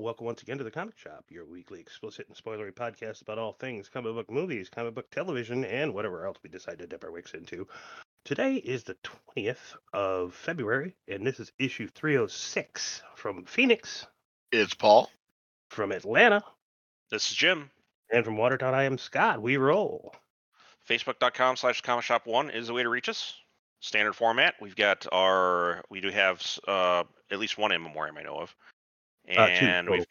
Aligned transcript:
Hello, 0.00 0.06
welcome 0.06 0.24
once 0.24 0.40
again 0.40 0.56
to 0.56 0.64
the 0.64 0.70
Comic 0.70 0.96
Shop, 0.96 1.26
your 1.28 1.44
weekly 1.44 1.78
explicit 1.78 2.26
and 2.26 2.34
spoilery 2.34 2.72
podcast 2.72 3.20
about 3.20 3.38
all 3.38 3.52
things 3.52 3.90
comic 3.90 4.14
book 4.14 4.30
movies, 4.30 4.70
comic 4.70 4.94
book 4.94 5.10
television, 5.10 5.62
and 5.62 5.92
whatever 5.92 6.24
else 6.24 6.38
we 6.42 6.48
decide 6.48 6.78
to 6.78 6.86
dip 6.86 7.04
our 7.04 7.10
wicks 7.12 7.34
into. 7.34 7.68
Today 8.24 8.54
is 8.54 8.82
the 8.82 8.96
20th 9.36 9.76
of 9.92 10.32
February, 10.32 10.96
and 11.06 11.26
this 11.26 11.38
is 11.38 11.52
issue 11.58 11.86
306 11.86 13.02
from 13.14 13.44
Phoenix, 13.44 14.06
It's 14.50 14.72
Paul. 14.72 15.10
from 15.68 15.92
Atlanta, 15.92 16.42
This 17.10 17.30
is 17.30 17.36
Jim. 17.36 17.70
and 18.10 18.24
from 18.24 18.38
Watertown. 18.38 18.72
I 18.72 18.84
am 18.84 18.96
Scott. 18.96 19.42
We 19.42 19.58
roll. 19.58 20.14
Facebook.com 20.88 21.56
slash 21.56 21.82
comic 21.82 22.04
shop 22.06 22.26
one 22.26 22.48
is 22.48 22.68
the 22.68 22.72
way 22.72 22.82
to 22.82 22.88
reach 22.88 23.10
us. 23.10 23.34
Standard 23.80 24.14
format. 24.14 24.54
We've 24.62 24.76
got 24.76 25.06
our, 25.12 25.82
we 25.90 26.00
do 26.00 26.08
have 26.08 26.42
uh, 26.66 27.04
at 27.30 27.38
least 27.38 27.58
one 27.58 27.70
in 27.72 27.82
memoriam 27.82 28.16
I 28.16 28.22
know 28.22 28.36
of. 28.36 28.56
Uh, 29.36 29.48
And 29.48 29.88
we've, 29.88 30.06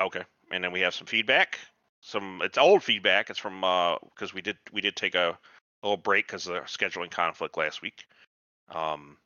okay. 0.00 0.22
And 0.50 0.62
then 0.62 0.72
we 0.72 0.80
have 0.80 0.94
some 0.94 1.06
feedback. 1.06 1.58
Some, 2.00 2.40
it's 2.44 2.58
old 2.58 2.82
feedback. 2.82 3.30
It's 3.30 3.38
from, 3.38 3.64
uh, 3.64 3.96
because 4.14 4.32
we 4.32 4.40
did, 4.40 4.56
we 4.72 4.80
did 4.80 4.96
take 4.96 5.14
a, 5.14 5.38
little 5.82 5.96
break 5.96 6.26
because 6.26 6.46
of 6.46 6.54
the 6.54 6.60
scheduling 6.60 7.10
conflict 7.10 7.56
last 7.56 7.82
week. 7.82 8.04
Um, 8.70 9.16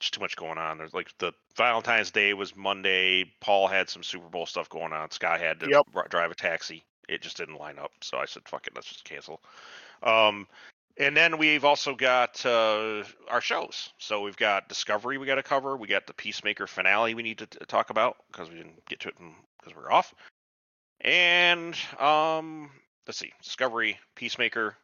just 0.00 0.14
too 0.14 0.20
much 0.20 0.36
going 0.36 0.58
on. 0.58 0.78
There's 0.78 0.94
like 0.94 1.10
the 1.18 1.32
Valentine's 1.56 2.10
Day 2.10 2.34
was 2.34 2.56
Monday. 2.56 3.32
Paul 3.40 3.68
had 3.68 3.88
some 3.88 4.02
Super 4.02 4.28
Bowl 4.28 4.46
stuff 4.46 4.68
going 4.68 4.92
on. 4.92 5.10
Scott 5.10 5.40
had 5.40 5.60
to 5.60 5.68
Yep. 5.68 5.82
dri- 5.92 6.08
drive 6.08 6.30
a 6.30 6.34
taxi. 6.34 6.84
It 7.08 7.22
just 7.22 7.36
didn't 7.36 7.58
line 7.58 7.78
up. 7.78 7.92
So 8.02 8.18
I 8.18 8.26
said, 8.26 8.48
fuck 8.48 8.66
it, 8.66 8.74
let's 8.74 8.88
just 8.88 9.04
cancel. 9.04 9.40
Um, 10.02 10.46
and 10.98 11.16
then 11.16 11.38
we've 11.38 11.64
also 11.64 11.94
got 11.94 12.44
uh, 12.44 13.04
our 13.28 13.40
shows. 13.40 13.90
So 13.98 14.22
we've 14.22 14.36
got 14.36 14.68
Discovery 14.68 15.16
we 15.18 15.26
got 15.26 15.36
to 15.36 15.42
cover. 15.42 15.76
We 15.76 15.86
got 15.86 16.06
the 16.06 16.14
Peacemaker 16.14 16.66
finale 16.66 17.14
we 17.14 17.22
need 17.22 17.38
to 17.38 17.46
t- 17.46 17.58
talk 17.68 17.90
about 17.90 18.16
because 18.30 18.50
we 18.50 18.56
didn't 18.56 18.84
get 18.86 19.00
to 19.00 19.08
it 19.08 19.14
because 19.58 19.76
we 19.76 19.82
were 19.82 19.92
off. 19.92 20.12
And 21.00 21.76
um, 22.00 22.70
let's 23.06 23.18
see, 23.18 23.32
Discovery, 23.42 23.98
Peacemaker. 24.16 24.74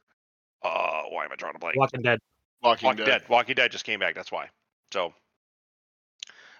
Uh, 0.63 1.03
why 1.11 1.25
am 1.25 1.33
I 1.33 1.37
drawing 1.37 1.57
a 1.57 1.59
blank? 1.59 1.77
Walking 1.77 2.03
Dead. 2.03 2.19
Walking, 2.63 2.87
Walking 2.87 3.05
Dead. 3.05 3.23
Walking 3.29 3.55
Dead 3.57 3.73
just 3.73 3.85
came 3.85 4.01
back. 4.01 4.15
That's 4.15 4.33
why. 4.33 4.49
So 4.93 5.13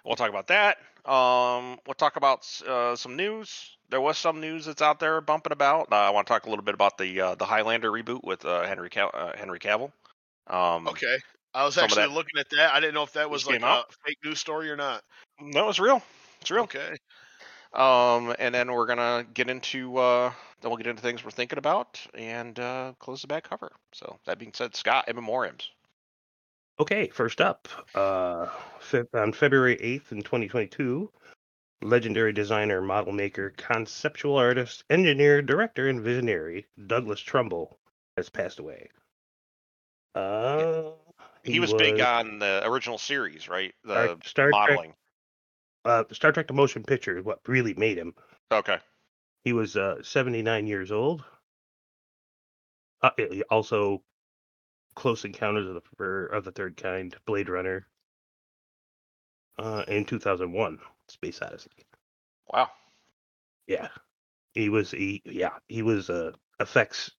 we'll 0.05 0.15
talk 0.15 0.29
about 0.29 0.47
that. 0.47 0.77
Um, 1.09 1.79
we'll 1.85 1.93
talk 1.95 2.15
about 2.15 2.47
uh, 2.67 2.95
some 2.95 3.15
news. 3.15 3.77
There 3.89 4.01
was 4.01 4.17
some 4.17 4.41
news 4.41 4.65
that's 4.65 4.81
out 4.81 4.99
there 4.99 5.21
bumping 5.21 5.51
about. 5.51 5.91
Uh, 5.91 5.95
I 5.95 6.09
want 6.09 6.27
to 6.27 6.33
talk 6.33 6.45
a 6.45 6.49
little 6.49 6.65
bit 6.65 6.73
about 6.73 6.97
the 6.97 7.21
uh, 7.21 7.35
the 7.35 7.45
Highlander 7.45 7.91
reboot 7.91 8.23
with 8.23 8.43
uh, 8.45 8.63
Henry 8.63 8.89
Cav- 8.89 9.13
uh, 9.13 9.33
Henry 9.37 9.59
Cavill. 9.59 9.91
Um, 10.47 10.87
Okay. 10.87 11.17
I 11.53 11.63
was 11.63 11.77
actually 11.77 12.07
looking 12.07 12.37
at 12.37 12.49
that. 12.49 12.73
I 12.73 12.81
didn't 12.81 12.95
know 12.95 13.03
if 13.03 13.13
that 13.13 13.29
was 13.29 13.47
like 13.47 13.61
a 13.61 13.65
out. 13.65 13.93
fake 14.05 14.17
news 14.25 14.39
story 14.39 14.69
or 14.69 14.75
not. 14.75 15.03
No, 15.39 15.69
it's 15.69 15.79
real. 15.79 16.01
It's 16.41 16.51
real. 16.51 16.63
Okay. 16.63 16.97
Um, 17.73 18.35
and 18.39 18.53
then 18.53 18.71
we're 18.71 18.85
gonna 18.85 19.25
get 19.33 19.49
into 19.49 19.97
uh, 19.97 20.31
then 20.61 20.69
we'll 20.69 20.77
get 20.77 20.87
into 20.87 21.01
things 21.01 21.23
we're 21.23 21.31
thinking 21.31 21.57
about 21.57 21.99
and 22.13 22.59
uh, 22.59 22.93
close 22.99 23.21
the 23.21 23.27
back 23.27 23.47
cover. 23.47 23.71
So 23.93 24.17
that 24.25 24.37
being 24.37 24.51
said, 24.53 24.75
Scott, 24.75 25.07
in 25.07 25.15
memoriams. 25.15 25.67
Okay, 26.79 27.07
first 27.07 27.39
up, 27.39 27.67
uh, 27.95 28.47
fe- 28.81 29.03
on 29.13 29.31
February 29.31 29.77
8th 29.77 30.11
in 30.11 30.21
2022, 30.21 31.09
legendary 31.81 32.33
designer, 32.33 32.81
model 32.81 33.13
maker, 33.13 33.51
conceptual 33.51 34.35
artist, 34.35 34.83
engineer, 34.89 35.41
director, 35.41 35.87
and 35.87 36.01
visionary 36.01 36.65
Douglas 36.87 37.21
Trumbull 37.21 37.79
has 38.17 38.29
passed 38.29 38.59
away. 38.59 38.89
Uh, 40.15 40.91
He, 41.43 41.59
was, 41.59 41.73
big 41.73 42.01
on 42.01 42.39
the 42.39 42.61
original 42.67 42.97
series, 42.97 43.47
right? 43.47 43.73
The 43.83 44.17
Star 44.25 44.51
Trek. 44.51 44.51
modeling. 44.51 44.93
Uh, 45.85 46.03
Star 46.11 46.31
Trek: 46.31 46.47
The 46.47 46.53
Motion 46.53 46.83
Picture 46.83 47.17
is 47.17 47.23
what 47.23 47.39
really 47.47 47.73
made 47.75 47.97
him. 47.97 48.15
Okay. 48.51 48.79
He 49.43 49.53
was 49.53 49.77
uh, 49.77 50.01
79 50.01 50.67
years 50.67 50.91
old. 50.91 51.23
Uh, 53.01 53.11
he- 53.17 53.43
also, 53.43 54.01
Close 54.95 55.25
Encounters 55.25 55.67
of 55.67 55.81
the 55.97 56.05
of 56.05 56.43
the 56.43 56.51
Third 56.51 56.77
Kind, 56.77 57.15
Blade 57.25 57.49
Runner. 57.49 57.87
Uh, 59.57 59.85
in 59.87 60.03
2001, 60.03 60.79
Space 61.07 61.41
Odyssey. 61.41 61.69
Wow. 62.51 62.69
Yeah, 63.67 63.87
he 64.53 64.69
was. 64.69 64.91
He 64.91 65.21
yeah, 65.25 65.57
he 65.67 65.81
was 65.81 66.09
a 66.09 66.33
effects 66.59 67.11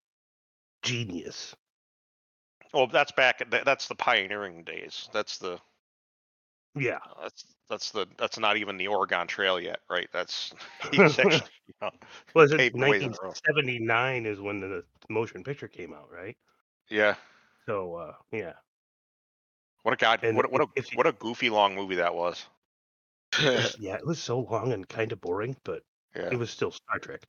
genius. 0.82 1.54
Well, 2.72 2.86
that's 2.86 3.12
back. 3.12 3.42
That's 3.50 3.88
the 3.88 3.94
pioneering 3.94 4.64
days. 4.64 5.08
That's 5.12 5.38
the. 5.38 5.58
Yeah, 6.74 6.98
That's 7.22 7.44
that's 7.70 7.90
the. 7.90 8.06
That's 8.18 8.38
not 8.38 8.58
even 8.58 8.76
the 8.76 8.88
Oregon 8.88 9.26
Trail 9.26 9.58
yet, 9.58 9.80
right? 9.88 10.08
That's. 10.12 10.52
Actually. 10.84 11.40
You 11.66 11.74
know, 11.80 11.90
was 12.34 12.52
it 12.52 12.58
paved 12.58 12.76
the 12.76 12.80
way 12.80 12.98
to 12.98 13.08
the 13.08 13.18
road. 13.22 13.34
1979 13.46 14.26
is 14.26 14.40
when 14.40 14.60
the 14.60 14.84
motion 15.08 15.42
picture 15.42 15.68
came 15.68 15.92
out, 15.94 16.10
right? 16.12 16.36
yeah. 16.90 17.14
So 17.66 17.94
uh, 17.96 18.14
yeah, 18.32 18.54
What 19.84 19.94
a 19.94 19.96
god. 19.96 20.22
And 20.22 20.36
What 20.36 20.52
what 20.52 20.60
a 20.60 20.66
if 20.76 20.88
what 20.94 21.06
a 21.06 21.12
goofy 21.12 21.48
long 21.48 21.74
movie 21.74 21.94
that 21.94 22.14
was. 22.14 22.46
yeah, 23.78 23.94
it 23.94 24.06
was 24.06 24.22
so 24.22 24.40
long 24.40 24.72
and 24.72 24.88
kind 24.88 25.12
of 25.12 25.20
boring, 25.20 25.56
but 25.64 25.82
Yeah. 26.14 26.30
it 26.30 26.36
was 26.36 26.50
still 26.50 26.70
Star 26.70 26.98
Trek. 26.98 27.26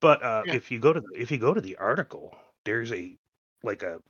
But 0.00 0.22
uh, 0.22 0.44
Yeah. 0.46 0.54
if 0.54 0.70
you 0.70 0.80
go 0.80 0.92
to 0.92 1.00
the, 1.00 1.08
if 1.20 1.30
you 1.30 1.38
go 1.38 1.54
to 1.54 1.60
the 1.60 1.76
article, 1.76 2.36
there's 2.64 2.92
a 2.92 3.16
like 3.62 3.82
a 3.82 4.00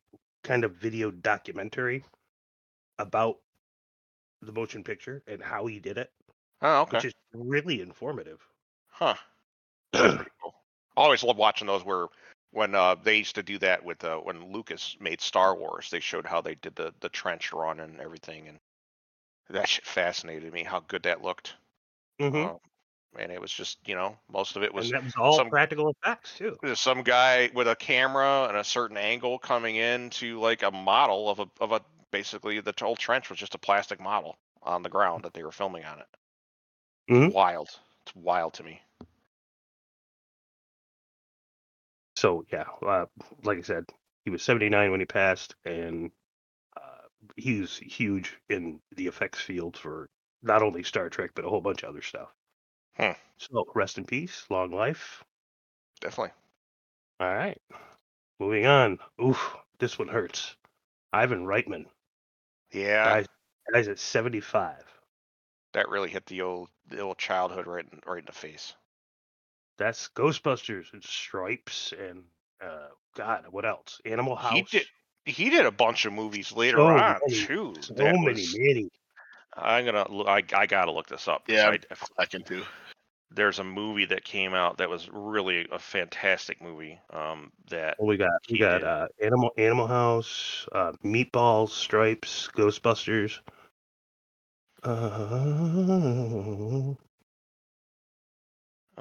kind 0.45 0.65
of 0.65 0.77
video 0.77 1.11
documentary 1.11 2.05
about 2.99 3.39
the 4.43 4.53
motion 4.53 4.85
picture 4.85 5.23
and 5.27 5.43
how 5.43 5.67
he 5.67 5.79
did 5.81 5.97
it, 5.99 6.13
Oh, 6.63 6.83
okay. 6.83 6.97
which 6.97 7.05
is 7.05 7.15
really 7.35 7.81
informative. 7.81 8.47
Huh. 8.89 9.17
Cool. 10.41 10.55
Always 10.97 11.23
love 11.23 11.37
watching 11.37 11.67
those 11.67 11.85
where 11.85 12.07
when 12.53 12.75
uh, 12.75 12.95
they 13.03 13.17
used 13.17 13.35
to 13.35 13.43
do 13.43 13.59
that 13.59 13.85
with 13.85 14.05
uh, 14.05 14.19
when 14.19 14.53
Lucas 14.53 14.97
made 15.01 15.21
Star 15.21 15.57
Wars, 15.57 15.89
they 15.91 16.01
showed 16.01 16.27
how 16.27 16.41
they 16.41 16.55
did 16.55 16.77
the 16.77 16.95
the 17.01 17.09
trench 17.09 17.53
run 17.53 17.81
and 17.81 18.01
everything, 18.01 18.49
and 18.49 18.59
that 19.51 19.69
shit 19.69 19.85
fascinated 19.85 20.53
me 20.53 20.63
how 20.63 20.81
good 20.81 21.03
that 21.05 21.23
looked. 21.23 21.55
Mm-hmm. 22.21 22.37
Um, 22.37 22.59
and 23.19 23.33
it 23.33 23.41
was 23.41 23.53
just 23.53 23.79
you 23.87 23.95
know 23.95 24.17
most 24.31 24.57
of 24.57 24.63
it 24.63 24.73
was 24.73 24.93
was 24.93 25.15
all 25.19 25.37
some- 25.37 25.51
practical 25.51 25.91
effects 25.91 26.37
too. 26.37 26.57
some 26.75 27.03
guy 27.03 27.51
with 27.55 27.69
a 27.69 27.77
camera 27.77 28.47
and 28.49 28.57
a 28.57 28.65
certain 28.65 28.97
angle 28.97 29.39
coming 29.39 29.77
into 29.77 30.39
like 30.39 30.63
a 30.63 30.71
model 30.71 31.29
of 31.29 31.41
a 31.41 31.47
of 31.61 31.73
a 31.73 31.81
basically 32.11 32.61
the 32.61 32.75
whole 32.79 32.97
trench 32.97 33.31
was 33.31 33.39
just 33.39 33.55
a 33.55 33.59
plastic 33.59 33.99
model 33.99 34.37
on 34.63 34.83
the 34.83 34.89
ground 34.91 35.25
that 35.25 35.33
they 35.35 35.43
were 35.43 35.53
filming 35.53 35.85
on 35.85 35.99
it. 35.99 36.07
Mhm. 37.11 37.33
Wild. 37.33 37.69
It's 38.07 38.15
wild 38.15 38.55
to 38.55 38.63
me. 38.63 38.81
So 42.23 42.45
yeah, 42.53 42.67
uh, 42.87 43.07
like 43.43 43.59
I 43.59 43.63
said, 43.63 43.85
he 44.25 44.31
was 44.31 44.45
79 44.45 44.93
when 44.93 45.01
he 45.01 45.07
passed, 45.07 45.57
and 45.65 46.13
uh, 46.77 47.09
he's 47.37 47.79
huge 47.79 48.39
in 48.49 48.81
the 48.93 49.09
effects 49.09 49.41
field 49.41 49.77
for 49.77 50.09
not 50.43 50.63
only 50.63 50.85
Star 50.85 51.11
Trek 51.11 51.33
but 51.35 51.45
a 51.45 51.49
whole 51.49 51.61
bunch 51.61 51.83
of 51.83 51.91
other 51.91 52.03
stuff. 52.03 52.33
Hmm. 52.97 53.13
So 53.39 53.65
rest 53.75 53.99
in 53.99 54.05
peace, 54.05 54.47
long 54.51 54.71
life. 54.71 55.25
Definitely. 56.01 56.33
All 57.21 57.35
right, 57.35 57.61
moving 58.41 58.67
on. 58.67 59.01
Oof, 59.23 59.57
this 59.79 59.99
one 59.99 60.09
hurts. 60.09 60.57
Ivan 61.13 61.47
Reitman 61.47 61.87
Yeah. 62.73 63.05
dies, 63.05 63.27
dies 63.73 63.89
at 63.89 63.99
75. 63.99 64.85
that 65.73 65.89
really 65.89 66.11
hit 66.11 66.27
the 66.27 66.43
old 66.43 66.71
the 66.87 67.01
old 67.01 67.19
childhood 67.19 67.67
right 67.67 67.87
in, 67.91 68.01
right 68.07 68.21
in 68.21 68.27
the 68.27 68.33
face. 68.33 68.75
That's 69.79 70.09
Ghostbusters 70.15 70.93
and 70.93 71.03
Stripes 71.03 71.93
and 71.99 72.25
uh, 72.63 72.89
God, 73.17 73.47
what 73.51 73.65
else? 73.65 74.01
Animal 74.05 74.37
House. 74.37 74.53
He 74.55 74.63
did 74.63 74.87
he 75.25 75.51
did 75.51 75.67
a 75.67 75.71
bunch 75.73 76.05
of 76.05 76.13
movies 76.13 76.53
later 76.53 76.77
So 76.79 76.87
on 76.89 76.97
many- 77.27 77.45
too. 77.47 77.75
so 77.81 77.95
that 77.95 78.15
many, 78.15 78.33
was- 78.33 78.57
many. 78.59 78.89
I'm 79.55 79.85
gonna 79.85 80.07
I 80.25 80.43
I 80.55 80.67
gotta 80.67 80.91
look 80.93 81.09
this 81.09 81.29
up. 81.29 81.43
Yeah. 81.49 81.71
I- 81.71 81.79
I 82.19 82.27
can 82.27 82.43
too. 82.43 82.63
there's 83.31 83.59
a 83.59 83.65
movie 83.65 84.05
that 84.07 84.25
came 84.25 84.53
out 84.55 84.79
that 84.79 84.89
was 84.91 85.09
really 85.13 85.67
a 85.73 85.79
fantastic 85.79 86.61
movie. 86.63 86.99
Um, 87.11 87.51
that 87.71 87.97
Well, 87.99 88.09
we 88.09 88.17
got 88.19 88.31
we 88.51 88.59
got 88.59 88.83
uh, 88.85 89.09
Animal 89.23 89.51
Animal 89.59 89.87
House, 89.87 90.67
uh, 90.73 90.93
Meatballs, 91.05 91.71
Stripes, 91.71 92.49
Ghostbusters. 92.55 93.39
Uh, 94.85 96.95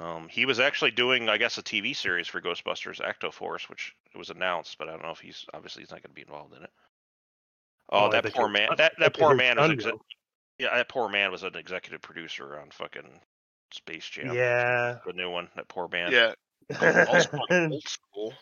um 0.01 0.27
he 0.29 0.45
was 0.45 0.59
actually 0.59 0.91
doing 0.91 1.29
I 1.29 1.37
guess 1.37 1.57
a 1.57 1.63
TV 1.63 1.95
series 1.95 2.27
for 2.27 2.41
Ghostbusters 2.41 2.99
Ecto 3.01 3.31
Force, 3.31 3.69
which 3.69 3.93
was 4.15 4.29
announced, 4.29 4.77
but 4.77 4.87
I 4.87 4.91
don't 4.91 5.03
know 5.03 5.11
if 5.11 5.19
he's 5.19 5.45
obviously 5.53 5.83
he's 5.83 5.91
not 5.91 6.01
gonna 6.01 6.13
be 6.13 6.21
involved 6.21 6.55
in 6.55 6.63
it. 6.63 6.69
Oh, 7.89 8.05
Oh, 8.05 8.11
that 8.11 8.33
poor 8.33 8.47
man! 8.47 8.69
That 8.77 8.93
that 8.99 9.17
poor 9.17 9.35
man 9.35 9.57
was 9.57 9.71
exe- 9.71 9.91
yeah, 10.59 10.75
that 10.75 10.89
poor 10.89 11.09
man 11.09 11.31
was 11.31 11.43
an 11.43 11.55
executive 11.55 12.01
producer 12.01 12.57
on 12.59 12.69
fucking 12.71 13.19
Space 13.73 14.05
Jam, 14.07 14.33
Yeah. 14.33 14.99
the 15.05 15.13
new 15.13 15.29
one. 15.29 15.49
That 15.55 15.67
poor 15.67 15.87
man. 15.87 16.11
Yeah. 16.11 16.33
Also 17.07 17.37
old 17.49 17.83
school. 17.83 18.33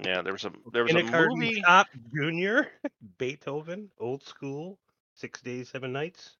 Yeah, 0.00 0.22
there 0.22 0.32
was 0.32 0.44
a 0.44 0.52
there 0.72 0.82
was 0.82 0.92
a 0.92 0.96
Kindergarten 0.96 1.38
movie. 1.38 1.60
Cop 1.62 1.86
Junior, 2.14 2.68
Beethoven, 3.18 3.90
old 3.98 4.22
school, 4.24 4.78
Six 5.14 5.40
Days, 5.40 5.68
Seven 5.70 5.92
Nights. 5.92 6.36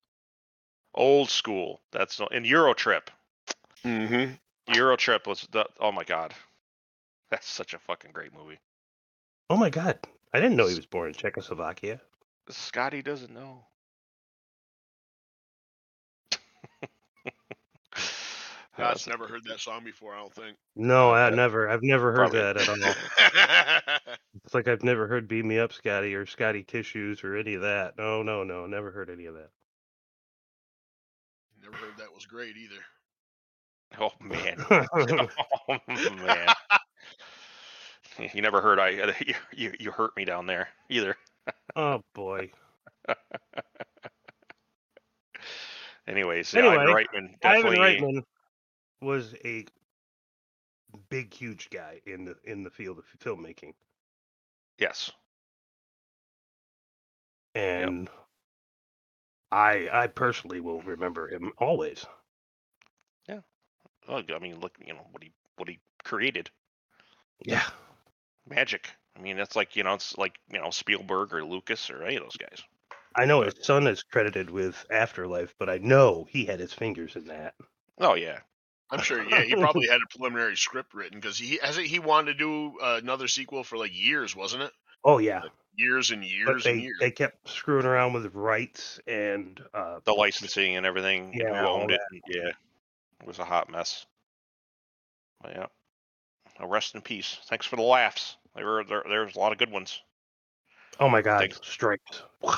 Old 0.96 1.30
school. 1.30 1.80
That's 1.92 2.18
no, 2.18 2.26
and 2.32 2.44
Eurotrip. 2.46 3.08
Mm-hmm. 3.84 4.32
Eurotrip 4.72 5.26
was 5.26 5.46
the 5.52 5.66
oh 5.80 5.92
my 5.92 6.04
god. 6.04 6.34
That's 7.30 7.46
such 7.48 7.74
a 7.74 7.78
fucking 7.78 8.12
great 8.12 8.32
movie. 8.34 8.58
Oh 9.50 9.56
my 9.56 9.70
god. 9.70 9.98
I 10.32 10.40
didn't 10.40 10.56
know 10.56 10.66
he 10.66 10.74
was 10.74 10.86
born 10.86 11.08
in 11.08 11.14
Czechoslovakia. 11.14 12.00
Scotty 12.48 13.02
doesn't 13.02 13.32
know. 13.32 13.66
God's 18.76 19.06
never 19.06 19.26
heard 19.26 19.44
that 19.44 19.60
song 19.60 19.84
before. 19.84 20.14
I 20.14 20.18
don't 20.18 20.34
think. 20.34 20.56
No, 20.74 21.10
I 21.10 21.30
Yeah. 21.30 21.34
never. 21.34 21.68
I've 21.68 21.82
never 21.82 22.12
heard 22.12 22.32
Probably. 22.32 22.40
that 22.40 22.56
at 22.56 22.68
all. 22.68 24.16
It's 24.44 24.54
like 24.54 24.68
I've 24.68 24.84
never 24.84 25.06
heard 25.08 25.26
"Beam 25.28 25.48
Me 25.48 25.58
Up, 25.58 25.72
Scotty" 25.72 26.14
or 26.14 26.26
"Scotty 26.26 26.62
Tissues" 26.62 27.24
or 27.24 27.36
any 27.36 27.54
of 27.54 27.62
that. 27.62 27.96
No, 27.96 28.22
no, 28.22 28.44
no, 28.44 28.66
never 28.66 28.90
heard 28.90 29.08
any 29.10 29.24
of 29.26 29.34
that. 29.34 29.50
Never 31.66 31.84
heard 31.84 31.96
that 31.98 32.14
was 32.14 32.26
great 32.26 32.56
either. 32.56 32.80
Oh 34.00 34.10
man. 34.20 34.56
oh 35.68 35.78
man. 35.88 36.48
You 38.32 38.40
never 38.40 38.62
heard 38.62 38.78
I 38.78 39.12
you, 39.26 39.34
you 39.54 39.74
you 39.78 39.90
hurt 39.90 40.16
me 40.16 40.24
down 40.24 40.46
there 40.46 40.70
either. 40.88 41.18
oh 41.76 42.02
boy. 42.14 42.50
Anyways, 46.08 46.54
yeah, 46.54 46.66
Ivan 46.66 46.80
Anyway, 46.80 47.04
Reitman 47.04 47.34
Ivan 47.44 47.72
Reitman 47.72 48.22
was 49.02 49.34
a 49.44 49.66
big, 51.10 51.34
huge 51.34 51.68
guy 51.68 52.00
in 52.06 52.24
the 52.24 52.36
in 52.44 52.62
the 52.62 52.70
field 52.70 52.98
of 52.98 53.04
filmmaking, 53.20 53.74
yes. 54.78 55.12
and 57.54 58.08
I 59.50 59.88
I 59.92 60.06
personally 60.06 60.60
will 60.60 60.82
remember 60.82 61.26
him 61.26 61.52
always. 61.58 62.06
Well, 64.08 64.24
I 64.34 64.38
mean, 64.40 64.58
look, 64.58 64.78
you 64.80 64.94
know 64.94 65.06
what 65.12 65.22
he 65.22 65.32
what 65.56 65.68
he 65.68 65.80
created, 66.02 66.50
Yeah. 67.44 67.70
magic. 68.46 68.90
I 69.14 69.20
mean, 69.20 69.36
that's 69.36 69.56
like 69.56 69.76
you 69.76 69.82
know, 69.82 69.94
it's 69.94 70.16
like 70.16 70.38
you 70.50 70.58
know 70.58 70.70
Spielberg 70.70 71.32
or 71.34 71.44
Lucas 71.44 71.90
or 71.90 72.02
any 72.02 72.16
of 72.16 72.22
those 72.22 72.36
guys. 72.36 72.62
I 73.16 73.24
know 73.24 73.40
his 73.42 73.56
son 73.62 73.88
is 73.88 74.04
credited 74.04 74.48
with 74.48 74.86
Afterlife, 74.92 75.56
but 75.58 75.68
I 75.68 75.78
know 75.78 76.22
he 76.30 76.44
had 76.44 76.60
his 76.60 76.72
fingers 76.72 77.16
in 77.16 77.24
that. 77.24 77.56
Oh 77.98 78.14
yeah, 78.14 78.40
I'm 78.90 79.00
sure. 79.00 79.22
Yeah, 79.28 79.42
he 79.42 79.54
probably 79.54 79.86
had 79.88 80.00
a 80.00 80.06
preliminary 80.16 80.56
script 80.56 80.94
written 80.94 81.20
because 81.20 81.38
he 81.38 81.58
hasn't. 81.58 81.86
He 81.88 81.98
wanted 81.98 82.32
to 82.32 82.38
do 82.38 82.78
uh, 82.80 82.98
another 83.02 83.28
sequel 83.28 83.64
for 83.64 83.76
like 83.76 83.94
years, 83.94 84.34
wasn't 84.34 84.62
it? 84.62 84.72
Oh 85.06 85.18
yeah, 85.18 85.42
Years 85.76 86.10
and 86.10 86.22
but 86.22 86.28
years 86.28 86.66
and 86.66 86.78
they 86.78 86.82
years. 86.82 86.96
they 87.00 87.10
kept 87.10 87.48
screwing 87.48 87.86
around 87.86 88.14
with 88.14 88.34
rights 88.34 88.98
and 89.06 89.62
uh, 89.72 90.00
the 90.04 90.12
licensing 90.12 90.76
and 90.76 90.84
everything. 90.84 91.32
Yeah, 91.32 91.60
who 91.60 91.68
owned 91.68 91.92
it? 91.92 92.00
Yeah, 92.26 92.48
it 92.48 93.26
was 93.26 93.38
a 93.38 93.44
hot 93.44 93.70
mess. 93.70 94.04
But 95.42 95.52
yeah, 95.52 95.66
well, 96.58 96.68
rest 96.68 96.94
in 96.94 97.02
peace. 97.02 97.38
Thanks 97.48 97.66
for 97.66 97.76
the 97.76 97.82
laughs. 97.82 98.36
There 98.56 98.64
were 98.64 98.84
there, 98.84 99.04
there 99.08 99.24
was 99.24 99.36
a 99.36 99.38
lot 99.38 99.52
of 99.52 99.58
good 99.58 99.70
ones. 99.70 100.00
Oh 100.98 101.10
my 101.10 101.22
God, 101.22 101.40
Thanks. 101.40 101.60
stripes! 101.62 102.22
Wow. 102.40 102.56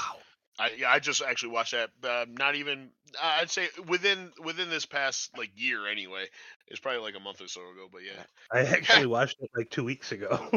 I 0.60 0.70
yeah, 0.78 0.90
I 0.90 1.00
just 1.00 1.20
actually 1.20 1.50
watched 1.50 1.72
that. 1.72 1.90
Uh, 2.02 2.24
not 2.28 2.54
even 2.54 2.90
I'd 3.20 3.50
say 3.50 3.68
within 3.88 4.32
within 4.44 4.70
this 4.70 4.86
past 4.86 5.36
like 5.36 5.50
year 5.56 5.88
anyway. 5.88 6.26
It's 6.68 6.80
probably 6.80 7.00
like 7.02 7.16
a 7.16 7.20
month 7.20 7.40
or 7.40 7.48
so 7.48 7.62
ago, 7.62 7.88
but 7.92 8.02
yeah. 8.04 8.22
I 8.52 8.60
actually 8.60 9.06
watched 9.06 9.38
it 9.40 9.50
like 9.56 9.70
two 9.70 9.84
weeks 9.84 10.12
ago. 10.12 10.48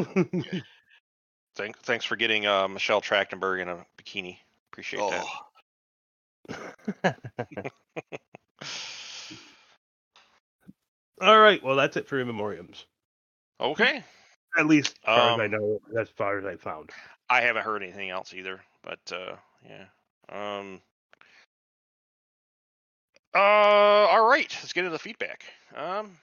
Thank, 1.54 1.78
thanks 1.80 2.04
for 2.04 2.16
getting 2.16 2.46
uh, 2.46 2.66
Michelle 2.68 3.00
Trachtenberg 3.02 3.60
in 3.60 3.68
a 3.68 3.84
bikini. 3.98 4.38
Appreciate 4.72 5.00
that. 5.10 5.24
Oh, 6.54 7.12
All 11.20 11.38
right, 11.38 11.62
well 11.62 11.76
that's 11.76 11.96
it 11.96 12.08
for 12.08 12.18
in 12.18 12.26
memoriams. 12.28 12.84
Okay. 13.60 14.02
At 14.58 14.66
least 14.66 14.98
as 15.06 15.14
far 15.14 15.34
as 15.34 15.40
I 15.40 15.44
Um, 15.44 15.50
know, 15.50 15.80
as 16.00 16.08
far 16.10 16.38
as 16.38 16.44
I 16.44 16.56
found. 16.56 16.90
I 17.30 17.42
haven't 17.42 17.62
heard 17.64 17.82
anything 17.82 18.10
else 18.10 18.34
either, 18.34 18.60
but 18.82 18.98
uh, 19.12 19.36
yeah. 19.64 19.84
Um. 20.28 20.80
Uh, 23.34 23.38
all 23.38 24.26
right. 24.26 24.54
Let's 24.60 24.72
get 24.74 24.80
into 24.84 24.90
the 24.90 24.98
feedback. 24.98 25.44
Um, 25.74 26.18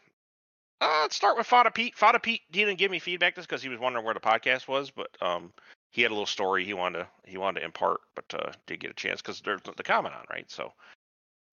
uh, 0.82 1.00
let's 1.02 1.16
start 1.16 1.38
with 1.38 1.48
Fada 1.48 1.72
Pete. 1.72 1.96
Fada 1.96 2.20
Pete 2.20 2.42
didn't 2.52 2.78
give 2.78 2.92
me 2.92 3.00
feedback 3.00 3.36
just 3.36 3.48
because 3.48 3.62
he 3.62 3.70
was 3.70 3.80
wondering 3.80 4.06
where 4.06 4.14
the 4.14 4.20
podcast 4.20 4.68
was, 4.68 4.92
but 4.92 5.10
um, 5.22 5.52
he 5.92 6.02
had 6.02 6.12
a 6.12 6.14
little 6.14 6.26
story 6.26 6.66
he 6.66 6.74
wanted 6.74 7.00
to 7.00 7.08
he 7.26 7.38
wanted 7.38 7.60
to 7.62 7.66
impart, 7.66 8.00
but 8.16 8.26
uh, 8.34 8.52
did 8.68 8.80
get 8.80 8.92
a 8.92 8.96
chance 8.96 9.22
because 9.22 9.42
there's 9.42 9.62
the 9.62 9.84
comment 9.84 10.16
on 10.16 10.24
right. 10.30 10.50
So, 10.50 10.72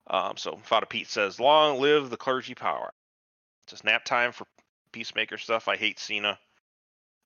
um, 0.08 0.37
so 0.37 0.58
Fada 0.62 0.87
Pete 0.87 1.08
says, 1.08 1.40
"Long 1.40 1.81
live 1.81 2.11
the 2.11 2.17
clergy 2.17 2.55
power." 2.55 2.90
It's 3.66 3.80
a 3.80 3.87
nap 3.87 4.04
time 4.04 4.33
for 4.33 4.47
peacemaker 4.92 5.38
stuff. 5.38 5.66
I 5.68 5.76
hate 5.76 5.99
Cena. 5.99 6.38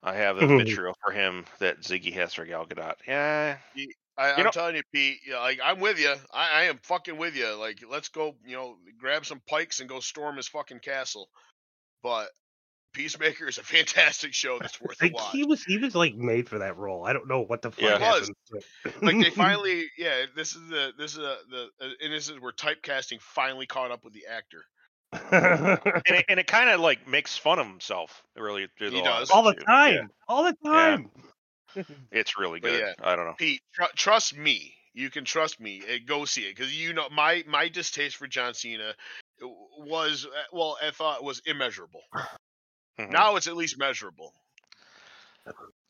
I 0.02 0.14
have 0.14 0.38
a 0.38 0.46
vitriol 0.58 0.96
for 1.04 1.12
him 1.12 1.44
that 1.58 1.82
Ziggy 1.82 2.14
has 2.14 2.32
for 2.32 2.46
Gal 2.46 2.64
Gadot. 2.64 2.94
Yeah, 3.06 3.56
I, 4.16 4.32
I'm 4.32 4.44
know- 4.44 4.50
telling 4.50 4.76
you, 4.76 4.82
Pete. 4.92 5.18
Yeah, 5.26 5.40
like 5.40 5.60
I'm 5.62 5.80
with 5.80 5.98
you. 5.98 6.14
I, 6.32 6.60
I 6.60 6.62
am 6.64 6.78
fucking 6.82 7.18
with 7.18 7.36
you. 7.36 7.52
Like 7.54 7.82
let's 7.90 8.08
go. 8.08 8.36
You 8.46 8.56
know, 8.56 8.76
grab 8.98 9.26
some 9.26 9.42
pikes 9.46 9.80
and 9.80 9.88
go 9.88 10.00
storm 10.00 10.36
his 10.36 10.48
fucking 10.48 10.78
castle. 10.78 11.28
But 12.02 12.28
Peacemaker 12.92 13.48
is 13.48 13.58
a 13.58 13.62
fantastic 13.76 14.34
show 14.34 14.58
that's 14.58 14.80
worth 14.80 15.02
a 15.02 15.10
watch. 15.12 15.32
he 15.32 15.44
was 15.44 15.62
he 15.64 15.78
was 15.78 15.94
like 15.94 16.14
made 16.14 16.48
for 16.48 16.58
that 16.58 16.76
role. 16.76 17.04
I 17.06 17.12
don't 17.12 17.28
know 17.28 17.40
what 17.42 17.62
the 17.62 17.70
fuck 17.70 17.80
Yeah. 17.82 17.98
He 17.98 18.04
was. 18.04 18.30
happened. 18.84 19.02
like 19.02 19.20
they 19.24 19.30
finally 19.36 19.84
yeah 19.98 20.24
this 20.34 20.54
is 20.56 20.68
the 20.68 20.92
this 20.98 21.12
is 21.12 21.18
a, 21.18 21.36
the 21.50 21.68
uh, 21.80 21.88
and 22.02 22.12
this 22.12 22.28
is 22.28 22.40
where 22.40 22.52
typecasting 22.52 23.20
finally 23.20 23.66
caught 23.66 23.90
up 23.90 24.02
with 24.04 24.12
the 24.12 24.26
actor 24.26 24.64
and 25.12 25.80
it, 26.06 26.24
and 26.28 26.38
it 26.40 26.46
kind 26.46 26.70
of 26.70 26.80
like 26.80 27.06
makes 27.08 27.36
fun 27.36 27.58
of 27.58 27.66
himself 27.66 28.22
really 28.36 28.68
through 28.78 28.90
the 28.90 28.96
He 28.96 29.02
does. 29.02 29.28
all 29.30 29.42
the 29.42 29.54
time, 29.54 29.94
Yeah, 29.94 30.00
all 30.28 30.44
the 30.44 30.56
time. 30.64 31.10
it's 32.12 32.38
really 32.38 32.60
good. 32.60 32.80
yeah. 32.80 32.92
I 33.02 33.14
don't 33.16 33.26
know. 33.26 33.34
pete 33.38 33.60
tr- 33.74 33.84
trust 33.96 34.36
me 34.36 34.74
you 34.94 35.10
can 35.10 35.24
trust 35.24 35.60
me 35.60 35.82
go 36.06 36.24
see 36.24 36.42
it 36.42 36.56
because 36.56 36.76
you 36.76 36.92
know 36.92 37.08
my 37.10 37.44
my 37.46 37.68
distaste 37.68 38.16
for 38.16 38.26
john 38.26 38.54
cena 38.54 38.94
was 39.80 40.26
uh, 40.26 40.28
well 40.52 40.76
i 40.82 40.90
thought 40.90 41.22
was 41.24 41.40
immeasurable 41.46 42.02
Mhm. 42.98 43.10
now 43.10 43.36
it's 43.36 43.46
at 43.46 43.56
least 43.56 43.78
measurable 43.78 44.32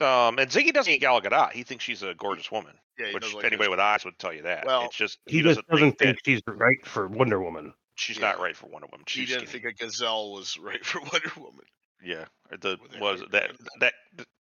Um, 0.01 0.39
and 0.39 0.49
Ziggy 0.51 0.73
doesn't 0.73 0.91
eat 0.91 1.01
Gal 1.01 1.21
Gadot. 1.21 1.53
He 1.53 1.65
thinks 1.65 1.85
she's 1.85 2.03
a 2.03 2.15
gorgeous 2.15 2.51
woman, 2.51 2.73
yeah 2.99 3.13
which 3.13 3.35
like 3.35 3.45
anybody 3.45 3.65
this. 3.67 3.71
with 3.71 3.81
eyes 3.81 4.05
would 4.05 4.19
tell 4.19 4.33
you 4.33 4.43
that. 4.43 4.65
Well, 4.65 4.85
it's 4.87 4.97
just 4.97 5.19
He, 5.27 5.39
he, 5.39 5.43
doesn't, 5.43 5.67
doesn't 5.67 5.99
think, 5.99 5.99
think 5.99 6.19
she's 6.25 6.41
right 6.47 6.79
for 6.87 7.09
Wonder 7.09 7.43
Woman. 7.43 7.75
she's 7.97 8.17
Yeah. 8.17 8.31
not 8.31 8.41
right 8.41 8.57
for 8.57 8.69
Wonder 8.69 8.87
Woman. 8.91 9.05
he 9.09 9.21
She's 9.21 9.29
didn't 9.29 9.49
skinny. 9.49 9.65
think 9.65 9.81
a 9.81 9.85
gazelle 9.85 10.33
was 10.33 10.57
right 10.57 10.83
for 10.87 11.01
wonder 11.03 11.31
woman 11.37 11.65
Yeah, 12.03 12.25
the 12.61 12.79
was 13.01 13.23
that 13.33 13.51
that 13.81 13.93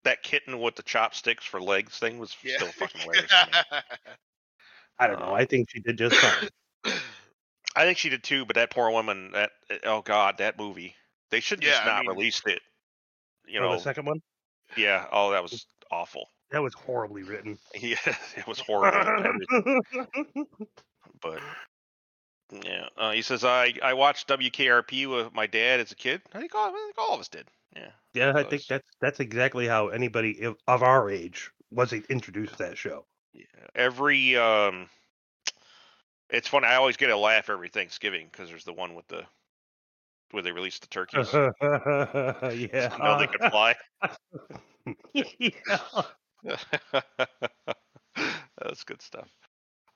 that 0.04 0.22
kitten 0.22 0.60
with 0.60 0.76
the 0.76 0.84
chopsticks 0.84 1.46
for 1.46 1.60
legs 1.62 1.98
thing 1.98 2.20
was 2.20 2.36
yeah 2.44 2.58
still 2.58 2.72
fucking 2.74 3.02
hilarious. 3.06 3.32
I 5.00 5.08
don't 5.08 5.20
know. 5.20 5.28
Uh, 5.32 5.34
I 5.34 5.46
think 5.46 5.70
she 5.72 5.80
did 5.80 5.98
just 5.98 6.16
fine. 6.18 6.50
I 7.76 7.86
think 7.86 7.98
she 7.98 8.10
did 8.10 8.24
too, 8.24 8.46
but 8.46 8.56
that 8.56 8.70
poor 8.72 8.90
woman. 8.92 9.32
That 9.32 9.52
oh 9.86 10.02
god, 10.02 10.38
that 10.40 10.58
movie. 10.58 10.96
They 11.30 11.40
should 11.40 11.62
just 11.62 11.82
Yeah, 11.84 11.90
I 11.92 11.96
not 11.96 12.02
mean- 12.06 12.18
released 12.18 12.48
it. 12.48 12.62
You 13.48 13.60
Oh, 13.60 13.64
know, 13.64 13.74
the 13.76 13.80
second 13.80 14.06
one 14.06 14.22
yeah. 14.78 15.06
Oh, 15.12 15.32
that 15.32 15.42
was 15.44 15.66
awful. 15.92 16.28
that 16.52 16.62
was 16.62 16.74
horribly 16.74 17.24
written. 17.24 17.58
Yeah, 17.80 17.96
it 18.38 18.48
was 18.48 18.60
horrible. 18.68 19.40
but 21.22 21.40
yeah, 22.64 22.88
uh, 22.98 23.12
he 23.12 23.22
says 23.22 23.44
I 23.44 23.74
I 23.82 23.94
watched 23.94 24.28
WKRP 24.28 25.10
with 25.10 25.34
my 25.34 25.48
dad 25.48 25.80
as 25.80 25.92
a 25.92 25.96
kid. 25.96 26.22
I 26.34 26.40
think 26.40 26.54
all, 26.56 26.70
I 26.70 26.72
think 26.72 26.98
all 26.98 27.14
of 27.14 27.20
us 27.20 27.30
did. 27.30 27.48
Yeah, 27.76 27.92
yeah, 28.14 28.34
I 28.36 28.44
think 28.44 28.66
that's 28.68 28.88
that's 29.00 29.20
exactly 29.22 29.68
how 29.68 29.88
anybody 29.90 30.42
of- 30.44 30.58
of 30.68 30.84
our 30.84 31.10
age 31.10 31.50
was 31.72 31.94
introduced 31.94 32.58
to 32.58 32.64
that 32.64 32.78
show. 32.78 33.06
yeah. 33.34 33.46
Every 33.76 34.36
um, 34.36 34.90
it's 36.32 36.48
funny. 36.48 36.68
I 36.68 36.76
always 36.76 36.98
get 36.98 37.10
a 37.10 37.18
laugh 37.18 37.50
every 37.50 37.70
Thanksgiving 37.70 38.28
because 38.32 38.50
there's 38.50 38.64
the 38.66 38.74
one 38.74 38.96
with 38.96 39.08
the 39.08 39.24
where 40.32 40.42
they 40.44 40.52
release 40.52 40.80
the 40.80 40.88
turkeys. 40.90 41.30
so 41.30 41.52
yeah. 41.62 42.96
now 43.00 43.18
they 43.20 43.28
can 43.28 43.50
fly. 43.52 43.76
yeah. 45.14 45.24
That's 48.64 48.84
good 48.84 49.02
stuff. 49.02 49.28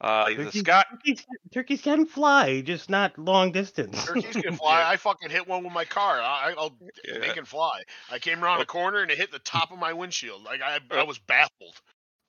Uh, 0.01 0.25
the 0.27 0.35
Turkeys, 0.35 0.61
Scott. 0.61 0.87
turkeys, 0.91 1.25
turkeys 1.53 1.81
can 1.81 2.05
fly, 2.05 2.59
just 2.61 2.89
not 2.89 3.17
long 3.17 3.53
distance. 3.53 4.03
turkeys 4.03 4.35
can 4.35 4.55
fly 4.57 4.81
Yeah. 4.81 4.89
i 4.89 4.97
fucking 4.97 5.29
hit 5.29 5.47
one 5.47 5.63
with 5.63 5.71
my 5.71 5.85
car 5.85 6.19
I, 6.19 6.53
i'll 6.57 6.75
Yeah. 7.05 7.19
they 7.19 7.29
can 7.29 7.45
fly 7.45 7.81
i 8.11 8.19
came 8.19 8.43
around 8.43 8.59
a 8.59 8.65
corner 8.65 8.99
and 9.01 9.09
it 9.09 9.17
hit 9.17 9.31
the 9.31 9.39
top 9.39 9.71
of 9.71 9.79
my 9.79 9.93
windshield 9.93 10.43
like 10.43 10.59
i 10.61 10.79
i 10.91 11.03
was 11.03 11.17
baffled 11.17 11.79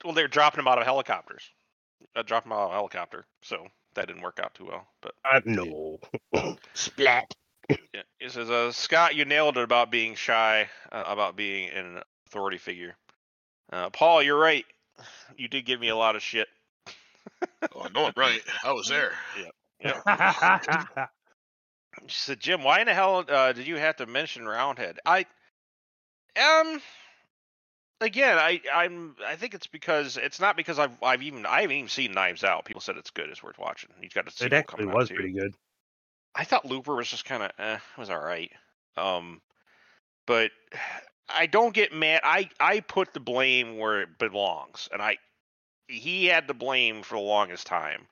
Well, 0.04 0.14
they're 0.14 0.28
dropping 0.28 0.58
them 0.58 0.68
out 0.68 0.78
of 0.78 0.84
helicopters. 0.84 1.42
I 2.14 2.22
dropped 2.22 2.44
them 2.46 2.52
out 2.52 2.66
of 2.66 2.70
a 2.70 2.74
helicopter, 2.74 3.26
so 3.42 3.66
that 3.96 4.06
didn't 4.06 4.22
work 4.22 4.38
out 4.42 4.54
too 4.54 4.66
well. 4.66 4.86
But 5.02 5.14
Uh, 5.30 5.40
no. 5.44 5.98
Splat. 6.74 7.30
yeah, 7.68 8.02
it 8.20 8.30
says, 8.30 8.48
uh, 8.50 8.70
Scott, 8.72 9.14
you 9.16 9.24
nailed 9.24 9.58
it 9.58 9.64
about 9.64 9.90
being 9.90 10.14
shy, 10.14 10.68
uh, 10.92 11.04
about 11.06 11.36
being 11.36 11.68
an 11.70 12.00
authority 12.28 12.58
figure. 12.58 12.96
Uh, 13.72 13.90
Paul, 13.90 14.22
you're 14.22 14.38
right. 14.38 14.64
You 15.36 15.48
did 15.48 15.66
give 15.66 15.80
me 15.80 15.88
a 15.88 15.96
lot 15.96 16.16
of 16.16 16.22
shit. 16.22 16.48
oh 17.74 17.88
no 17.94 18.06
i'm 18.06 18.12
right 18.16 18.40
i 18.64 18.72
was 18.72 18.88
there 18.88 19.12
Yeah. 19.80 21.06
She 22.06 22.20
said, 22.20 22.40
"Jim, 22.40 22.62
why 22.62 22.80
in 22.80 22.86
the 22.86 22.94
hell 22.94 23.24
uh, 23.28 23.52
did 23.52 23.66
you 23.66 23.76
have 23.76 23.96
to 23.96 24.06
mention 24.06 24.46
Roundhead?" 24.46 24.98
I 25.04 25.24
um 26.36 26.80
again, 28.00 28.38
I 28.38 28.60
I'm 28.72 29.16
I 29.26 29.36
think 29.36 29.54
it's 29.54 29.66
because 29.66 30.16
it's 30.16 30.40
not 30.40 30.56
because 30.56 30.78
I've 30.78 31.02
I've 31.02 31.22
even 31.22 31.46
I 31.46 31.62
haven't 31.62 31.76
even 31.76 31.88
seen 31.88 32.12
Knives 32.12 32.44
Out. 32.44 32.64
People 32.64 32.80
said 32.80 32.96
it's 32.96 33.10
good, 33.10 33.28
it's 33.28 33.42
worth 33.42 33.58
watching. 33.58 33.90
He's 34.00 34.12
got 34.12 34.26
a 34.26 34.28
it 34.28 34.34
sequel 34.34 34.58
actually 34.58 34.84
coming 34.84 34.94
was 34.94 35.10
pretty 35.10 35.32
good. 35.32 35.54
I 36.34 36.44
thought 36.44 36.66
Looper 36.66 36.94
was 36.94 37.08
just 37.08 37.24
kind 37.24 37.42
of 37.42 37.50
eh, 37.58 37.74
it 37.74 37.98
was 37.98 38.10
all 38.10 38.22
right. 38.22 38.52
Um, 38.96 39.40
but 40.26 40.50
I 41.28 41.46
don't 41.46 41.74
get 41.74 41.92
mad. 41.92 42.20
I 42.22 42.50
I 42.60 42.80
put 42.80 43.12
the 43.12 43.20
blame 43.20 43.78
where 43.78 44.02
it 44.02 44.18
belongs, 44.18 44.88
and 44.92 45.02
I 45.02 45.18
he 45.88 46.26
had 46.26 46.46
the 46.46 46.54
blame 46.54 47.02
for 47.02 47.16
the 47.16 47.20
longest 47.20 47.66
time 47.66 48.06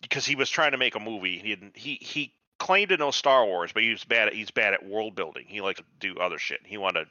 because 0.00 0.24
he 0.26 0.34
was 0.34 0.48
trying 0.50 0.72
to 0.72 0.78
make 0.78 0.94
a 0.94 1.00
movie. 1.00 1.38
He 1.38 1.48
didn't. 1.48 1.76
He 1.76 1.98
he 2.00 2.32
claimed 2.58 2.90
to 2.90 2.96
know 2.96 3.10
Star 3.10 3.44
Wars, 3.44 3.72
but 3.72 3.82
he 3.82 3.90
was 3.90 4.04
bad. 4.04 4.28
At, 4.28 4.34
he's 4.34 4.50
bad 4.50 4.74
at 4.74 4.86
world 4.86 5.14
building. 5.14 5.44
He 5.46 5.60
likes 5.60 5.80
to 5.80 5.86
do 6.00 6.18
other 6.18 6.38
shit. 6.38 6.60
He 6.64 6.78
wanted. 6.78 7.08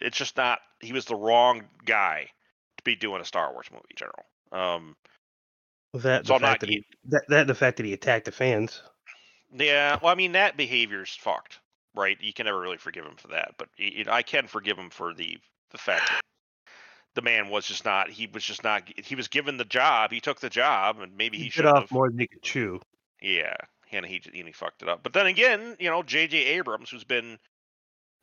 It's 0.00 0.16
just 0.16 0.36
not. 0.36 0.60
He 0.80 0.92
was 0.92 1.04
the 1.04 1.16
wrong 1.16 1.64
guy 1.84 2.30
to 2.78 2.84
be 2.84 2.96
doing 2.96 3.20
a 3.20 3.24
Star 3.24 3.52
Wars 3.52 3.66
movie 3.70 3.84
in 3.90 3.96
general. 3.96 4.24
Um, 4.52 4.96
that 5.94 6.26
So 6.26 6.32
the 6.32 6.34
I'm 6.34 6.42
not 6.42 6.48
fact 6.48 6.60
that 6.60 6.70
he 6.70 6.84
that, 7.06 7.22
that 7.28 7.46
the 7.46 7.54
fact 7.54 7.76
that 7.78 7.86
he 7.86 7.92
attacked 7.92 8.24
the 8.26 8.32
fans. 8.32 8.82
Yeah, 9.52 9.98
well, 10.02 10.12
I 10.12 10.14
mean 10.14 10.32
that 10.32 10.56
behavior's 10.56 11.14
fucked, 11.16 11.58
right? 11.94 12.16
You 12.20 12.32
can 12.32 12.46
never 12.46 12.60
really 12.60 12.76
forgive 12.78 13.04
him 13.04 13.16
for 13.16 13.28
that, 13.28 13.54
but 13.58 13.68
you 13.76 14.04
know, 14.04 14.12
I 14.12 14.22
can 14.22 14.46
forgive 14.46 14.78
him 14.78 14.90
for 14.90 15.12
the 15.14 15.38
the 15.70 15.78
fact 15.78 16.08
that 16.08 16.20
the 17.14 17.22
man 17.22 17.48
was 17.48 17.66
just 17.66 17.84
not. 17.84 18.10
He 18.10 18.28
was 18.32 18.44
just 18.44 18.62
not. 18.62 18.88
He 18.96 19.14
was 19.16 19.28
given 19.28 19.56
the 19.56 19.64
job. 19.64 20.12
He 20.12 20.20
took 20.20 20.40
the 20.40 20.50
job, 20.50 21.00
and 21.00 21.16
maybe 21.16 21.38
he, 21.38 21.44
He 21.44 21.50
should 21.50 21.66
off 21.66 21.80
have. 21.82 21.90
more 21.90 22.08
than 22.08 22.18
he 22.20 22.28
could 22.28 22.42
chew. 22.42 22.80
Yeah, 23.20 23.56
and 23.90 24.06
he 24.06 24.22
and 24.26 24.46
he 24.46 24.52
fucked 24.52 24.82
it 24.82 24.88
up. 24.88 25.02
But 25.02 25.12
then 25.12 25.26
again, 25.26 25.76
you 25.80 25.90
know, 25.90 26.02
J.J. 26.04 26.38
Abrams, 26.38 26.90
who's 26.90 27.04
been 27.04 27.38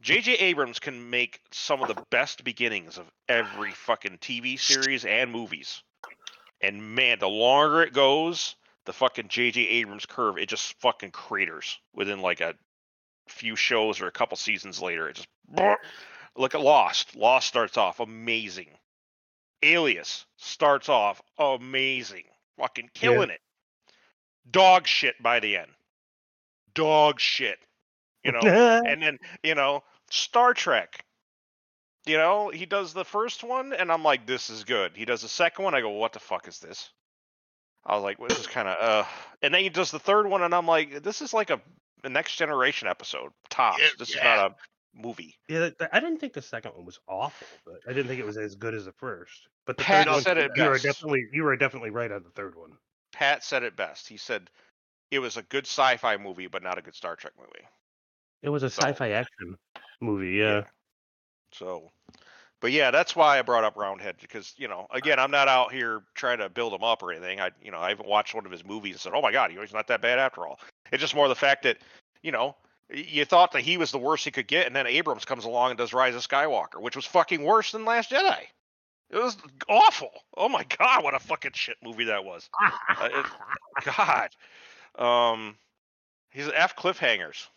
J.J. 0.02 0.34
Abrams, 0.34 0.80
can 0.80 1.10
make 1.10 1.42
some 1.52 1.82
of 1.82 1.88
the 1.88 2.04
best 2.12 2.44
beginnings 2.44 2.98
of 2.98 3.10
every 3.28 3.72
fucking 3.72 4.20
TV 4.20 4.60
series 4.60 5.06
and 5.06 5.32
movies. 5.32 5.82
And 6.62 6.96
man, 6.96 7.20
the 7.20 7.30
longer 7.30 7.82
it 7.82 7.94
goes, 7.94 8.56
the 8.86 8.94
fucking 8.94 9.28
J.J. 9.28 9.62
Abrams 9.62 10.06
curve, 10.06 10.38
it 10.38 10.50
just 10.50 10.80
fucking 10.80 11.12
craters 11.12 11.80
within 11.94 12.22
like 12.22 12.42
a 12.42 12.56
few 13.28 13.56
shows 13.56 14.02
or 14.02 14.08
a 14.08 14.12
couple 14.12 14.38
seasons 14.38 14.82
later. 14.82 15.10
It 15.10 15.16
just 15.16 15.28
look 16.38 16.56
at 16.56 16.62
Lost. 16.62 17.16
Lost 17.16 17.48
starts 17.48 17.78
off 17.78 18.00
amazing. 18.00 18.70
Alias 19.64 20.26
starts 20.38 20.88
off 20.88 21.22
amazing, 21.40 22.26
fucking 22.60 22.92
killing 22.94 23.32
it. 23.32 23.42
Dog 24.50 24.88
shit 24.88 25.22
by 25.22 25.40
the 25.40 25.58
end. 25.58 25.72
Dog 26.74 27.20
shit. 27.20 27.58
You 28.28 28.34
know, 28.34 28.40
and 28.86 29.02
then 29.02 29.18
you 29.44 29.56
know 29.56 29.84
Star 30.10 30.54
Trek. 30.54 31.04
You 32.06 32.16
know, 32.16 32.50
he 32.50 32.66
does 32.66 32.94
the 32.94 33.04
first 33.04 33.44
one, 33.44 33.74
and 33.74 33.92
I'm 33.92 34.04
like, 34.04 34.26
this 34.26 34.50
is 34.50 34.64
good. 34.64 34.94
He 34.96 35.04
does 35.04 35.24
the 35.24 35.28
second 35.28 35.66
one, 35.66 35.76
I 35.76 35.82
go, 35.82 35.90
what 35.90 36.14
the 36.14 36.20
fuck 36.20 36.48
is 36.48 36.58
this? 36.60 36.90
I 37.86 37.96
was 37.96 38.04
like, 38.04 38.18
well, 38.18 38.30
this 38.30 38.40
is 38.40 38.48
kind 38.48 38.70
of, 38.70 38.78
uh. 38.80 39.08
And 39.42 39.54
then 39.54 39.62
he 39.62 39.68
does 39.68 39.92
the 39.92 40.00
third 40.00 40.26
one, 40.26 40.42
and 40.42 40.56
I'm 40.56 40.66
like, 40.66 41.04
this 41.04 41.22
is 41.22 41.34
like 41.34 41.50
a, 41.50 41.60
a 42.06 42.10
next 42.10 42.38
generation 42.38 42.88
episode 42.88 43.32
tops. 43.50 43.80
Yeah, 43.82 43.90
this 44.00 44.16
yeah. 44.16 44.20
is 44.20 44.24
not 44.24 44.52
a 44.52 44.56
movie. 45.02 45.36
yeah, 45.50 45.70
I 45.92 46.00
didn't 46.00 46.20
think 46.20 46.34
the 46.34 46.42
second 46.42 46.72
one 46.76 46.86
was 46.86 47.00
awful, 47.08 47.48
but 47.66 47.80
I 47.88 47.94
didn't 47.94 48.08
think 48.08 48.20
it 48.20 48.26
was 48.26 48.38
as 48.38 48.56
good 48.56 48.74
as 48.74 48.86
the 48.86 48.94
first. 48.94 49.48
But 49.66 49.78
the 49.78 49.84
Pat 49.84 50.06
third 50.06 50.14
one, 50.14 50.22
said 50.22 50.38
it 50.38 50.52
you 50.56 50.64
were 50.64 50.78
definitely 50.78 51.26
you 51.34 51.44
were 51.44 51.58
definitely 51.58 51.90
right 51.90 52.12
on 52.12 52.24
the 52.24 52.30
third 52.30 52.56
one. 52.56 52.72
Pat 53.12 53.44
said 53.44 53.64
it 53.64 53.76
best. 53.76 54.08
He 54.08 54.18
said 54.18 54.50
it 55.12 55.20
was 55.20 55.38
a 55.38 55.42
good 55.44 55.66
sci-fi 55.66 56.18
movie, 56.18 56.48
but 56.48 56.64
not 56.64 56.78
a 56.78 56.82
good 56.82 56.96
Star 56.96 57.16
Trek 57.16 57.34
movie. 57.38 57.66
It 58.42 58.50
was 58.50 58.64
a 58.64 58.70
So- 58.70 58.82
sci-fi 58.84 59.12
action 59.12 59.58
movie. 60.00 60.32
Yeah. 60.38 60.64
So, 61.52 61.92
but 62.60 62.72
yeah, 62.72 62.92
that's 62.92 63.16
why 63.16 63.40
I 63.40 63.42
brought 63.42 63.64
up 63.64 63.78
Roundhead 63.78 64.18
because 64.20 64.54
you 64.58 64.68
know, 64.68 64.88
again, 64.92 65.20
I'm 65.20 65.32
not 65.32 65.48
out 65.48 65.72
here 65.72 66.04
trying 66.14 66.40
to 66.40 66.50
build 66.50 66.74
him 66.74 66.84
up 66.84 67.02
or 67.02 67.12
anything. 67.12 67.40
I, 67.40 67.52
you 67.62 67.72
know, 67.72 67.80
I 67.80 67.90
haven't 67.90 68.08
watched 68.10 68.36
one 68.36 68.46
of 68.46 68.52
his 68.52 68.66
movies 68.66 68.96
and 68.96 69.02
said, 69.02 69.14
"Oh 69.16 69.22
my 69.22 69.32
God, 69.32 69.52
he's 69.52 69.74
not 69.74 69.88
that 69.88 70.02
bad 70.02 70.20
after 70.20 70.46
all." 70.46 70.60
It's 70.92 71.02
just 71.02 71.16
more 71.16 71.28
the 71.28 71.36
fact 71.36 71.64
that, 71.64 71.78
you 72.22 72.32
know, 72.32 72.56
you 72.90 73.26
thought 73.26 73.52
that 73.54 73.62
he 73.62 73.78
was 73.78 73.92
the 73.92 73.98
worst 73.98 74.24
he 74.26 74.32
could 74.32 74.48
get, 74.48 74.68
and 74.68 74.76
then 74.76 74.88
Abrams 74.88 75.26
comes 75.26 75.46
along 75.46 75.72
and 75.72 75.78
does 75.78 75.94
Rise 75.94 76.16
of 76.16 76.22
Skywalker, 76.28 76.80
which 76.82 76.96
was 76.96 77.06
fucking 77.06 77.44
worse 77.44 77.72
than 77.72 77.86
Last 77.86 78.12
Jedi. 78.12 78.40
It 79.10 79.18
was 79.18 79.38
awful. 79.70 80.12
Oh 80.36 80.50
my 80.50 80.66
God, 80.78 81.04
what 81.04 81.14
a 81.14 81.20
fucking 81.20 81.52
shit 81.54 81.78
movie 81.84 82.06
that 82.06 82.24
was. 82.26 82.50
Uh, 83.00 83.10
it- 83.14 83.26
God. 83.98 84.30
Um, 84.98 85.58
he's 86.32 86.50
F 86.54 86.76
cliffhangers. 86.76 87.48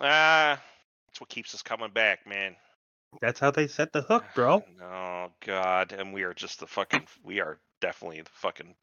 Ah, 0.00 0.60
that's 1.06 1.20
what 1.20 1.28
keeps 1.28 1.54
us 1.54 1.62
coming 1.62 1.90
back, 1.90 2.26
man. 2.26 2.56
That's 3.20 3.40
how 3.40 3.50
they 3.50 3.66
set 3.66 3.92
the 3.92 4.02
hook, 4.02 4.24
bro. 4.34 4.62
Oh 4.82 5.28
God, 5.44 5.92
and 5.92 6.12
we 6.12 6.22
are 6.22 6.34
just 6.34 6.60
the 6.60 6.66
fucking. 6.66 7.06
We 7.22 7.40
are 7.40 7.58
definitely 7.80 8.22
the 8.22 8.30
fucking 8.32 8.74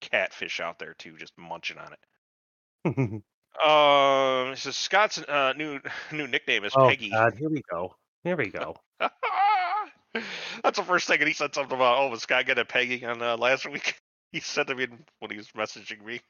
catfish 0.00 0.60
out 0.60 0.78
there 0.78 0.94
too, 0.94 1.16
just 1.16 1.36
munching 1.36 1.78
on 1.78 1.92
it. 1.92 3.22
Um, 3.58 4.54
so 4.54 4.70
Scott's 4.70 5.18
uh, 5.18 5.52
new 5.56 5.80
new 6.12 6.28
nickname 6.28 6.64
is 6.64 6.72
oh 6.76 6.88
Peggy. 6.88 7.10
God, 7.10 7.34
here 7.36 7.48
we 7.48 7.60
go. 7.68 7.96
Here 8.22 8.36
we 8.36 8.50
go. 8.50 8.76
That's 9.00 10.78
the 10.78 10.84
first 10.84 11.08
thing, 11.08 11.18
and 11.18 11.26
he 11.26 11.34
said 11.34 11.54
something 11.54 11.74
about, 11.76 11.98
"Oh, 11.98 12.08
was 12.08 12.22
Scott 12.22 12.46
getting 12.46 12.62
a 12.62 12.64
Peggy 12.64 13.04
on 13.04 13.20
uh, 13.20 13.36
last 13.36 13.68
week?" 13.68 14.00
He 14.30 14.40
said 14.40 14.68
to 14.68 14.74
me 14.76 14.86
when 15.18 15.30
he 15.30 15.38
was 15.38 15.48
messaging 15.56 16.04
me. 16.04 16.20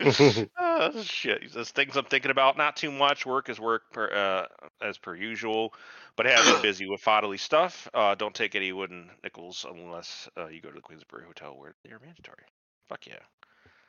Oh, 0.82 1.02
shit. 1.02 1.50
Says 1.50 1.70
things 1.70 1.94
I'm 1.96 2.06
thinking 2.06 2.30
about. 2.30 2.56
Not 2.56 2.74
too 2.76 2.90
much. 2.90 3.26
Work 3.26 3.50
is 3.50 3.60
work 3.60 3.92
per, 3.92 4.10
uh, 4.10 4.46
as 4.82 4.96
per 4.96 5.14
usual, 5.14 5.74
but 6.16 6.24
have 6.24 6.44
been 6.44 6.62
busy 6.62 6.88
with 6.88 7.02
fatherly 7.02 7.36
stuff. 7.36 7.86
Uh, 7.92 8.14
don't 8.14 8.34
take 8.34 8.54
any 8.54 8.72
wooden 8.72 9.10
nickels 9.22 9.66
unless 9.68 10.26
uh, 10.38 10.46
you 10.48 10.62
go 10.62 10.70
to 10.70 10.76
the 10.76 10.80
Queensbury 10.80 11.24
Hotel 11.26 11.54
where 11.58 11.74
they're 11.84 11.98
mandatory. 12.02 12.44
Fuck 12.88 13.06
yeah. 13.06 13.18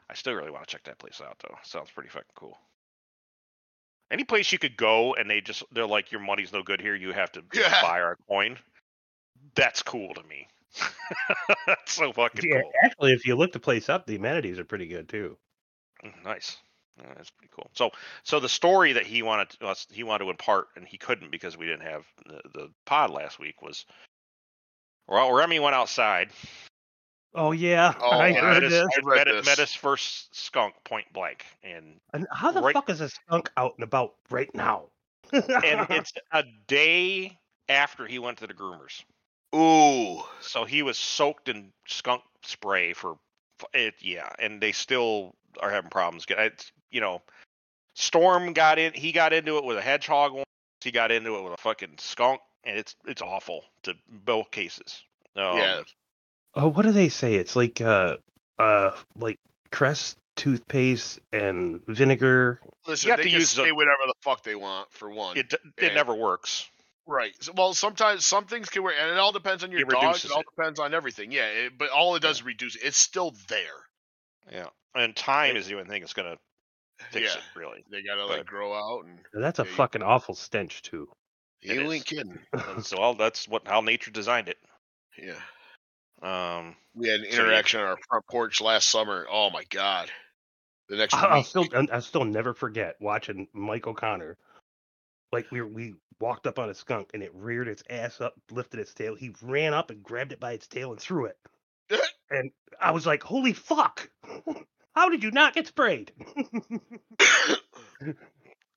I 0.10 0.14
still 0.16 0.34
really 0.34 0.52
want 0.52 0.68
to 0.68 0.72
check 0.76 0.84
that 0.84 1.00
place 1.00 1.22
out 1.26 1.38
though. 1.42 1.56
Sounds 1.64 1.90
pretty 1.92 2.10
fucking 2.10 2.26
cool. 2.36 2.58
Any 4.12 4.26
place 4.26 4.52
you 4.52 4.60
could 4.60 4.76
go 4.76 5.14
and 5.16 5.30
they 5.30 5.40
just 5.40 5.64
they're 5.72 5.88
like 5.88 6.12
your 6.12 6.20
money's 6.20 6.52
no 6.52 6.62
good 6.64 6.82
here. 6.82 6.96
You 6.96 7.14
have 7.14 7.32
to 7.34 7.44
Yeah. 7.54 7.82
buy 7.82 8.02
our 8.02 8.18
coin. 8.28 8.58
That's 9.56 9.82
cool 9.82 10.14
to 10.16 10.24
me. 10.24 10.48
That's 11.68 11.94
so 11.94 12.12
fucking 12.12 12.50
Yeah, 12.50 12.62
cool. 12.62 12.72
actually, 12.84 13.14
if 13.14 13.26
you 13.26 13.36
look 13.36 13.54
the 13.54 13.60
place 13.62 13.88
up, 13.88 14.06
the 14.06 14.18
amenities 14.18 14.60
are 14.60 14.66
pretty 14.66 14.88
good 14.88 15.08
too. 15.08 15.38
Mm, 16.04 16.24
Nice. 16.24 16.58
Yeah, 16.98 17.14
that's 17.16 17.30
pretty 17.30 17.52
cool. 17.56 17.70
So, 17.74 17.92
so 18.24 18.40
the 18.42 18.50
story 18.50 18.94
that 18.94 19.06
he 19.06 19.22
wanted 19.24 19.50
to, 19.52 19.68
us, 19.68 19.88
he 19.92 20.04
wanted 20.04 20.26
to 20.26 20.30
impart, 20.32 20.68
and 20.76 20.86
he 20.86 20.98
couldn't 20.98 21.32
because 21.32 21.58
we 21.58 21.66
didn't 21.66 21.88
have 21.88 22.04
the, 22.26 22.42
the 22.54 22.70
pod 22.86 23.10
last 23.12 23.40
week 23.40 23.62
was. 23.62 23.86
Well, 25.08 25.32
Remy 25.34 25.60
went 25.60 25.76
outside. 25.76 26.30
Oh 27.34 27.54
yeah, 27.54 27.94
Oh, 28.00 28.10
I 28.10 28.28
I 28.28 28.34
heard 28.34 28.54
met, 28.56 28.64
his, 28.64 28.72
this. 28.74 28.88
I 28.98 29.00
read 29.06 29.28
met, 29.28 29.34
this. 29.34 29.46
met 29.46 29.58
his 29.58 29.74
first 29.74 30.36
skunk 30.36 30.76
point 30.84 31.12
blank, 31.14 31.46
and 31.64 31.96
And 32.14 32.28
how 32.32 32.52
the 32.52 32.62
right- 32.62 32.74
fuck 32.74 32.90
is 32.90 33.00
a 33.00 33.08
skunk 33.10 33.50
out 33.56 33.74
and 33.78 33.84
about 33.86 34.16
right 34.30 34.54
now? 34.54 34.90
and 35.32 35.42
it's 35.90 36.12
a 36.34 36.44
day 36.68 37.40
after 37.70 38.06
he 38.06 38.20
went 38.20 38.40
to 38.40 38.48
the 38.48 38.54
groomers, 38.54 39.02
Ooh. 39.56 40.22
so 40.42 40.66
he 40.66 40.84
was 40.84 40.98
soaked 40.98 41.48
in 41.48 41.72
skunk 41.88 42.22
spray 42.44 42.92
for 42.92 43.18
it. 43.74 43.96
Yeah, 44.02 44.30
and 44.38 44.60
they 44.60 44.74
still 44.74 45.34
are 45.60 45.70
having 45.72 45.90
problems. 45.90 46.26
Get 46.26 46.40
it's 46.40 46.72
you 46.92 47.02
know, 47.02 47.22
Storm 47.96 48.54
got 48.54 48.80
in. 48.80 48.94
He 48.94 49.12
got 49.12 49.34
into 49.34 49.58
it 49.58 49.66
with 49.66 49.78
a 49.78 49.82
hedgehog 49.82 50.34
once. 50.34 50.46
He 50.84 50.92
got 50.92 51.12
into 51.12 51.36
it 51.38 51.44
with 51.44 51.54
a 51.54 51.58
fucking 51.58 51.96
skunk, 52.00 52.40
and 52.64 52.78
it's 52.78 52.96
it's 53.06 53.22
awful 53.22 53.64
to 53.84 53.94
both 54.10 54.52
cases. 54.52 55.04
Um, 55.36 55.58
Yeah. 55.58 55.82
oh, 56.56 56.68
what 56.70 56.84
do 56.84 56.92
they 56.92 57.10
say? 57.10 57.36
It's 57.36 57.56
like 57.56 57.82
uh 57.82 58.18
uh 58.60 58.92
like 59.18 59.38
Crest 59.72 60.18
toothpaste 60.36 61.20
and 61.32 61.82
vinegar. 61.88 62.60
Listen, 62.88 63.10
have 63.12 63.18
they 63.20 63.24
to 63.26 63.30
use 63.30 63.54
the- 63.54 63.64
say 63.64 63.72
whatever 63.72 64.02
the 64.08 64.14
fuck 64.22 64.44
they 64.44 64.56
want 64.56 64.92
for 64.92 65.10
one. 65.10 65.38
It 65.38 65.54
it 65.54 65.62
Yeah. 65.80 65.94
never 65.94 66.14
works. 66.16 66.68
Right. 67.08 67.34
Well, 67.56 67.74
sometimes 67.74 68.26
some 68.26 68.46
things 68.46 68.70
can 68.70 68.84
work, 68.84 68.94
and 69.00 69.10
it 69.10 69.18
all 69.18 69.32
depends 69.32 69.64
on 69.64 69.72
your 69.72 69.82
It 69.82 69.90
dog. 69.90 70.16
It 70.16 70.32
all 70.32 70.42
it. 70.42 70.46
depends 70.56 70.80
on 70.80 70.94
everything. 70.94 71.32
Yeah. 71.32 71.48
It, 71.48 71.78
but 71.78 71.90
all 71.90 72.16
it 72.16 72.22
does 72.22 72.38
is 72.38 72.44
reduce 72.44 72.76
it. 72.76 72.84
It's 72.84 72.98
still 72.98 73.34
there. 73.48 73.86
Yeah, 74.52 74.68
and 74.96 75.16
time 75.16 75.56
is 75.56 75.68
the 75.68 75.76
only 75.76 75.90
thing 75.90 76.02
that's 76.02 76.14
gonna 76.14 76.38
fix 77.12 77.34
yeah. 77.34 77.38
it. 77.40 77.60
Really, 77.60 77.84
They 77.92 78.02
gotta 78.04 78.26
like 78.26 78.40
But- 78.40 78.46
grow 78.48 78.74
out, 78.74 79.06
and 79.06 79.20
That's 79.34 79.60
a 79.60 79.64
Yeah, 79.64 79.70
you- 79.70 79.76
fucking 79.76 80.04
awful 80.04 80.36
stench 80.36 80.82
too. 80.82 81.12
It 81.62 81.76
you 81.76 81.82
is. 81.82 81.94
ain't 81.94 82.06
kidding. 82.06 82.40
And 82.54 82.86
so 82.86 83.00
well, 83.00 83.14
that's 83.14 83.48
what 83.48 83.68
how 83.68 83.82
nature 83.82 84.12
designed 84.12 84.50
it. 84.50 84.58
Yeah. 85.18 85.40
Um, 86.22 86.76
We 86.94 87.08
had 87.10 87.22
an 87.22 87.32
So, 87.32 87.38
yeah. 87.38 87.44
interaction 87.44 87.80
on 87.82 87.88
our 87.88 87.98
front 88.10 88.26
porch 88.28 88.62
last 88.62 88.90
summer. 88.90 89.26
Oh 89.30 89.50
my 89.50 89.64
god. 89.66 90.12
The 90.90 90.98
next 90.98 91.14
I- 91.14 91.26
I'll 91.28 91.38
week, 91.38 91.46
still 91.46 91.66
I'll 91.92 92.02
still 92.02 92.26
never 92.26 92.54
forget 92.54 92.96
watching 93.00 93.48
Mike 93.54 93.88
O'Connor. 93.88 94.38
Like 95.32 95.50
we 95.52 95.62
we 95.62 95.96
walked 96.20 96.46
up 96.46 96.60
on 96.60 96.70
a 96.70 96.74
skunk 96.76 97.12
and 97.14 97.24
it 97.24 97.34
reared 97.34 97.68
its 97.68 97.84
ass 97.90 98.20
up, 98.22 98.34
lifted 98.52 98.80
its 98.80 98.94
tail. 98.94 99.16
He 99.16 99.34
ran 99.42 99.74
up 99.74 99.90
and 99.90 100.04
grabbed 100.04 100.34
it 100.34 100.40
by 100.40 100.52
its 100.54 100.68
tail 100.68 100.92
and 100.92 101.00
threw 101.00 101.26
it. 101.26 101.38
and 102.30 102.52
I 102.80 102.92
was 102.92 103.06
like, 103.08 103.24
"Holy 103.24 103.54
fuck! 103.54 104.10
How 104.96 105.10
did 105.10 105.24
you 105.24 105.32
not 105.32 105.54
get 105.54 105.68
sprayed?" 105.68 106.12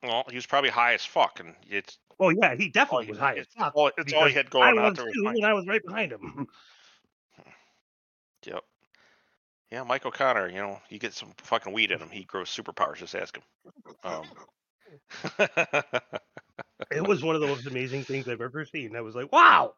Well, 0.03 0.25
he 0.29 0.37
was 0.37 0.45
probably 0.45 0.69
high 0.69 0.93
as 0.93 1.03
fuck, 1.03 1.41
and 1.41 1.55
it's 1.67 1.97
oh 2.21 2.29
yeah, 2.29 2.55
he 2.57 2.69
definitely 2.69 3.07
was 3.07 3.19
high 3.19 3.37
as 3.37 3.47
it's 3.47 3.55
fuck. 3.55 3.73
all, 3.75 3.91
it's 3.97 4.13
all 4.13 4.27
he 4.27 4.35
had 4.35 4.47
I 4.47 4.49
going 4.51 4.79
out 4.79 4.91
was 4.91 4.99
there. 4.99 5.07
too, 5.11 5.29
and 5.29 5.47
I 5.47 5.55
was 5.55 5.67
right 5.67 5.83
behind 5.85 6.13
him. 6.13 6.47
Yep. 8.47 8.63
Yeah, 9.73 9.85
Mike 9.85 10.05
O'Connor, 10.05 10.51
you 10.51 10.57
know, 10.57 10.79
you 10.91 10.99
get 10.99 11.15
some 11.15 11.31
fucking 11.39 11.73
weed 11.73 11.93
in 11.93 11.99
him, 11.99 12.11
he 12.11 12.25
grows 12.25 12.51
superpowers. 12.51 12.97
Just 12.97 13.15
ask 13.15 13.35
him. 13.35 13.43
Um, 14.05 14.27
It 16.91 17.09
was 17.09 17.23
one 17.23 17.35
of 17.35 17.41
the 17.41 17.47
most 17.47 17.67
amazing 17.67 18.05
things 18.05 18.29
I've 18.29 18.43
ever 18.43 18.67
seen. 18.67 18.95
I 18.95 19.01
was 19.01 19.15
like, 19.15 19.33
"Wow!" 19.33 19.73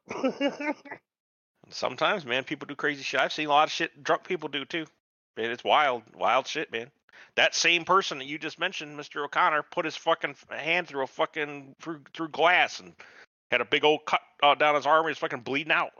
Sometimes, 1.71 2.26
man, 2.26 2.43
people 2.43 2.66
do 2.66 2.75
crazy 2.75 3.05
shit. 3.05 3.21
I've 3.21 3.33
seen 3.33 3.47
a 3.47 3.50
lot 3.50 3.69
of 3.69 3.73
shit 3.73 4.02
drunk 4.02 4.25
people 4.25 4.49
do 4.49 4.64
too. 4.64 4.87
Man, 5.37 5.50
it's 5.50 5.64
wild, 5.64 6.02
wild 6.14 6.47
shit, 6.47 6.73
man. 6.73 6.90
That 7.35 7.55
same 7.55 7.85
person 7.85 8.19
that 8.19 8.25
you 8.25 8.38
just 8.38 8.59
mentioned, 8.59 8.99
Mr. 8.99 9.25
O'Connor, 9.25 9.62
put 9.71 9.85
his 9.85 9.97
fucking 9.97 10.37
hand 10.49 10.88
through 10.88 11.05
a 11.05 11.07
fucking 11.07 11.75
through 11.81 12.00
through 12.14 12.31
glass 12.31 12.81
and 12.81 12.95
had 13.50 13.61
a 13.61 13.66
big 13.66 13.85
old 13.85 14.07
cut 14.07 14.23
uh, 14.43 14.55
down 14.55 14.75
his 14.75 14.87
arm. 14.87 15.05
and 15.07 15.11
He's 15.14 15.19
fucking 15.19 15.40
bleeding 15.40 15.73
out. 15.73 15.93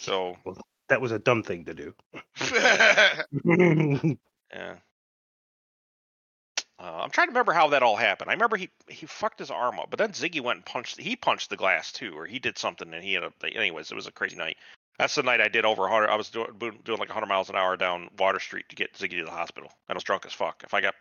So 0.00 0.36
that 0.88 1.00
was 1.00 1.12
a 1.12 1.18
dumb 1.18 1.42
thing 1.42 1.66
to 1.66 1.74
do. 1.74 1.94
yeah. 4.52 4.76
Uh, 6.80 7.00
I'm 7.02 7.10
trying 7.10 7.26
to 7.26 7.32
remember 7.32 7.52
how 7.52 7.68
that 7.68 7.82
all 7.82 7.96
happened. 7.96 8.30
I 8.30 8.34
remember 8.34 8.56
he 8.56 8.70
he 8.88 9.04
fucked 9.06 9.40
his 9.40 9.50
arm 9.50 9.80
up, 9.80 9.90
but 9.90 9.98
then 9.98 10.12
Ziggy 10.12 10.40
went 10.40 10.58
and 10.58 10.66
punched. 10.66 11.00
He 11.00 11.16
punched 11.16 11.50
the 11.50 11.56
glass 11.56 11.92
too, 11.92 12.16
or 12.16 12.24
he 12.24 12.38
did 12.38 12.56
something, 12.56 12.94
and 12.94 13.02
he 13.04 13.16
ended 13.16 13.32
up. 13.32 13.44
Anyways, 13.44 13.90
it 13.90 13.96
was 13.96 14.06
a 14.06 14.12
crazy 14.12 14.36
night. 14.36 14.56
That's 14.98 15.14
the 15.14 15.22
night 15.22 15.40
I 15.40 15.48
did 15.48 15.64
over 15.64 15.82
100. 15.82 16.08
I 16.08 16.16
was 16.16 16.28
doing 16.30 16.48
doing 16.84 16.98
like 16.98 17.08
100 17.08 17.26
miles 17.26 17.50
an 17.50 17.56
hour 17.56 17.76
down 17.76 18.08
Water 18.18 18.40
Street 18.40 18.68
to 18.70 18.76
get 18.76 18.94
Ziggy 18.94 19.18
to 19.18 19.24
the 19.24 19.30
hospital, 19.30 19.70
and 19.88 19.94
I 19.94 19.96
was 19.96 20.04
drunk 20.04 20.26
as 20.26 20.32
fuck. 20.32 20.62
If 20.64 20.74
I 20.74 20.80
got 20.80 20.94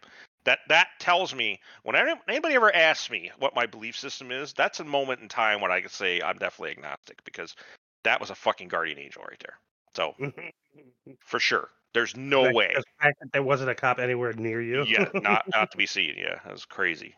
that, 0.45 0.59
that 0.69 0.87
tells 0.99 1.33
me 1.33 1.59
when 1.83 1.95
any- 1.95 2.13
anybody 2.29 2.55
ever 2.55 2.73
asks 2.73 3.09
me 3.09 3.31
what 3.39 3.55
my 3.55 3.65
belief 3.65 3.97
system 3.97 4.31
is, 4.31 4.53
that's 4.53 4.79
a 4.79 4.83
moment 4.83 5.21
in 5.21 5.29
time 5.29 5.61
when 5.61 5.71
I 5.71 5.81
could 5.81 5.91
say 5.91 6.21
I'm 6.21 6.37
definitely 6.37 6.71
agnostic 6.71 7.23
because 7.25 7.55
that 8.03 8.19
was 8.21 8.29
a 8.29 8.35
fucking 8.35 8.67
guardian 8.67 8.99
angel 8.99 9.23
right 9.23 9.39
there. 9.39 9.57
So 9.95 10.13
for 11.19 11.39
sure, 11.39 11.69
there's 11.93 12.15
no 12.15 12.51
way. 12.53 12.73
The 12.75 12.83
fact 13.01 13.17
that 13.21 13.33
there 13.33 13.43
wasn't 13.43 13.71
a 13.71 13.75
cop 13.75 13.99
anywhere 13.99 14.33
near 14.33 14.61
you. 14.61 14.83
yeah, 14.85 15.09
not 15.15 15.45
not 15.53 15.71
to 15.71 15.77
be 15.77 15.87
seen. 15.87 16.13
Yeah, 16.17 16.39
that 16.45 16.53
was 16.53 16.65
crazy. 16.65 17.15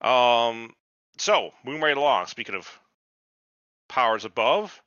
Um, 0.00 0.72
so 1.18 1.52
moving 1.64 1.80
right 1.80 1.96
along. 1.96 2.26
Speaking 2.26 2.56
of 2.56 2.68
powers 3.88 4.24
above, 4.24 4.82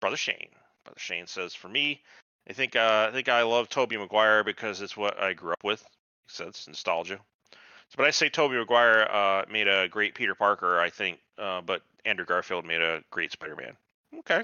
brother 0.00 0.16
Shane. 0.16 0.48
Brother 0.84 0.98
Shane 0.98 1.26
says, 1.26 1.54
for 1.54 1.68
me, 1.68 2.02
I 2.48 2.52
think 2.52 2.74
uh, 2.76 3.06
I 3.08 3.12
think 3.12 3.28
I 3.28 3.42
love 3.42 3.68
Tobey 3.68 3.96
Maguire 3.96 4.42
because 4.44 4.80
it's 4.80 4.96
what 4.96 5.20
I 5.20 5.34
grew 5.34 5.52
up 5.52 5.62
with. 5.62 5.80
He 6.26 6.32
says 6.34 6.64
nostalgia. 6.66 7.18
So, 7.52 7.96
but 7.96 8.06
I 8.06 8.10
say 8.10 8.28
Tobey 8.28 8.56
Maguire 8.56 9.08
uh, 9.10 9.44
made 9.50 9.68
a 9.68 9.88
great 9.88 10.14
Peter 10.14 10.34
Parker. 10.34 10.78
I 10.78 10.90
think, 10.90 11.18
uh, 11.38 11.60
but 11.60 11.82
Andrew 12.04 12.24
Garfield 12.24 12.64
made 12.64 12.80
a 12.80 13.02
great 13.10 13.32
Spider-Man. 13.32 13.76
Okay. 14.20 14.42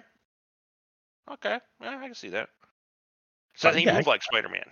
Okay, 1.30 1.58
yeah, 1.80 1.98
I 1.98 2.04
can 2.04 2.14
see 2.14 2.28
that. 2.30 2.48
So 3.56 3.70
Uh, 3.70 3.72
he 3.72 3.84
yeah, 3.84 3.92
I 3.92 3.94
moved 3.94 4.06
like 4.06 4.22
Spider-Man. 4.22 4.66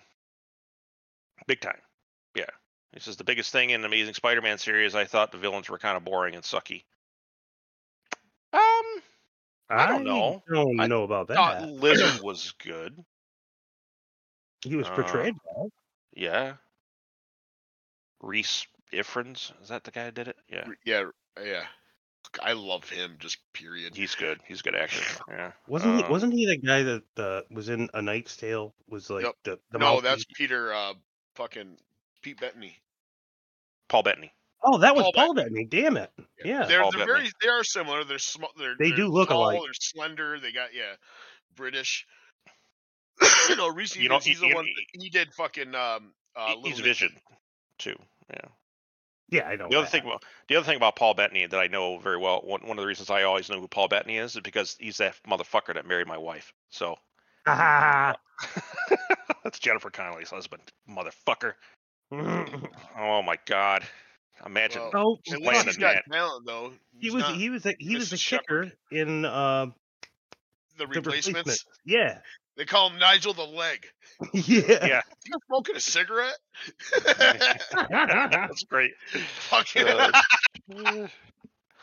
Big 1.46 1.60
time. 1.60 1.80
Yeah. 2.36 2.44
This 2.92 3.08
is 3.08 3.16
the 3.16 3.24
biggest 3.24 3.50
thing 3.50 3.70
in 3.70 3.80
the 3.80 3.88
Amazing 3.88 4.14
Spider-Man 4.14 4.58
series. 4.58 4.94
I 4.94 5.04
thought 5.04 5.32
the 5.32 5.38
villains 5.38 5.68
were 5.68 5.78
kind 5.78 5.96
of 5.96 6.04
boring 6.04 6.36
and 6.36 6.44
sucky. 6.44 6.84
I 9.76 9.86
don't 9.88 10.04
know. 10.04 10.42
I 10.50 10.54
don't 10.54 10.80
I 10.80 10.86
know 10.86 11.02
about 11.04 11.28
thought 11.28 11.60
that. 11.60 11.68
Lizard 11.68 12.22
was 12.22 12.52
good. 12.64 12.96
He 14.64 14.76
was 14.76 14.86
uh, 14.86 14.94
portrayed 14.94 15.34
well. 15.44 15.70
Yeah. 16.14 16.54
Rhys 18.22 18.66
Ifans, 18.92 19.52
is 19.62 19.68
that 19.68 19.84
the 19.84 19.90
guy 19.90 20.04
that 20.04 20.14
did 20.14 20.28
it? 20.28 20.36
Yeah. 20.48 20.64
yeah, 20.84 21.04
yeah. 21.42 21.64
I 22.42 22.54
love 22.54 22.88
him. 22.88 23.16
Just 23.18 23.38
period. 23.52 23.94
He's 23.94 24.14
good. 24.14 24.40
He's 24.46 24.60
a 24.60 24.62
good 24.62 24.74
actor. 24.74 25.02
Yeah. 25.28 25.52
Wasn't 25.68 25.96
he? 25.98 26.02
Um, 26.04 26.10
Wasn't 26.10 26.32
he 26.32 26.46
the 26.46 26.56
guy 26.56 26.82
that 26.82 27.02
uh, 27.16 27.40
was 27.50 27.68
in 27.68 27.88
A 27.94 28.02
Knight's 28.02 28.36
Tale? 28.36 28.74
Was 28.88 29.10
like 29.10 29.24
Yep. 29.24 29.34
the, 29.44 29.58
the 29.72 29.78
no, 29.78 29.86
mouthpiece? 29.94 30.10
that's 30.10 30.24
Peter. 30.34 30.72
Uh, 30.72 30.94
fucking 31.34 31.76
Pete 32.22 32.40
Bettany. 32.40 32.80
Paul 33.88 34.02
Bettany? 34.02 34.32
Oh, 34.66 34.78
that 34.78 34.94
was 34.96 35.02
Paul 35.04 35.12
Paul 35.12 35.34
Bettany. 35.34 35.64
Damn 35.66 35.96
it! 35.96 36.10
Yeah. 36.44 36.64
They're, 36.66 36.80
Paul 36.82 36.92
they're 36.92 37.06
Bettany. 37.06 37.22
very. 37.24 37.30
They 37.42 37.48
are 37.48 37.64
similar. 37.64 38.04
They're 38.04 38.18
small. 38.18 38.50
They're, 38.58 38.74
They 38.78 38.88
they're 38.88 38.96
do 38.96 39.08
look 39.08 39.28
tall, 39.28 39.42
alike. 39.44 39.60
They're 39.62 39.72
slender. 39.74 40.38
They 40.40 40.52
got 40.52 40.74
yeah, 40.74 40.94
British. 41.56 42.06
no, 43.56 43.68
Rhys 43.68 43.94
You 43.96 44.08
know, 44.08 44.18
he's 44.18 44.40
you- 44.40 44.48
the 44.48 44.54
one. 44.54 44.66
you- 44.66 44.74
He 45.02 45.10
did 45.10 45.32
fucking 45.34 45.74
um. 45.74 46.12
Uh, 46.36 46.54
He- 46.62 46.70
he's 46.70 46.80
Vision, 46.80 47.10
too. 47.78 47.94
Yeah. 48.30 48.48
Yeah, 49.30 49.48
I 49.48 49.56
know. 49.56 49.68
The 49.68 49.76
other 49.76 49.84
that. 49.86 49.90
thing 49.90 50.02
about 50.02 50.22
the 50.48 50.56
other 50.56 50.66
thing 50.66 50.76
about 50.76 50.96
Paul 50.96 51.14
Bettany 51.14 51.46
that 51.46 51.58
I 51.58 51.66
know 51.66 51.98
very 51.98 52.18
well, 52.18 52.40
one, 52.44 52.60
one 52.62 52.72
of 52.78 52.82
the 52.82 52.86
reasons 52.86 53.10
I 53.10 53.22
always 53.22 53.48
know 53.48 53.58
who 53.60 53.68
Paul 53.68 53.88
Bettany 53.88 54.18
is, 54.18 54.34
is 54.36 54.40
because 54.42 54.76
he's 54.78 54.98
that 54.98 55.14
motherfucker 55.28 55.74
that 55.74 55.86
married 55.86 56.06
my 56.06 56.18
wife. 56.18 56.52
So 56.70 56.96
Ah. 57.46 58.14
that's 59.44 59.58
Jennifer 59.58 59.90
Connelly's 59.90 60.30
husband, 60.30 60.62
motherfucker. 60.88 61.54
Oh 62.96 63.22
my 63.22 63.38
god! 63.46 63.82
Imagine. 64.44 64.82
Well, 64.92 65.18
oh, 65.26 65.32
At 65.32 65.40
least 65.40 65.64
he's 65.66 65.76
got 65.76 65.96
talent 66.10 66.46
though. 66.46 66.72
he 66.98 67.10
was 67.10 67.22
not 67.22 67.34
he 67.36 67.50
was 67.50 67.64
a, 67.66 67.74
he 67.78 67.94
was 67.96 68.12
a 68.12 68.16
Mrs. 68.16 68.28
kicker 68.28 68.64
Shepherd. 68.64 68.72
in 68.90 69.24
uh, 69.24 69.66
the 69.66 69.72
the 70.78 70.86
replacements. 70.86 71.26
replacements. 71.38 71.64
Yeah. 71.84 72.18
They 72.56 72.64
call 72.64 72.90
him 72.90 72.98
Nigel 72.98 73.32
the 73.34 73.42
Leg. 73.42 73.84
yeah. 74.32 74.86
Yeah, 74.86 75.00
You 75.26 75.34
smoking 75.48 75.74
a 75.76 75.80
cigarette? 75.80 76.36
that's 77.90 78.62
great. 78.64 78.92
Fucking 79.50 79.88
Uh, 79.88 80.22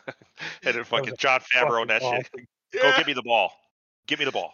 and 0.64 0.74
then 0.74 0.84
fucking 0.84 1.14
Jon 1.18 1.40
Favreau 1.40 1.82
and 1.82 1.90
that 1.90 2.02
shit. 2.02 2.28
Go 2.72 2.80
yeah. 2.88 2.96
give 2.96 3.06
me 3.06 3.12
the 3.12 3.22
ball. 3.22 3.52
Give 4.06 4.18
me 4.18 4.24
the 4.24 4.32
ball. 4.32 4.52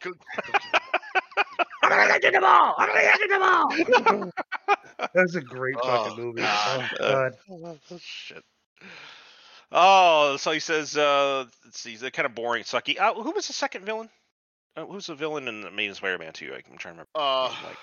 Go- 1.88 1.94
I'm 1.94 2.08
gonna 2.08 2.20
get 2.20 2.32
you 2.32 2.40
the 2.40 2.40
ball. 2.40 2.74
I'm 2.78 2.88
gonna 2.88 3.02
get 3.02 3.20
you 3.20 3.28
the 3.28 4.32
ball. 4.96 5.08
That's 5.14 5.34
a 5.34 5.40
great 5.40 5.76
Oh, 5.82 6.04
fucking 6.04 6.24
movie. 6.24 6.42
God. 6.42 6.90
Oh, 7.00 7.34
God. 7.62 7.78
Shit. 8.00 8.44
Oh, 9.70 10.36
so 10.38 10.50
he 10.52 10.60
says, 10.60 10.96
uh, 10.96 11.44
let's 11.64 11.78
see, 11.80 11.96
they're 11.96 12.10
kind 12.10 12.26
of 12.26 12.34
boring, 12.34 12.64
sucky. 12.64 12.98
Uh, 12.98 13.14
who 13.14 13.32
was 13.32 13.46
the 13.46 13.52
second 13.52 13.84
villain? 13.84 14.08
Uh, 14.76 14.86
who's 14.86 15.06
the 15.06 15.14
villain 15.14 15.46
in 15.48 15.64
Amazing 15.64 15.94
Spider-Man 15.94 16.32
2? 16.32 16.52
I'm 16.54 16.62
trying 16.78 16.78
to 16.78 16.88
remember. 16.88 17.08
Uh, 17.14 17.48
Like 17.48 17.76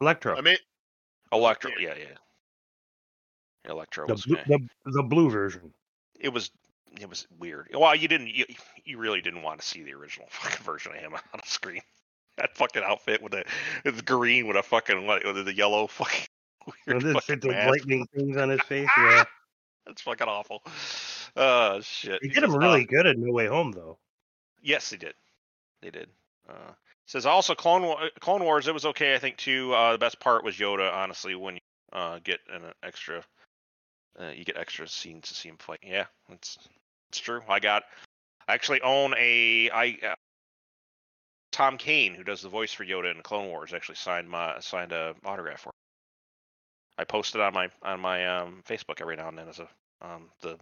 Electro. 0.00 0.36
I 0.36 0.40
mean, 0.40 0.56
Electro. 1.32 1.70
yeah. 1.78 1.94
Yeah, 1.96 2.04
yeah. 3.64 3.70
Electro 3.70 4.06
the, 4.08 4.14
was. 4.14 4.24
blue, 4.26 4.36
the 4.48 4.58
the 4.86 5.02
blue 5.04 5.30
version. 5.30 5.72
It 6.18 6.30
was. 6.30 6.50
It 7.00 7.08
was 7.08 7.26
weird. 7.38 7.68
Well, 7.72 7.94
you 7.94 8.08
didn't. 8.08 8.28
You, 8.34 8.44
you 8.84 8.98
really 8.98 9.20
didn't 9.20 9.42
want 9.42 9.60
to 9.60 9.66
see 9.66 9.82
the 9.84 9.94
original 9.94 10.26
fucking 10.30 10.62
version 10.64 10.92
of 10.92 10.98
him 10.98 11.14
on 11.14 11.20
the 11.40 11.48
screen. 11.48 11.80
That 12.38 12.56
fucking 12.56 12.82
outfit 12.82 13.22
with 13.22 13.32
the 13.32 13.44
it's 13.84 14.00
green 14.00 14.46
with 14.48 14.56
a 14.56 14.62
fucking 14.62 15.06
what 15.06 15.22
with 15.22 15.44
the 15.44 15.54
yellow 15.54 15.86
fucking 15.88 16.26
weird 16.86 17.02
then 17.02 17.12
fucking 17.14 17.40
the 17.40 17.48
lightning 17.48 18.06
things 18.14 18.38
on 18.38 18.48
his 18.48 18.62
face. 18.62 18.88
Yeah. 18.96 19.24
That's 19.86 20.00
fucking 20.00 20.28
awful. 20.28 20.62
Oh 21.36 21.80
shit. 21.82 22.20
They 22.22 22.28
He 22.28 22.34
did 22.34 22.44
him 22.44 22.56
really 22.56 22.82
uh, 22.82 22.86
good 22.88 23.06
at 23.06 23.18
No 23.18 23.32
Way 23.32 23.48
Home, 23.48 23.72
though. 23.72 23.98
Yes, 24.62 24.90
they 24.90 24.96
did. 24.96 25.14
They 25.82 25.90
did. 25.90 26.08
Uh, 26.48 26.72
says 27.06 27.26
also 27.26 27.54
Clone 27.54 27.82
Wa- 27.82 28.08
Clone 28.20 28.44
Wars. 28.44 28.68
It 28.68 28.74
was 28.74 28.86
okay, 28.86 29.14
I 29.14 29.18
think 29.18 29.36
too. 29.36 29.72
Uh, 29.74 29.92
the 29.92 29.98
best 29.98 30.20
part 30.20 30.44
was 30.44 30.56
Yoda, 30.56 30.92
honestly, 30.92 31.34
when 31.34 31.54
you 31.54 31.60
uh, 31.92 32.20
get 32.22 32.40
an 32.52 32.62
extra, 32.82 33.24
uh, 34.18 34.30
you 34.34 34.44
get 34.44 34.56
extra 34.56 34.86
scenes 34.88 35.28
to 35.28 35.34
see 35.34 35.48
him 35.48 35.56
fight. 35.58 35.80
Yeah, 35.82 36.06
it's 36.30 36.58
it's 37.10 37.18
true. 37.18 37.42
I 37.48 37.60
got, 37.60 37.82
I 38.48 38.54
actually 38.54 38.80
own 38.82 39.14
a 39.18 39.70
I. 39.72 39.98
Tom 41.52 41.76
Kane, 41.76 42.14
who 42.14 42.24
does 42.24 42.42
the 42.42 42.48
voice 42.48 42.72
for 42.72 42.84
Yoda 42.84 43.14
in 43.14 43.22
Clone 43.22 43.48
Wars, 43.48 43.72
actually 43.72 43.94
signed 43.96 44.28
my 44.28 44.58
signed 44.60 44.92
a 44.92 45.14
autograph 45.24 45.60
for. 45.60 45.68
Me. 45.68 45.72
I 46.98 47.04
post 47.04 47.34
it 47.34 47.40
on 47.40 47.52
my 47.52 47.68
on 47.82 48.00
my 48.00 48.26
um, 48.26 48.62
Facebook 48.66 49.00
every 49.00 49.16
now 49.16 49.28
and 49.28 49.38
then 49.38 49.48
as 49.48 49.60
a 49.60 49.68
um, 50.00 50.30
the 50.40 50.58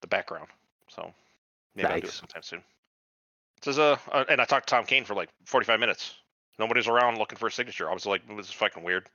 the 0.00 0.06
background. 0.06 0.48
So 0.88 1.12
maybe 1.76 1.88
I'll 1.88 2.00
do 2.00 2.06
it 2.06 2.12
sometime 2.12 2.42
soon. 2.42 2.60
It 3.58 3.64
says, 3.64 3.78
uh, 3.78 3.96
uh, 4.12 4.24
and 4.28 4.40
I 4.40 4.44
talked 4.44 4.68
to 4.68 4.74
Tom 4.74 4.84
Kane 4.84 5.04
for 5.04 5.14
like 5.14 5.28
45 5.46 5.80
minutes. 5.80 6.14
Nobody's 6.58 6.86
around 6.86 7.18
looking 7.18 7.38
for 7.38 7.48
a 7.48 7.52
signature. 7.52 7.90
I 7.90 7.94
was 7.94 8.06
like, 8.06 8.22
this 8.36 8.48
is 8.48 8.52
fucking 8.52 8.82
weird. 8.82 9.08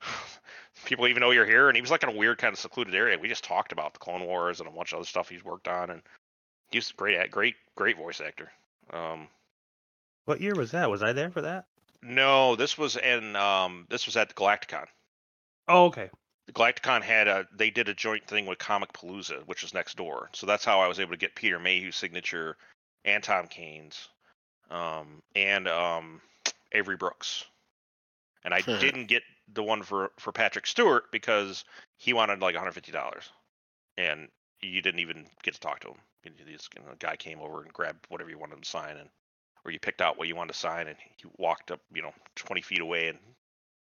People 0.84 1.06
even 1.08 1.20
know 1.20 1.30
you're 1.30 1.46
here, 1.46 1.68
and 1.68 1.76
he 1.76 1.82
was 1.82 1.90
like 1.90 2.02
in 2.02 2.08
a 2.08 2.16
weird 2.16 2.38
kind 2.38 2.52
of 2.52 2.58
secluded 2.58 2.94
area. 2.94 3.18
We 3.18 3.28
just 3.28 3.44
talked 3.44 3.72
about 3.72 3.92
the 3.92 3.98
Clone 3.98 4.24
Wars 4.24 4.60
and 4.60 4.68
a 4.68 4.72
bunch 4.72 4.92
of 4.92 4.98
other 4.98 5.06
stuff 5.06 5.28
he's 5.28 5.44
worked 5.44 5.68
on, 5.68 5.90
and 5.90 6.02
he's 6.70 6.90
a 6.90 6.94
great, 6.94 7.30
great, 7.30 7.56
great 7.76 7.96
voice 7.96 8.20
actor. 8.20 8.50
Um, 8.92 9.28
What 10.24 10.40
year 10.40 10.54
was 10.54 10.70
that? 10.72 10.90
Was 10.90 11.02
I 11.02 11.12
there 11.12 11.30
for 11.30 11.42
that? 11.42 11.66
no, 12.04 12.56
this 12.56 12.76
was 12.76 12.96
in, 12.96 13.36
um, 13.36 13.86
this 13.88 14.06
was 14.06 14.16
at 14.16 14.28
the 14.28 14.34
Galacticon. 14.34 14.86
Oh, 15.68 15.84
okay. 15.86 16.10
the 16.46 16.52
Galacticon 16.52 17.02
had 17.02 17.28
a 17.28 17.46
they 17.52 17.70
did 17.70 17.88
a 17.88 17.94
joint 17.94 18.26
thing 18.26 18.46
with 18.46 18.58
Comicpalooza, 18.58 19.46
which 19.46 19.62
was 19.62 19.72
next 19.72 19.96
door. 19.96 20.28
So 20.32 20.44
that's 20.46 20.64
how 20.64 20.80
I 20.80 20.88
was 20.88 20.98
able 20.98 21.12
to 21.12 21.16
get 21.16 21.36
Peter 21.36 21.60
Mayhew's 21.60 21.94
signature 21.96 22.56
and 23.04 23.22
Tom 23.22 23.46
Kane's. 23.46 24.08
um, 24.70 25.22
and 25.36 25.68
um, 25.68 26.20
Avery 26.72 26.96
Brooks. 26.96 27.44
And 28.44 28.52
I 28.54 28.62
Hmm. 28.62 28.78
didn't 28.80 29.06
get 29.06 29.22
the 29.52 29.62
one 29.62 29.82
for 29.84 30.10
for 30.18 30.32
Patrick 30.32 30.66
Stewart 30.66 31.04
because 31.12 31.64
he 31.98 32.12
wanted 32.12 32.40
like 32.40 32.54
150 32.54 32.90
dollars, 32.90 33.30
and 33.96 34.28
you 34.60 34.80
didn't 34.82 35.00
even 35.00 35.26
get 35.44 35.54
to 35.54 35.60
talk 35.60 35.80
to 35.80 35.88
him. 35.88 35.98
You- 36.24 36.32
you 36.46 36.52
just- 36.56 36.74
you 36.74 36.82
know, 36.82 36.90
The 36.90 36.96
guy 36.96 37.16
came 37.16 37.40
over 37.40 37.62
and 37.62 37.72
grabbed 37.72 38.06
whatever 38.08 38.30
you 38.30 38.38
wanted 38.38 38.60
to 38.62 38.68
sign, 38.68 38.96
and 38.96 39.10
or 39.64 39.70
you 39.70 39.78
picked 39.78 40.00
out 40.00 40.18
what 40.18 40.28
you 40.28 40.36
wanted 40.36 40.52
to 40.52 40.58
sign, 40.58 40.88
and 40.88 40.96
he 41.16 41.28
walked 41.38 41.70
up, 41.70 41.80
you 41.94 42.02
know, 42.02 42.12
20 42.36 42.62
feet 42.62 42.80
away, 42.80 43.08
and 43.08 43.18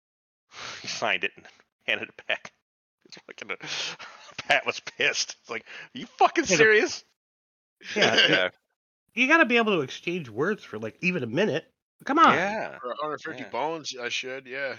he 0.83 0.88
signed 0.88 1.25
it 1.25 1.33
and 1.37 1.47
handed 1.87 2.09
it 2.09 2.27
back. 2.27 2.53
It's 3.07 3.19
fucking, 3.27 3.57
Pat 4.49 4.67
was 4.67 4.81
pissed. 4.81 5.37
It's 5.41 5.51
like, 5.51 5.62
are 5.95 5.99
you 5.99 6.07
fucking 6.19 6.45
serious? 6.45 7.05
Yeah, 7.95 8.27
yeah, 8.29 8.49
you 9.14 9.29
got 9.29 9.38
to 9.38 9.47
be 9.47 9.57
able 9.57 9.77
to 9.77 9.81
exchange 9.83 10.29
words 10.29 10.64
for 10.64 10.79
like 10.79 10.97
even 11.01 11.23
a 11.23 11.27
minute. 11.29 11.64
Come 12.05 12.19
on. 12.19 12.35
yeah. 12.35 12.79
For 12.79 12.88
150 12.88 13.43
Yeah. 13.43 13.49
bones, 13.49 13.95
I 14.01 14.09
should. 14.09 14.47
Yeah. 14.47 14.77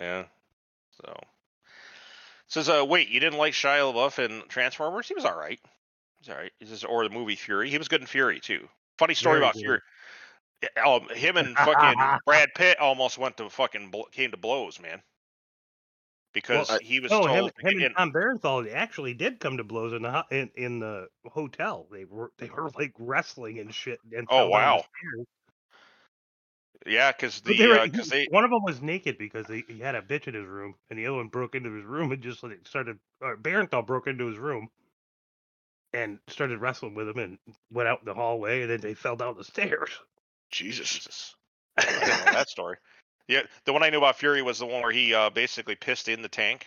Yeah. 0.00 0.24
So 1.02 1.14
says, 2.46 2.68
uh, 2.68 2.84
wait, 2.86 3.08
you 3.08 3.20
didn't 3.20 3.38
like 3.38 3.52
Shia 3.52 3.92
LaBeouf 3.92 4.18
in 4.24 4.42
Transformers? 4.48 5.08
He 5.08 5.14
was 5.14 5.24
all 5.24 5.36
right. 5.36 5.58
He's 6.20 6.28
all 6.28 6.36
right. 6.36 6.52
He 6.60 6.66
says, 6.66 6.84
or 6.84 7.04
the 7.06 7.14
movie 7.14 7.36
Fury. 7.36 7.68
He 7.70 7.78
was 7.78 7.88
good 7.88 8.00
in 8.00 8.06
Fury 8.06 8.40
too. 8.40 8.68
Funny 8.98 9.14
story 9.14 9.34
Very 9.34 9.44
about 9.44 9.54
good. 9.54 9.62
Fury. 9.62 9.80
Um, 10.84 11.08
him 11.08 11.36
and 11.36 11.56
fucking 11.56 11.98
Brad 12.26 12.50
Pitt 12.54 12.78
almost 12.78 13.18
went 13.18 13.36
to 13.38 13.50
fucking 13.50 13.90
bl- 13.90 14.02
came 14.12 14.30
to 14.30 14.36
blows, 14.36 14.80
man. 14.80 15.02
Because 16.32 16.68
Well, 16.68 16.78
he 16.80 16.98
was 17.00 17.12
Oh, 17.12 17.26
told 17.26 17.30
him, 17.30 17.50
him 17.60 17.84
and 17.84 17.96
Tom 17.96 18.12
Bernthal 18.12 18.72
actually 18.72 19.14
did 19.14 19.38
come 19.38 19.56
to 19.58 19.64
blows 19.64 19.92
in 19.92 20.02
the 20.02 20.24
in, 20.30 20.50
in 20.56 20.80
the 20.80 21.06
hotel. 21.26 21.86
They 21.92 22.04
were 22.04 22.32
they 22.38 22.50
were 22.50 22.70
like 22.74 22.92
wrestling 22.98 23.58
and 23.60 23.72
shit. 23.72 24.00
And 24.12 24.28
Oh, 24.28 24.36
fell 24.38 24.50
down 24.50 24.72
the 24.72 24.82
wow. 24.82 24.84
yeah, 26.86 27.12
because 27.12 27.40
the 27.40 27.54
they 27.56 27.66
were- 27.68 27.80
because 27.84 28.08
he- 28.08 28.10
they 28.10 28.26
one 28.30 28.44
of 28.44 28.50
them 28.50 28.62
was 28.64 28.82
naked 28.82 29.16
because 29.16 29.46
they, 29.46 29.62
he 29.68 29.78
had 29.78 29.94
a 29.94 30.02
bitch 30.02 30.26
in 30.28 30.34
his 30.34 30.44
room, 30.46 30.74
and 30.90 30.98
the 30.98 31.06
other 31.06 31.16
one 31.16 31.28
broke 31.28 31.54
into 31.54 31.72
his 31.72 31.84
room 31.84 32.12
and 32.12 32.22
just 32.22 32.42
like 32.42 32.66
started. 32.66 32.98
Or 33.20 33.36
Bernthal 33.36 33.86
broke 33.86 34.06
into 34.06 34.26
his 34.26 34.38
room 34.38 34.68
and 35.92 36.18
started 36.28 36.58
wrestling 36.60 36.94
with 36.94 37.08
him 37.08 37.18
and 37.18 37.38
went 37.70 37.88
out 37.88 38.00
in 38.00 38.06
the 38.06 38.14
hallway, 38.14 38.62
and 38.62 38.70
then 38.70 38.80
they 38.80 38.94
fell 38.94 39.16
down 39.16 39.36
the 39.36 39.44
stairs. 39.44 39.90
Jesus. 40.54 40.90
Jesus. 40.92 41.34
I 41.76 41.84
didn't 41.84 42.26
know 42.26 42.32
that 42.32 42.48
story. 42.48 42.76
Yeah, 43.28 43.42
the 43.64 43.72
one 43.72 43.82
I 43.82 43.90
knew 43.90 43.98
about 43.98 44.16
Fury 44.18 44.42
was 44.42 44.58
the 44.58 44.66
one 44.66 44.82
where 44.82 44.92
he 44.92 45.14
uh, 45.14 45.30
basically 45.30 45.74
pissed 45.76 46.08
in 46.08 46.22
the 46.22 46.28
tank. 46.28 46.66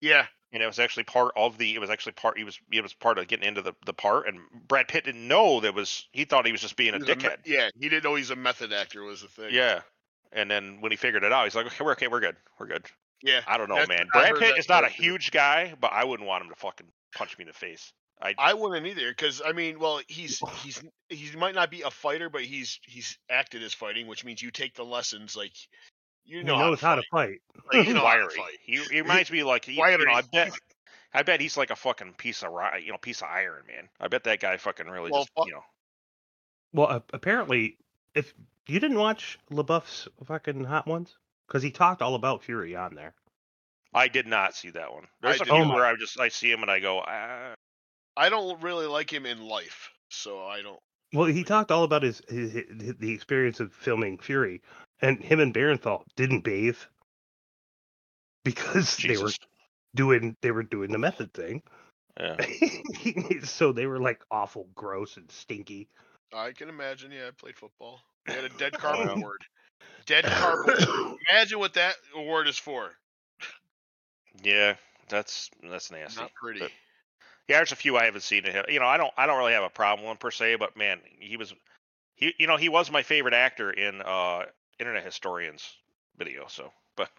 Yeah. 0.00 0.26
and 0.52 0.62
it 0.62 0.66
was 0.66 0.78
actually 0.78 1.04
part 1.04 1.32
of 1.36 1.58
the 1.58 1.74
it 1.74 1.78
was 1.78 1.90
actually 1.90 2.12
part 2.12 2.38
he 2.38 2.44
was 2.44 2.58
it 2.72 2.82
was 2.82 2.94
part 2.94 3.18
of 3.18 3.28
getting 3.28 3.46
into 3.46 3.60
the, 3.62 3.74
the 3.86 3.92
part 3.92 4.26
and 4.26 4.38
Brad 4.66 4.88
Pitt 4.88 5.04
didn't 5.04 5.28
know 5.28 5.60
that 5.60 5.74
was 5.74 6.08
he 6.12 6.24
thought 6.24 6.46
he 6.46 6.52
was 6.52 6.62
just 6.62 6.74
being 6.76 6.94
a 6.94 6.96
He 6.96 7.00
was 7.04 7.08
me- 7.08 7.14
dickhead. 7.16 7.36
yeah. 7.44 7.68
He 7.78 7.88
didn't 7.90 8.04
know 8.04 8.14
he's 8.14 8.30
a 8.30 8.36
method 8.36 8.72
actor 8.72 9.02
was 9.04 9.20
the 9.22 9.28
thing. 9.28 9.50
Yeah. 9.52 9.82
And 10.32 10.50
then 10.50 10.78
when 10.80 10.90
he 10.90 10.96
figured 10.96 11.22
it 11.22 11.32
out, 11.32 11.44
he's 11.44 11.54
like, 11.54 11.66
Okay, 11.66 11.84
we're 11.84 11.92
okay, 11.92 12.08
we're 12.08 12.20
good. 12.20 12.36
We're 12.58 12.66
good. 12.68 12.86
Yeah. 13.22 13.42
I 13.46 13.58
don't 13.58 13.68
know, 13.68 13.84
man. 13.86 14.06
Brad 14.10 14.34
Pitt 14.36 14.56
is 14.56 14.68
not 14.70 14.84
a 14.84 14.88
huge 14.88 15.30
guy, 15.32 15.74
but 15.78 15.92
I 15.92 16.04
wouldn't 16.04 16.26
want 16.26 16.42
him 16.44 16.48
to 16.50 16.56
fucking 16.56 16.86
punch 17.14 17.36
me 17.36 17.42
in 17.42 17.48
the 17.48 17.52
face. 17.52 17.92
I 18.22 18.34
I 18.38 18.54
wouldn't 18.54 18.86
either, 18.86 19.10
because 19.10 19.40
I 19.44 19.52
mean, 19.52 19.78
well, 19.78 20.00
he's 20.08 20.42
he's 20.62 20.82
he 21.08 21.36
might 21.36 21.54
not 21.54 21.70
be 21.70 21.82
a 21.82 21.90
fighter, 21.90 22.28
but 22.28 22.42
he's 22.42 22.78
he's 22.82 23.18
acted 23.30 23.62
as 23.62 23.72
fighting, 23.72 24.06
which 24.06 24.24
means 24.24 24.42
you 24.42 24.50
take 24.50 24.74
the 24.74 24.84
lessons. 24.84 25.36
Like 25.36 25.52
you 26.24 26.44
know 26.44 26.54
he 26.54 26.60
knows 26.60 26.80
how 26.80 26.96
to 26.96 27.02
fight. 27.10 27.40
fight. 27.54 27.78
Like, 27.78 27.88
you 27.88 27.94
know 27.94 28.00
how 28.06 28.16
to 28.16 28.22
wiry. 28.24 28.34
fight. 28.36 28.58
He, 28.62 28.76
he 28.76 29.00
reminds 29.00 29.30
me 29.30 29.42
like 29.42 29.64
he, 29.64 29.72
you 29.72 29.78
know, 29.78 30.12
I 30.12 30.22
bet 30.32 30.52
I 31.14 31.22
bet 31.22 31.40
he's 31.40 31.56
like 31.56 31.70
a 31.70 31.76
fucking 31.76 32.14
piece 32.14 32.42
of 32.42 32.52
ri- 32.52 32.84
you 32.84 32.92
know 32.92 32.98
piece 32.98 33.22
of 33.22 33.28
iron, 33.28 33.62
man. 33.66 33.88
I 33.98 34.08
bet 34.08 34.24
that 34.24 34.40
guy 34.40 34.56
fucking 34.58 34.86
really 34.86 35.10
Well, 35.10 35.22
just 35.22 35.32
fu- 35.36 35.46
you 35.46 35.52
know 35.54 35.64
Well, 36.72 36.88
a- 36.88 37.02
apparently, 37.12 37.78
if 38.14 38.34
you 38.66 38.78
didn't 38.80 38.98
watch 38.98 39.38
LaBeouf's 39.50 40.08
fucking 40.24 40.64
Hot 40.64 40.86
Ones, 40.86 41.16
because 41.48 41.62
he 41.62 41.70
talked 41.70 42.02
all 42.02 42.14
about 42.14 42.44
Fury 42.44 42.76
on 42.76 42.94
there. 42.94 43.14
I 43.92 44.06
did 44.06 44.26
not 44.28 44.54
see 44.54 44.70
that 44.70 44.92
one. 44.92 45.08
There's 45.20 45.40
I 45.40 45.42
a 45.42 45.46
did. 45.46 45.52
few 45.54 45.64
Oh 45.64 45.74
where 45.74 45.84
I 45.86 45.96
just 45.96 46.20
I 46.20 46.28
see 46.28 46.50
him 46.50 46.62
and 46.62 46.70
I 46.70 46.78
go, 46.78 47.02
ah, 47.04 47.54
I 48.20 48.28
don't 48.28 48.60
really 48.60 48.86
like 48.86 49.10
him 49.10 49.24
in 49.24 49.40
life, 49.48 49.88
so 50.10 50.44
I 50.44 50.60
don't. 50.60 50.78
Well, 51.14 51.24
he 51.24 51.42
talked 51.42 51.70
all 51.70 51.84
about 51.84 52.02
his, 52.02 52.20
his, 52.28 52.52
his 52.52 52.94
the 52.98 53.12
experience 53.12 53.60
of 53.60 53.72
filming 53.72 54.18
Fury, 54.18 54.60
and 55.00 55.18
him 55.22 55.40
and 55.40 55.54
Bernthal 55.54 56.02
didn't 56.16 56.42
bathe 56.42 56.76
because 58.44 58.98
they 58.98 59.16
were 59.16 59.30
doing 59.94 60.36
they 60.42 60.50
were 60.50 60.62
doing 60.62 60.92
the 60.92 60.98
method 60.98 61.32
thing. 61.32 61.62
Yeah. 62.18 62.36
so 63.44 63.72
they 63.72 63.86
were 63.86 63.98
like 63.98 64.20
awful, 64.30 64.68
gross, 64.74 65.16
and 65.16 65.30
stinky. 65.30 65.88
I 66.34 66.52
can 66.52 66.68
imagine. 66.68 67.12
Yeah, 67.12 67.28
I 67.28 67.30
played 67.30 67.56
football. 67.56 68.00
They 68.26 68.34
had 68.34 68.44
a 68.44 68.50
dead 68.50 68.72
carpet 68.78 69.16
award. 69.16 69.40
Dead 70.04 70.24
carpet. 70.26 70.86
Imagine 71.30 71.58
what 71.58 71.72
that 71.74 71.94
award 72.14 72.48
is 72.48 72.58
for. 72.58 72.90
Yeah, 74.44 74.74
that's 75.08 75.48
that's 75.70 75.90
nasty. 75.90 76.20
Not 76.20 76.34
pretty. 76.34 76.60
but- 76.60 76.70
Yeah, 77.50 77.56
there's 77.56 77.72
a 77.72 77.76
few 77.76 77.96
I 77.96 78.04
haven't 78.04 78.20
seen 78.20 78.46
of 78.46 78.54
him. 78.54 78.64
You 78.68 78.78
know, 78.78 78.86
I 78.86 78.96
don't 78.96 79.12
I 79.16 79.26
don't 79.26 79.36
really 79.36 79.54
have 79.54 79.64
a 79.64 79.70
problem 79.70 80.06
with 80.06 80.12
him 80.12 80.18
per 80.18 80.30
se, 80.30 80.54
but 80.54 80.76
man, 80.76 81.00
he 81.18 81.36
was 81.36 81.52
he 82.14 82.32
you 82.38 82.46
know, 82.46 82.56
he 82.56 82.68
was 82.68 82.92
my 82.92 83.02
favorite 83.02 83.34
actor 83.34 83.72
in 83.72 84.00
uh 84.02 84.44
Internet 84.78 85.02
Historians 85.04 85.68
video, 86.16 86.44
so 86.46 86.70
but 86.94 87.10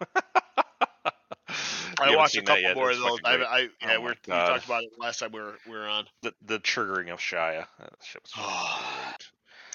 I 2.00 2.16
watched 2.16 2.38
a 2.38 2.40
couple 2.40 2.62
yet, 2.62 2.76
more 2.76 2.90
of 2.90 2.96
those. 2.96 3.20
fucking 3.20 3.26
I, 3.26 3.36
great. 3.36 3.46
I 3.46 3.58
yeah, 3.82 3.96
Oh 3.98 4.00
we're, 4.00 4.14
we 4.26 4.32
talked 4.32 4.64
about 4.64 4.84
it 4.84 4.92
last 4.98 5.18
time 5.18 5.32
we 5.32 5.40
were 5.40 5.58
we 5.66 5.72
were 5.72 5.86
on. 5.86 6.06
the 6.22 6.32
the 6.40 6.58
triggering 6.58 7.12
of 7.12 7.18
Shia. 7.18 7.66
That 7.78 7.90
shit 8.02 8.22
was 8.22 8.32
fucking 8.32 9.16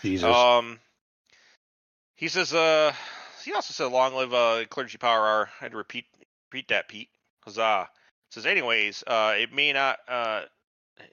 Jesus. 0.01 0.35
Um 0.35 0.79
he 2.15 2.29
says 2.29 2.51
uh 2.51 2.93
he 3.45 3.53
also 3.53 3.73
said 3.73 3.91
long 3.91 4.15
live 4.15 4.33
uh 4.33 4.65
clergy 4.71 4.97
power 4.97 5.27
hour. 5.27 5.49
I 5.61 5.65
had 5.65 5.71
to 5.73 5.77
repeat 5.77 6.05
repeat 6.51 6.69
that 6.69 6.87
Pete. 6.89 7.09
Huzzah. 7.41 7.89
Says 8.31 8.45
anyways, 8.45 9.03
uh 9.07 9.35
it 9.37 9.53
may 9.53 9.73
not 9.73 9.99
uh 10.07 10.43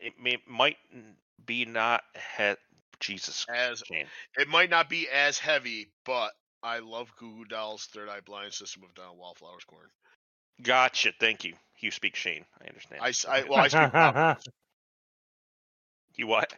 it 0.01 0.15
may 0.21 0.39
might 0.47 0.77
be 1.45 1.65
not 1.65 2.03
he- 2.37 2.55
Jesus 3.01 3.47
As 3.49 3.83
Shane. 3.87 4.07
it 4.37 4.49
might 4.49 4.71
not 4.71 4.89
be 4.89 5.09
as 5.09 5.39
heavy, 5.39 5.89
but 6.05 6.33
I 6.63 6.79
love 6.79 7.15
Goo 7.17 7.37
Goo 7.37 7.45
Dolls' 7.45 7.87
Third 7.87 8.09
Eye 8.09 8.21
Blind 8.21 8.55
System 8.55 8.83
of 8.85 8.95
Down 8.95 9.19
Wallflowers 9.19 9.65
Korn. 9.65 9.89
Gotcha, 10.63 11.13
thank 11.21 11.45
you. 11.45 11.55
You 11.81 11.91
speak 11.91 12.17
Shane. 12.17 12.45
I 12.63 12.69
understand. 12.69 13.03
I, 13.03 13.13
I- 13.31 13.45
well, 13.45 13.61
I 13.61 13.69
speak 13.69 13.93
Roberts. 13.93 14.47
you 16.17 16.27
what? 16.27 16.55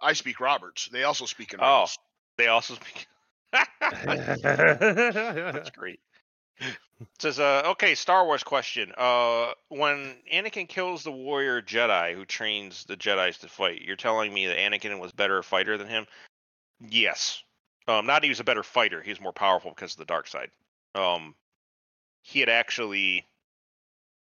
I 0.00 0.14
speak 0.14 0.40
Roberts. 0.40 0.88
They 0.92 1.04
also 1.04 1.26
speak 1.26 1.52
in 1.52 1.60
Oh. 1.62 1.86
They 2.36 2.48
also 2.48 2.74
speak 2.74 3.06
That's 3.52 5.70
great. 5.70 6.00
Says, 7.18 7.38
uh, 7.38 7.62
okay, 7.66 7.94
Star 7.94 8.24
Wars 8.24 8.42
question. 8.42 8.92
Uh, 8.96 9.52
when 9.68 10.16
Anakin 10.32 10.68
kills 10.68 11.04
the 11.04 11.12
warrior 11.12 11.60
Jedi 11.62 12.14
who 12.14 12.24
trains 12.24 12.84
the 12.84 12.96
Jedi's 12.96 13.38
to 13.38 13.48
fight, 13.48 13.82
you're 13.82 13.96
telling 13.96 14.32
me 14.32 14.46
that 14.46 14.58
Anakin 14.58 14.98
was 15.00 15.12
better 15.12 15.42
fighter 15.42 15.76
than 15.76 15.88
him? 15.88 16.06
Yes. 16.80 17.42
Um, 17.86 18.06
not 18.06 18.22
he 18.22 18.28
was 18.28 18.40
a 18.40 18.44
better 18.44 18.62
fighter. 18.62 19.02
He 19.02 19.10
was 19.10 19.20
more 19.20 19.32
powerful 19.32 19.70
because 19.70 19.92
of 19.92 19.98
the 19.98 20.04
dark 20.04 20.26
side. 20.26 20.50
Um, 20.94 21.34
he 22.22 22.40
had 22.40 22.48
actually, 22.48 23.26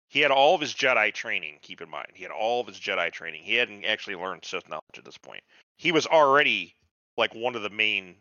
he 0.07 0.21
had 0.21 0.31
all 0.31 0.55
of 0.55 0.61
his 0.61 0.73
Jedi 0.73 1.13
training. 1.13 1.57
Keep 1.61 1.81
in 1.81 1.89
mind, 1.89 2.07
he 2.13 2.23
had 2.23 2.31
all 2.31 2.61
of 2.61 2.67
his 2.67 2.79
Jedi 2.79 3.11
training. 3.11 3.43
He 3.43 3.55
hadn't 3.55 3.83
actually 3.85 4.15
learned 4.15 4.45
Sith 4.45 4.69
knowledge 4.69 4.97
at 4.97 5.03
this 5.03 5.17
point. 5.17 5.43
He 5.77 5.91
was 5.91 6.07
already 6.07 6.75
like 7.17 7.35
one 7.35 7.55
of 7.55 7.63
the 7.63 7.69
main 7.69 8.15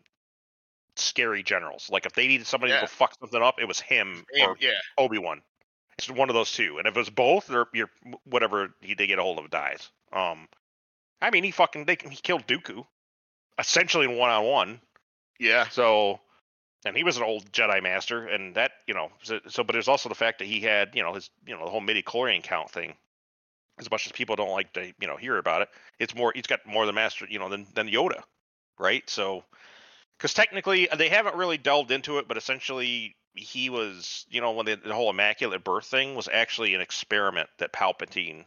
scary 0.99 1.43
generals. 1.43 1.89
Like 1.89 2.05
if 2.05 2.13
they 2.13 2.27
needed 2.27 2.47
somebody 2.47 2.71
to 2.71 2.77
Yeah. 2.77 2.81
go 2.81 2.87
fuck 2.87 3.13
something 3.19 3.41
up, 3.41 3.59
it 3.59 3.67
was 3.67 3.79
him 3.79 4.25
Damn, 4.35 4.49
or 4.51 4.57
yeah, 4.59 4.71
Obi 4.97 5.17
Wan. 5.17 5.41
It's 5.97 6.09
one 6.09 6.29
of 6.29 6.35
those 6.35 6.51
two. 6.51 6.77
And 6.77 6.87
if 6.87 6.95
it 6.95 6.99
was 6.99 7.09
both, 7.09 7.47
they're, 7.47 7.67
you're 7.73 7.89
whatever 8.23 8.73
he 8.81 8.93
they 8.93 9.07
get 9.07 9.19
a 9.19 9.21
hold 9.21 9.37
of 9.39 9.49
dies. 9.49 9.89
Um, 10.13 10.47
I 11.21 11.29
mean, 11.29 11.43
he 11.43 11.51
fucking 11.51 11.85
they, 11.85 11.97
he 12.09 12.15
killed 12.15 12.47
Dooku, 12.47 12.85
essentially 13.57 14.05
in 14.05 14.17
one 14.17 14.29
on 14.29 14.45
one. 14.45 14.81
yeah. 15.39 15.67
So, 15.69 16.21
and 16.85 16.95
he 16.95 17.03
was 17.03 17.17
an 17.17 17.23
old 17.23 17.51
Jedi 17.51 17.83
master, 17.83 18.25
and 18.27 18.55
that 18.55 18.71
you 18.87 18.93
know. 18.93 19.11
So, 19.23 19.39
so, 19.49 19.63
but 19.63 19.73
there's 19.73 19.89
also 19.89 20.07
the 20.07 20.15
fact 20.15 20.39
that 20.39 20.45
he 20.45 20.61
had 20.61 20.95
you 20.95 21.03
know 21.03 21.13
his 21.13 21.29
you 21.45 21.55
know 21.55 21.65
the 21.65 21.71
whole 21.71 21.81
midi 21.81 22.01
chlorian 22.01 22.41
count 22.43 22.69
thing. 22.71 22.95
As 23.77 23.89
much 23.91 24.05
as 24.05 24.11
people 24.11 24.35
don't 24.35 24.51
like 24.51 24.73
to 24.73 24.93
you 24.99 25.07
know 25.07 25.17
hear 25.17 25.37
about 25.37 25.61
it, 25.61 25.69
it's 25.99 26.15
more 26.15 26.31
he's 26.33 26.47
got 26.47 26.65
more 26.65 26.85
than 26.85 26.95
master 26.95 27.25
you 27.29 27.39
know 27.39 27.49
than 27.49 27.67
than 27.73 27.89
Yoda, 27.89 28.23
right? 28.77 29.09
So, 29.09 29.43
because 30.19 30.33
technically 30.33 30.89
they 30.97 31.07
haven't 31.07 31.35
really 31.35 31.57
delved 31.57 31.91
into 31.91 32.17
it, 32.17 32.27
but 32.27 32.35
essentially 32.35 33.15
he 33.33 33.69
was 33.69 34.25
you 34.29 34.41
know 34.41 34.51
when 34.51 34.65
the, 34.65 34.75
the 34.75 34.93
whole 34.93 35.09
immaculate 35.09 35.63
birth 35.63 35.85
thing 35.85 36.13
was 36.13 36.27
actually 36.31 36.75
an 36.75 36.81
experiment 36.81 37.49
that 37.57 37.71
Palpatine 37.71 38.43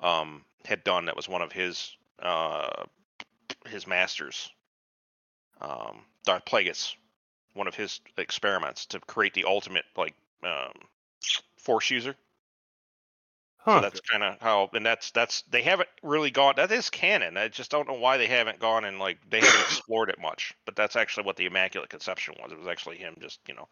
um 0.00 0.42
had 0.64 0.82
done 0.84 1.04
that 1.04 1.16
was 1.16 1.28
one 1.28 1.42
of 1.42 1.52
his 1.52 1.94
uh 2.22 2.84
his 3.66 3.86
masters 3.86 4.50
um 5.60 6.00
Darth 6.24 6.44
Plagueis 6.46 6.94
one 7.54 7.66
of 7.66 7.74
his 7.74 8.00
experiments 8.16 8.86
to 8.86 9.00
create 9.00 9.34
the 9.34 9.44
ultimate 9.44 9.84
like 9.96 10.14
um 10.44 10.72
force 11.56 11.90
user 11.90 12.14
Huh. 13.66 13.80
So 13.80 13.80
that's 13.80 14.00
kind 14.00 14.22
of 14.22 14.40
how, 14.40 14.70
and 14.74 14.86
that's 14.86 15.10
that's 15.10 15.42
they 15.42 15.62
haven't 15.62 15.88
really 16.02 16.30
gone. 16.30 16.54
That 16.56 16.70
is 16.72 16.90
canon. 16.90 17.36
I 17.36 17.48
just 17.48 17.70
don't 17.70 17.88
know 17.88 17.94
why 17.98 18.16
they 18.16 18.26
haven't 18.28 18.60
gone 18.60 18.84
and 18.84 18.98
like 18.98 19.18
they 19.28 19.42
haven't 19.42 19.60
explored 19.62 20.08
it 20.10 20.20
much. 20.20 20.54
But 20.66 20.76
that's 20.76 20.96
actually 20.96 21.24
what 21.26 21.36
the 21.36 21.46
Immaculate 21.46 21.90
Conception 21.90 22.34
was. 22.40 22.52
It 22.52 22.58
was 22.58 22.68
actually 22.68 22.98
him 22.98 23.16
just 23.20 23.40
you 23.48 23.54
know, 23.54 23.68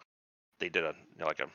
they 0.61 0.69
did 0.71 0.85
a 0.85 0.95
you 1.15 1.19
know, 1.21 1.27
like 1.27 1.41
a, 1.41 1.51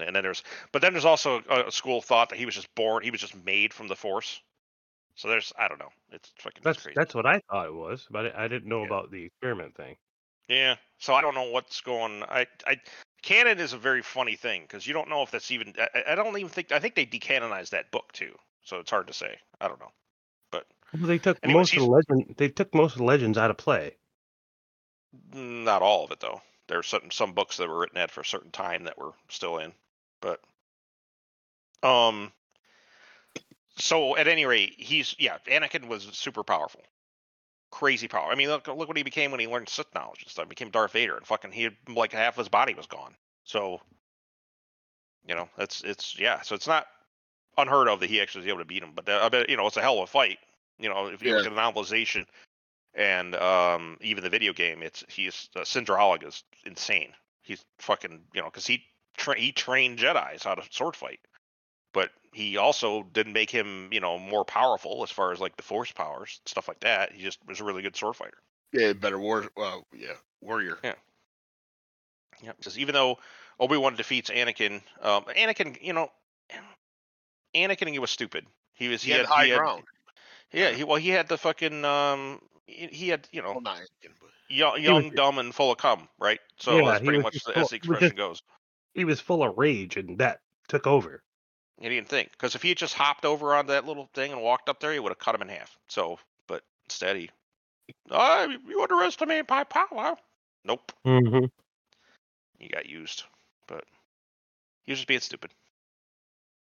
and 0.00 0.16
then 0.16 0.22
there's 0.24 0.42
but 0.72 0.82
then 0.82 0.92
there's 0.94 1.04
also 1.06 1.42
a, 1.50 1.66
a 1.68 1.72
school 1.72 1.98
of 1.98 2.04
thought 2.04 2.30
that 2.30 2.38
he 2.38 2.46
was 2.46 2.54
just 2.56 2.74
born. 2.76 3.04
He 3.04 3.10
was 3.12 3.20
just 3.20 3.36
made 3.36 3.74
from 3.74 3.88
the 3.88 3.96
Force. 3.96 4.42
So 5.16 5.28
there's 5.28 5.52
I 5.58 5.68
don't 5.68 5.78
know. 5.80 5.90
It's 6.12 6.32
fucking 6.40 6.64
that's 6.64 6.80
crazy. 6.82 6.96
that's 6.96 7.14
what 7.14 7.26
I 7.26 7.38
thought 7.48 7.66
it 7.66 7.74
was, 7.74 8.06
but 8.10 8.34
I 8.34 8.44
I 8.44 8.48
didn't 8.48 8.68
know 8.68 8.82
Yeah. 8.82 8.88
about 8.88 9.10
the 9.12 9.24
experiment 9.26 9.76
thing. 9.76 9.96
Yeah. 10.48 10.76
So 10.98 11.14
I 11.14 11.20
don't 11.20 11.34
know 11.34 11.50
what's 11.50 11.80
going. 11.80 12.22
I 12.24 12.46
I 12.66 12.76
canon 13.24 13.58
is 13.58 13.72
a 13.72 13.78
very 13.78 14.02
funny 14.02 14.36
thing 14.36 14.62
because 14.62 14.86
you 14.86 14.94
don't 14.94 15.08
know 15.08 15.22
if 15.22 15.30
that's 15.32 15.50
even. 15.50 15.74
I, 15.78 16.12
I- 16.12 16.14
don't 16.14 16.36
even 16.38 16.50
think. 16.50 16.72
I 16.72 16.78
think 16.78 16.94
they 16.94 17.06
decanonized 17.06 17.70
that 17.70 17.90
book 17.90 18.12
too. 18.12 18.36
So 18.64 18.78
it's 18.78 18.90
hard 18.90 19.08
to 19.08 19.12
say. 19.12 19.38
I 19.60 19.68
don't 19.68 19.80
know. 19.80 19.92
But 20.50 20.66
Well, 20.92 21.06
they 21.08 21.18
took 21.18 21.38
Anyways, 21.42 21.74
most 21.74 21.76
of 21.76 21.82
the 21.82 21.90
legend. 21.90 22.34
They 22.38 22.48
took 22.48 22.74
most 22.74 22.92
of 22.92 22.98
the 22.98 23.04
legends 23.04 23.38
out 23.38 23.50
of 23.50 23.56
play. 23.56 23.96
not 25.32 25.82
all 25.82 26.04
of 26.04 26.10
it 26.12 26.20
though. 26.20 26.42
There's 26.68 26.86
some 26.86 27.10
some 27.10 27.32
books 27.32 27.56
that 27.58 27.68
were 27.68 27.78
written 27.78 27.98
at 27.98 28.10
for 28.10 28.20
a 28.22 28.24
certain 28.24 28.50
time 28.50 28.84
that 28.84 28.98
were 28.98 29.12
still 29.28 29.58
in. 29.58 29.72
But 30.20 30.40
um. 31.82 32.32
So 33.76 34.16
at 34.16 34.28
any 34.28 34.46
rate, 34.46 34.74
he's 34.78 35.16
yeah. 35.18 35.38
Anakin 35.48 35.88
was 35.88 36.04
super 36.12 36.44
powerful, 36.44 36.82
crazy 37.74 38.06
power. 38.06 38.30
I 38.30 38.36
mean, 38.36 38.48
look 38.48 38.68
look 38.68 38.86
what 38.86 38.96
he 38.96 39.02
became 39.02 39.32
when 39.32 39.40
he 39.40 39.48
learned 39.48 39.68
Sith 39.68 39.92
knowledge 39.94 40.22
and 40.22 40.30
stuff. 40.30 40.44
He 40.44 40.50
became 40.50 40.70
Darth 40.70 40.92
Vader, 40.92 41.16
and 41.16 41.26
fucking 41.26 41.50
he 41.50 41.64
had 41.64 41.76
like 41.88 42.12
half 42.12 42.36
his 42.36 42.48
body 42.48 42.72
was 42.72 42.86
gone. 42.86 43.14
So, 43.42 43.80
you 45.26 45.34
know, 45.34 45.48
that's 45.58 45.82
it's 45.82 46.16
yeah. 46.16 46.40
So 46.42 46.54
it's 46.54 46.68
not 46.68 46.86
unheard 47.58 47.88
of 47.88 47.98
that 48.00 48.08
he 48.08 48.20
actually 48.20 48.42
was 48.42 48.48
able 48.48 48.60
to 48.60 48.64
beat 48.64 48.82
him. 48.82 48.92
But 48.94 49.08
uh, 49.08 49.20
I 49.22 49.28
bet 49.28 49.50
you 49.50 49.56
know 49.56 49.66
it's 49.66 49.76
a 49.76 49.82
hell 49.82 49.98
of 49.98 50.04
a 50.04 50.06
fight. 50.06 50.38
You 50.78 50.88
know, 50.88 51.08
if 51.08 51.22
you 51.22 51.34
look 51.34 51.46
at 51.46 51.54
the 51.54 51.60
novelization 51.60 52.26
and 52.94 53.34
um, 53.34 53.96
even 54.00 54.22
the 54.22 54.30
video 54.30 54.52
game, 54.52 54.82
it's 54.82 55.04
he's 55.08 55.48
uh, 55.56 55.64
Cin 55.64 55.84
Drallig 55.84 56.26
is 56.26 56.44
insane. 56.64 57.12
He's 57.42 57.64
fucking 57.78 58.20
you 58.32 58.40
know 58.40 58.46
because 58.46 58.66
he 58.68 58.84
tra- 59.16 59.38
he 59.38 59.50
trained 59.50 59.98
Jedi's 59.98 60.44
how 60.44 60.54
to 60.54 60.62
sword 60.70 60.94
fight, 60.94 61.18
but 61.94 62.10
he 62.34 62.56
also 62.58 63.04
didn't 63.14 63.32
make 63.32 63.48
him 63.50 63.88
you 63.92 64.00
know 64.00 64.18
more 64.18 64.44
powerful 64.44 65.02
as 65.02 65.10
far 65.10 65.32
as 65.32 65.40
like 65.40 65.56
the 65.56 65.62
Force 65.62 65.92
powers 65.92 66.40
stuff 66.44 66.68
like 66.68 66.80
that. 66.80 67.12
He 67.12 67.22
just 67.22 67.38
was 67.46 67.60
a 67.60 67.64
really 67.64 67.80
good 67.82 67.96
sword 67.96 68.16
fighter. 68.16 68.36
Yeah, 68.72 68.92
better 68.92 69.18
war. 69.18 69.46
Well, 69.56 69.86
yeah, 69.96 70.14
warrior. 70.42 70.76
Yeah, 70.84 70.94
Yeah. 72.42 72.52
because 72.58 72.78
even 72.78 72.92
though 72.92 73.18
Obi 73.60 73.76
Wan 73.78 73.94
defeats 73.94 74.28
Anakin, 74.30 74.82
um, 75.00 75.24
Anakin, 75.24 75.78
you 75.80 75.92
know, 75.92 76.10
Anakin 77.54 77.88
he 77.88 77.98
was 78.00 78.10
stupid. 78.10 78.46
He 78.74 78.88
was 78.88 79.02
He, 79.02 79.12
had, 79.12 79.26
high 79.26 79.48
ground. 79.56 79.84
yeah, 80.52 80.72
he 80.72 80.82
well 80.84 80.96
he 80.96 81.10
had 81.10 81.28
the 81.28 81.38
fucking 81.38 81.84
um 81.84 82.40
he, 82.66 82.86
he 82.88 83.08
had 83.08 83.28
you 83.30 83.42
know 83.42 83.52
Well, 83.52 83.60
not 83.60 83.78
Anakin, 83.78 84.10
but 84.20 84.30
young, 84.82 85.04
was- 85.04 85.12
dumb 85.14 85.38
and 85.38 85.54
full 85.54 85.70
of 85.70 85.78
cum, 85.78 86.08
right? 86.18 86.40
So 86.58 86.76
Yeah, 86.78 86.90
that's 86.90 87.04
pretty 87.04 87.22
much 87.22 87.34
the, 87.44 87.52
full- 87.52 87.62
as 87.62 87.70
the 87.70 87.76
expression 87.76 88.08
just- 88.08 88.16
goes. 88.16 88.42
He 88.94 89.04
was 89.04 89.20
full 89.20 89.42
of 89.42 89.56
rage, 89.58 89.96
and 89.96 90.18
that 90.18 90.38
took 90.68 90.86
over. 90.86 91.23
He 91.80 91.88
didn't 91.88 92.08
think 92.08 92.30
because 92.32 92.54
if 92.54 92.62
he 92.62 92.68
had 92.70 92.78
just 92.78 92.94
hopped 92.94 93.24
over 93.24 93.54
on 93.54 93.66
that 93.66 93.84
little 93.86 94.08
thing 94.14 94.32
and 94.32 94.40
walked 94.40 94.68
up 94.68 94.80
there, 94.80 94.92
he 94.92 94.98
would 95.00 95.10
have 95.10 95.18
cut 95.18 95.34
him 95.34 95.42
in 95.42 95.48
half. 95.48 95.76
So, 95.88 96.18
but 96.46 96.62
instead 96.86 97.16
he, 97.16 97.30
oh, 98.10 98.48
you 98.68 98.82
underestimate 98.82 99.48
my 99.48 99.64
power. 99.64 100.16
Nope, 100.64 100.92
Mm-hmm. 101.06 101.46
he 102.58 102.68
got 102.68 102.86
used, 102.86 103.24
but 103.66 103.84
he 104.84 104.92
was 104.92 105.00
just 105.00 105.08
being 105.08 105.20
stupid. 105.20 105.50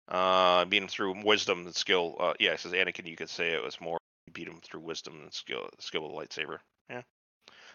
Uh, 0.07 0.65
beat 0.65 0.83
him 0.83 0.87
through 0.89 1.23
wisdom 1.23 1.65
and 1.65 1.75
skill. 1.75 2.15
Uh, 2.19 2.33
yeah, 2.39 2.51
it 2.51 2.59
says 2.59 2.73
Anakin. 2.73 3.07
You 3.07 3.15
could 3.15 3.29
say 3.29 3.51
it 3.53 3.63
was 3.63 3.79
more 3.81 3.97
you 4.27 4.33
beat 4.33 4.47
him 4.47 4.59
through 4.63 4.81
wisdom 4.81 5.19
and 5.23 5.33
skill, 5.33 5.67
skill 5.79 6.01
with 6.03 6.11
the 6.11 6.41
lightsaber. 6.41 6.57
Yeah. 6.89 7.01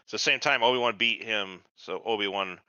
So 0.07 0.16
the 0.16 0.19
same 0.19 0.40
time, 0.40 0.62
Obi 0.62 0.79
Wan 0.79 0.97
beat 0.97 1.23
him. 1.23 1.61
So 1.77 2.03
Obi 2.05 2.29
Wan 2.29 2.61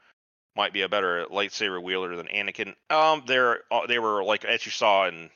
might 0.56 0.74
be 0.74 0.82
a 0.82 0.90
better 0.90 1.26
lightsaber 1.32 1.82
wielder 1.82 2.16
than 2.16 2.28
Anakin. 2.28 2.76
Um, 2.90 3.24
they're 3.26 3.62
uh, 3.72 3.88
they 3.88 4.00
were 4.00 4.24
like 4.24 4.46
as 4.46 4.66
you 4.66 4.72
saw 4.72 5.08
in 5.08 5.30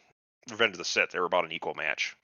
Revenge 0.50 0.74
of 0.74 0.78
the 0.80 0.86
Sith, 0.86 1.12
they 1.12 1.20
were 1.20 1.26
about 1.26 1.46
an 1.46 1.52
equal 1.52 1.74
match. 1.74 2.16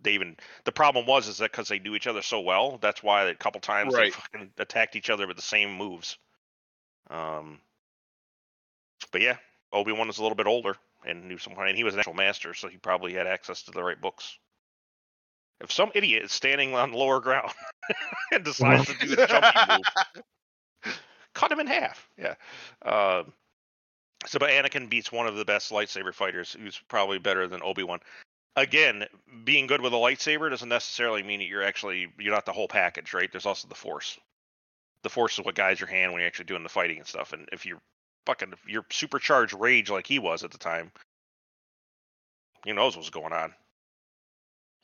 They 0.00 0.12
even 0.12 0.36
the 0.64 0.72
problem 0.72 1.06
was 1.06 1.28
is 1.28 1.38
that 1.38 1.52
because 1.52 1.68
they 1.68 1.78
knew 1.78 1.94
each 1.94 2.06
other 2.06 2.22
so 2.22 2.40
well, 2.40 2.78
that's 2.80 3.02
why 3.02 3.24
a 3.24 3.34
couple 3.34 3.60
times 3.60 3.94
they 3.94 4.10
fucking 4.10 4.50
attacked 4.58 4.96
each 4.96 5.10
other 5.10 5.26
with 5.26 5.36
the 5.36 5.42
same 5.42 5.74
moves. 5.74 6.18
Um, 7.10 7.60
but 9.12 9.20
yeah, 9.20 9.36
Obi 9.72 9.92
Wan 9.92 10.06
was 10.06 10.18
a 10.18 10.22
little 10.22 10.36
bit 10.36 10.46
older 10.46 10.76
and 11.06 11.28
knew 11.28 11.38
some, 11.38 11.54
and 11.58 11.76
he 11.76 11.84
was 11.84 11.94
an 11.94 12.00
actual 12.00 12.14
master, 12.14 12.54
so 12.54 12.68
he 12.68 12.78
probably 12.78 13.12
had 13.12 13.26
access 13.26 13.62
to 13.62 13.70
the 13.70 13.82
right 13.82 14.00
books. 14.00 14.38
If 15.60 15.70
some 15.70 15.92
idiot 15.94 16.24
is 16.24 16.32
standing 16.32 16.74
on 16.74 16.92
lower 16.92 17.20
ground 17.20 17.52
and 18.32 18.44
decides 18.44 18.86
to 18.86 18.94
do 18.94 19.14
the 19.14 19.26
jumping 19.26 19.76
move, 19.76 20.24
cut 21.34 21.52
him 21.52 21.60
in 21.60 21.66
half. 21.66 22.08
Yeah. 22.16 22.34
Um, 22.82 23.32
so, 24.26 24.38
but 24.38 24.50
Anakin 24.50 24.88
beats 24.88 25.12
one 25.12 25.26
of 25.26 25.36
the 25.36 25.44
best 25.44 25.70
lightsaber 25.70 26.14
fighters, 26.14 26.56
who's 26.58 26.80
probably 26.88 27.18
better 27.18 27.46
than 27.46 27.62
Obi 27.62 27.82
Wan. 27.82 28.00
Again, 28.56 29.04
being 29.44 29.66
good 29.66 29.80
with 29.80 29.92
a 29.92 29.96
lightsaber 29.96 30.48
doesn't 30.48 30.68
necessarily 30.68 31.22
mean 31.22 31.40
that 31.40 31.46
you're 31.46 31.64
actually 31.64 32.08
you're 32.18 32.32
not 32.32 32.46
the 32.46 32.52
whole 32.52 32.68
package, 32.68 33.12
right? 33.12 33.30
There's 33.30 33.46
also 33.46 33.68
the 33.68 33.74
Force. 33.74 34.18
The 35.02 35.10
Force 35.10 35.38
is 35.38 35.44
what 35.44 35.56
guides 35.56 35.80
your 35.80 35.88
hand 35.88 36.12
when 36.12 36.20
you're 36.20 36.28
actually 36.28 36.46
doing 36.46 36.62
the 36.62 36.68
fighting 36.68 36.98
and 36.98 37.06
stuff. 37.06 37.32
And 37.32 37.48
if 37.52 37.66
you're 37.66 37.80
fucking 38.26 38.52
if 38.52 38.60
you're 38.66 38.86
supercharged 38.90 39.54
rage 39.54 39.90
like 39.90 40.06
he 40.06 40.18
was 40.18 40.44
at 40.44 40.52
the 40.52 40.58
time, 40.58 40.92
who 42.64 42.72
knows 42.72 42.96
what's 42.96 43.10
going 43.10 43.32
on? 43.32 43.52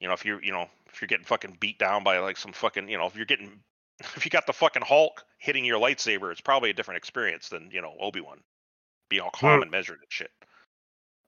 You 0.01 0.09
know, 0.09 0.15
if 0.15 0.25
you're 0.25 0.43
you 0.43 0.53
know 0.53 0.69
if 0.93 1.01
you're 1.01 1.09
getting 1.09 1.25
fucking 1.25 1.59
beat 1.61 1.79
down 1.79 2.03
by 2.03 2.19
like 2.19 2.37
some 2.37 2.53
fucking 2.53 2.89
you 2.89 2.99
know 2.99 3.07
if 3.07 3.17
you're 3.17 3.25
getting 3.25 3.61
if 4.17 4.25
you 4.25 4.31
got 4.31 4.47
the 4.47 4.53
fucking 4.53 4.83
Hulk 4.83 5.25
hitting 5.39 5.65
your 5.65 5.81
lightsaber, 5.81 6.31
it's 6.33 6.41
probably 6.41 6.71
a 6.71 6.75
different 6.75 6.99
experience 6.99 7.49
than 7.49 7.71
you 7.71 7.81
know 7.83 7.95
Obi 8.01 8.21
Wan, 8.21 8.41
being 9.09 9.23
all 9.23 9.31
calm 9.31 9.63
and 9.63 9.71
measured 9.71 9.99
and 9.99 10.11
shit. 10.11 10.31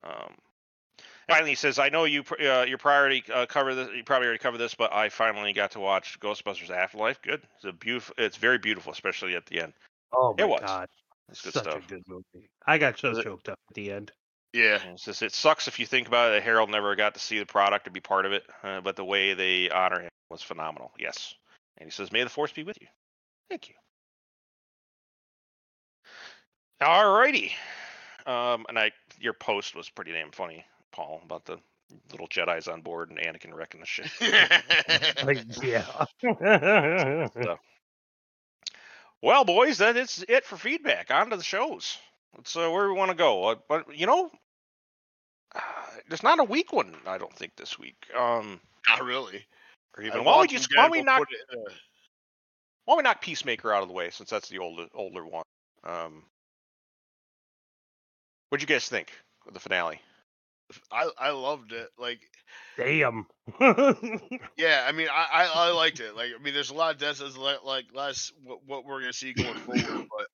Um, 0.04 0.34
finally, 1.28 1.50
he 1.50 1.56
says, 1.56 1.78
"I 1.78 1.88
know 1.88 2.04
you 2.04 2.24
uh, 2.40 2.64
your 2.66 2.78
priority 2.78 3.22
uh, 3.32 3.46
cover 3.46 3.74
this. 3.74 3.88
You 3.94 4.04
probably 4.04 4.26
already 4.26 4.38
covered 4.42 4.58
this, 4.58 4.74
but 4.74 4.92
I 4.92 5.08
finally 5.08 5.52
got 5.52 5.72
to 5.72 5.80
watch 5.80 6.18
Ghostbusters 6.20 6.70
Afterlife. 6.70 7.22
Good. 7.22 7.42
It's 7.56 7.64
a 7.64 7.72
beautiful. 7.72 8.14
It's 8.18 8.36
very 8.36 8.58
beautiful, 8.58 8.92
especially 8.92 9.34
at 9.36 9.46
the 9.46 9.60
end. 9.60 9.72
Oh 10.12 10.34
It 10.36 10.42
my 10.42 10.48
was. 10.48 10.60
god, 10.60 10.88
It's 11.28 11.40
good 11.42 11.54
such 11.54 11.62
stuff. 11.64 11.84
a 11.84 11.88
good 11.88 12.02
movie. 12.08 12.48
I 12.66 12.78
got 12.78 12.98
so 12.98 13.20
choked 13.22 13.48
up 13.48 13.58
at 13.70 13.74
the 13.74 13.92
end. 13.92 14.12
yeah, 14.52 14.78
And 14.84 14.98
It 14.98 15.22
it 15.22 15.32
sucks 15.32 15.68
if 15.68 15.78
you 15.78 15.86
think 15.86 16.08
about 16.08 16.32
it. 16.32 16.42
Harold 16.42 16.70
never 16.70 16.94
got 16.96 17.14
to 17.14 17.20
see 17.20 17.38
the 17.38 17.46
product 17.46 17.86
or 17.86 17.90
be 17.90 18.00
part 18.00 18.26
of 18.26 18.32
it, 18.32 18.44
uh, 18.62 18.80
but 18.80 18.96
the 18.96 19.04
way 19.04 19.34
they 19.34 19.70
honor 19.70 20.00
him 20.02 20.10
was 20.30 20.42
phenomenal. 20.42 20.92
Yes, 20.98 21.34
and 21.82 21.90
he 21.90 21.94
says, 21.94 22.12
"May 22.12 22.22
the 22.22 22.30
force 22.30 22.52
be 22.52 22.62
with 22.62 22.78
you." 22.80 22.86
Thank 23.50 23.68
you. 23.68 23.74
Alrighty. 26.80 27.52
Um, 28.26 28.66
and 28.68 28.78
I, 28.78 28.92
your 29.20 29.32
post 29.34 29.74
was 29.74 29.88
pretty 29.88 30.12
damn 30.12 30.30
funny, 30.30 30.64
Paul, 30.92 31.20
about 31.24 31.44
the 31.44 31.58
little 32.10 32.28
Jedi's 32.28 32.68
on 32.68 32.80
board 32.80 33.10
and 33.10 33.18
Anakin 33.18 33.54
wrecking 33.54 33.80
the 33.80 33.86
shit. 33.86 34.10
Like, 35.24 35.44
yeah. 35.62 35.84
Well, 39.22 39.44
boys, 39.44 39.78
that 39.78 39.96
is 39.96 40.24
it 40.28 40.44
for 40.44 40.56
feedback. 40.56 41.10
On 41.10 41.30
to 41.30 41.36
the 41.36 41.42
shows. 41.44 41.98
Let's 42.36 42.56
uh, 42.56 42.70
where 42.70 42.88
we 42.88 42.94
want 42.94 43.10
to 43.10 43.16
go. 43.16 43.44
Uh, 43.44 43.54
but 43.68 43.96
you 43.96 44.06
know, 44.06 44.30
uh, 45.54 45.60
there's 46.08 46.22
not 46.24 46.40
a 46.40 46.44
weak 46.44 46.72
one. 46.72 46.94
I 47.06 47.18
don't 47.18 47.34
think 47.34 47.54
this 47.56 47.78
week. 47.78 48.06
Um, 48.18 48.60
not 48.88 49.04
really. 49.04 49.44
Or 49.96 50.04
even 50.04 50.24
why 50.24 50.32
don't 50.32 50.40
we 50.42 50.48
just 50.48 50.70
you 50.70 50.76
why 50.76 50.84
don't 50.84 50.92
we 50.92 51.02
knock 51.02 51.22
it, 51.30 51.56
uh, 51.56 51.72
why 52.84 52.92
don't 52.92 52.96
we 52.98 53.02
knock 53.02 53.20
Peacemaker 53.20 53.72
out 53.72 53.82
of 53.82 53.88
the 53.88 53.94
way 53.94 54.10
since 54.10 54.30
that's 54.30 54.48
the 54.48 54.58
older 54.58 54.86
older 54.94 55.24
one. 55.24 55.44
Um, 55.84 56.24
what'd 58.48 58.62
you 58.68 58.74
guys 58.74 58.88
think 58.88 59.12
of 59.46 59.54
the 59.54 59.60
finale? 59.60 60.00
I 60.90 61.10
I 61.18 61.30
loved 61.30 61.72
it. 61.72 61.88
Like, 61.98 62.20
Damn. 62.78 63.26
yeah, 64.56 64.84
I 64.86 64.92
mean, 64.92 65.08
I, 65.12 65.26
I 65.32 65.68
I 65.68 65.70
liked 65.72 66.00
it. 66.00 66.16
Like, 66.16 66.30
I 66.38 66.42
mean, 66.42 66.54
there's 66.54 66.70
a 66.70 66.74
lot 66.74 66.94
of 66.94 67.00
deaths 67.00 67.20
as 67.20 67.36
like 67.36 67.62
like 67.64 67.86
less 67.92 68.32
what, 68.42 68.60
what 68.66 68.84
we're 68.86 69.00
gonna 69.00 69.12
see 69.12 69.32
going 69.32 69.54
forward, 69.54 69.84
but. 69.86 70.26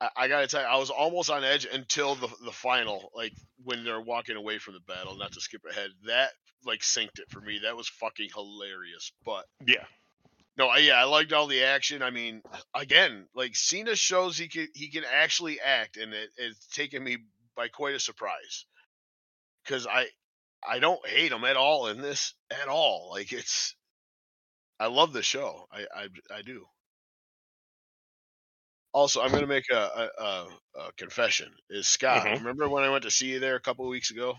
I, 0.00 0.08
I 0.16 0.28
gotta 0.28 0.46
tell 0.46 0.62
you, 0.62 0.66
I 0.66 0.78
was 0.78 0.90
almost 0.90 1.30
on 1.30 1.44
edge 1.44 1.66
until 1.70 2.14
the 2.14 2.28
the 2.44 2.52
final, 2.52 3.10
like 3.14 3.32
when 3.64 3.84
they're 3.84 4.00
walking 4.00 4.36
away 4.36 4.58
from 4.58 4.74
the 4.74 4.80
battle. 4.92 5.16
Not 5.16 5.32
to 5.32 5.40
skip 5.40 5.62
ahead, 5.70 5.90
that 6.06 6.30
like 6.64 6.80
synced 6.80 7.18
it 7.18 7.30
for 7.30 7.40
me. 7.40 7.60
That 7.62 7.76
was 7.76 7.88
fucking 7.88 8.30
hilarious. 8.34 9.12
But 9.24 9.46
Yeah, 9.66 9.84
No, 10.56 10.66
I, 10.68 10.78
yeah, 10.78 10.94
I 11.00 11.04
liked 11.04 11.32
all 11.32 11.46
the 11.46 11.64
action. 11.64 12.02
I 12.02 12.10
mean, 12.10 12.42
again, 12.74 13.26
like 13.34 13.56
Cena 13.56 13.96
shows 13.96 14.36
he 14.36 14.48
can 14.48 14.68
he 14.74 14.90
can 14.90 15.04
actually 15.04 15.60
act, 15.60 15.96
and 15.96 16.12
it, 16.12 16.30
it's 16.36 16.66
taken 16.68 17.02
me 17.02 17.18
by 17.56 17.68
quite 17.68 17.94
a 17.94 18.00
surprise. 18.00 18.66
Because 19.64 19.86
I 19.86 20.06
I 20.66 20.78
don't 20.78 21.06
hate 21.06 21.32
him 21.32 21.44
at 21.44 21.56
all 21.56 21.86
in 21.88 22.00
this 22.02 22.34
at 22.50 22.68
all. 22.68 23.10
Like 23.12 23.32
it's, 23.32 23.74
I 24.78 24.86
love 24.86 25.12
the 25.12 25.22
show. 25.22 25.66
I 25.72 25.86
I, 25.94 26.08
I 26.38 26.42
do. 26.42 26.66
Also, 28.92 29.20
I'm 29.22 29.30
gonna 29.30 29.46
make 29.46 29.70
a, 29.70 29.76
a, 29.76 30.22
a, 30.22 30.48
a 30.80 30.92
confession. 30.96 31.48
Is 31.70 31.86
Scott? 31.88 32.26
Mhm. 32.26 32.38
Remember 32.38 32.68
when 32.68 32.84
I 32.84 32.90
went 32.90 33.04
to 33.04 33.10
see 33.10 33.26
you 33.26 33.38
there 33.40 33.56
a 33.56 33.60
couple 33.60 33.84
of 33.84 33.90
weeks 33.90 34.10
ago? 34.10 34.36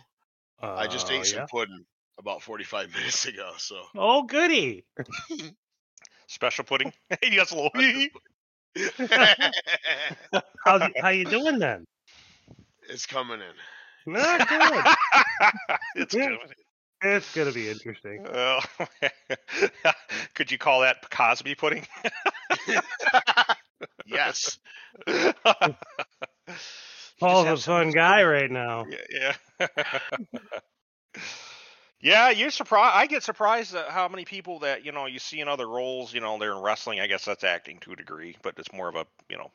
I 0.75 0.87
just 0.87 1.09
Uh, 1.09 1.13
ate 1.13 1.25
some 1.25 1.39
yeah. 1.39 1.45
pudding 1.49 1.85
about 2.19 2.41
45 2.43 2.91
minutes 2.93 3.25
ago. 3.25 3.53
So 3.57 3.81
Oh, 3.95 4.23
goody. 4.23 4.85
Special 6.27 6.63
pudding. 6.65 6.93
A 7.11 7.17
little. 7.35 7.69
How's, 10.65 10.81
how 10.99 11.09
you 11.09 11.25
doing 11.25 11.59
then? 11.59 11.85
it's 12.89 13.05
coming 13.05 13.39
in. 13.41 14.13
Not 14.13 14.47
good. 14.49 14.85
it's 15.95 16.13
Yeah. 16.13 16.29
good. 16.29 16.39
it's 17.01 17.33
gonna 17.35 17.51
be 17.51 17.69
interesting. 17.69 18.25
Oh, 18.31 18.59
could 20.35 20.51
you 20.51 20.57
call 20.57 20.81
that 20.81 21.09
Cosby 21.09 21.55
pudding? 21.55 21.85
Yes. 24.11 24.59
Paul's 27.19 27.47
a 27.47 27.57
fun 27.57 27.87
this 27.87 27.95
guy 27.95 28.23
right 28.23 28.49
now. 28.49 28.85
Yeah. 29.09 29.33
Yeah. 29.59 29.67
yeah, 32.01 32.29
you're 32.31 32.51
surprised. 32.51 32.95
I 32.95 33.05
get 33.07 33.23
surprised 33.23 33.75
at 33.75 33.89
how 33.89 34.07
many 34.07 34.25
people 34.25 34.59
that 34.59 34.85
you 34.85 34.91
know 34.91 35.05
you 35.05 35.19
see 35.19 35.39
in 35.39 35.47
other 35.47 35.67
roles. 35.67 36.13
You 36.13 36.21
know, 36.21 36.37
they're 36.37 36.53
in 36.53 36.61
wrestling. 36.61 36.99
I 36.99 37.07
guess 37.07 37.25
that's 37.25 37.43
acting 37.43 37.79
to 37.81 37.93
a 37.93 37.95
degree, 37.95 38.35
but 38.41 38.55
it's 38.57 38.73
more 38.73 38.89
of 38.89 38.95
a 38.95 39.05
you 39.29 39.37
know 39.37 39.51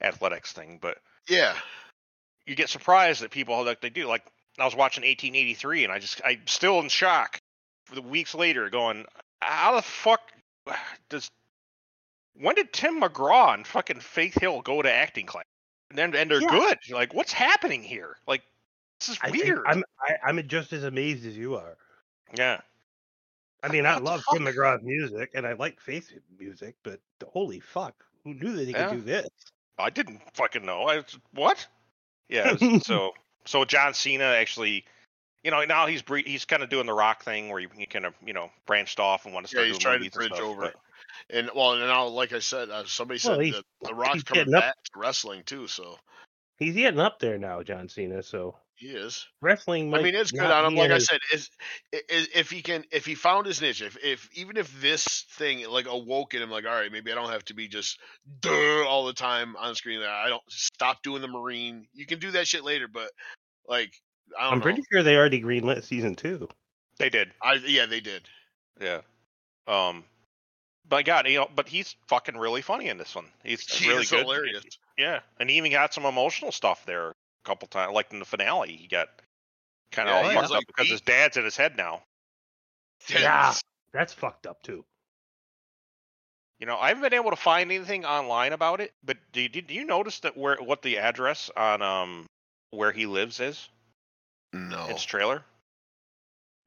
athletics 0.00 0.52
thing. 0.52 0.78
But 0.80 0.98
Yeah. 1.28 1.54
you 2.46 2.54
get 2.54 2.68
surprised 2.70 3.22
that 3.22 3.30
people 3.30 3.64
like 3.64 3.80
they 3.80 3.90
do. 3.90 4.06
Like 4.06 4.24
I 4.58 4.64
was 4.64 4.74
watching 4.74 5.04
1883, 5.04 5.84
and 5.84 5.92
I 5.92 5.98
just 5.98 6.20
I'm 6.24 6.46
still 6.46 6.80
in 6.80 6.88
shock 6.88 7.38
for 7.86 7.94
the 7.96 8.02
weeks 8.02 8.34
later, 8.34 8.70
going, 8.70 9.04
how 9.42 9.76
the 9.76 9.82
fuck 9.82 10.20
does 11.10 11.28
when 12.36 12.54
did 12.54 12.72
Tim 12.72 13.00
McGraw 13.00 13.54
and 13.54 13.66
fucking 13.66 14.00
Faith 14.00 14.40
Hill 14.40 14.60
go 14.62 14.82
to 14.82 14.90
acting 14.92 15.26
class? 15.26 15.44
And 15.90 15.98
then 15.98 16.14
and 16.14 16.30
they're 16.30 16.40
Yeah. 16.42 16.48
good. 16.50 16.78
You're 16.86 16.98
like, 16.98 17.14
what's 17.14 17.32
happening 17.32 17.82
here? 17.82 18.16
Like 18.26 18.42
this 19.00 19.10
is 19.10 19.18
I 19.22 19.30
weird. 19.30 19.62
I'm 19.66 19.84
I, 20.00 20.14
I'm 20.26 20.48
just 20.48 20.72
as 20.72 20.84
amazed 20.84 21.26
as 21.26 21.36
you 21.36 21.56
are. 21.56 21.76
yeah. 22.36 22.60
I 23.62 23.68
mean, 23.68 23.86
I 23.86 23.94
What 23.94 23.98
the 24.04 24.10
love 24.10 24.22
Tim 24.32 24.44
McGraw's 24.44 24.82
music 24.82 25.30
and 25.34 25.46
I 25.46 25.54
like 25.54 25.80
Faith 25.80 26.12
music, 26.38 26.74
but 26.82 27.00
holy 27.26 27.60
fuck, 27.60 27.94
who 28.24 28.34
knew 28.34 28.52
that 28.56 28.66
he 28.66 28.72
Yeah. 28.72 28.88
could 28.88 28.98
do 28.98 29.02
this? 29.02 29.28
I 29.78 29.88
didn't 29.90 30.20
fucking 30.34 30.64
know. 30.66 30.86
I 30.88 31.02
what? 31.32 31.66
Yeah. 32.28 32.52
was- 32.60 32.82
so 32.86 33.14
so 33.46 33.64
John 33.64 33.94
Cena 33.94 34.24
actually, 34.24 34.84
you 35.42 35.50
know, 35.50 35.64
now 35.64 35.86
he's 35.86 36.02
he's 36.26 36.44
kind 36.44 36.62
of 36.62 36.68
doing 36.70 36.86
the 36.86 36.92
Rock 36.92 37.22
thing 37.24 37.48
where 37.48 37.60
you, 37.60 37.68
you 37.76 37.86
kind 37.86 38.04
of 38.04 38.14
you 38.24 38.32
know 38.32 38.50
branched 38.66 39.00
off 39.00 39.24
and 39.24 39.32
want 39.34 39.46
to 39.46 39.56
Yeah, 39.56 39.60
start 39.60 39.66
he's 39.68 39.78
doing 39.78 39.80
trying 40.00 40.10
to 40.10 40.16
bridge 40.18 40.32
stuff, 40.32 40.40
over 40.44 40.60
but- 40.62 40.70
it. 40.70 40.76
And 41.30 41.50
well, 41.54 41.72
and 41.72 41.80
now, 41.82 42.06
like 42.06 42.32
I 42.32 42.38
said, 42.40 42.70
uh, 42.70 42.84
somebody 42.86 43.20
Well, 43.24 43.36
said 43.36 43.44
he's- 43.44 43.56
that 43.80 43.88
the 43.88 43.94
Rock's 43.94 44.22
coming 44.22 44.54
up- 44.54 44.62
back 44.62 44.74
to 44.74 44.90
wrestling 44.98 45.42
too. 45.44 45.66
So 45.66 45.98
He's 46.58 46.74
getting 46.76 47.00
up 47.00 47.18
there 47.18 47.36
now, 47.36 47.62
John 47.64 47.88
Cena. 47.88 48.22
So 48.22 48.56
he 48.76 48.86
is. 48.88 49.26
wrestling. 49.40 49.92
I 49.92 50.02
mean, 50.02 50.14
it's 50.14 50.30
good 50.30 50.38
not 50.42 50.52
on 50.52 50.66
him. 50.66 50.74
be 50.74 50.80
Like 50.80 50.92
I 50.92 50.98
said, 50.98 51.18
is, 51.32 51.50
is 52.08 52.28
if 52.32 52.48
he 52.50 52.62
can, 52.62 52.84
if 52.92 53.04
he 53.04 53.16
found 53.16 53.46
his 53.46 53.60
niche, 53.60 53.82
if, 53.82 53.96
if 54.04 54.28
even 54.34 54.56
if 54.56 54.80
this 54.80 55.24
thing 55.32 55.68
like 55.68 55.86
awoke 55.86 56.34
in 56.34 56.42
him, 56.42 56.50
like, 56.50 56.64
all 56.64 56.70
right, 56.72 56.92
maybe 56.92 57.10
I 57.10 57.16
don't 57.16 57.30
have 57.30 57.44
to 57.46 57.54
be 57.54 57.66
just 57.66 57.98
duh 58.40 58.84
all 58.86 59.04
the 59.04 59.12
time 59.12 59.56
on 59.56 59.74
screen. 59.74 59.98
There. 59.98 60.08
I 60.08 60.28
don't 60.28 60.42
stop 60.48 61.02
doing 61.02 61.22
the 61.22 61.28
Marine. 61.28 61.88
You 61.92 62.06
can 62.06 62.20
do 62.20 62.30
that 62.32 62.46
shit 62.46 62.62
later, 62.62 62.86
but 62.86 63.10
like, 63.68 63.92
I 64.38 64.44
don't 64.44 64.52
I'm 64.54 64.58
know. 64.60 64.62
pretty 64.62 64.82
sure 64.92 65.02
they 65.02 65.16
already 65.16 65.42
greenlit 65.42 65.82
season 65.82 66.14
two. 66.14 66.48
they 66.98 67.10
did. 67.10 67.32
I 67.42 67.54
yeah, 67.54 67.86
they 67.86 68.00
did. 68.00 68.28
Yeah. 68.80 69.00
Um. 69.66 70.04
But 70.86 71.04
God, 71.06 71.26
you 71.26 71.38
know, 71.38 71.48
but 71.54 71.68
he's 71.68 71.96
fucking 72.08 72.36
really 72.36 72.60
funny 72.62 72.88
in 72.88 72.98
this 72.98 73.14
one. 73.14 73.26
He's 73.42 73.66
He 73.78 73.88
really 73.88 74.04
good. 74.04 74.20
hilarious. 74.20 74.64
Yeah, 74.98 75.20
and 75.40 75.48
he 75.48 75.56
even 75.56 75.72
got 75.72 75.94
some 75.94 76.04
emotional 76.04 76.52
stuff 76.52 76.84
there 76.86 77.08
a 77.10 77.14
couple 77.44 77.68
times. 77.68 77.94
Like 77.94 78.12
in 78.12 78.18
the 78.18 78.24
finale, 78.24 78.76
he 78.76 78.86
got 78.86 79.08
kind 79.92 80.08
of 80.08 80.14
Yeah, 80.14 80.20
all 80.28 80.32
fucked 80.34 80.42
was, 80.42 80.50
up 80.50 80.56
like, 80.58 80.66
because 80.66 80.90
his 80.90 81.00
dad's 81.00 81.36
in 81.36 81.44
his 81.44 81.56
head 81.56 81.76
now. 81.76 82.02
Yeah. 83.08 83.52
That's 83.92 84.12
fucked 84.12 84.46
up 84.46 84.62
too. 84.62 84.84
You 86.60 86.66
know, 86.66 86.76
I 86.78 86.88
haven't 86.88 87.02
been 87.02 87.14
able 87.14 87.30
to 87.30 87.36
find 87.36 87.70
anything 87.70 88.04
online 88.04 88.52
about 88.52 88.80
it, 88.80 88.92
but 89.04 89.16
did, 89.32 89.52
did 89.52 89.70
you 89.70 89.84
notice 89.84 90.20
that 90.20 90.36
where 90.36 90.56
what 90.56 90.82
the 90.82 90.98
address 90.98 91.50
on 91.56 91.82
um 91.82 92.26
where 92.70 92.92
he 92.92 93.06
lives 93.06 93.40
is? 93.40 93.68
No. 94.52 94.86
Its 94.88 95.02
trailer. 95.04 95.44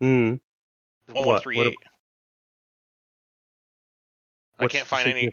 Hmm. 0.01 0.35
One 0.35 0.39
What- 1.13 1.25
one 1.27 1.41
three 1.41 1.57
what- 1.57 1.73
eight. 4.59 4.65
I 4.65 4.67
can't 4.67 4.87
find 4.87 5.07
any 5.07 5.29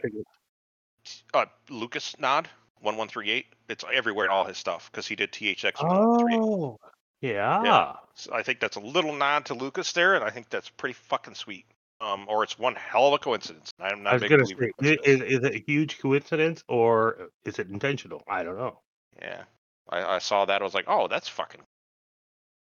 uh 1.34 1.46
Lucas 1.68 2.18
nod 2.18 2.48
one 2.80 2.96
one 2.96 3.08
three 3.08 3.30
eight. 3.30 3.46
It's 3.68 3.84
everywhere 3.92 4.26
in 4.26 4.30
all 4.30 4.44
his 4.44 4.58
stuff 4.58 4.90
because 4.90 5.06
he 5.06 5.16
did 5.16 5.32
THX. 5.32 5.82
113. 5.82 6.40
Oh, 6.42 6.78
yeah. 7.20 7.92
So 8.14 8.32
I 8.34 8.42
think 8.42 8.60
that's 8.60 8.76
a 8.76 8.80
little 8.80 9.14
nod 9.14 9.46
to 9.46 9.54
Lucas 9.54 9.92
there, 9.92 10.14
and 10.14 10.22
I 10.24 10.30
think 10.30 10.50
that's 10.50 10.68
pretty 10.68 10.92
fucking 10.94 11.34
sweet. 11.34 11.64
Um, 12.00 12.26
or 12.28 12.42
it's 12.42 12.58
one 12.58 12.74
hell 12.74 13.06
of 13.08 13.14
a 13.14 13.18
coincidence. 13.18 13.70
I'm 13.80 14.02
not 14.02 14.14
I 14.14 14.16
a 14.16 14.20
was 14.20 14.28
gonna 14.28 14.46
say, 14.46 14.54
in 14.58 14.64
i- 14.64 14.70
coincidence. 14.96 15.06
is, 15.06 15.38
is 15.38 15.44
it 15.44 15.54
a 15.54 15.64
huge 15.66 15.98
coincidence 16.00 16.62
or 16.68 17.30
is 17.44 17.58
it 17.58 17.68
intentional? 17.70 18.22
I 18.28 18.42
don't 18.42 18.58
know. 18.58 18.80
Yeah, 19.22 19.44
I, 19.88 20.16
I 20.16 20.18
saw 20.18 20.44
that. 20.44 20.60
I 20.60 20.64
was 20.64 20.74
like, 20.74 20.84
oh, 20.88 21.08
that's 21.08 21.28
fucking 21.28 21.62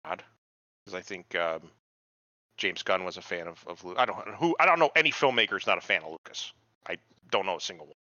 odd. 0.04 0.22
Because 0.84 0.98
I 0.98 1.02
think 1.02 1.34
um, 1.36 1.70
James 2.62 2.84
Gunn 2.84 3.02
was 3.02 3.16
a 3.16 3.22
fan 3.22 3.48
of, 3.48 3.64
of 3.66 3.82
Lu- 3.82 3.96
I 3.98 4.06
don't 4.06 4.24
know 4.24 4.34
who. 4.34 4.54
I 4.60 4.66
don't 4.66 4.78
know 4.78 4.92
any 4.94 5.10
filmmaker's 5.10 5.66
not 5.66 5.78
a 5.78 5.80
fan 5.80 6.04
of 6.04 6.12
Lucas. 6.12 6.52
I 6.86 6.96
don't 7.28 7.44
know 7.44 7.56
a 7.56 7.60
single 7.60 7.86
one. 7.86 7.96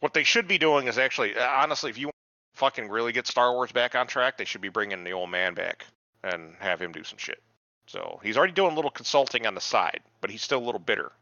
What 0.00 0.14
they 0.14 0.24
should 0.24 0.48
be 0.48 0.58
doing 0.58 0.88
is 0.88 0.98
actually, 0.98 1.36
uh, 1.36 1.48
honestly, 1.48 1.90
if 1.90 1.98
you 1.98 2.10
fucking 2.54 2.88
really 2.88 3.12
get 3.12 3.28
Star 3.28 3.52
Wars 3.52 3.70
back 3.70 3.94
on 3.94 4.08
track, 4.08 4.36
they 4.36 4.44
should 4.44 4.62
be 4.62 4.68
bringing 4.68 5.04
the 5.04 5.12
old 5.12 5.30
man 5.30 5.54
back 5.54 5.86
and 6.24 6.56
have 6.58 6.82
him 6.82 6.90
do 6.90 7.04
some 7.04 7.18
shit. 7.18 7.40
So 7.86 8.18
he's 8.24 8.36
already 8.36 8.52
doing 8.52 8.72
a 8.72 8.74
little 8.74 8.90
consulting 8.90 9.46
on 9.46 9.54
the 9.54 9.60
side, 9.60 10.00
but 10.20 10.30
he's 10.30 10.42
still 10.42 10.58
a 10.58 10.66
little 10.66 10.80
bitter. 10.80 11.12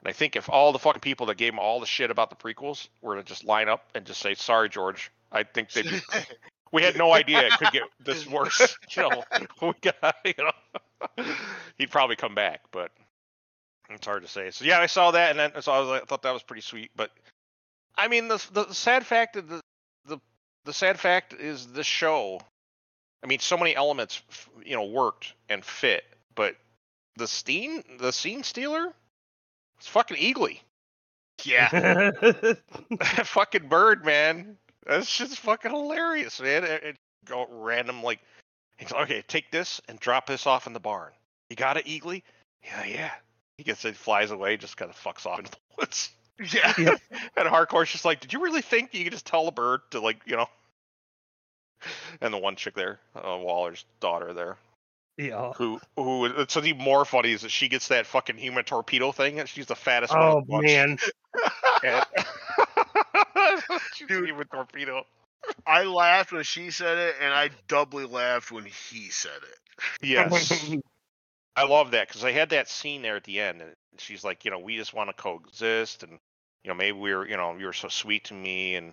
And 0.00 0.08
I 0.08 0.12
think 0.12 0.36
if 0.36 0.50
all 0.50 0.70
the 0.72 0.78
fucking 0.78 1.00
people 1.00 1.24
that 1.26 1.38
gave 1.38 1.54
him 1.54 1.58
all 1.58 1.80
the 1.80 1.86
shit 1.86 2.10
about 2.10 2.28
the 2.28 2.36
prequels 2.36 2.88
were 3.00 3.16
to 3.16 3.22
just 3.22 3.44
line 3.44 3.70
up 3.70 3.88
and 3.94 4.04
just 4.04 4.20
say, 4.20 4.34
"Sorry, 4.34 4.68
George," 4.68 5.10
I 5.32 5.44
think 5.44 5.70
they'd 5.70 5.88
be. 5.88 6.00
we 6.76 6.82
had 6.82 6.98
no 6.98 7.14
idea 7.14 7.46
it 7.46 7.54
could 7.54 7.72
get 7.72 7.84
this 8.04 8.26
worse. 8.26 8.76
You 8.96 9.02
know, 9.02 9.24
we 9.62 9.72
got, 9.80 10.16
you 10.24 10.34
know, 10.38 11.24
he'd 11.78 11.90
probably 11.90 12.16
come 12.16 12.34
back, 12.34 12.60
but 12.70 12.90
it's 13.90 14.06
hard 14.06 14.22
to 14.22 14.28
say. 14.28 14.50
So 14.50 14.64
yeah, 14.66 14.78
I 14.78 14.86
saw 14.86 15.10
that, 15.12 15.30
and 15.30 15.38
then 15.38 15.62
so 15.62 15.72
I 15.72 15.80
was 15.80 15.88
like, 15.88 16.02
I 16.02 16.04
thought 16.04 16.22
that 16.22 16.32
was 16.32 16.42
pretty 16.42 16.60
sweet. 16.60 16.90
But 16.94 17.10
I 17.96 18.08
mean, 18.08 18.28
the 18.28 18.44
the 18.52 18.72
sad 18.74 19.06
fact 19.06 19.36
of 19.36 19.48
the 19.48 19.60
the 20.06 20.18
the 20.64 20.72
sad 20.74 21.00
fact 21.00 21.32
is 21.32 21.66
this 21.66 21.86
show. 21.86 22.40
I 23.24 23.26
mean, 23.26 23.38
so 23.38 23.56
many 23.56 23.74
elements, 23.74 24.22
you 24.64 24.76
know, 24.76 24.84
worked 24.84 25.32
and 25.48 25.64
fit, 25.64 26.04
but 26.34 26.56
the 27.16 27.26
scene, 27.26 27.82
the 27.98 28.12
scene 28.12 28.42
stealer, 28.42 28.92
it's 29.78 29.88
fucking 29.88 30.18
eagly. 30.18 30.60
yeah. 31.42 31.70
that 31.70 32.58
fucking 33.24 33.68
bird, 33.68 34.04
man. 34.04 34.58
That's 34.86 35.14
just 35.16 35.38
fucking 35.40 35.70
hilarious, 35.70 36.40
man. 36.40 36.64
It, 36.64 36.82
it 36.84 36.96
go 37.24 37.46
random 37.50 38.02
like, 38.02 38.20
he's 38.78 38.92
like, 38.92 39.02
okay, 39.04 39.22
take 39.26 39.50
this 39.50 39.80
and 39.88 39.98
drop 39.98 40.26
this 40.26 40.46
off 40.46 40.66
in 40.66 40.72
the 40.72 40.80
barn. 40.80 41.12
You 41.50 41.56
got 41.56 41.76
it, 41.76 41.86
Eagly? 41.86 42.22
Yeah, 42.62 42.84
yeah. 42.84 43.10
He 43.58 43.64
gets 43.64 43.84
it, 43.84 43.96
flies 43.96 44.30
away, 44.30 44.56
just 44.56 44.76
kind 44.76 44.90
of 44.90 44.96
fucks 44.96 45.26
off 45.26 45.38
into 45.38 45.50
the 45.52 45.56
woods. 45.78 46.10
Yeah. 46.52 46.72
Yep. 46.78 47.00
And 47.38 47.48
Harcourt's 47.48 47.92
just 47.92 48.04
like, 48.04 48.20
did 48.20 48.32
you 48.32 48.42
really 48.42 48.62
think 48.62 48.94
you 48.94 49.04
could 49.04 49.12
just 49.12 49.26
tell 49.26 49.48
a 49.48 49.52
bird 49.52 49.80
to 49.90 50.00
like, 50.00 50.20
you 50.26 50.36
know? 50.36 50.46
And 52.20 52.32
the 52.32 52.38
one 52.38 52.56
chick 52.56 52.74
there, 52.74 52.98
uh, 53.14 53.38
Waller's 53.38 53.84
daughter 54.00 54.32
there, 54.32 54.56
yeah. 55.18 55.52
who 55.52 55.78
who 55.96 56.24
it's 56.24 56.56
even 56.56 56.78
more 56.82 57.04
funny 57.04 57.32
is 57.32 57.42
that 57.42 57.50
she 57.50 57.68
gets 57.68 57.88
that 57.88 58.06
fucking 58.06 58.38
human 58.38 58.64
torpedo 58.64 59.12
thing, 59.12 59.38
and 59.40 59.48
she's 59.48 59.66
the 59.66 59.74
fattest 59.76 60.14
one. 60.14 60.22
Oh 60.22 60.38
of 60.38 60.46
the 60.46 60.52
bunch. 60.52 60.64
man. 60.64 60.98
And- 61.84 62.06
She's 62.14 62.65
Dude. 64.06 64.28
even 64.28 64.46
torpedo. 64.46 65.04
I 65.66 65.84
laughed 65.84 66.32
when 66.32 66.42
she 66.42 66.70
said 66.70 66.98
it, 66.98 67.16
and 67.20 67.32
I 67.32 67.50
doubly 67.68 68.04
laughed 68.04 68.50
when 68.50 68.64
he 68.64 69.10
said 69.10 69.30
it. 69.42 70.06
Yes. 70.06 70.76
I 71.56 71.64
love 71.64 71.92
that 71.92 72.08
because 72.08 72.24
I 72.24 72.32
had 72.32 72.50
that 72.50 72.68
scene 72.68 73.02
there 73.02 73.16
at 73.16 73.24
the 73.24 73.40
end, 73.40 73.62
and 73.62 73.72
she's 73.96 74.22
like, 74.24 74.44
you 74.44 74.50
know, 74.50 74.58
we 74.58 74.76
just 74.76 74.92
want 74.92 75.08
to 75.08 75.14
coexist, 75.14 76.02
and 76.02 76.18
you 76.64 76.68
know, 76.68 76.74
maybe 76.74 76.98
we 76.98 77.14
were, 77.14 77.26
you 77.26 77.36
know, 77.36 77.56
you 77.56 77.66
were 77.66 77.72
so 77.72 77.88
sweet 77.88 78.24
to 78.24 78.34
me, 78.34 78.74
and 78.74 78.92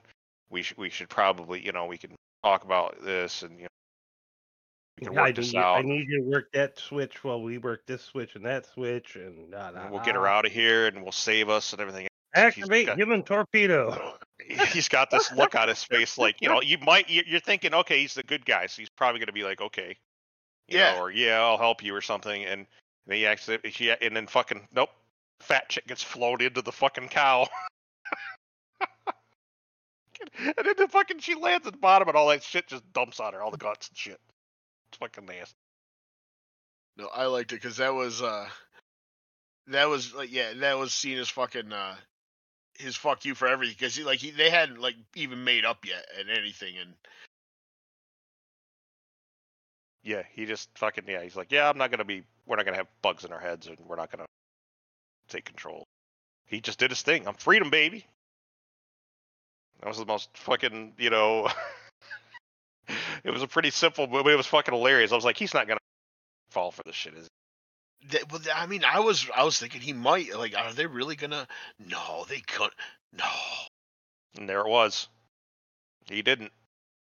we 0.49 0.61
should, 0.61 0.77
we 0.77 0.89
should 0.89 1.09
probably, 1.09 1.63
you 1.63 1.73
know, 1.73 1.87
we 1.87 1.97
can 1.97 2.11
talk 2.43 2.63
about 2.63 3.03
this, 3.03 3.43
and 3.43 3.57
you 3.57 3.63
know, 3.63 3.67
we 5.01 5.07
can 5.07 5.17
I 5.17 5.21
work 5.23 5.35
this 5.35 5.53
need, 5.53 5.59
I 5.59 5.81
need 5.81 6.07
you 6.07 6.23
to 6.23 6.29
work 6.29 6.51
that 6.53 6.79
switch 6.79 7.23
while 7.23 7.41
we 7.41 7.57
work 7.57 7.85
this 7.85 8.03
switch 8.03 8.35
and 8.35 8.45
that 8.45 8.65
switch 8.67 9.15
and 9.15 9.49
nah, 9.49 9.71
nah, 9.71 9.89
we'll 9.89 10.03
get 10.03 10.15
her 10.15 10.27
out 10.27 10.45
of 10.45 10.53
here, 10.53 10.87
and 10.87 11.03
we'll 11.03 11.11
save 11.11 11.49
us 11.49 11.73
and 11.73 11.81
everything. 11.81 12.07
He's 12.35 12.43
Activate 12.43 12.87
got- 12.87 12.97
human 12.97 13.23
torpedo. 13.23 14.15
He's 14.73 14.89
got 14.89 15.09
this 15.09 15.31
look 15.31 15.55
on 15.55 15.69
his 15.69 15.83
face, 15.83 16.17
like 16.17 16.41
you 16.41 16.49
know, 16.49 16.61
you 16.61 16.77
might, 16.79 17.09
you- 17.09 17.23
you're 17.25 17.39
thinking, 17.39 17.73
okay, 17.73 18.01
he's 18.01 18.13
the 18.13 18.23
good 18.23 18.45
guy, 18.45 18.65
so 18.65 18.81
he's 18.81 18.89
probably 18.89 19.19
gonna 19.19 19.31
be 19.31 19.43
like, 19.43 19.61
okay, 19.61 19.95
you 20.67 20.79
Yeah. 20.79 20.93
know, 20.95 21.01
or 21.03 21.11
yeah, 21.11 21.39
I'll 21.39 21.57
help 21.57 21.81
you 21.83 21.95
or 21.95 22.01
something, 22.01 22.43
and 22.43 22.65
then 23.07 23.17
he 23.17 23.25
actually, 23.25 23.59
she, 23.71 23.89
and 23.91 24.15
then 24.15 24.27
fucking 24.27 24.67
nope, 24.73 24.89
fat 25.39 25.69
chick 25.69 25.87
gets 25.87 26.03
flown 26.03 26.41
into 26.41 26.61
the 26.61 26.71
fucking 26.73 27.07
cow. 27.09 27.47
and 30.39 30.53
then 30.57 30.73
the 30.77 30.87
fucking 30.89 31.19
she 31.19 31.35
lands 31.35 31.67
at 31.67 31.73
the 31.73 31.79
bottom 31.79 32.07
and 32.07 32.17
all 32.17 32.27
that 32.29 32.43
shit 32.43 32.67
just 32.67 32.83
dumps 32.93 33.19
on 33.19 33.33
her, 33.33 33.41
all 33.41 33.51
the 33.51 33.57
guts 33.57 33.87
and 33.89 33.97
shit. 33.97 34.19
It's 34.89 34.97
fucking 34.97 35.25
nasty. 35.25 35.53
No, 36.97 37.07
I 37.13 37.25
liked 37.25 37.51
it 37.51 37.55
because 37.61 37.77
that 37.77 37.93
was 37.93 38.21
uh 38.21 38.47
that 39.67 39.87
was 39.89 40.13
like 40.13 40.31
yeah, 40.31 40.53
that 40.57 40.77
was 40.77 40.93
seen 40.93 41.17
as 41.17 41.29
fucking 41.29 41.71
uh 41.71 41.95
his 42.77 42.95
fuck 42.95 43.25
you 43.25 43.35
for 43.35 43.47
everything 43.47 43.75
because 43.77 43.95
he 43.95 44.03
like 44.03 44.19
he 44.19 44.31
they 44.31 44.49
hadn't 44.49 44.79
like 44.79 44.95
even 45.15 45.43
made 45.43 45.65
up 45.65 45.85
yet 45.85 46.05
and 46.19 46.29
anything 46.29 46.75
and 46.79 46.93
Yeah, 50.03 50.23
he 50.33 50.45
just 50.45 50.69
fucking 50.77 51.05
yeah. 51.07 51.23
He's 51.23 51.35
like, 51.35 51.51
yeah, 51.51 51.69
I'm 51.69 51.77
not 51.77 51.89
gonna 51.89 52.03
be. 52.03 52.23
We're 52.45 52.57
not 52.57 52.65
gonna 52.65 52.77
have 52.77 52.87
bugs 53.01 53.23
in 53.23 53.31
our 53.31 53.39
heads, 53.39 53.67
and 53.67 53.77
we're 53.87 53.95
not 53.95 54.11
gonna 54.11 54.25
take 55.29 55.45
control. 55.45 55.85
He 56.45 56.59
just 56.59 56.77
did 56.77 56.91
his 56.91 57.01
thing. 57.01 57.25
I'm 57.27 57.35
freedom, 57.35 57.69
baby. 57.69 58.05
That 59.79 59.87
was 59.87 59.97
the 59.97 60.05
most 60.05 60.29
fucking, 60.37 60.93
you 60.97 61.09
know. 61.09 61.49
it 63.23 63.31
was 63.31 63.43
a 63.43 63.47
pretty 63.47 63.69
simple, 63.69 64.07
but 64.07 64.27
it 64.27 64.35
was 64.35 64.45
fucking 64.45 64.73
hilarious. 64.73 65.13
I 65.13 65.15
was 65.15 65.25
like, 65.25 65.37
he's 65.37 65.53
not 65.53 65.67
gonna 65.67 65.79
fall 66.51 66.71
for 66.71 66.83
this 66.85 66.95
shit, 66.95 67.13
is 67.13 67.23
he? 67.23 67.42
That, 68.11 68.31
well, 68.31 68.41
I 68.55 68.65
mean 68.65 68.83
I 68.83 68.99
was 68.99 69.27
I 69.35 69.43
was 69.43 69.57
thinking 69.57 69.81
he 69.81 69.93
might 69.93 70.35
like 70.35 70.55
are 70.57 70.73
they 70.73 70.85
really 70.85 71.15
gonna 71.15 71.47
no 71.79 72.25
they 72.29 72.39
couldn't 72.39 72.73
no 73.11 73.25
And 74.37 74.49
there 74.49 74.61
it 74.61 74.67
was. 74.67 75.07
He 76.07 76.21
didn't 76.21 76.51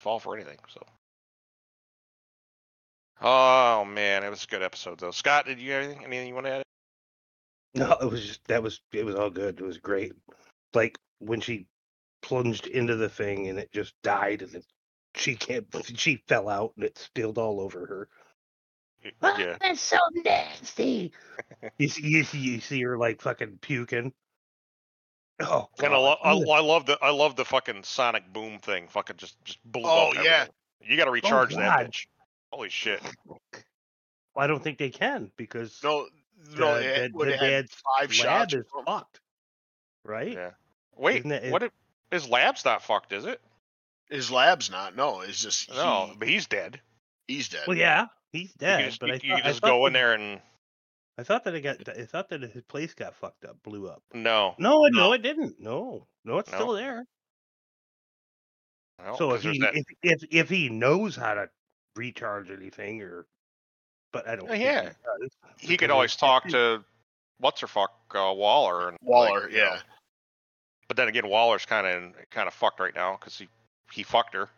fall 0.01 0.19
for 0.19 0.37
anything. 0.37 0.59
So. 0.69 0.85
Oh 3.21 3.85
man, 3.85 4.25
it 4.25 4.31
was 4.31 4.45
a 4.45 4.49
good 4.49 4.63
episode 4.63 4.99
though. 4.99 5.13
Scott, 5.13 5.47
did 5.47 5.59
you 5.61 5.73
have 5.73 5.85
anything? 5.85 6.05
Anything 6.05 6.29
you 6.29 6.35
want 6.35 6.47
to 6.47 6.53
add? 6.53 6.63
No, 7.75 7.93
it 8.01 8.11
was 8.11 8.27
just 8.27 8.45
that 8.49 8.63
was 8.63 8.81
it 8.93 9.05
was 9.05 9.15
all 9.15 9.31
good. 9.31 9.61
It 9.61 9.65
was 9.65 9.79
great. 9.79 10.13
Like 10.75 10.99
when 11.19 11.41
she 11.41 11.67
plunged 12.21 12.67
into 12.67 12.97
the 12.97 13.09
thing 13.09 13.49
and 13.49 13.59
it 13.59 13.73
just 13.73 13.95
died 14.03 14.43
and 14.43 14.55
it, 14.57 14.65
she 15.15 15.37
can't 15.37 15.67
she 15.97 16.23
fell 16.29 16.49
out 16.49 16.73
and 16.77 16.85
it 16.85 16.99
spilled 16.99 17.39
all 17.39 17.61
over 17.61 17.87
her. 17.87 18.09
Yeah. 19.23 19.57
that's 19.61 19.81
so 19.81 19.97
nasty. 20.25 21.13
you 21.79 21.89
see 21.89 22.07
you 22.07 22.25
see 22.25 22.39
you 22.39 22.61
see 22.61 22.83
her 22.83 22.97
like 22.99 23.21
fucking 23.23 23.59
puking. 23.61 24.13
Oh, 25.41 25.69
And 25.83 25.93
I, 25.93 25.97
lo- 25.97 26.17
I, 26.23 26.31
I 26.33 26.61
love 26.61 26.87
the 26.87 26.99
I 27.03 27.11
love 27.11 27.35
the 27.37 27.45
fucking 27.45 27.83
sonic 27.85 28.33
boom 28.33 28.59
thing. 28.59 28.87
Fucking 28.89 29.17
just 29.17 29.43
just 29.45 29.59
blew 29.65 29.83
Oh, 29.85 30.09
up. 30.11 30.15
yeah. 30.17 30.21
everything. 30.21 30.49
You 30.83 30.97
got 30.97 31.05
to 31.05 31.11
oh, 31.11 31.15
recharge 31.15 31.55
that 31.57 31.87
bitch. 31.91 32.07
Holy 32.53 32.69
shit! 32.69 33.01
I 34.37 34.47
don't 34.47 34.63
think 34.63 34.79
they 34.79 34.91
can 34.91 35.31
because 35.37 35.81
no 35.83 36.07
no 36.57 36.75
the, 36.79 37.05
it 37.05 37.15
would 37.15 37.29
the 37.29 37.33
have 37.33 37.41
had 37.41 37.51
dad's 37.51 37.75
five 37.99 38.09
lab 38.11 38.13
shots 38.13 38.55
is 38.55 38.61
or 38.61 38.67
something. 38.73 38.85
fucked, 38.95 39.21
right? 40.05 40.33
Yeah. 40.33 40.51
Wait, 40.97 41.19
Isn't 41.21 41.33
it- 41.33 41.51
what? 41.53 41.63
If, 41.63 41.73
his 42.11 42.29
lab's 42.29 42.65
not 42.65 42.83
fucked, 42.83 43.13
is 43.13 43.25
it? 43.25 43.41
his 44.11 44.31
lab's 44.31 44.71
not 44.71 44.95
no 44.95 45.23
it's 45.23 45.41
just 45.41 45.71
No, 45.71 46.09
he, 46.11 46.17
but 46.19 46.29
he's 46.29 46.47
dead. 46.47 46.79
he's 47.27 47.49
dead 47.49 47.63
Well, 47.67 47.77
yeah, 47.79 48.07
he's 48.33 48.53
dead. 48.55 48.81
can 48.81 48.89
just, 48.89 49.01
but 49.01 49.09
you, 49.09 49.13
I 49.13 49.17
you 49.17 49.21
thought, 49.21 49.37
can 49.39 49.45
I 49.47 49.49
just 49.51 49.61
thought 49.61 49.67
go 49.69 49.87
in 49.87 49.93
that- 49.93 49.99
there 49.99 50.13
and 50.15 50.41
I 51.19 51.23
thought 51.25 51.45
that 51.45 51.55
it 51.55 51.61
got. 51.61 51.89
I 51.89 52.05
thought 52.07 52.31
that 52.31 52.41
his 52.43 52.63
place 52.65 52.95
got 52.95 53.15
fucked 53.15 53.45
up, 53.45 53.63
blew 53.63 53.87
up. 53.89 54.03
no. 54.15 54.55
No, 54.59 54.87
it- 54.87 54.93
no, 54.95 55.01
No. 55.09 55.13
it 55.13 55.23
didn't. 55.23 55.61
No, 55.61 56.07
no, 56.25 56.39
it's 56.39 56.51
No? 56.51 56.59
still 56.59 56.73
there. 56.73 57.05
no 59.05 59.17
so 59.17 59.29
'cause 59.31 59.45
if 59.45 59.53
he 59.53 59.63
if, 59.63 59.85
if 60.03 60.25
if 60.31 60.49
he 60.49 60.69
knows 60.69 61.17
how 61.17 61.35
to 61.35 61.49
recharge 61.97 62.51
anything, 62.51 63.03
or 63.03 63.27
but 64.13 64.27
I 64.29 64.37
don't. 64.37 64.47
Uh, 64.49 64.53
think 64.53 64.65
yeah. 64.65 64.83
he, 64.83 64.89
does, 65.21 65.31
he 65.59 65.77
could 65.77 65.91
always 65.91 66.17
talk 66.17 66.49
to 66.49 66.83
what's 67.39 67.61
her 67.61 67.67
fuck 67.67 67.93
uh, 68.15 68.33
Waller 68.35 68.89
and 68.89 68.99
like, 69.03 69.09
Waller 69.09 69.49
you 69.51 69.59
know, 69.59 69.65
yeah 69.65 69.81
But 70.89 70.97
then 70.97 71.09
again, 71.09 71.29
Waller's 71.29 71.67
kind 71.67 71.87
of 71.87 72.15
kind 72.31 72.47
of 72.49 72.55
fucked 72.55 72.81
right 72.81 72.95
now 72.95 73.17
because 73.19 73.37
he 73.39 73.49
he 73.93 74.03
fucked 74.03 74.35
her. 74.35 74.49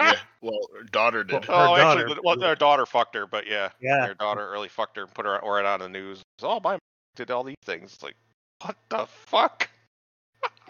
yeah 0.00 0.14
well 0.42 0.60
her 0.76 0.82
daughter 0.84 1.24
did 1.24 1.44
Her 1.46 1.52
oh, 1.52 1.76
daughter- 1.76 2.00
actually, 2.02 2.20
well, 2.24 2.36
their 2.36 2.54
daughter 2.56 2.84
fucked 2.86 3.14
her, 3.14 3.26
but 3.26 3.46
yeah, 3.46 3.70
Yeah. 3.80 4.04
their 4.06 4.14
daughter 4.14 4.46
early 4.46 4.68
fucked 4.68 4.96
her 4.96 5.04
and 5.04 5.14
put 5.14 5.24
her 5.24 5.38
or 5.40 5.58
it 5.60 5.66
on 5.66 5.80
the 5.80 5.88
news. 5.88 6.20
Oh, 6.42 6.60
my 6.62 6.78
did 7.16 7.30
all 7.30 7.44
these 7.44 7.56
things. 7.64 7.94
It's 7.94 8.02
like, 8.02 8.16
what 8.62 8.76
the 8.90 9.06
fuck? 9.26 9.68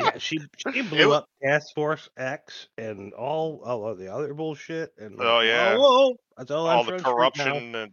Yeah, 0.01 0.17
she 0.19 0.39
she 0.73 0.81
blew 0.83 1.13
up 1.13 1.27
Task 1.43 1.67
Force 1.75 2.09
X 2.17 2.67
and 2.79 3.13
all 3.13 3.61
all 3.65 3.87
of 3.87 3.99
the 3.99 4.13
other 4.13 4.33
bullshit 4.33 4.93
and 4.99 5.21
Oh, 5.21 5.37
like, 5.37 5.47
yeah. 5.47 5.77
oh, 5.79 6.17
that's 6.37 6.51
all, 6.51 6.67
all 6.67 6.83
the 6.83 6.89
Front 6.89 7.01
Street 7.03 7.13
corruption 7.15 7.75
and 7.75 7.93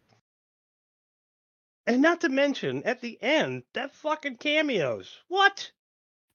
and 1.87 2.01
not 2.01 2.21
to 2.21 2.29
mention 2.29 2.83
at 2.83 3.01
the 3.01 3.21
end 3.21 3.63
that 3.73 3.93
fucking 3.95 4.37
cameos. 4.37 5.17
What? 5.27 5.71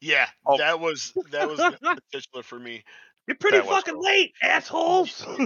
yeah 0.01 0.27
Oh. 0.47 0.59
that 0.59 0.81
was 0.81 1.13
that 1.31 1.49
was 1.49 1.57
the 1.81 1.99
titular 2.13 2.43
for 2.43 2.59
me 2.59 2.85
You're 3.27 3.37
pretty 3.39 3.59
That 3.59 3.67
fucking 3.67 3.95
cool. 3.95 4.03
late, 4.05 4.33
assholes. 4.43 5.25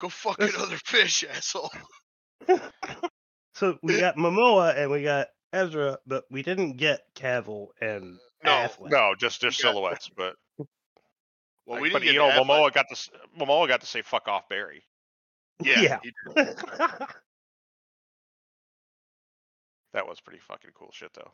go 0.00 0.08
fuck 0.10 0.38
another 0.40 0.76
fish 0.84 1.24
asshole 1.24 1.70
so 3.54 3.78
we 3.82 3.98
got 3.98 4.16
Momoa 4.16 4.76
and 4.76 4.90
we 4.90 5.02
got 5.02 5.28
Ezra, 5.52 5.96
but 6.06 6.24
we 6.30 6.42
didn't 6.42 6.76
get 6.76 7.00
Cavill 7.16 7.68
and 7.80 8.18
No, 8.44 8.50
Affleck. 8.50 8.90
no, 8.90 9.14
just 9.18 9.40
just 9.40 9.58
silhouettes. 9.58 10.10
But 10.14 10.34
well 11.66 11.80
we 11.80 11.90
but 11.90 12.02
didn't 12.02 12.14
you 12.14 12.20
get 12.20 12.36
know, 12.36 12.44
Affleck. 12.44 12.68
Momoa 12.68 12.72
got 12.74 12.86
to 12.90 13.10
Momoa 13.40 13.66
got 13.68 13.80
to 13.80 13.86
say 13.86 14.02
fuck 14.02 14.28
off 14.28 14.48
Barry. 14.50 14.82
yeah, 15.64 15.98
Yeah. 16.36 16.44
That 19.94 20.06
was 20.06 20.20
pretty 20.20 20.40
fucking 20.40 20.72
cool 20.74 20.90
shit 20.92 21.12
though. 21.14 21.32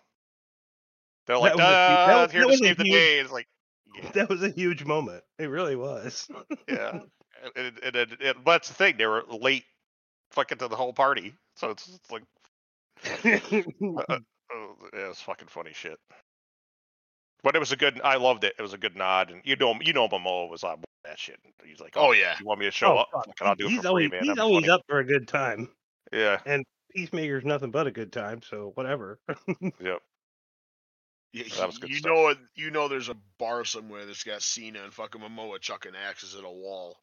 They're 1.26 1.38
like, 1.38 1.56
That 1.56 1.58
was 1.58 1.66
a 1.66 1.66
that 1.66 2.06
"Duh, 2.06 2.22
was- 2.22 2.32
here 2.32 2.44
to 2.44 2.56
save 2.56 2.76
the 2.78 2.84
huge- 2.84 2.92
day. 2.94 3.18
It's 3.20 3.32
like, 3.32 3.46
yeah, 3.94 4.10
that 4.12 4.28
was 4.28 4.42
a 4.42 4.50
huge 4.50 4.84
moment. 4.84 5.22
It 5.38 5.46
really 5.46 5.76
was. 5.76 6.28
yeah. 6.68 7.00
And, 7.56 7.76
and, 7.82 7.96
and, 7.96 8.16
and- 8.20 8.44
but 8.44 8.52
that's 8.52 8.68
the 8.68 8.74
thing. 8.74 8.96
They 8.98 9.06
were 9.06 9.24
late, 9.28 9.64
fucking 10.30 10.58
to 10.58 10.68
the 10.68 10.76
whole 10.76 10.92
party. 10.92 11.34
So 11.56 11.70
it's, 11.70 11.88
it's 11.88 12.10
like, 12.10 12.22
uh, 13.24 14.18
oh, 14.52 14.74
yeah, 14.94 15.08
it's 15.10 15.20
fucking 15.22 15.48
funny 15.48 15.72
shit. 15.72 15.98
But 17.42 17.56
it 17.56 17.58
was 17.58 17.72
a 17.72 17.76
good. 17.76 18.00
I 18.04 18.16
loved 18.16 18.44
it. 18.44 18.54
It 18.58 18.62
was 18.62 18.74
a 18.74 18.78
good 18.78 18.94
nod, 18.96 19.30
and 19.32 19.40
you 19.44 19.56
know, 19.56 19.74
you 19.80 19.92
know, 19.92 20.06
Momoa 20.08 20.48
was 20.48 20.62
on 20.62 20.82
that 21.04 21.18
shit. 21.18 21.40
He's 21.64 21.80
like, 21.80 21.94
oh 21.96 22.12
yeah 22.12 22.36
you 22.38 22.46
want 22.46 22.60
me 22.60 22.66
to 22.66 22.70
show 22.70 22.92
Oh, 22.92 22.98
up? 22.98 23.08
fuck. 23.12 23.26
I'll 23.40 23.56
do 23.56 23.66
it 23.66 23.70
he's 23.70 23.78
for 23.78 23.82
free, 23.82 23.88
always, 23.88 24.10
man. 24.12 24.20
he's 24.20 24.28
That'd 24.28 24.40
always 24.40 24.60
funny." 24.66 24.70
up 24.70 24.82
for 24.88 24.98
a 25.00 25.04
good 25.04 25.26
time. 25.26 25.68
Yeah, 26.12 26.38
and 26.46 26.64
Peacemaker's 26.94 27.44
nothing 27.44 27.72
but 27.72 27.88
a 27.88 27.90
good 27.90 28.12
time, 28.12 28.40
so 28.48 28.70
whatever. 28.76 29.18
yep. 29.80 29.98
Yeah, 31.32 31.44
That 31.58 31.66
was 31.66 31.78
good 31.78 31.90
you 31.90 31.96
stuff. 31.96 32.12
know. 32.12 32.34
You 32.56 32.70
know, 32.70 32.88
there's 32.88 33.08
a 33.08 33.16
bar 33.38 33.64
somewhere 33.64 34.04
that's 34.04 34.22
got 34.24 34.42
Cena 34.42 34.82
and 34.84 34.92
fucking 34.92 35.20
Momoa 35.20 35.58
chucking 35.60 35.92
axes 35.96 36.34
at 36.34 36.44
a 36.44 36.50
wall. 36.50 36.96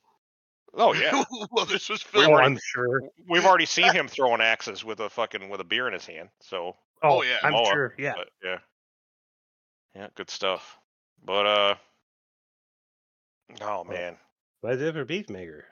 Oh 0.76 0.94
yeah. 0.94 1.24
well, 1.52 1.66
this 1.66 1.90
was 1.90 2.04
We 2.14 2.20
filmed. 2.22 2.28
oh, 2.28 2.32
were- 2.34 2.44
I'm 2.44 2.60
sure. 2.74 3.02
We've 3.28 3.46
already 3.46 3.66
seen 3.66 3.92
him 3.92 4.08
throwing 4.08 4.42
axes 4.42 4.86
with 4.86 5.00
a 5.00 5.10
fucking 5.10 5.50
with 5.50 5.62
a 5.62 5.64
beer 5.64 5.88
in 5.88 5.94
his 5.94 6.06
hand. 6.06 6.30
So 6.42 6.76
Oh, 7.02 7.24
yeah, 7.24 7.38
I'm 7.42 7.54
Momoa, 7.54 7.72
sure. 7.72 7.96
Yeah. 7.98 8.14
But 8.18 8.30
yeah. 8.44 8.58
Yeah, 9.96 10.08
good 10.16 10.30
stuff. 10.30 10.78
But 11.24 11.46
uh 11.48 11.76
Oh 13.62 13.84
man. 13.84 14.18
That's 14.62 14.80
it 14.82 14.94
for 14.94 15.06
Peacemaker. 15.06 15.66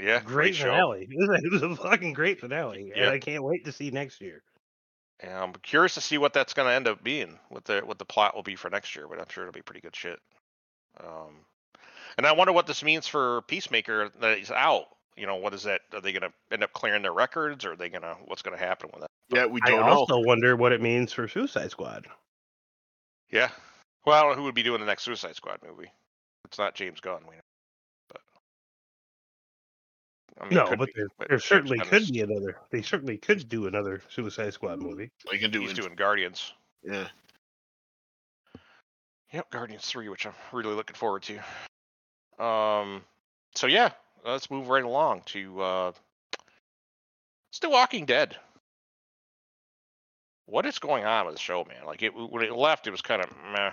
Yeah, 0.00 0.20
Great, 0.24 0.54
show. 0.54 0.70
finale. 0.70 1.06
It 1.10 1.18
was, 1.18 1.28
a, 1.28 1.46
it 1.46 1.52
was 1.52 1.62
a 1.62 1.76
fucking 1.76 2.14
great 2.14 2.40
finale, 2.40 2.92
Yeah. 2.96 3.02
and 3.02 3.10
I 3.10 3.18
can't 3.18 3.42
wait 3.44 3.66
to 3.66 3.72
see 3.72 3.90
next 3.90 4.22
year. 4.22 4.42
And 5.22 5.32
I'm 5.32 5.52
curious 5.62 5.94
to 5.94 6.00
see 6.00 6.18
what 6.18 6.32
that's 6.32 6.54
gonna 6.54 6.70
end 6.70 6.88
up 6.88 7.02
being, 7.02 7.38
what 7.48 7.64
the 7.64 7.80
what 7.80 7.98
the 7.98 8.04
plot 8.04 8.34
will 8.34 8.42
be 8.42 8.56
for 8.56 8.70
next 8.70 8.96
year, 8.96 9.06
but 9.08 9.18
I'm 9.18 9.28
sure 9.28 9.44
it'll 9.44 9.52
be 9.52 9.62
pretty 9.62 9.80
good 9.80 9.94
shit. 9.96 10.18
Um 11.02 11.44
and 12.16 12.26
I 12.26 12.32
wonder 12.32 12.52
what 12.52 12.66
this 12.66 12.82
means 12.82 13.06
for 13.06 13.42
Peacemaker 13.42 14.10
that 14.20 14.38
he's 14.38 14.50
out. 14.50 14.86
You 15.16 15.26
know, 15.26 15.36
what 15.36 15.54
is 15.54 15.64
that? 15.64 15.82
Are 15.92 16.00
they 16.00 16.12
gonna 16.12 16.32
end 16.50 16.64
up 16.64 16.72
clearing 16.72 17.02
their 17.02 17.12
records 17.12 17.64
or 17.64 17.72
are 17.72 17.76
they 17.76 17.88
gonna 17.90 18.16
what's 18.24 18.42
gonna 18.42 18.56
happen 18.56 18.90
with 18.92 19.02
that? 19.02 19.10
yeah, 19.30 19.46
we 19.46 19.60
don't 19.60 19.86
know. 19.86 19.92
also 19.92 20.18
wonder 20.18 20.56
what 20.56 20.72
it 20.72 20.80
means 20.80 21.12
for 21.12 21.28
Suicide 21.28 21.70
Squad. 21.70 22.06
Yeah. 23.30 23.50
Well, 24.04 24.16
I 24.16 24.22
don't 24.22 24.32
know 24.32 24.38
who 24.38 24.44
would 24.44 24.54
be 24.54 24.62
doing 24.62 24.80
the 24.80 24.86
next 24.86 25.04
Suicide 25.04 25.36
Squad 25.36 25.58
movie. 25.66 25.90
It's 26.46 26.58
not 26.58 26.74
James 26.74 27.00
Gunn, 27.00 27.20
we 27.28 27.36
know. 27.36 27.42
I 30.38 30.44
mean, 30.44 30.54
no, 30.54 30.76
but 30.76 30.86
be, 30.86 30.92
there, 30.96 31.08
but 31.18 31.28
there 31.28 31.38
certainly 31.38 31.78
could 31.78 32.02
is- 32.02 32.10
be 32.10 32.20
another. 32.20 32.58
They 32.70 32.82
certainly 32.82 33.18
could 33.18 33.48
do 33.48 33.66
another 33.66 34.02
Suicide 34.08 34.52
Squad 34.52 34.80
movie. 34.80 35.10
We 35.30 35.38
can 35.38 35.50
do 35.50 35.60
He's 35.60 35.74
doing 35.74 35.94
Guardians. 35.94 36.52
Yeah. 36.82 37.08
Yep, 39.32 39.50
Guardians 39.50 39.86
three, 39.86 40.08
which 40.08 40.26
I'm 40.26 40.34
really 40.52 40.74
looking 40.74 40.96
forward 40.96 41.22
to. 41.24 42.44
Um, 42.44 43.02
so 43.54 43.66
yeah, 43.66 43.90
let's 44.24 44.50
move 44.50 44.68
right 44.68 44.82
along 44.82 45.22
to 45.26 45.60
uh, 45.60 45.92
still 47.52 47.70
Walking 47.70 48.06
Dead. 48.06 48.36
What 50.46 50.66
is 50.66 50.78
going 50.80 51.04
on 51.04 51.26
with 51.26 51.36
the 51.36 51.40
show, 51.40 51.64
man? 51.68 51.86
Like 51.86 52.02
it 52.02 52.12
when 52.14 52.42
it 52.42 52.52
left, 52.52 52.86
it 52.86 52.90
was 52.90 53.02
kind 53.02 53.22
of 53.22 53.30
meh. 53.52 53.70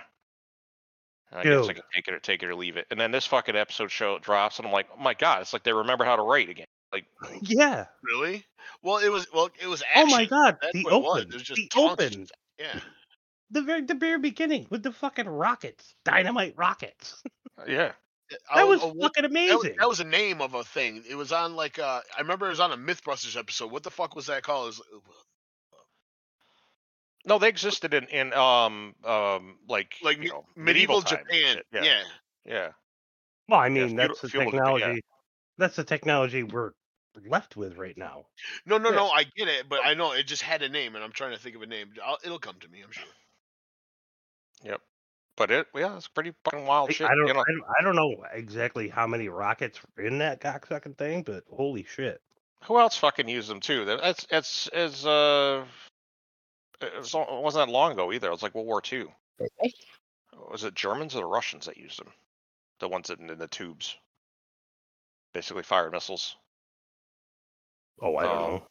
I 1.32 1.42
guess 1.42 1.64
I 1.64 1.66
Dude. 1.66 1.74
can 1.76 1.84
take 1.94 2.08
it 2.08 2.14
or 2.14 2.18
take 2.20 2.42
it 2.42 2.48
or 2.48 2.54
leave 2.54 2.76
it. 2.76 2.86
And 2.90 2.98
then 3.00 3.10
this 3.10 3.26
fucking 3.26 3.56
episode 3.56 3.90
show 3.90 4.18
drops, 4.18 4.58
and 4.58 4.66
I'm 4.66 4.72
like, 4.72 4.86
oh 4.96 5.00
my 5.02 5.14
god, 5.14 5.42
it's 5.42 5.52
like 5.52 5.62
they 5.62 5.72
remember 5.72 6.04
how 6.04 6.16
to 6.16 6.22
write 6.22 6.48
again. 6.48 6.66
Like, 6.92 7.04
Yeah. 7.42 7.86
Really? 8.02 8.44
Well, 8.82 8.98
it 8.98 9.08
was. 9.10 9.26
Well, 9.32 9.50
it 9.60 9.66
was. 9.66 9.82
Oh 9.94 10.06
my 10.06 10.24
God. 10.24 10.56
That's 10.62 10.72
the 10.74 10.82
what 10.84 10.92
it 10.94 11.02
was. 11.02 11.18
open. 11.22 11.28
It 11.30 11.34
was 11.34 11.42
just 11.42 11.56
the 11.56 11.68
tons 11.68 11.90
open. 12.00 12.26
Yeah. 12.58 12.80
the 13.50 13.62
very 13.62 13.82
the 13.82 13.94
very 13.94 14.18
beginning 14.18 14.66
with 14.70 14.82
the 14.82 14.92
fucking 14.92 15.28
rockets, 15.28 15.94
dynamite 16.04 16.54
rockets. 16.56 17.22
Yeah. 17.66 17.92
I 18.50 18.58
That 18.60 18.68
was 18.68 18.82
uh, 18.82 18.88
what- 18.88 19.14
fucking 19.16 19.22
that 19.22 19.30
was, 19.32 19.62
amazing. 19.64 19.76
that 19.78 19.88
was 19.88 20.00
a 20.00 20.04
name 20.04 20.40
of 20.42 20.52
a 20.54 20.62
thing. 20.64 21.02
It 21.08 21.14
was 21.14 21.32
on 21.32 21.56
like 21.56 21.78
uh 21.78 22.00
I 22.16 22.20
remember 22.20 22.46
it 22.46 22.50
was 22.50 22.60
on 22.60 22.72
a 22.72 22.76
MythBusters 22.76 23.38
episode. 23.38 23.70
What 23.70 23.82
the 23.82 23.90
fuck 23.90 24.14
was 24.14 24.26
that 24.26 24.42
called? 24.42 24.64
It 24.74 24.76
was, 24.76 24.82
No, 27.24 27.38
they 27.38 27.48
existed 27.48 27.94
in 27.94 28.04
in 28.04 28.32
um 28.32 28.94
um 29.04 29.58
like 29.68 29.94
like 30.02 30.22
you 30.22 30.30
know, 30.30 30.44
medieval, 30.56 31.02
times 31.02 31.20
and 31.20 31.28
Japan. 31.28 31.62
Yeah. 31.72 31.82
Yeah. 31.82 32.02
Yeah. 32.46 32.68
well, 33.48 33.60
I 33.60 33.68
mean, 33.68 33.88
feudal- 33.90 34.08
that's 34.08 34.20
the 34.22 34.28
feudal 34.28 34.50
Japan, 34.52 34.64
yeah. 34.64 34.72
technology. 34.78 35.04
That's 35.58 35.76
the 35.76 35.84
technology 35.84 36.42
we're 36.44 36.72
left 37.26 37.56
with 37.56 37.76
right 37.76 37.96
now. 37.98 38.26
No, 38.64 38.78
no, 38.78 38.90
Yeah. 38.90 38.96
no. 38.96 39.08
I 39.08 39.24
get 39.24 39.48
it, 39.48 39.68
but 39.68 39.80
I 39.84 39.94
know 39.94 40.12
it 40.12 40.26
just 40.26 40.42
had 40.42 40.62
a 40.62 40.68
name, 40.68 40.94
and 40.94 41.02
I'm 41.04 41.10
trying 41.12 41.32
to 41.32 41.38
think 41.38 41.56
of 41.56 41.62
a 41.62 41.66
name. 41.66 41.90
I'll, 42.04 42.16
it'll 42.24 42.38
come 42.38 42.54
to 42.60 42.68
me. 42.68 42.80
I'm 42.82 42.92
sure. 42.92 43.04
Yep. 44.64 44.80
But 45.36 45.50
it 45.50 45.66
yeah, 45.74 45.96
it's 45.96 46.08
pretty 46.08 46.32
fucking 46.44 46.66
wild 46.66 46.90
I- 46.90 46.92
shit. 46.92 47.08
I 47.10 47.14
don't, 47.14 47.26
you 47.28 47.34
know? 47.34 47.40
I 47.40 47.44
don't, 47.52 47.64
I 47.80 47.82
don't 47.82 47.96
know 47.96 48.24
exactly 48.32 48.88
how 48.88 49.06
many 49.06 49.28
rockets 49.28 49.78
were 49.96 50.04
in 50.04 50.18
that 50.18 50.40
cocksucking 50.40 50.96
thing, 50.98 51.22
but 51.22 51.44
holy 51.50 51.84
shit! 51.84 52.20
Who 52.64 52.78
else 52.78 52.96
fucking 52.96 53.28
used 53.28 53.48
them 53.48 53.60
too? 53.60 53.84
That- 53.84 54.00
That's 54.00 54.26
it's 54.30 54.68
is 54.72 55.06
uh 55.06 55.64
it, 56.80 56.98
was, 56.98 57.14
it 57.14 57.26
wasn't 57.30 57.66
that 57.66 57.72
long 57.72 57.92
ago 57.92 58.12
either. 58.12 58.28
It 58.28 58.32
was 58.32 58.42
like 58.42 58.54
World 58.54 58.66
War 58.66 58.82
II. 58.90 59.06
Was 60.50 60.64
it 60.64 60.74
Germans 60.74 61.14
or 61.14 61.20
the 61.20 61.26
Russians 61.26 61.66
that 61.66 61.76
used 61.76 61.98
them? 61.98 62.12
The 62.80 62.88
ones 62.88 63.10
in, 63.10 63.28
in 63.30 63.38
the 63.38 63.48
tubes. 63.48 63.96
Basically 65.34 65.62
fire 65.62 65.90
missiles. 65.90 66.36
Oh, 68.00 68.16
I 68.16 68.22
don't 68.22 68.32
Um, 68.36 68.42
know. 68.52 68.66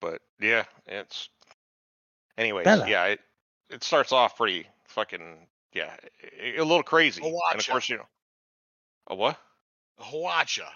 But 0.00 0.20
yeah, 0.38 0.64
it's 0.86 1.28
anyways, 2.36 2.64
Bella. 2.64 2.88
yeah, 2.88 3.04
it 3.06 3.20
it 3.68 3.82
starts 3.82 4.12
off 4.12 4.36
pretty 4.36 4.66
fucking 4.86 5.48
yeah, 5.72 5.96
a, 6.40 6.58
a 6.58 6.64
little 6.64 6.82
crazy. 6.84 7.22
And 7.24 7.34
of 7.60 7.66
course, 7.66 7.88
you 7.88 7.96
know. 7.96 8.06
A 9.08 9.14
what? 9.14 9.38
A 9.98 10.02
Hwacha. 10.02 10.68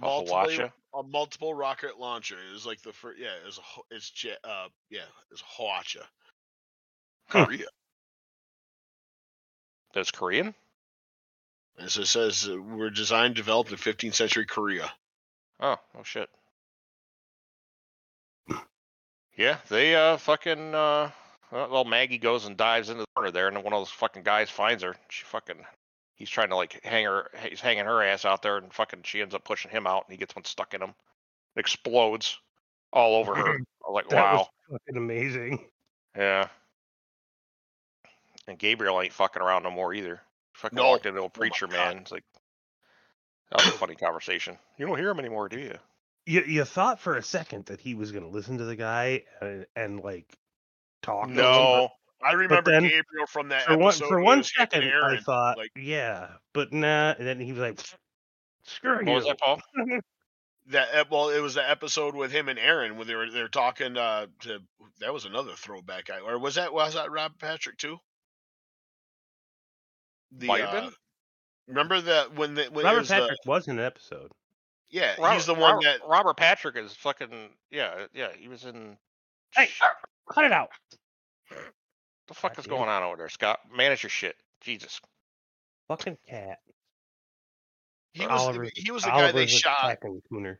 A 0.00 0.04
Multiple, 0.04 0.70
a 0.94 1.02
multiple 1.02 1.54
rocket 1.54 1.98
launcher. 1.98 2.36
It 2.36 2.52
was 2.52 2.64
like 2.64 2.80
the 2.82 2.92
first. 2.92 3.18
Yeah, 3.18 3.34
it 3.42 3.46
was. 3.46 3.58
A, 3.58 3.94
it's 3.94 4.10
jet. 4.10 4.38
Uh, 4.44 4.68
yeah, 4.90 5.00
it's 5.32 5.42
Hwacha. 5.42 6.02
Hmm. 7.28 7.44
Korea. 7.44 7.66
That's 9.94 10.10
Korean? 10.10 10.54
And 11.78 11.90
so 11.90 12.02
it 12.02 12.06
says 12.06 12.48
uh, 12.48 12.60
were 12.60 12.90
designed, 12.90 13.34
developed 13.34 13.70
in 13.70 13.76
15th 13.76 14.14
century 14.14 14.46
Korea. 14.46 14.92
Oh, 15.60 15.76
oh 15.96 16.02
shit. 16.02 16.28
Yeah, 19.36 19.58
they 19.68 19.94
uh 19.94 20.16
fucking 20.16 20.74
uh 20.74 21.10
well, 21.52 21.84
Maggie 21.84 22.18
goes 22.18 22.44
and 22.44 22.56
dives 22.56 22.90
into 22.90 23.02
the 23.02 23.06
corner 23.14 23.30
there 23.30 23.46
and 23.48 23.62
one 23.62 23.72
of 23.72 23.80
those 23.80 23.90
fucking 23.90 24.24
guys 24.24 24.50
finds 24.50 24.82
her. 24.82 24.96
She 25.08 25.24
fucking 25.24 25.64
he's 26.18 26.28
trying 26.30 26.50
to 26.50 26.56
like 26.56 26.80
hang 26.84 27.06
her 27.06 27.30
he's 27.48 27.60
hanging 27.60 27.86
her 27.86 28.02
ass 28.02 28.24
out 28.24 28.42
there 28.42 28.58
and 28.58 28.72
fucking 28.72 29.00
she 29.04 29.22
ends 29.22 29.34
up 29.34 29.44
pushing 29.44 29.70
him 29.70 29.86
out 29.86 30.04
and 30.06 30.12
he 30.12 30.18
gets 30.18 30.36
one 30.36 30.44
stuck 30.44 30.74
in 30.74 30.82
him. 30.82 30.94
It 31.56 31.60
explodes 31.60 32.38
all 32.92 33.14
over 33.16 33.34
her. 33.34 33.54
I'm 33.88 33.94
like, 33.94 34.08
That 34.08 34.16
wow. 34.16 34.36
was 34.36 34.46
fucking 34.86 34.96
amazing. 34.96 35.64
Yeah. 36.16 36.48
And 38.46 38.58
Gabriel 38.58 39.00
ain't 39.00 39.12
fucking 39.12 39.42
around 39.42 39.62
no 39.62 39.70
more 39.70 39.94
either. 39.94 40.20
Fucking 40.54 40.76
No. 40.76 40.90
walked 40.90 41.06
into 41.06 41.20
a 41.20 41.24
oh 41.24 41.28
preacher 41.28 41.66
God. 41.66 41.72
man. 41.94 41.98
It's 41.98 42.10
like 42.12 42.24
that 43.50 43.64
was 43.64 43.74
a 43.74 43.78
funny 43.78 43.94
conversation. 43.94 44.58
You 44.76 44.86
don't 44.86 44.98
hear 44.98 45.10
him 45.10 45.18
anymore, 45.18 45.48
do 45.48 45.58
you? 45.58 45.78
You 46.26 46.42
you 46.42 46.64
thought 46.64 47.00
for 47.00 47.16
a 47.16 47.22
second 47.22 47.66
that 47.66 47.80
he 47.80 47.94
was 47.94 48.12
gonna 48.12 48.28
listen 48.28 48.58
to 48.58 48.64
the 48.64 48.76
guy 48.76 49.22
and, 49.40 49.66
and 49.76 50.00
like 50.00 50.26
talk. 51.02 51.26
to 51.26 51.30
him, 51.30 51.36
No. 51.36 51.88
I 52.24 52.32
remember 52.32 52.70
then 52.72 52.82
Gabriel 52.82 53.26
from 53.28 53.48
that 53.50 53.64
For 53.64 53.76
one 53.78 53.88
episode. 53.88 54.08
for 54.08 54.16
when 54.16 54.22
it 54.22 54.26
one 54.26 54.38
was 54.38 54.52
him 54.56 54.68
and 54.72 55.04
I 55.04 55.18
thought, 55.20 55.56
like 55.56 55.70
yeah, 55.76 56.28
but 56.52 56.72
nah. 56.72 57.14
And 57.18 57.26
then 57.26 57.38
he 57.40 57.52
was 57.52 57.60
like, 57.60 57.78
"Screw 58.64 58.96
What 58.96 59.06
you." 59.06 59.12
was 59.12 59.24
that, 59.26 59.38
Paul? 59.38 59.60
that. 60.68 61.10
Well, 61.10 61.30
it 61.30 61.40
was 61.40 61.54
the 61.54 61.68
episode 61.68 62.14
with 62.14 62.32
him 62.32 62.48
and 62.48 62.58
Aaron 62.58 62.96
when 62.96 63.06
they 63.06 63.14
were 63.14 63.30
they're 63.30 63.48
talking. 63.48 63.96
Uh, 63.96 64.26
to 64.40 64.58
that 65.00 65.12
was 65.12 65.26
another 65.26 65.52
throwback 65.56 66.06
guy, 66.06 66.18
or 66.18 66.38
was 66.38 66.56
that 66.56 66.72
was 66.72 66.94
that 66.94 67.10
Rob 67.12 67.32
Patrick 67.38 67.78
too? 67.78 67.98
The, 70.32 70.46
Might 70.46 70.60
have 70.64 70.84
uh. 70.84 70.90
Remember 71.68 72.00
that 72.00 72.34
when 72.34 72.54
the 72.54 72.64
when 72.64 72.84
Robert 72.84 73.00
was 73.00 73.08
the- 73.08 73.14
Patrick 73.14 73.38
was 73.46 73.68
in 73.68 73.78
an 73.78 73.84
episode. 73.84 74.32
yeah, 74.90 75.14
Robert, 75.18 75.34
he's 75.34 75.46
the 75.46 75.54
one 75.54 75.74
Robert, 75.74 75.84
that 75.84 76.00
Robert 76.08 76.36
Patrick 76.36 76.76
is 76.76 76.94
fucking 76.94 77.50
yeah 77.70 78.06
yeah 78.12 78.28
he 78.36 78.48
was 78.48 78.64
in. 78.64 78.96
Hey, 79.54 79.68
cut 80.30 80.44
it 80.44 80.52
out. 80.52 80.70
The 82.28 82.34
fuck 82.34 82.52
God 82.54 82.60
is 82.60 82.64
damn 82.66 82.74
it. 82.74 82.76
going 82.78 82.88
on 82.90 83.02
over 83.02 83.16
there, 83.16 83.28
Scott? 83.28 83.60
Manage 83.74 84.02
your 84.02 84.10
shit, 84.10 84.36
Jesus. 84.60 85.00
Fucking 85.88 86.18
cat. 86.28 86.58
he 88.12 88.26
was 88.26 88.40
Oliver's- 88.42 88.72
he 88.74 88.90
was 88.90 89.02
the 89.02 89.08
guy 89.10 89.32
they 89.32 89.38
Oliver's 89.40 89.50
shot 89.52 89.98
Cooner. 90.32 90.58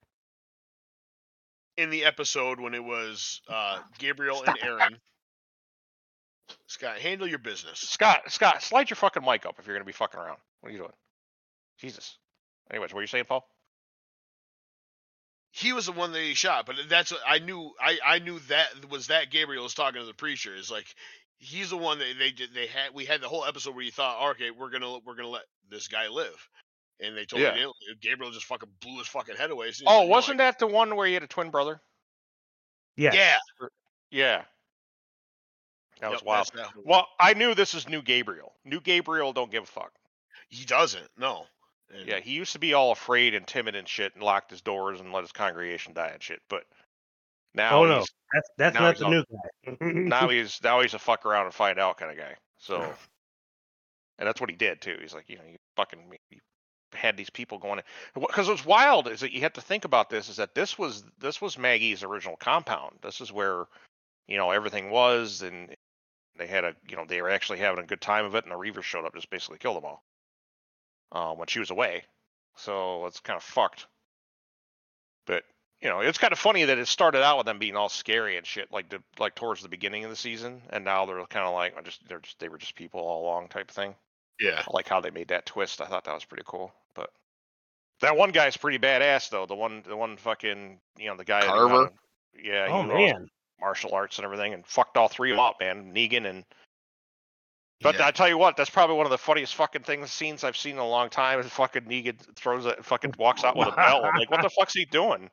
in 1.76 1.90
the 1.90 2.04
episode 2.04 2.60
when 2.60 2.74
it 2.74 2.82
was 2.82 3.40
uh, 3.48 3.78
Gabriel 3.98 4.42
and 4.46 4.56
Aaron. 4.62 4.96
Scott, 6.66 6.98
handle 6.98 7.26
your 7.26 7.38
business. 7.38 7.78
Scott 7.80 8.22
Scott, 8.32 8.62
slide 8.62 8.88
your 8.88 8.96
fucking 8.96 9.22
mic 9.24 9.44
up 9.44 9.56
if 9.58 9.66
you're 9.66 9.76
gonna 9.76 9.84
be 9.84 9.92
fucking 9.92 10.18
around. 10.18 10.38
What 10.60 10.70
are 10.70 10.72
you 10.72 10.78
doing? 10.78 10.92
Jesus. 11.78 12.16
Anyways, 12.70 12.92
what 12.94 13.00
are 13.00 13.02
you 13.02 13.06
saying, 13.08 13.24
Paul? 13.26 13.46
he 15.50 15.72
was 15.72 15.86
the 15.86 15.92
one 15.92 16.12
that 16.12 16.20
he 16.20 16.34
shot, 16.34 16.66
but 16.66 16.76
that's 16.88 17.10
what 17.10 17.20
I 17.26 17.38
knew. 17.38 17.72
I 17.80 17.98
I 18.04 18.18
knew 18.20 18.38
that 18.48 18.68
was 18.90 19.08
that 19.08 19.30
Gabriel 19.30 19.62
was 19.64 19.74
talking 19.74 20.00
to 20.00 20.06
the 20.06 20.14
preacher. 20.14 20.54
Is 20.54 20.70
like 20.70 20.86
he's 21.39 21.70
the 21.70 21.76
one 21.76 21.99
that 21.99 22.07
they 22.18 22.30
did. 22.30 22.53
They 22.55 22.66
had 22.66 22.93
we 22.95 23.05
had 23.05 23.20
the 23.20 23.28
whole 23.28 23.45
episode 23.45 23.74
where 23.74 23.84
you 23.84 23.91
thought, 23.91 24.30
okay, 24.32 24.51
we're 24.51 24.70
gonna 24.70 24.99
we're 24.99 25.14
gonna 25.14 25.28
let 25.28 25.45
this 25.70 25.89
guy 25.89 26.09
live, 26.09 26.49
and 27.01 27.16
they 27.16 27.24
told 27.24 27.43
Yeah. 27.43 27.55
me 27.55 27.72
Gabriel 28.01 28.32
just 28.32 28.47
fucking 28.47 28.68
blew 28.80 28.99
his 28.99 29.09
fucking 29.09 29.36
head 29.36 29.51
away. 29.51 29.68
as 29.68 29.76
soon 29.76 29.89
as 29.89 29.95
Oh, 29.95 30.03
he- 30.03 30.09
wasn't 30.09 30.39
like, 30.39 30.55
that 30.55 30.59
the 30.59 30.66
one 30.66 30.95
where 30.97 31.07
you 31.07 31.14
had 31.14 31.22
a 31.22 31.26
twin 31.28 31.51
brother? 31.51 31.80
Yes. 32.97 33.14
Yeah, 33.14 33.39
Yeah. 34.11 34.45
That 36.01 36.11
was 36.11 36.20
Yep, 36.20 36.26
wild. 36.26 36.51
that. 36.55 36.70
Well, 36.84 37.09
I 37.18 37.34
knew 37.34 37.55
this 37.55 37.74
is 37.74 37.89
new 37.89 38.03
Gabriel. 38.03 38.55
New 38.64 38.80
Gabriel 38.80 39.32
don't 39.32 39.51
give 39.51 39.64
a 39.64 39.66
fuck. 39.66 39.93
he 40.51 40.64
doesn't. 40.64 41.11
No. 41.18 41.47
And 41.91 42.07
Yeah, 42.09 42.20
he 42.20 42.32
used 42.32 42.53
to 42.53 42.59
be 42.59 42.72
all 42.72 42.91
afraid 42.93 43.34
and 43.34 43.47
timid 43.47 43.74
and 43.74 43.86
shit 43.89 44.14
and 44.14 44.22
locked 44.22 44.51
his 44.51 44.62
doors 44.62 44.99
and 45.01 45.12
let 45.12 45.22
his 45.24 45.32
congregation 45.32 45.93
die 45.93 46.09
and 46.09 46.22
shit. 46.22 46.41
But 46.49 46.64
now 47.59 47.82
Oh 47.82 47.84
no, 47.84 48.04
that's 48.32 48.50
that's 48.56 48.74
not 48.74 48.94
he's 48.94 49.00
the 49.00 49.09
new 49.11 49.24
guy. 49.66 49.92
now 49.92 50.28
he's 50.30 50.59
now 50.62 50.80
he's 50.80 50.94
a 50.94 50.98
fuck 50.98 51.26
around 51.26 51.44
and 51.44 51.54
find 51.54 51.78
out 51.78 51.98
kind 51.98 52.11
of 52.11 52.16
guy. 52.16 52.34
So, 52.56 52.80
and 54.18 54.26
that's 54.26 54.40
what 54.40 54.48
he 54.48 54.56
did 54.56 54.80
too. 54.80 54.96
He's 55.00 55.14
like, 55.14 55.28
you 55.28 55.36
know, 55.36 55.44
you 55.46 55.56
fucking 55.76 55.98
had 56.94 57.16
these 57.16 57.30
people 57.30 57.59
going 57.59 57.82
because 58.14 58.48
what's 58.48 58.64
wild 58.64 59.09
is 59.09 59.20
that 59.20 59.32
you 59.32 59.42
have 59.42 59.52
to 59.52 59.61
think 59.61 59.84
about 59.84 60.09
this 60.09 60.30
is 60.30 60.36
that 60.36 60.54
this 60.54 60.78
was 60.78 61.04
this 61.18 61.40
was 61.40 61.59
Maggie's 61.59 62.02
original 62.02 62.36
compound. 62.36 62.96
This 63.02 63.20
is 63.20 63.30
where 63.30 63.66
you 64.26 64.38
know 64.38 64.50
everything 64.50 64.90
was, 64.90 65.42
and 65.42 65.74
they 66.38 66.46
had 66.46 66.64
a 66.64 66.74
you 66.88 66.96
know 66.96 67.04
they 67.06 67.20
were 67.20 67.30
actually 67.30 67.59
having 67.59 67.84
a 67.84 67.86
good 67.86 68.00
time 68.00 68.24
of 68.24 68.34
it, 68.34 68.44
and 68.44 68.52
the 68.52 68.56
Reavers 68.56 68.84
showed 68.84 69.04
up 69.04 69.14
just 69.14 69.30
basically 69.30 69.59
killed 69.59 69.76
them 69.76 69.84
all 69.84 70.02
uh, 71.12 71.34
when 71.34 71.48
she 71.48 71.59
was 71.59 71.70
away. 71.70 72.04
So 72.56 73.06
it's 73.06 73.20
kind 73.20 73.36
of 73.36 73.42
fucked. 73.42 73.86
But 75.26 75.44
you 75.81 75.89
know, 75.89 76.01
it's 76.01 76.18
kind 76.18 76.33
of 76.33 76.39
funny 76.39 76.64
that 76.64 76.79
it 76.79 76.89
started 76.89 77.22
out 77.22 77.39
with 77.39 77.47
them 77.47 77.59
being 77.59 77.76
all 77.76 77.89
scary 77.89 78.37
and 78.37 78.47
shit, 78.47 78.72
like 78.72 78.89
the, 78.89 79.01
like 79.18 79.35
towards 79.35 79.62
the 79.62 79.68
beginning 79.68 80.05
of 80.05 80.11
the 80.11 80.16
season, 80.16 80.61
and 80.70 80.85
now 80.85 81.07
they're 81.07 81.24
kind 81.26 81.47
of 81.47 81.55
like, 81.55 81.74
"Oh, 81.79 81.83
just 81.83 82.07
they're 82.09 82.18
just 82.18 82.39
they 82.41 82.49
were 82.49 82.59
just 82.59 82.74
people 82.74 83.01
all 83.01 83.22
along 83.22 83.49
type 83.49 83.70
of 83.70 83.76
thing. 83.76 83.95
yeah. 84.41 84.62
I 84.66 84.70
like 84.72 84.89
how 84.89 85.01
they 85.01 85.11
made 85.11 85.29
that 85.29 85.47
twist. 85.47 85.81
I 85.81 85.87
thought 85.87 86.05
that 86.05 86.14
was 86.14 86.24
pretty 86.24 86.45
cool. 86.47 86.72
But 86.95 87.11
that 88.01 88.16
one 88.16 88.31
guy's 88.31 88.57
pretty 88.57 88.79
badass 88.79 89.31
though. 89.31 89.47
The 89.47 89.55
one 89.55 89.85
the 89.87 89.97
one 89.97 90.16
fucking 90.16 90.81
you 90.99 91.07
know 91.07 91.16
the 91.16 91.24
guy 91.24 91.41
that 91.43 91.47
knew 91.47 91.68
Carver? 91.68 91.87
to- 91.89 91.93
yeah, 92.43 92.66
oh 92.70 92.83
knew 92.83 92.93
all 92.93 92.99
his 92.99 93.12
man, 93.12 93.29
martial 93.61 93.95
arts 93.95 94.18
and 94.18 94.24
everything, 94.24 94.55
and 94.55 94.66
fucked 94.66 94.97
all 94.97 95.09
three 95.09 95.31
of 95.31 95.37
them 95.37 95.45
up, 95.45 95.57
man. 95.61 95.93
Negan 95.95 96.29
and 96.29 96.45
but 97.81 97.97
yeah. 97.97 98.09
I 98.09 98.11
tell 98.11 98.29
you 98.29 98.39
what, 98.39 98.57
that's 98.57 98.70
probably 98.70 98.97
one 98.97 99.07
of 99.07 99.11
the 99.11 99.18
funniest 99.18 99.55
fucking 99.55 99.83
things 99.83 100.12
scenes 100.12 100.43
I've 100.43 100.57
seen 100.57 100.72
in 100.72 100.79
a 100.79 100.89
long 100.89 101.09
time. 101.09 101.39
Is 101.39 101.47
fucking 101.47 101.83
Negan 101.83 102.16
throws 102.35 102.66
it, 102.66 102.85
fucking 102.85 103.14
walks 103.18 103.45
out 103.45 103.57
with 103.57 103.68
a 103.68 103.72
bell. 103.72 104.05
I'm 104.05 104.18
like, 104.18 104.31
what 104.31 104.43
the 104.43 104.51
fuck's 104.51 104.74
he 104.74 104.85
doing? 104.85 105.31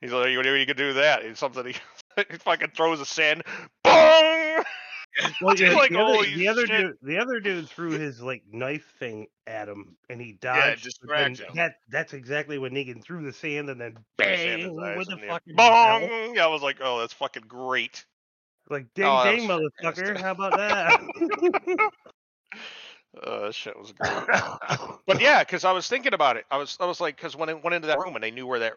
He's 0.00 0.12
like, 0.12 0.36
what 0.36 0.44
do 0.44 0.54
you 0.54 0.66
can 0.66 0.76
do 0.76 0.92
that? 0.94 1.24
It's 1.24 1.40
something 1.40 1.66
he, 1.66 1.74
he 2.30 2.36
fucking 2.38 2.70
throws 2.76 3.00
a 3.00 3.06
sand, 3.06 3.42
bong. 3.82 4.64
well, 5.42 5.56
yeah, 5.58 5.72
like, 5.72 5.90
the, 5.90 5.98
other, 6.00 6.36
the 6.36 6.48
other 6.48 6.66
dude, 6.66 6.92
the 7.02 7.18
other 7.18 7.40
dude 7.40 7.68
threw 7.68 7.92
his 7.92 8.20
like 8.20 8.42
knife 8.50 8.94
thing 8.98 9.26
at 9.46 9.68
him, 9.68 9.96
and 10.08 10.20
he 10.20 10.38
Yeah, 10.42 10.70
dodged. 10.70 10.88
but 11.02 11.16
then 11.16 11.32
distract 11.32 11.50
him. 11.50 11.56
That 11.56 11.72
that's 11.88 12.12
exactly 12.12 12.58
when 12.58 12.72
Negan 12.72 13.02
threw 13.02 13.24
the 13.24 13.32
sand, 13.32 13.70
and 13.70 13.80
then 13.80 13.98
Threw 14.18 14.30
the 14.30 14.36
sand 14.36 14.62
bang 14.62 14.96
with 14.96 15.08
the 15.08 15.16
fucking 15.16 15.54
bong. 15.56 16.34
Yeah, 16.34 16.44
I 16.44 16.48
was 16.48 16.62
like, 16.62 16.76
oh, 16.80 17.00
that's 17.00 17.14
fucking 17.14 17.44
great. 17.48 18.04
Like 18.70 18.86
ding 18.94 19.06
Oh, 19.06 19.24
ding, 19.24 19.48
motherfucker! 19.48 20.20
How 20.20 20.32
about 20.32 20.56
that? 20.56 21.00
Uh, 23.22 23.50
shit 23.50 23.76
was 23.76 23.92
great. 23.92 24.12
But 25.06 25.20
yeah, 25.20 25.42
because 25.42 25.64
I 25.64 25.72
was 25.72 25.88
thinking 25.88 26.12
about 26.12 26.36
it. 26.36 26.44
I 26.50 26.58
was 26.58 26.76
I 26.78 26.84
was 26.84 27.00
like, 27.00 27.16
because 27.16 27.34
when 27.34 27.48
I 27.48 27.54
went 27.54 27.74
into 27.74 27.88
that 27.88 27.98
room 27.98 28.14
and 28.14 28.22
they 28.22 28.30
knew 28.30 28.46
where 28.46 28.58
that 28.60 28.74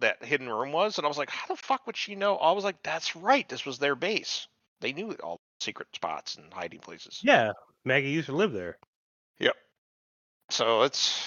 that 0.00 0.24
hidden 0.24 0.48
room 0.48 0.72
was, 0.72 0.98
and 0.98 1.04
I 1.04 1.08
was 1.08 1.18
like, 1.18 1.30
how 1.30 1.46
the 1.46 1.56
fuck 1.56 1.86
would 1.86 1.96
she 1.96 2.14
know? 2.14 2.36
I 2.36 2.52
was 2.52 2.64
like, 2.64 2.82
that's 2.82 3.16
right, 3.16 3.48
this 3.48 3.64
was 3.64 3.78
their 3.78 3.94
base. 3.94 4.48
They 4.80 4.92
knew 4.92 5.12
all 5.22 5.36
the 5.36 5.64
secret 5.64 5.88
spots 5.94 6.36
and 6.36 6.52
hiding 6.52 6.80
places. 6.80 7.20
Yeah, 7.22 7.52
Maggie 7.84 8.10
used 8.10 8.26
to 8.26 8.34
live 8.34 8.52
there. 8.52 8.78
Yep. 9.38 9.54
So 10.50 10.82
it's 10.82 11.24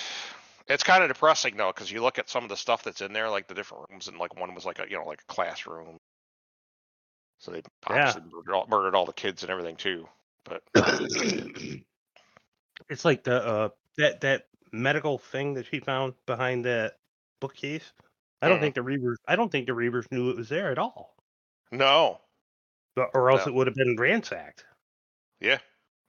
it's 0.68 0.84
kind 0.84 1.04
of 1.04 1.10
depressing 1.10 1.58
though, 1.58 1.72
because 1.74 1.92
you 1.92 2.02
look 2.02 2.20
at 2.20 2.30
some 2.30 2.44
of 2.44 2.50
the 2.50 2.58
stuff 2.58 2.84
that's 2.84 3.02
in 3.02 3.14
there, 3.14 3.30
like 3.30 3.48
the 3.48 3.56
different 3.56 3.90
rooms, 3.90 4.08
and 4.08 4.18
like 4.18 4.40
one 4.40 4.54
was 4.54 4.66
like 4.66 4.80
a 4.80 4.86
you 4.90 4.98
know 4.98 5.06
like 5.06 5.22
a 5.22 5.34
classroom. 5.34 5.98
So 7.40 7.52
they 7.52 7.62
Yeah. 7.90 8.08
obviously 8.10 8.24
murdered, 8.32 8.54
all, 8.54 8.68
murdered 8.68 8.96
all 8.96 9.06
the 9.06 9.14
kids 9.14 9.44
and 9.44 9.52
everything 9.52 9.76
too. 9.78 10.08
But 10.44 10.64
it's 12.90 13.06
like 13.06 13.24
the 13.24 13.46
uh 13.46 13.70
that 13.98 14.22
that 14.22 14.48
medical 14.72 15.18
thing 15.18 15.54
that 15.56 15.66
she 15.68 15.80
found 15.80 16.14
behind 16.26 16.66
that 16.66 16.98
bookcase. 17.40 17.92
I 18.42 18.50
don't 18.50 18.60
think 18.60 18.76
the 18.76 18.82
Reavers. 18.82 19.16
I 19.28 19.36
don't 19.36 19.52
think 19.52 19.66
the 19.68 19.74
Reavers 19.74 20.06
knew 20.12 20.30
it 20.30 20.38
was 20.38 20.50
there 20.50 20.72
at 20.72 20.78
all, 20.78 21.16
no, 21.72 22.22
But- 22.96 23.12
or 23.14 23.30
else 23.32 23.46
No. 23.46 23.52
it 23.52 23.56
would 23.56 23.68
have 23.68 23.76
been 23.76 23.96
ransacked. 23.98 24.66
yeah, 25.40 25.58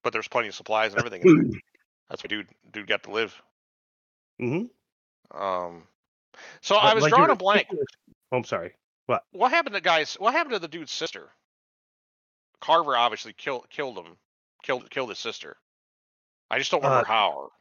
but 0.03 0.13
there's 0.13 0.29
plenty 0.29 0.49
of 0.49 0.55
supplies 0.55 0.93
and 0.93 1.03
everything. 1.05 1.53
That's 2.11 2.23
what 2.23 2.31
dude 2.31 2.49
dude 2.71 2.87
got 2.87 3.03
to 3.05 3.11
live. 3.11 3.43
Mm-hmm. 4.41 5.39
Um, 5.41 5.87
so 6.61 6.77
I 6.77 6.95
was 6.95 7.07
drawing 7.07 7.31
a 7.31 7.35
blank. 7.37 7.69
Oh, 7.73 8.37
I'm 8.37 8.45
sorry. 8.45 8.75
What 9.33 9.51
happened 9.51 9.75
to 9.75 9.81
guys? 9.81 10.15
What 10.19 10.35
happened 10.35 10.53
to 10.55 10.59
the 10.59 10.69
dude's 10.69 10.93
sister? 10.93 11.31
Carver 12.61 12.97
obviously 12.97 13.33
killed 13.33 13.69
killed 13.71 13.97
him, 13.99 14.17
killed 14.63 14.91
killed 14.91 15.09
his 15.09 15.19
sister. 15.19 15.57
I 16.51 16.59
just 16.59 16.71
don't 16.71 16.83
remember 16.83 17.05
Uh, 17.07 17.09
how. 17.09 17.53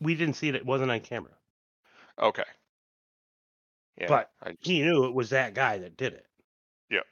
We 0.00 0.14
didn't 0.14 0.34
see 0.34 0.48
it. 0.48 0.54
It 0.54 0.66
wasn't 0.66 0.90
on 0.90 1.00
camera. 1.00 1.32
Okay. 2.18 2.44
Yeah, 4.00 4.06
But 4.08 4.30
I 4.42 4.56
He 4.60 4.82
knew 4.82 5.04
it 5.06 5.14
was 5.14 5.30
that 5.30 5.54
guy 5.54 5.78
that 5.78 5.96
did 5.96 6.12
it. 6.14 6.26
Yep. 6.90 7.04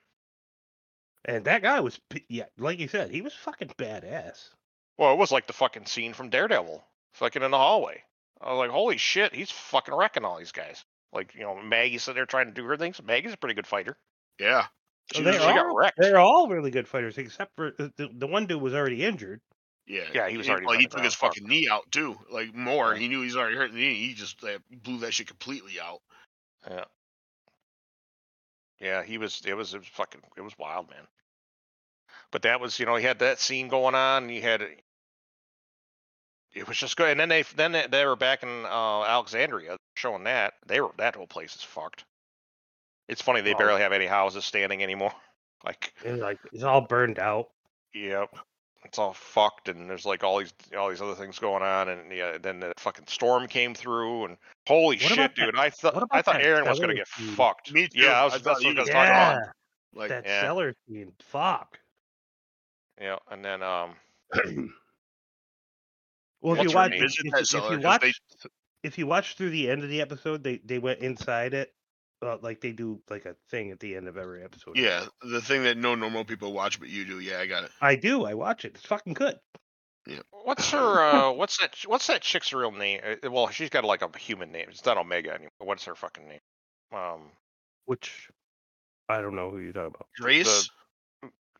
And 1.24 1.45
that 1.47 1.62
guy 1.62 1.80
was, 1.80 1.99
yeah, 2.28 2.45
like 2.59 2.78
you 2.78 2.89
said, 2.89 3.11
he 3.11 3.22
was 3.22 3.34
fucking 3.34 3.72
badass. 3.78 4.51
well, 4.99 5.12
it 5.12 5.18
was 5.18 5.32
like 5.32 5.47
the 5.47 5.53
fucking 5.53 5.87
scene 5.87 6.12
from 6.14 6.30
Daredevil, 6.30 6.84
fucking 7.14 7.43
in 7.43 7.51
the 7.51 7.59
hallway. 7.59 8.03
I 8.41 8.51
was 8.51 8.59
like, 8.59 8.70
holy 8.70 8.99
shit, 8.99 9.34
he's 9.34 9.51
fucking 9.51 9.95
wrecking 9.95 10.24
all 10.24 10.39
these 10.39 10.53
guys. 10.53 10.84
Like, 11.12 11.34
you 11.34 11.41
know, 11.41 11.57
Maggie's 11.61 12.03
sitting 12.05 12.16
there 12.16 12.26
trying 12.26 12.47
to 12.47 12.53
do 12.53 12.64
her 12.64 12.76
things. 12.76 13.03
Maggie's 13.03 13.32
a 13.32 13.37
pretty 13.39 13.55
good 13.55 13.66
fighter. 13.66 13.97
Yeah. 14.39 14.66
So 15.12 15.18
She 15.18 15.22
they 15.22 15.30
was- 15.30 15.41
She 15.41 15.43
she 15.49 15.55
got 15.55 15.66
are- 15.66 15.76
wrecked. 15.76 15.99
They're 15.99 16.18
all 16.18 16.49
really 16.49 16.70
good 16.70 16.87
fighters, 16.87 17.16
except 17.18 17.57
for 17.57 17.72
the, 17.78 17.93
the, 17.97 18.09
the 18.12 18.26
one 18.26 18.47
dude 18.47 18.61
was 18.61 18.74
already 18.74 19.05
injured. 19.05 19.41
Yeah, 19.87 20.03
Yeah, 20.12 20.28
he 20.28 20.37
was 20.37 20.47
He- 20.47 20.53
already 20.53 20.66
Like 20.66 20.80
he 20.80 20.87
took 20.87 21.03
his 21.05 21.14
fucking 21.14 21.47
knee 21.47 21.68
out 21.70 21.91
too, 21.93 22.16
like 22.30 22.53
more. 22.55 22.93
Yeah. 22.93 22.99
He 23.01 23.09
knew 23.09 23.20
he 23.20 23.26
was 23.26 23.37
already 23.37 23.57
hurting 23.57 23.76
the 23.76 23.82
knee. 23.89 24.09
He 24.09 24.14
just 24.14 24.43
like, 24.43 24.61
blew 24.70 24.99
that 24.99 25.14
shit 25.14 25.28
completely 25.28 25.80
out. 25.80 26.03
Yeah. 26.70 26.84
Yeah, 28.80 29.02
he 29.02 29.18
was. 29.18 29.42
It 29.46 29.54
was. 29.54 29.72
It 29.74 29.78
was 29.78 29.88
fucking. 29.88 30.20
It 30.36 30.42
was 30.42 30.56
wild, 30.58 30.90
man. 30.90 31.06
But 32.30 32.42
that 32.42 32.60
was, 32.60 32.78
you 32.78 32.86
know, 32.86 32.96
he 32.96 33.04
had 33.04 33.20
that 33.20 33.38
scene 33.40 33.68
going 33.68 33.94
on. 33.94 34.24
And 34.24 34.30
he 34.30 34.40
had. 34.40 34.62
It 36.54 36.66
was 36.68 36.76
just 36.76 36.96
good. 36.96 37.10
And 37.10 37.20
then 37.20 37.28
they, 37.28 37.42
then 37.54 37.72
they, 37.72 37.86
they 37.90 38.04
were 38.06 38.16
back 38.16 38.42
in 38.42 38.48
uh, 38.64 39.02
Alexandria 39.04 39.76
showing 39.94 40.24
that 40.24 40.54
they 40.66 40.80
were 40.80 40.90
that 40.98 41.14
whole 41.16 41.26
place 41.26 41.54
is 41.54 41.62
fucked. 41.62 42.04
It's 43.08 43.22
funny 43.22 43.40
they 43.42 43.54
Oh. 43.54 43.58
barely 43.58 43.80
have 43.82 43.92
any 43.92 44.06
houses 44.06 44.44
standing 44.44 44.82
anymore. 44.82 45.12
Like, 45.64 45.94
And 46.04 46.20
like 46.20 46.38
it's 46.52 46.62
all 46.62 46.82
burned 46.82 47.18
out. 47.18 47.48
yep, 47.92 48.28
it's 48.87 48.99
all 48.99 49.12
fucked, 49.12 49.68
and 49.68 49.89
there's 49.91 50.07
like 50.07 50.24
all 50.24 50.39
these 50.39 50.53
all 50.78 50.89
these 50.89 51.03
other 51.03 51.14
things 51.14 51.39
going 51.39 51.62
on, 51.62 51.89
and 51.89 52.11
yeah, 52.12 52.39
then 52.41 52.61
the 52.61 52.72
fucking 52.78 53.07
storm 53.09 53.47
came 53.47 53.74
through, 53.74 54.24
and 54.26 54.37
holy 54.66 54.97
What 54.97 55.01
shit, 55.03 55.12
about 55.18 55.37
that- 55.37 55.45
dude! 55.47 55.57
I 55.57 55.70
thought 55.70 56.09
I 56.11 56.22
thought 56.22 56.41
Aaron 56.43 56.64
was 56.68 56.80
gonna 56.80 56.95
get 56.95 57.09
scene? 57.09 57.28
fucked. 57.28 57.72
Me 57.72 57.89
too. 57.89 58.01
Yeah, 58.01 58.20
I 58.20 58.24
was, 58.24 58.34
I 58.34 58.39
that's 58.39 58.45
thought 58.45 58.64
what 58.64 58.66
I 58.66 58.68
was 58.68 58.76
was 58.78 58.89
talking 58.89 59.11
about. 59.11 59.39
Yeah, 59.39 59.99
Like 60.01 60.09
that 60.11 60.24
Yeah. 60.26 60.41
cellar 60.43 60.74
scene. 60.89 61.12
Fuck. 61.20 61.78
Yeah, 63.01 63.16
and 63.30 63.45
then 63.45 63.62
um, 63.62 63.95
well, 66.41 66.57
if 66.57 66.62
you 66.62 66.70
her 66.70 66.74
watch, 66.76 66.91
name? 66.93 67.03
if, 67.03 67.11
Visit 67.11 67.18
if 67.18 67.24
you- 67.32 67.39
if 67.41 67.47
cellar, 67.47 67.70
you 67.70 67.76
'cause 67.76 67.84
watch, 67.84 68.01
they- 68.03 68.49
if 68.82 68.99
you 68.99 69.07
watch 69.07 69.34
through 69.37 69.51
the 69.51 69.70
end 69.70 69.82
of 69.82 69.89
the 69.91 70.01
episode, 70.01 70.43
they 70.45 70.59
they 70.59 70.78
went 70.78 71.01
inside 71.01 71.55
it, 71.55 71.74
uh, 72.22 72.38
like 72.42 72.60
they 72.60 72.72
do 72.72 73.00
like 73.10 73.24
a 73.26 73.36
thing 73.50 73.70
at 73.70 73.80
the 73.80 73.94
end 73.96 74.08
of 74.08 74.16
every 74.16 74.42
episode. 74.42 74.76
yeah, 74.76 75.04
the 75.22 75.40
thing 75.40 75.62
that 75.64 75.76
no 75.76 75.94
normal 75.94 76.24
people 76.24 76.52
watch, 76.52 76.78
but 76.80 76.88
you 76.88 77.04
do. 77.04 77.20
Yeah, 77.20 77.38
I 77.40 77.46
got 77.46 77.64
it. 77.64 77.70
I 77.80 77.96
do. 77.96 78.24
I 78.24 78.34
watch 78.34 78.64
it. 78.64 78.72
It's 78.74 78.86
fucking 78.86 79.14
good. 79.14 79.38
Yeah. 80.06 80.20
What's 80.44 80.70
her 80.70 80.78
uh, 81.28 81.32
what's 81.32 81.58
that 81.58 81.76
what's 81.86 82.06
that 82.06 82.22
chick's 82.22 82.52
real 82.52 82.70
name? 82.72 83.00
Uh, 83.24 83.30
Well, 83.30 83.48
she's 83.48 83.70
got 83.70 83.84
like 83.84 84.02
a 84.02 84.18
human 84.18 84.52
name. 84.52 84.66
It's 84.70 84.84
not 84.84 84.96
Omega 84.98 85.30
anymore. 85.32 85.50
What's 85.58 85.84
her 85.84 85.94
fucking 85.94 86.28
name? 86.28 86.40
Um, 86.92 87.22
Which 87.86 88.28
I 89.08 89.20
don't 89.20 89.34
know 89.36 89.50
who 89.50 89.58
you're 89.58 89.72
talking 89.72 89.88
about. 89.94 90.06
Grace. 90.18 90.70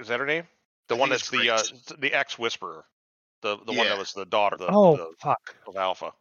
is 0.01 0.09
that 0.09 0.21
her 0.21 0.27
name? 0.27 0.45
The 0.89 0.95
I 0.95 0.99
one 0.99 1.09
think 1.11 1.21
that's 1.21 1.33
it's 1.33 1.43
the 1.43 1.51
uh, 1.51 1.57
Grace. 1.57 1.99
the 1.99 2.13
ex 2.15 2.39
Whisperer, 2.39 2.85
the 3.43 3.57
the 3.67 3.73
one 3.73 3.79
Yeah. 3.79 3.89
that 3.91 3.99
was 3.99 4.13
the 4.13 4.25
daughter 4.25 4.57
the, 4.57 4.67
oh 4.71 4.97
the, 4.97 5.11
fuck! 5.21 5.57
of 5.67 5.77
Alpha. 5.77 6.13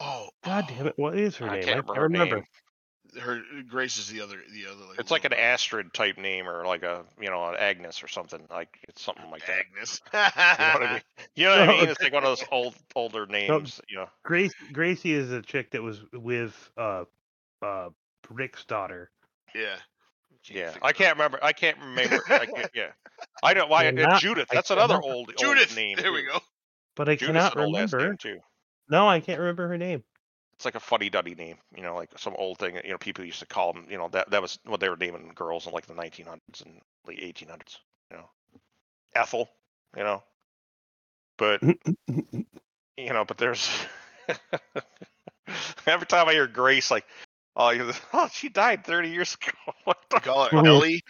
oh, 0.00 0.28
God 0.44 0.66
damn 0.68 0.88
it! 0.88 0.94
What 0.98 1.16
is 1.16 1.36
her 1.36 1.48
I 1.48 1.54
name? 1.60 1.62
can't 1.64 1.90
I 1.90 1.98
remember, 2.00 2.18
can't 2.18 2.30
her 2.30 2.36
name. 2.38 2.44
Her 3.20 3.40
Grace 3.68 3.98
is 3.98 4.08
the 4.08 4.20
other. 4.20 4.36
The 4.52 4.66
other. 4.66 4.84
Like, 4.90 4.98
It's 5.00 5.10
like 5.10 5.24
an 5.24 5.30
little- 5.30 5.44
Astrid 5.44 5.92
type 5.94 6.18
name 6.18 6.48
or 6.48 6.64
like 6.66 6.82
a 6.82 7.04
you 7.20 7.30
know 7.30 7.44
an 7.48 7.56
Agnes 7.58 8.02
or 8.02 8.08
something 8.08 8.40
like 8.50 8.68
it's 8.88 9.00
something 9.02 9.30
like 9.30 9.46
that. 9.46 9.58
Agnes. 9.60 10.00
You 10.12 10.16
know 10.16 10.80
what 10.80 10.82
I 10.88 10.92
mean? 10.92 11.02
You 11.34 11.44
know 11.46 11.50
what 11.50 11.60
I 11.60 11.66
mean? 11.80 11.88
It's 11.88 12.02
like 12.02 12.12
one 12.12 12.24
of 12.24 12.28
those 12.38 12.44
old 12.50 12.74
older 12.94 13.26
names. 13.30 13.80
You 13.88 13.98
know. 13.98 14.06
Grace 14.24 14.52
Gracie 14.72 15.12
is 15.12 15.30
a 15.32 15.42
chick 15.42 15.70
that 15.72 15.82
was 15.82 16.00
with 16.12 16.70
uh 16.76 17.04
uh 17.62 17.88
Rick's 18.30 18.64
daughter. 18.64 19.10
Yeah. 19.54 19.76
Yeah, 20.50 20.72
I 20.80 20.92
can't 20.92 21.16
remember. 21.16 21.38
I 21.42 21.52
can't 21.52 21.76
remember. 21.78 22.22
I 22.30 22.46
can't, 22.46 22.70
yeah, 22.74 22.90
I 23.42 23.52
don't. 23.52 23.68
Why 23.68 23.90
Well, 23.90 23.98
uh, 24.06 24.08
not- 24.12 24.20
Judith? 24.22 24.48
I 24.50 24.54
That's 24.54 24.70
another 24.70 24.94
cannot- 24.94 25.04
old, 25.04 25.28
old 25.28 25.36
Judith. 25.36 25.76
name. 25.76 25.98
There 26.00 26.12
we 26.12 26.22
go. 26.22 26.38
But 26.96 27.08
I 27.10 27.16
Judith's 27.16 27.26
cannot 27.26 27.56
an 27.56 27.62
old 27.64 27.74
remember. 27.74 27.98
name 27.98 28.16
too. 28.18 28.38
No, 28.88 29.06
I 29.06 29.20
can't 29.20 29.40
remember 29.40 29.68
her 29.68 29.76
name. 29.76 30.04
It's 30.58 30.64
like 30.64 30.74
a 30.74 30.80
fuddy 30.80 31.08
duddy 31.08 31.36
name. 31.36 31.56
You 31.76 31.84
know, 31.84 31.94
like 31.94 32.10
some 32.18 32.34
old 32.36 32.58
thing. 32.58 32.76
You 32.84 32.90
know, 32.90 32.98
people 32.98 33.24
used 33.24 33.38
to 33.38 33.46
call 33.46 33.72
them. 33.72 33.86
You 33.88 33.96
know, 33.96 34.08
that 34.08 34.30
that 34.32 34.42
was 34.42 34.58
what 34.66 34.80
they 34.80 34.88
were 34.88 34.96
naming 34.96 35.30
girls 35.34 35.66
in 35.68 35.72
like 35.72 35.86
the 35.86 35.94
1900s 35.94 36.64
and 36.66 36.80
late 37.06 37.20
1800s. 37.20 37.78
You 38.10 38.18
know, 38.18 38.30
Ethel. 39.14 39.48
You 39.96 40.02
know, 40.02 40.22
but 41.38 41.62
you 42.96 43.12
know, 43.12 43.24
but 43.24 43.38
there's 43.38 43.70
every 45.86 46.06
time 46.06 46.28
I 46.28 46.32
hear 46.32 46.48
Grace, 46.48 46.90
like, 46.90 47.06
oh, 47.56 47.70
you 47.70 47.92
oh, 48.12 48.28
she 48.32 48.48
died 48.48 48.84
30 48.84 49.10
years 49.10 49.36
ago. 49.40 49.72
what 49.84 49.98
the 50.10 50.16
We 50.16 50.20
call 50.20 50.44
her. 50.46 50.66
Ellie. 50.66 51.02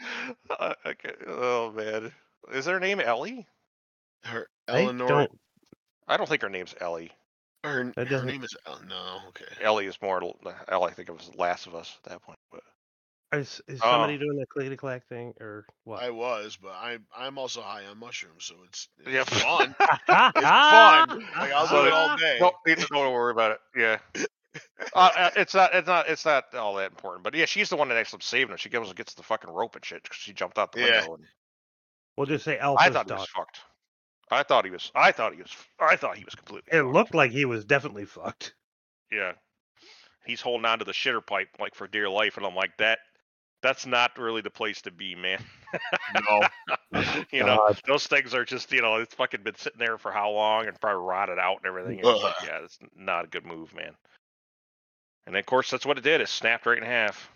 Uh, 0.50 0.74
okay. 0.86 1.12
Oh 1.26 1.72
man, 1.72 2.12
is 2.52 2.66
her 2.66 2.80
name 2.80 3.00
Ellie? 3.00 3.46
Her 4.24 4.48
I 4.68 4.82
Eleanor. 4.82 5.08
don't. 5.08 5.30
I 6.06 6.16
don't 6.16 6.28
think 6.28 6.42
her 6.42 6.50
name's 6.50 6.74
Ellie. 6.80 7.12
Her, 7.64 7.84
That 7.96 7.96
her 7.96 8.04
doesn't- 8.04 8.26
name 8.28 8.44
is 8.44 8.56
El- 8.66 8.80
no. 8.84 9.20
Okay. 9.28 9.44
Ellie 9.60 9.86
is 9.86 10.00
more 10.00 10.22
Ellie. 10.22 10.90
I 10.90 10.94
think 10.94 11.08
it 11.08 11.12
was 11.12 11.30
Last 11.34 11.66
of 11.66 11.74
Us 11.74 11.96
at 12.04 12.10
that 12.10 12.22
point. 12.22 12.38
But 12.52 12.62
Is, 13.32 13.60
is 13.68 13.80
Oh. 13.82 13.90
somebody 13.90 14.16
doing 14.16 14.38
the 14.38 14.46
clickety 14.46 14.76
clack 14.76 15.06
thing 15.08 15.34
or 15.40 15.66
what? 15.84 16.02
I 16.02 16.08
was, 16.10 16.56
but 16.56 16.72
I'm 16.80 17.04
I'm 17.14 17.36
also 17.36 17.60
high 17.60 17.84
on 17.86 17.98
mushrooms, 17.98 18.44
so 18.44 18.54
it's, 18.66 18.88
it's 19.00 19.10
Yep. 19.10 19.26
fun. 19.26 19.74
it's 19.78 19.78
It's 20.08 20.08
fun. 20.08 21.20
Like 21.36 21.52
I'll 21.52 21.66
do 21.68 21.86
it 21.86 21.92
all 21.92 22.16
day. 22.16 22.38
don't, 22.38 22.54
don't 22.88 23.12
worry 23.12 23.32
about 23.32 23.50
it. 23.52 23.60
Yeah. 23.76 23.98
Uh, 24.94 25.10
uh, 25.14 25.30
it's 25.36 25.52
not. 25.54 25.74
It's 25.74 25.86
not. 25.86 26.08
It's 26.08 26.24
not 26.24 26.54
all 26.54 26.74
that 26.76 26.90
important. 26.90 27.22
But 27.22 27.34
yeah, 27.34 27.44
she's 27.44 27.68
the 27.68 27.76
one 27.76 27.88
that 27.90 27.96
ends 27.98 28.14
up 28.14 28.22
saving 28.22 28.52
her. 28.52 28.58
She 28.58 28.70
goes 28.70 28.88
and 28.88 28.96
gets 28.96 29.12
the 29.14 29.22
fucking 29.22 29.50
rope 29.50 29.76
and 29.76 29.84
shit 29.84 30.02
because 30.02 30.16
she 30.16 30.32
jumped 30.32 30.58
out 30.58 30.72
the 30.72 30.80
Yeah. 30.80 31.00
window. 31.00 31.14
And 31.16 31.24
We'll 32.16 32.26
just 32.26 32.44
say 32.44 32.58
I 32.58 32.64
Alpha's 32.64 32.86
thought 32.94 33.04
he 33.04 33.08
daughter. 33.10 33.20
was 33.20 33.28
fucked. 33.28 33.60
I 34.30 34.42
thought 34.42 34.64
he 34.64 34.70
was. 34.70 34.90
I 34.94 35.12
thought 35.12 35.34
he 35.34 35.42
was. 35.42 35.54
I 35.80 35.96
thought 35.96 36.16
he 36.16 36.24
was 36.24 36.34
completely. 36.34 36.68
It 36.72 36.82
fucked. 36.82 36.94
looked 36.94 37.14
like 37.14 37.30
he 37.30 37.44
was 37.44 37.64
definitely 37.64 38.04
fucked. 38.04 38.54
Yeah. 39.10 39.32
He's 40.26 40.40
holding 40.40 40.66
on 40.66 40.78
to 40.80 40.84
the 40.84 40.92
shitter 40.92 41.24
pipe 41.24 41.48
like 41.58 41.74
for 41.74 41.88
dear 41.88 42.08
life, 42.08 42.36
and 42.36 42.44
I'm 42.44 42.54
like 42.54 42.76
that. 42.78 42.98
That's 43.62 43.86
not 43.86 44.16
really 44.18 44.40
the 44.42 44.50
place 44.50 44.82
to 44.82 44.92
be, 44.92 45.14
man. 45.14 45.42
No. 46.14 46.42
you 47.32 47.40
know, 47.40 47.56
God. 47.56 47.80
those 47.86 48.06
things 48.06 48.32
are 48.32 48.44
just, 48.44 48.70
you 48.70 48.82
know, 48.82 48.96
it's 48.96 49.14
fucking 49.14 49.42
been 49.42 49.56
sitting 49.56 49.80
there 49.80 49.98
for 49.98 50.12
how 50.12 50.30
long 50.30 50.66
and 50.66 50.80
probably 50.80 51.04
rotted 51.04 51.40
out 51.40 51.56
and 51.56 51.66
everything. 51.66 51.98
It's 51.98 52.22
like, 52.22 52.34
yeah, 52.44 52.60
it's 52.62 52.78
not 52.96 53.24
a 53.24 53.28
good 53.28 53.44
move, 53.44 53.74
man. 53.74 53.94
And 55.26 55.36
of 55.36 55.44
course, 55.44 55.70
that's 55.70 55.84
what 55.84 55.98
it 55.98 56.04
did. 56.04 56.20
It 56.20 56.28
snapped 56.28 56.66
right 56.66 56.78
in 56.78 56.84
half. 56.84 57.30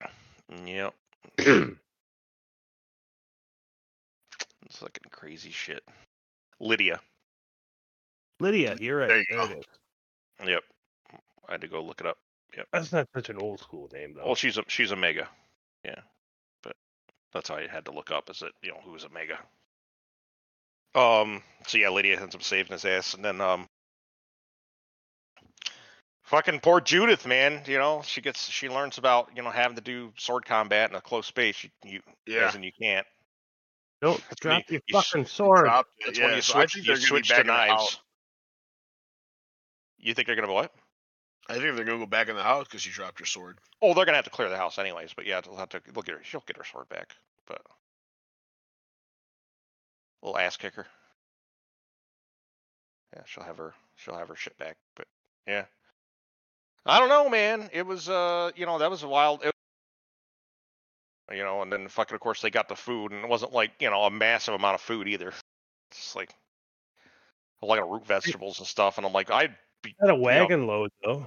Yep. 0.64 0.94
it's 4.78 4.82
fucking 4.84 5.10
crazy 5.10 5.50
shit. 5.50 5.82
Lydia. 6.60 7.00
Lydia, 8.40 8.76
you're 8.80 8.98
right. 8.98 9.08
There 9.08 9.18
you 9.18 9.24
There 9.30 9.38
go. 9.46 9.52
it 9.52 9.58
is. 9.58 10.48
Yep. 10.48 10.62
I 11.48 11.52
had 11.52 11.60
to 11.62 11.68
go 11.68 11.82
look 11.82 12.00
it 12.00 12.06
up. 12.06 12.18
Yep. 12.56 12.68
That's 12.72 12.92
not 12.92 13.08
such 13.14 13.28
an 13.28 13.38
old 13.38 13.58
school 13.60 13.90
name 13.92 14.14
though. 14.14 14.24
Well, 14.24 14.34
she's 14.34 14.56
a 14.58 14.64
she's 14.68 14.90
a 14.92 14.96
mega, 14.96 15.28
yeah, 15.84 16.00
but 16.62 16.74
that's 17.32 17.48
how 17.48 17.56
I 17.56 17.66
had 17.66 17.84
to 17.86 17.90
look 17.92 18.10
up. 18.10 18.30
Is 18.30 18.42
it 18.42 18.52
you 18.62 18.70
know 18.70 18.80
who's 18.84 19.04
a 19.04 19.08
mega? 19.08 19.38
Um. 20.94 21.42
So 21.66 21.78
yeah, 21.78 21.90
Lydia 21.90 22.20
ends 22.20 22.34
up 22.34 22.42
saving 22.42 22.72
his 22.72 22.84
ass, 22.84 23.14
and 23.14 23.24
then 23.24 23.40
um. 23.40 23.66
Fucking 26.24 26.60
poor 26.60 26.80
Judith, 26.80 27.26
man. 27.26 27.62
You 27.66 27.78
know, 27.78 28.02
she 28.04 28.20
gets 28.20 28.48
she 28.48 28.68
learns 28.68 28.98
about 28.98 29.30
you 29.34 29.42
know 29.42 29.50
having 29.50 29.76
to 29.76 29.82
do 29.82 30.12
sword 30.16 30.44
combat 30.44 30.90
in 30.90 30.96
a 30.96 31.00
close 31.00 31.26
space. 31.26 31.64
You, 31.64 31.70
you 31.84 32.00
Yeah. 32.26 32.48
as 32.48 32.54
in 32.54 32.62
you 32.62 32.72
can't. 32.80 33.06
Don't 34.02 34.22
That's 34.30 34.42
when 34.46 34.56
drop 34.56 34.64
your 34.70 34.82
you 34.86 34.94
s- 34.94 35.16
fucking 35.16 35.26
sword. 35.26 35.64
Dropped 35.64 35.90
it, 36.00 36.06
That's 36.06 36.18
yeah, 36.18 36.26
when 36.26 36.34
you 36.36 36.42
so 36.42 36.54
switch 36.54 36.76
you 36.76 36.82
they're 36.86 36.98
gonna 36.98 37.06
switch 37.08 37.28
back 37.28 37.46
to 37.46 37.52
the 37.54 37.62
house. 37.62 37.92
knives. 37.92 38.00
You 39.98 40.14
think 40.14 40.26
they're 40.26 40.36
gonna 40.36 40.52
what? 40.52 40.72
I 41.48 41.54
think 41.54 41.64
they're 41.76 41.84
gonna 41.84 41.98
go 41.98 42.06
back 42.06 42.28
in 42.28 42.36
the 42.36 42.42
house 42.42 42.66
because 42.66 42.86
you 42.86 42.92
dropped 42.92 43.20
your 43.20 43.26
sword. 43.26 43.58
Oh, 43.82 43.94
they're 43.94 44.04
gonna 44.06 44.16
have 44.18 44.24
to 44.26 44.30
clear 44.30 44.48
the 44.48 44.56
house 44.56 44.78
anyways. 44.78 45.14
But 45.14 45.26
yeah, 45.26 45.40
they'll 45.40 45.56
have 45.56 45.70
to. 45.70 45.82
They'll 45.92 46.02
get 46.02 46.16
her. 46.16 46.20
She'll 46.24 46.44
get 46.46 46.56
her 46.58 46.64
sword 46.64 46.88
back. 46.88 47.16
But 47.46 47.62
little 50.22 50.38
ass 50.38 50.56
kicker. 50.56 50.86
Yeah, 53.14 53.22
she'll 53.26 53.44
have 53.44 53.58
her. 53.58 53.74
She'll 53.96 54.16
have 54.18 54.28
her 54.28 54.36
shit 54.36 54.58
back. 54.58 54.76
But 54.96 55.06
yeah, 55.46 55.64
I 56.86 56.98
don't 57.00 57.08
know, 57.10 57.28
man. 57.28 57.70
It 57.72 57.86
was 57.86 58.08
uh, 58.08 58.52
you 58.56 58.66
know, 58.66 58.78
that 58.78 58.90
was 58.90 59.02
a 59.02 59.08
wild. 59.08 59.44
It, 59.44 59.54
you 61.30 61.42
know, 61.44 61.62
and 61.62 61.72
then 61.72 61.88
fucking, 61.88 62.14
of 62.14 62.20
course, 62.20 62.40
they 62.40 62.50
got 62.50 62.68
the 62.68 62.74
food, 62.76 63.12
and 63.12 63.24
it 63.24 63.28
wasn't 63.30 63.52
like 63.52 63.72
you 63.80 63.90
know 63.90 64.02
a 64.04 64.10
massive 64.10 64.54
amount 64.54 64.74
of 64.74 64.80
food 64.80 65.08
either. 65.08 65.32
It's 65.90 66.14
like 66.14 66.34
a 67.62 67.66
lot 67.66 67.78
of 67.78 67.88
root 67.88 68.06
vegetables 68.06 68.58
and 68.58 68.68
stuff, 68.68 68.98
and 68.98 69.06
I'm 69.06 69.12
like, 69.14 69.30
I'd 69.30 69.56
be 69.82 69.94
Got 70.00 70.10
a 70.10 70.14
wagon 70.14 70.66
load 70.66 70.90
though. 71.02 71.26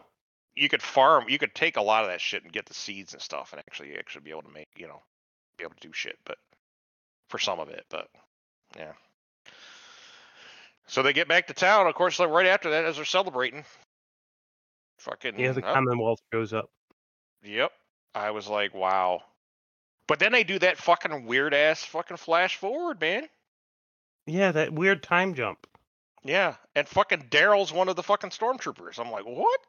you 0.56 0.70
could 0.70 0.84
farm 0.84 1.26
you 1.28 1.40
could 1.40 1.56
take 1.56 1.78
a 1.78 1.82
lot 1.82 2.04
of 2.04 2.10
that 2.12 2.22
shit 2.22 2.44
and 2.44 2.52
get 2.54 2.68
the 2.68 2.74
seeds 2.76 3.14
and 3.14 3.22
stuff 3.22 3.54
and 3.54 3.60
actually 3.60 3.98
actually 3.98 4.22
be 4.22 4.30
able 4.30 4.44
to 4.44 4.50
make 4.54 4.68
you 4.78 4.88
know 4.88 5.02
be 5.58 5.64
able 5.64 5.74
to 5.74 5.88
do 5.88 5.94
shit 5.94 6.18
but 6.26 6.38
for 7.30 7.40
some 7.40 7.60
of 7.60 7.70
it 7.70 7.86
but 7.90 8.08
yeah 8.78 8.92
so 10.86 11.02
they 11.02 11.14
get 11.14 11.28
back 11.28 11.48
to 11.48 11.54
town 11.54 11.88
of 11.88 11.96
course 11.96 12.20
like 12.20 12.30
right 12.30 12.46
after 12.46 12.70
that 12.72 12.86
as 12.86 12.98
they're 12.98 13.06
celebrating 13.06 13.64
fucking 15.00 15.40
Yeah, 15.40 15.54
the 15.54 15.66
oh, 15.68 15.74
Commonwealth 15.74 16.20
goes 16.32 16.54
up. 16.54 16.70
yep 17.42 17.72
i 18.14 18.30
was 18.32 18.48
like 18.48 18.74
wow 18.76 19.22
but 20.12 20.20
then 20.20 20.34
they 20.34 20.44
do 20.44 20.60
that 20.60 20.78
fucking 20.78 21.26
weird 21.26 21.54
ass 21.54 21.86
fucking 21.86 22.18
flash 22.18 22.58
forward 22.58 23.00
man 23.00 23.30
Yeah, 24.28 24.52
that 24.52 24.74
weird 24.74 25.02
time 25.02 25.34
jump. 25.36 25.66
yeah 26.24 26.56
and 26.76 26.86
fucking 26.86 27.30
daryl's 27.30 27.72
one 27.72 27.88
of 27.88 27.96
the 27.96 28.04
fucking 28.04 28.32
stormtroopers 28.32 29.00
i'm 29.00 29.10
like 29.10 29.26
what 29.26 29.60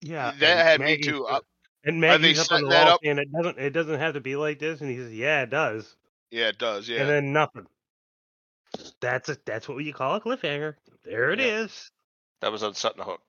Yeah, 0.00 0.32
that 0.40 0.42
and 0.42 0.68
had 0.68 0.80
me 0.80 0.98
too. 0.98 1.24
up- 1.26 1.42
Uh, 1.42 1.88
And 1.88 2.00
Maggie's 2.00 2.40
up 2.40 2.50
on 2.50 2.62
the 2.62 2.68
wall 2.68 2.88
up? 2.88 3.00
saying 3.04 3.18
it 3.18 3.30
doesn't 3.32 3.58
it 3.58 3.70
doesn't 3.70 4.00
have 4.00 4.14
to 4.14 4.20
be 4.20 4.34
like 4.34 4.58
this, 4.58 4.80
and 4.80 4.90
he 4.90 4.96
says, 4.96 5.12
"Yeah, 5.14 5.42
it 5.42 5.50
does." 5.50 5.96
yeah, 6.32 6.48
it 6.48 6.58
does. 6.58 6.88
Yeah. 6.88 7.00
And 7.02 7.08
then 7.08 7.32
nothing. 7.32 7.66
That's 9.00 9.28
a 9.28 9.36
that's 9.44 9.68
what 9.68 9.78
you 9.84 9.92
call 9.94 10.16
a 10.16 10.20
cliffhanger. 10.20 10.74
There 11.04 11.30
it 11.30 11.38
Yeah. 11.40 11.60
is. 11.62 11.90
that 12.40 12.50
was 12.50 12.62
on 12.64 12.74
setting 12.74 12.98
the 12.98 13.04
hook 13.04 13.20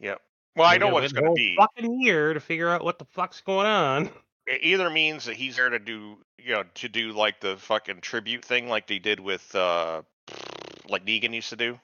yep 0.00 0.20
well 0.56 0.66
i 0.66 0.76
know 0.78 0.88
what 0.88 1.04
it's 1.04 1.12
going 1.12 1.26
to 1.26 1.32
be. 1.32 1.54
Fucking 1.56 2.00
year 2.00 2.34
to 2.34 2.40
figure 2.40 2.68
out 2.68 2.84
what 2.84 2.98
the 2.98 3.04
fuck's 3.04 3.40
going 3.40 3.66
on. 3.66 4.10
it 4.46 4.60
either 4.62 4.90
means 4.90 5.24
that 5.26 5.36
he's 5.36 5.56
there 5.56 5.68
to 5.68 5.78
do 5.78 6.18
you 6.38 6.54
know 6.54 6.64
to 6.74 6.88
do 6.88 7.12
like 7.12 7.40
the 7.40 7.56
fucking 7.56 8.00
tribute 8.00 8.44
thing 8.44 8.68
like 8.68 8.86
they 8.86 8.98
did 8.98 9.20
with 9.20 9.54
uh 9.54 10.02
like 10.88 11.04
Negan 11.04 11.34
used 11.34 11.50
to 11.50 11.56
do. 11.56 11.78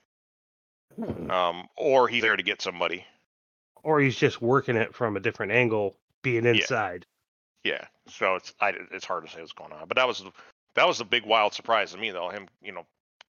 Um 1.31 1.69
or 1.77 2.09
he's 2.09 2.23
there 2.23 2.37
to 2.37 2.43
get 2.43 2.63
somebody. 2.63 3.05
Or 3.83 4.01
he's 4.01 4.17
just 4.17 4.41
working 4.41 4.77
it 4.77 4.95
from 4.95 5.17
a 5.17 5.21
different 5.21 5.53
angle, 5.53 5.97
being 6.23 6.47
inside. 6.47 7.05
yeah. 7.65 7.73
Yeah. 7.73 7.85
so 8.09 8.37
it's 8.37 8.55
I, 8.61 8.75
it's 8.91 9.05
hard 9.05 9.27
to 9.27 9.33
say 9.33 9.41
what's 9.41 9.53
going 9.53 9.73
on 9.73 9.87
but 9.89 9.97
that 9.97 10.07
was 10.09 10.25
that 10.75 10.87
was 10.87 10.99
the 10.99 11.05
big 11.05 11.25
wild 11.27 11.55
surprise 11.55 11.93
to 11.93 11.99
me 11.99 12.11
though 12.11 12.29
him 12.31 12.49
you 12.63 12.73
know 12.73 12.87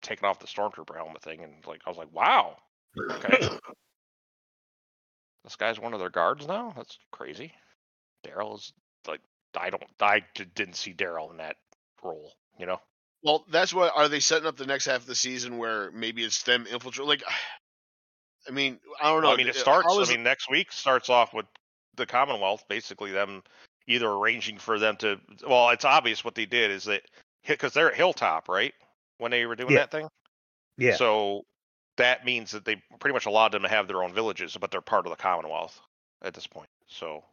taking 0.01 0.25
off 0.25 0.39
the 0.39 0.47
stormtrooper 0.47 0.95
helmet 0.95 1.21
thing 1.21 1.43
and 1.43 1.53
like 1.67 1.81
I 1.86 1.89
was 1.89 1.97
like 1.97 2.13
wow. 2.13 2.57
Okay 2.97 3.49
this 5.45 5.55
guy's 5.55 5.79
one 5.79 5.93
of 5.93 5.99
their 5.99 6.09
guards 6.09 6.45
now 6.45 6.73
that's 6.75 6.97
crazy 7.11 7.53
Daryl 8.27 8.55
is 8.55 8.73
like 9.07 9.21
I 9.57 9.69
don't 9.69 9.83
I 10.01 10.23
didn't 10.33 10.75
see 10.75 10.93
Daryl 10.93 11.31
in 11.31 11.37
that 11.37 11.55
role 12.03 12.33
you 12.59 12.65
know 12.65 12.81
Well, 13.23 13.43
that's 13.49 13.73
what 13.73 13.91
are 13.95 14.07
they 14.07 14.19
setting 14.19 14.47
up 14.47 14.55
the 14.55 14.67
next 14.67 14.85
half 14.85 15.01
of 15.01 15.07
the 15.07 15.15
season 15.15 15.57
where 15.57 15.89
maybe 15.91 16.23
it's 16.23 16.43
them 16.43 16.67
infiltrate? 16.71 17.07
Like, 17.07 17.23
I 18.47 18.51
mean, 18.51 18.79
I 19.01 19.11
don't 19.11 19.23
know. 19.23 19.29
Well, 19.29 19.33
I 19.33 19.37
mean, 19.37 19.47
it 19.47 19.55
uh, 19.55 19.59
starts. 19.59 19.91
is 19.97 20.09
I 20.09 20.13
mean, 20.13 20.23
next 20.23 20.51
week 20.51 20.71
starts 20.71 21.09
off 21.09 21.33
with 21.33 21.47
the 21.95 22.05
Commonwealth, 22.05 22.63
basically 22.69 23.11
them 23.11 23.41
either 23.87 24.07
arranging 24.07 24.59
for 24.59 24.77
them 24.77 24.95
to. 24.97 25.19
Well, 25.47 25.69
it's 25.69 25.85
obvious 25.85 26.23
what 26.23 26.35
they 26.35 26.45
did 26.45 26.69
is 26.69 26.83
that 26.83 27.01
because 27.47 27.73
they're 27.73 27.89
at 27.89 27.95
Hilltop, 27.97 28.47
right? 28.47 28.73
When 29.17 29.31
they 29.31 29.47
were 29.47 29.55
doing 29.55 29.71
Yeah. 29.71 29.79
that 29.79 29.91
thing. 29.91 30.07
Yeah. 30.77 30.95
So 30.97 31.45
that 31.97 32.25
means 32.25 32.51
that 32.51 32.65
they 32.65 32.81
pretty 32.99 33.13
much 33.13 33.25
allowed 33.25 33.51
them 33.51 33.63
to 33.63 33.69
have 33.69 33.87
their 33.87 34.03
own 34.03 34.13
villages, 34.13 34.57
but 34.59 34.71
they're 34.71 34.81
part 34.81 35.05
of 35.05 35.11
the 35.11 35.15
Commonwealth 35.15 35.79
at 36.21 36.33
this 36.33 36.47
point. 36.47 36.69
So. 36.87 37.23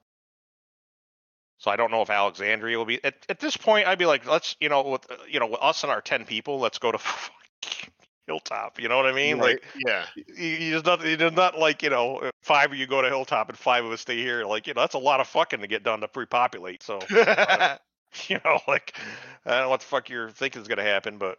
So 1.58 1.70
I 1.70 1.76
don't 1.76 1.92
know 1.92 2.02
if 2.02 2.10
Alexandria 2.10 2.76
will 2.76 2.84
be 2.84 3.02
at, 3.04 3.14
at 3.28 3.38
this 3.38 3.56
point. 3.56 3.86
I'd 3.86 3.98
be 3.98 4.06
like, 4.06 4.26
let's 4.26 4.56
you 4.58 4.68
know 4.68 4.82
with 4.82 5.08
uh, 5.08 5.14
you 5.28 5.38
know 5.38 5.46
with 5.46 5.60
us 5.62 5.84
and 5.84 5.92
our 5.92 6.00
ten 6.00 6.24
people, 6.24 6.58
let's 6.58 6.78
go 6.78 6.90
to 6.90 6.98
Hilltop. 8.26 8.80
You 8.80 8.88
know 8.88 8.96
what 8.96 9.06
I 9.06 9.12
mean? 9.12 9.38
right, 9.38 9.60
Like 9.62 9.64
yeah, 9.86 10.06
you, 10.16 10.46
you 10.46 10.72
just 10.72 10.86
not 10.86 11.04
you 11.06 11.16
just 11.16 11.36
not 11.36 11.58
like 11.58 11.82
you 11.82 11.90
know 11.90 12.16
uh, 12.16 12.30
five 12.42 12.72
of 12.72 12.78
you 12.78 12.86
go 12.86 13.02
to 13.02 13.08
Hilltop 13.08 13.48
and 13.48 13.58
five 13.58 13.84
of 13.84 13.92
us 13.92 14.00
stay 14.00 14.16
here. 14.16 14.44
Like 14.44 14.66
you 14.66 14.74
know 14.74 14.80
that's 14.80 14.94
a 14.94 14.98
lot 14.98 15.20
of 15.20 15.28
fucking 15.28 15.60
to 15.60 15.66
get 15.68 15.84
done 15.84 16.00
to 16.00 16.08
pre-populate. 16.08 16.82
So 16.82 16.98
you 17.10 18.40
know 18.44 18.60
like 18.66 18.96
I 19.44 19.50
don't 19.50 19.60
know 19.60 19.68
what 19.70 19.80
the 19.80 19.86
fuck 19.86 20.08
you're 20.08 20.30
thinking 20.30 20.62
is 20.62 20.68
gonna 20.68 20.82
happen, 20.82 21.18
but 21.18 21.38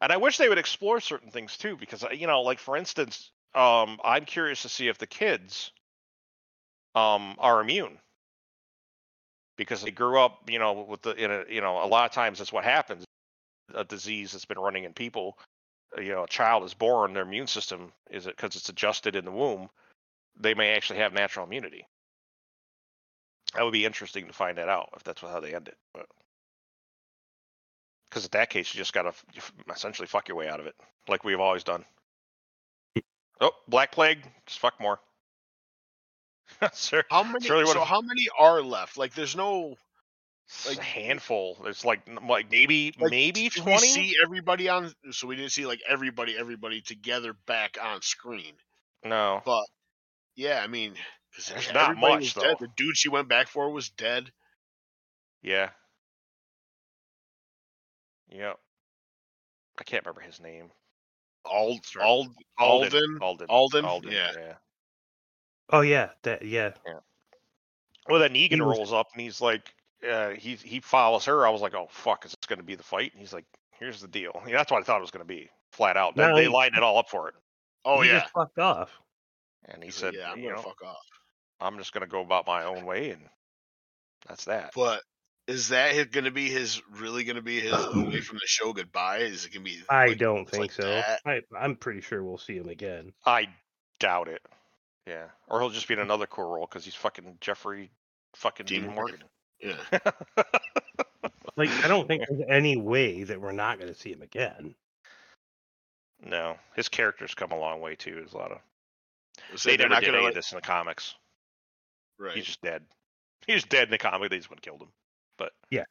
and 0.00 0.12
I 0.12 0.16
wish 0.16 0.38
they 0.38 0.48
would 0.48 0.58
explore 0.58 1.00
certain 1.00 1.30
things 1.30 1.56
too 1.56 1.76
because 1.76 2.04
uh, 2.04 2.10
you 2.12 2.26
know 2.26 2.42
like 2.42 2.58
for 2.58 2.76
instance, 2.76 3.30
um, 3.54 3.98
I'm 4.04 4.24
curious 4.24 4.62
to 4.62 4.68
see 4.68 4.88
if 4.88 4.98
the 4.98 5.06
kids 5.06 5.72
um 6.94 7.36
are 7.38 7.60
immune. 7.60 7.98
Because 9.56 9.82
they 9.82 9.90
grew 9.90 10.20
up 10.20 10.50
you 10.50 10.58
know 10.58 10.72
with 10.88 11.02
the 11.02 11.12
in 11.12 11.30
a 11.30 11.44
you 11.48 11.60
know 11.60 11.82
a 11.84 11.86
lot 11.86 12.06
of 12.06 12.12
times 12.12 12.38
that's 12.38 12.52
what 12.52 12.64
happens. 12.64 13.04
A 13.74 13.84
disease 13.84 14.32
that's 14.32 14.44
been 14.44 14.58
running 14.58 14.84
in 14.84 14.92
people 14.92 15.38
uh, 15.96 16.00
you 16.00 16.12
know 16.12 16.24
a 16.24 16.28
child 16.28 16.64
is 16.64 16.74
born 16.74 17.14
their 17.14 17.22
immune 17.22 17.46
system 17.46 17.92
is 18.10 18.26
it 18.26 18.36
because 18.36 18.56
it's 18.56 18.68
adjusted 18.68 19.16
in 19.16 19.24
the 19.24 19.30
womb 19.32 19.68
they 20.40 20.54
may 20.54 20.74
actually 20.74 20.98
have 21.00 21.12
natural 21.12 21.46
immunity. 21.46 21.86
That 23.54 23.64
would 23.64 23.72
be 23.72 23.84
interesting 23.84 24.26
to 24.26 24.32
find 24.32 24.58
that 24.58 24.68
out 24.68 24.90
if 24.96 25.04
that's 25.04 25.20
how 25.20 25.40
they 25.40 25.54
end 25.54 25.68
it 25.68 25.76
but 25.94 26.06
because 28.12 28.24
in 28.24 28.30
that 28.32 28.50
case 28.50 28.74
you 28.74 28.78
just 28.78 28.92
gotta 28.92 29.08
f- 29.08 29.24
f- 29.36 29.52
essentially 29.74 30.06
fuck 30.06 30.28
your 30.28 30.36
way 30.36 30.48
out 30.48 30.60
of 30.60 30.66
it 30.66 30.74
like 31.08 31.24
we've 31.24 31.40
always 31.40 31.64
done 31.64 31.84
oh 33.40 33.50
black 33.68 33.90
plague 33.92 34.22
just 34.46 34.58
fuck 34.60 34.78
more 34.80 34.98
sure 36.74 37.02
how 37.10 37.22
many? 37.24 37.44
Surely 37.46 37.64
so 37.64 37.70
would've- 37.78 37.88
how 37.88 38.02
many 38.02 38.26
are 38.38 38.60
left? 38.60 38.98
Like, 38.98 39.14
there's 39.14 39.34
no. 39.34 39.74
It's 40.48 40.68
Like- 40.68 40.78
a 40.78 40.82
handful 40.82 41.56
there's 41.64 41.82
like 41.84 42.00
like 42.28 42.50
maybe 42.50 42.92
Like, 43.00 43.10
maybe 43.10 43.48
did 43.48 43.64
we 43.64 43.72
20 43.72 43.86
see 43.86 44.14
everybody 44.22 44.68
on? 44.68 44.92
So 45.12 45.26
we 45.28 45.36
didn't 45.36 45.52
see 45.52 45.64
like 45.64 45.80
everybody, 45.88 46.36
everybody 46.36 46.82
together 46.82 47.32
back 47.46 47.78
on 47.80 48.02
screen. 48.02 48.52
no 49.02 49.40
But 49.46 49.64
yeah, 50.36 50.60
I 50.62 50.66
mean, 50.66 50.94
There's 51.48 51.72
not 51.72 51.96
much, 51.96 52.20
was 52.20 52.34
dead. 52.34 52.56
though. 52.60 52.66
The 52.66 52.72
dude 52.76 52.96
she 52.98 53.08
went 53.08 53.28
back 53.28 53.48
for 53.48 53.70
was 53.70 53.88
dead. 53.88 54.30
Yeah. 55.42 55.70
Yep. 58.34 58.58
I 59.78 59.84
can't 59.84 60.04
remember 60.04 60.20
his 60.20 60.40
name. 60.40 60.70
Ald, 61.44 61.80
Right. 61.96 62.04
Ald, 62.04 62.28
Alden. 62.58 63.18
Alden. 63.20 63.46
Alden. 63.48 63.84
Alden? 63.84 64.12
Yeah. 64.12 64.30
yeah. 64.36 64.54
Oh 65.70 65.80
yeah, 65.80 66.10
that 66.22 66.42
yeah. 66.44 66.72
Well, 68.08 68.20
then 68.20 68.34
Negan 68.34 68.52
He 68.54 68.60
was- 68.60 68.78
rolls 68.78 68.92
up 68.92 69.08
and 69.12 69.22
he's 69.22 69.40
like, 69.40 69.74
uh, 70.08 70.30
he 70.30 70.54
he 70.56 70.80
follows 70.80 71.24
her. 71.26 71.46
I 71.46 71.50
was 71.50 71.60
like, 71.62 71.74
oh 71.74 71.88
fuck, 71.90 72.24
is 72.24 72.32
this 72.32 72.46
going 72.46 72.58
to 72.58 72.64
be 72.64 72.74
the 72.74 72.82
fight? 72.82 73.12
And 73.12 73.20
he's 73.20 73.32
like, 73.32 73.44
here's 73.72 74.00
the 74.00 74.08
deal. 74.08 74.40
Yeah, 74.46 74.56
that's 74.56 74.70
what 74.70 74.80
I 74.80 74.84
thought 74.84 74.98
it 74.98 75.02
was 75.02 75.10
going 75.10 75.26
to 75.26 75.34
be, 75.34 75.48
flat 75.72 75.96
out. 75.96 76.14
They, 76.16 76.22
No, 76.26 76.34
they 76.36 76.42
he- 76.44 76.48
lined 76.48 76.76
it 76.76 76.82
all 76.82 76.98
up 76.98 77.08
for 77.08 77.28
it. 77.28 77.34
Oh 77.84 78.00
he 78.02 78.08
yeah. 78.10 78.20
just 78.20 78.32
fucked 78.32 78.58
off. 78.58 78.90
And 79.66 79.82
he 79.82 79.90
said, 79.90 80.14
yeah, 80.14 80.30
I'm 80.30 80.38
you 80.38 80.50
gonna 80.50 80.56
know, 80.56 80.62
fuck 80.62 80.82
off. 80.84 80.96
I'm 81.60 81.78
just 81.78 81.92
going 81.92 82.00
to 82.02 82.08
go 82.10 82.20
about 82.20 82.46
my 82.48 82.64
own 82.64 82.84
way, 82.84 83.10
and 83.10 83.22
that's 84.28 84.44
that. 84.46 84.72
But 84.74 85.02
is 85.48 85.68
that 85.68 86.10
going 86.12 86.24
to 86.24 86.30
be 86.30 86.48
his? 86.48 86.80
Really 86.98 87.24
going 87.24 87.36
to 87.36 87.42
be 87.42 87.60
his 87.60 87.72
away 87.72 88.20
from 88.20 88.36
the 88.38 88.46
show 88.46 88.72
goodbye? 88.72 89.18
Is 89.18 89.44
it 89.44 89.52
going 89.52 89.64
to 89.64 89.70
be? 89.70 89.78
I 89.88 90.08
like, 90.08 90.18
don't 90.18 90.48
think 90.48 90.60
like 90.62 90.72
so. 90.72 90.82
that? 90.82 91.20
I 91.26 91.40
I'm 91.58 91.76
pretty 91.76 92.00
sure 92.00 92.22
we'll 92.22 92.38
see 92.38 92.56
him 92.56 92.68
again. 92.68 93.12
I 93.26 93.48
doubt 93.98 94.28
it. 94.28 94.42
Yeah, 95.06 95.24
or 95.48 95.60
he'll 95.60 95.70
just 95.70 95.88
be 95.88 95.94
in 95.94 96.00
another 96.00 96.26
cool 96.26 96.44
role 96.44 96.66
because 96.70 96.84
he's 96.84 96.94
fucking 96.94 97.38
Jeffrey, 97.40 97.90
fucking 98.36 98.66
Dean 98.66 98.82
Dean 98.82 98.94
Morgan. 98.94 99.22
Morgan. 99.62 99.78
Yeah. 99.94 100.10
Like 101.54 101.68
I 101.84 101.88
don't 101.88 102.08
think 102.08 102.22
there's 102.26 102.40
any 102.48 102.76
way 102.78 103.24
that 103.24 103.38
we're 103.38 103.52
not 103.52 103.78
going 103.78 103.92
to 103.92 103.98
see 103.98 104.10
him 104.10 104.22
again. 104.22 104.74
No, 106.24 106.56
his 106.74 106.88
character's 106.88 107.34
come 107.34 107.52
a 107.52 107.58
long 107.58 107.82
way 107.82 107.94
too. 107.94 108.14
There's 108.14 108.32
a 108.32 108.38
lot 108.38 108.52
of 108.52 108.58
So 109.56 109.68
they 109.68 109.76
they're 109.76 109.86
never 109.88 109.96
not 109.96 110.00
did 110.00 110.06
gonna 110.06 110.16
any 110.18 110.24
like- 110.26 110.30
of 110.30 110.36
this 110.36 110.52
in 110.52 110.56
the 110.56 110.62
comics. 110.62 111.14
Right. 112.18 112.34
He's 112.36 112.46
just 112.46 112.62
dead. 112.62 112.84
He's 113.46 113.64
dead 113.64 113.84
in 113.84 113.90
the 113.90 113.98
comic. 113.98 114.30
They 114.30 114.38
just 114.38 114.48
wouldn't 114.48 114.62
killed 114.64 114.80
him. 114.80 114.88
But 115.38 115.52
Yeah. 115.70 115.84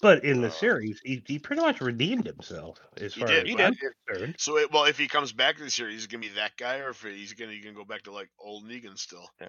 But 0.00 0.22
in 0.24 0.42
the 0.42 0.48
Uh, 0.48 0.52
series, 0.52 1.00
he, 1.04 1.22
he 1.26 1.38
pretty 1.40 1.60
much 1.62 1.80
redeemed 1.80 2.24
himself 2.26 2.78
as 2.98 3.14
He 3.14 3.20
far 3.20 3.28
did. 3.28 3.44
as 3.44 3.48
he 3.50 3.56
did. 3.56 3.78
concerned. 4.06 4.36
So, 4.38 4.56
it, 4.58 4.70
well, 4.70 4.84
if 4.84 4.96
he 4.96 5.08
comes 5.08 5.32
back 5.32 5.56
to 5.56 5.64
the 5.64 5.70
series, 5.70 5.94
he's 5.94 6.06
gonna 6.06 6.20
be 6.20 6.28
that 6.30 6.56
guy, 6.56 6.78
or 6.78 6.90
if 6.90 7.02
he's 7.02 7.32
gonna, 7.32 7.50
he 7.52 7.60
can 7.60 7.74
go 7.74 7.84
back 7.84 8.02
to 8.02 8.12
like 8.12 8.30
old 8.38 8.64
Negan 8.64 8.96
still. 8.96 9.28
Yeah. 9.40 9.48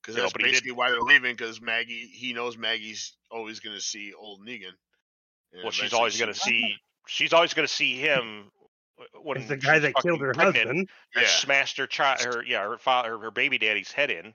Because 0.00 0.16
that's 0.16 0.32
basically 0.32 0.72
why 0.72 0.90
they're 0.90 1.00
leaving. 1.00 1.34
Because 1.34 1.60
Maggie, 1.60 2.08
he 2.12 2.32
knows 2.32 2.56
Maggie's 2.56 3.16
always 3.30 3.58
gonna 3.60 3.80
see 3.80 4.12
old 4.12 4.46
Negan. 4.46 4.72
Well, 5.62 5.70
she's 5.72 5.92
always 5.92 6.16
to 6.16 6.34
see. 6.34 6.76
She's 7.08 7.32
always 7.32 7.52
to 7.54 7.66
see 7.68 7.96
him 7.96 8.50
when 9.20 9.38
It's 9.38 9.48
the 9.48 9.56
guy 9.56 9.80
that 9.80 9.94
killed 9.96 10.20
her 10.20 10.32
pregnant 10.32 10.56
husband. 10.66 10.88
Yeah. 11.16 11.26
smashed 11.26 11.76
her 11.78 11.86
child, 11.88 12.20
her 12.22 12.44
yeah, 12.44 12.62
her 12.62 12.78
father, 12.78 13.18
her 13.18 13.30
baby 13.32 13.58
daddy's 13.58 13.90
head 13.90 14.10
in. 14.12 14.34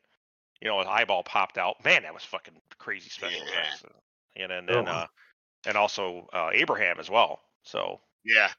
You 0.62 0.68
know, 0.68 0.80
his 0.80 0.88
eyeball 0.88 1.24
popped 1.24 1.58
out. 1.58 1.84
Man, 1.86 2.04
that 2.04 2.14
was 2.14 2.24
fucking 2.24 2.56
crazy 2.80 3.10
special 3.10 3.40
Yeah. 3.46 3.46
effects. 3.62 3.84
And 4.36 4.52
then, 4.52 4.66
then 4.66 4.88
Oh. 4.88 4.92
uh, 4.92 5.08
and 5.66 5.78
also 5.78 6.28
uh, 6.34 6.50
Abraham 6.54 7.00
as 7.00 7.10
well. 7.10 7.42
So, 7.64 8.00
Yeah. 8.24 8.52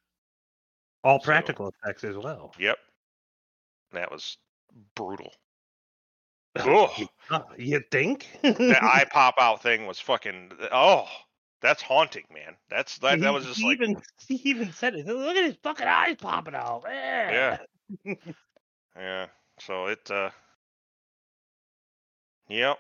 All 1.05 1.21
So- 1.21 1.25
practical 1.25 1.69
effects 1.69 2.05
as 2.05 2.17
well. 2.17 2.53
yep, 2.59 2.79
that 3.93 4.11
was 4.11 4.37
brutal. 4.95 5.33
Oh, 6.57 6.93
you 7.57 7.81
think? 7.93 8.27
that 8.43 8.83
eye 8.83 9.05
pop 9.13 9.37
out 9.39 9.63
thing 9.63 9.87
was 9.87 10.01
fucking. 10.01 10.51
Oh, 10.73 11.07
that's 11.61 11.83
haunting, 11.83 12.25
man. 12.33 12.57
That's 12.69 12.99
that. 12.99 13.19
he, 13.19 13.21
That 13.21 13.33
was 13.33 13.45
just 13.47 13.61
he 13.61 13.67
like 13.67 13.81
even 13.81 14.03
he 14.27 14.35
even 14.45 14.73
said 14.73 14.95
it. 14.97 15.07
Look 15.07 15.37
at 15.37 15.45
his 15.45 15.57
fucking 15.63 15.87
eyes 15.87 16.17
popping 16.17 16.55
out. 16.57 16.83
Yeah. 16.87 17.59
Yeah. 18.97 19.27
So 19.61 19.87
it. 19.87 20.09
uh 20.11 20.31
Yep. 22.49 22.79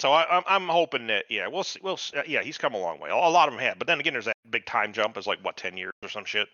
So 0.00 0.12
I, 0.12 0.38
I'm 0.38 0.42
I'm 0.46 0.68
hoping 0.68 1.08
that 1.08 1.26
yeah 1.28 1.46
we'll 1.48 1.62
see 1.62 1.78
we'll 1.82 1.98
see, 1.98 2.16
yeah 2.26 2.42
he's 2.42 2.56
come 2.56 2.72
a 2.74 2.78
long 2.78 2.98
way. 3.00 3.10
A 3.10 3.14
lot 3.14 3.48
of 3.48 3.54
them 3.54 3.62
have 3.62 3.78
but 3.78 3.86
then 3.86 4.00
again 4.00 4.14
there's 4.14 4.24
that 4.24 4.36
big 4.48 4.64
time 4.64 4.94
jump 4.94 5.18
is 5.18 5.26
like 5.26 5.44
what 5.44 5.58
ten 5.58 5.76
years 5.76 5.92
or 6.02 6.08
some 6.08 6.24
shit? 6.24 6.48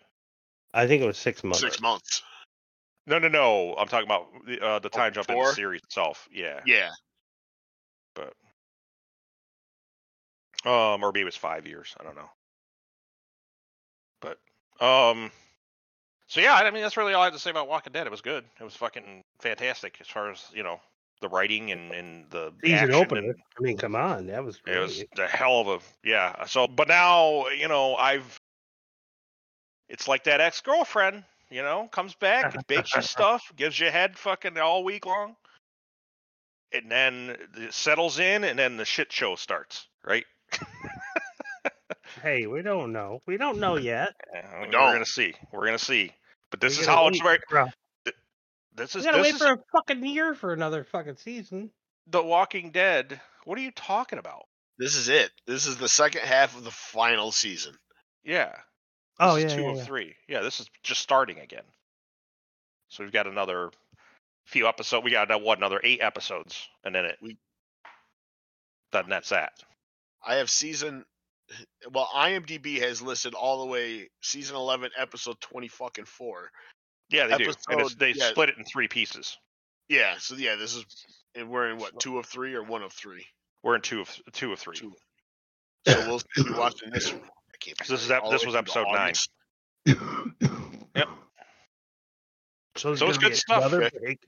I 0.73 0.85
think 0.85 1.01
it 1.01 1.07
was 1.07 1.17
six 1.17 1.43
months. 1.43 1.61
Six 1.61 1.79
months. 1.79 2.23
no 3.05 3.19
no 3.19 3.29
no. 3.29 3.73
I'm 3.77 3.87
talking 3.87 4.05
about 4.05 4.27
the 4.45 4.61
uh, 4.61 4.79
the 4.79 4.89
time 4.89 5.13
jump 5.13 5.29
in 5.29 5.37
the 5.37 5.53
series 5.53 5.81
itself. 5.83 6.27
Yeah. 6.29 6.59
Yeah. 6.65 6.89
but 8.13 8.33
um 10.69 11.01
or 11.01 11.13
maybe 11.13 11.21
it 11.21 11.25
was 11.25 11.37
five 11.37 11.65
years. 11.65 11.95
I 11.97 12.03
don't 12.03 12.17
know. 12.17 12.29
But 14.19 14.39
um 14.85 15.31
so 16.27 16.41
yeah 16.41 16.53
I 16.53 16.69
mean 16.69 16.81
that's 16.81 16.97
really 16.97 17.13
all 17.13 17.21
I 17.21 17.25
have 17.25 17.33
to 17.33 17.39
say 17.39 17.51
about 17.51 17.69
Walking 17.69 17.93
Dead. 17.93 18.07
It 18.07 18.11
was 18.11 18.19
good. 18.19 18.43
It 18.59 18.63
was 18.63 18.75
fucking 18.75 19.23
fantastic 19.39 19.95
as 20.01 20.07
far 20.07 20.29
as 20.31 20.43
you 20.53 20.63
know 20.63 20.81
the 21.21 21.29
writing 21.29 21.71
and 21.71 21.91
and 21.91 22.29
the 22.29 22.53
Season 22.61 22.77
action 22.77 22.93
opener. 22.93 23.29
and- 23.31 23.35
I 23.57 23.61
mean, 23.61 23.77
come 23.77 23.95
on, 23.95 24.27
that 24.27 24.43
was 24.43 24.57
great. 24.57 24.77
It 24.77 24.79
was 24.79 25.03
the 25.15 25.27
hell 25.27 25.59
of 25.61 25.67
a 25.67 25.79
yeah. 26.07 26.45
So, 26.45 26.67
but 26.67 26.87
now 26.87 27.47
you 27.49 27.67
know 27.67 27.95
I've. 27.95 28.39
It's 29.89 30.07
like 30.07 30.25
that 30.25 30.41
ex 30.41 30.59
girlfriend, 30.61 31.23
you 31.49 31.61
know, 31.63 31.87
comes 31.91 32.13
back, 32.13 32.53
and 32.53 32.67
bakes 32.67 32.93
you 32.93 33.01
stuff, 33.01 33.51
gives 33.55 33.79
you 33.79 33.89
head 33.89 34.17
fucking 34.17 34.57
all 34.57 34.83
week 34.83 35.05
long, 35.05 35.35
and 36.73 36.91
then 36.91 37.37
it 37.55 37.73
settles 37.73 38.19
in, 38.19 38.43
and 38.43 38.59
then 38.59 38.75
the 38.77 38.83
shit 38.85 39.11
show 39.13 39.35
starts, 39.35 39.87
right? 40.03 40.25
Hey, 42.21 42.47
we 42.47 42.61
don't 42.61 42.91
know. 42.93 43.21
We 43.25 43.37
don't 43.37 43.59
know 43.59 43.75
yet. 43.77 44.13
Yeah, 44.33 44.61
We 44.61 44.67
We're 44.67 44.71
gonna 44.71 45.05
see. 45.05 45.33
We're 45.51 45.65
gonna 45.65 45.77
see. 45.77 46.11
But 46.51 46.61
this 46.61 46.79
is 46.79 46.85
how 46.85 47.07
it's 47.07 47.23
wait 47.23 47.41
very. 48.77 48.83
for 48.83 48.83
a- 48.83 48.85
This 48.85 48.93
We 48.95 48.99
is 48.99 49.05
gotta 49.05 49.17
this 49.17 49.25
wait 49.25 49.35
is 49.35 49.41
for 49.41 49.53
a 49.53 49.63
fucking 49.71 50.05
year 50.05 50.33
for 50.35 50.53
another 50.53 50.83
fucking 50.83 51.17
season. 51.17 51.71
The 52.07 52.23
Walking 52.23 52.71
Dead. 52.71 53.19
What 53.45 53.57
are 53.57 53.61
you 53.61 53.71
talking 53.71 54.19
about? 54.19 54.45
This 54.77 54.95
is 54.95 55.09
it. 55.09 55.31
This 55.45 55.65
is 55.67 55.77
the 55.77 55.89
second 55.89 56.21
half 56.21 56.55
of 56.57 56.63
the 56.63 56.71
final 56.71 57.31
season. 57.31 57.75
Yeah. 58.23 58.53
Oh 59.19 59.35
This 59.35 59.51
yeah, 59.51 59.57
two 59.57 59.63
yeah, 59.63 59.71
of 59.71 59.77
yeah. 59.77 59.83
three. 59.83 60.15
Yeah, 60.27 60.41
this 60.41 60.59
is 60.59 60.69
just 60.83 61.01
starting 61.01 61.39
again. 61.39 61.63
So 62.89 63.03
we've 63.03 63.11
got 63.11 63.27
another 63.27 63.71
few 64.45 64.67
episodes. 64.67 65.03
We 65.03 65.11
got 65.11 65.31
uh, 65.31 65.39
what 65.39 65.57
another 65.57 65.81
eight 65.83 66.01
episodes, 66.01 66.67
and 66.83 66.93
then 66.93 67.05
it. 67.05 67.17
We- 67.21 67.37
Then 68.91 69.09
that's 69.09 69.29
that. 69.29 69.53
I 70.25 70.35
have 70.35 70.49
season. 70.49 71.03
Well, 71.91 72.09
IMDb 72.15 72.79
has 72.81 73.01
listed 73.01 73.33
all 73.33 73.61
the 73.65 73.71
way 73.71 74.09
season 74.21 74.55
eleven, 74.55 74.91
episode 74.97 75.39
twenty 75.41 75.67
fucking 75.69 76.05
four. 76.05 76.51
Yeah, 77.09 77.27
they 77.27 77.37
do. 77.37 77.53
And 77.69 77.89
they 77.91 78.11
yeah. 78.11 78.29
split 78.29 78.49
it 78.49 78.57
in 78.57 78.65
three 78.65 78.87
pieces. 78.87 79.37
Yeah. 79.89 80.15
So 80.19 80.35
yeah, 80.35 80.55
this 80.55 80.75
is, 80.75 80.85
and 81.35 81.49
we're 81.49 81.69
in 81.69 81.77
what 81.77 81.99
two 81.99 82.17
of 82.17 82.25
three 82.25 82.53
or 82.53 82.63
one 82.63 82.83
of 82.83 82.91
three. 82.93 83.25
We're 83.63 83.75
in 83.75 83.81
two 83.81 84.01
of 84.01 84.19
two 84.33 84.51
of 84.51 84.59
three. 84.59 84.75
Two. 84.75 84.93
So 85.87 86.07
we'll 86.07 86.45
be 86.45 86.51
watching 86.53 86.89
this. 86.89 87.11
one. 87.11 87.21
I 87.23 87.57
can't. 87.59 87.77
This 87.77 87.89
is 87.89 88.07
believe 88.07 88.11
it, 88.11 88.15
ep- 88.15 88.23
all 88.23 88.31
this 88.31 88.45
was 88.45 88.55
episode 88.55 88.87
nine. 88.91 89.13
Yep. 89.85 91.07
So, 92.75 92.95
So 92.95 93.07
it's 93.07 93.17
gonna 93.17 93.29
good 93.29 93.29
be 93.29 93.35
stuff, 93.35 93.65
Another 93.71 93.89
break. 93.99 94.19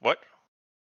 What? 0.00 0.18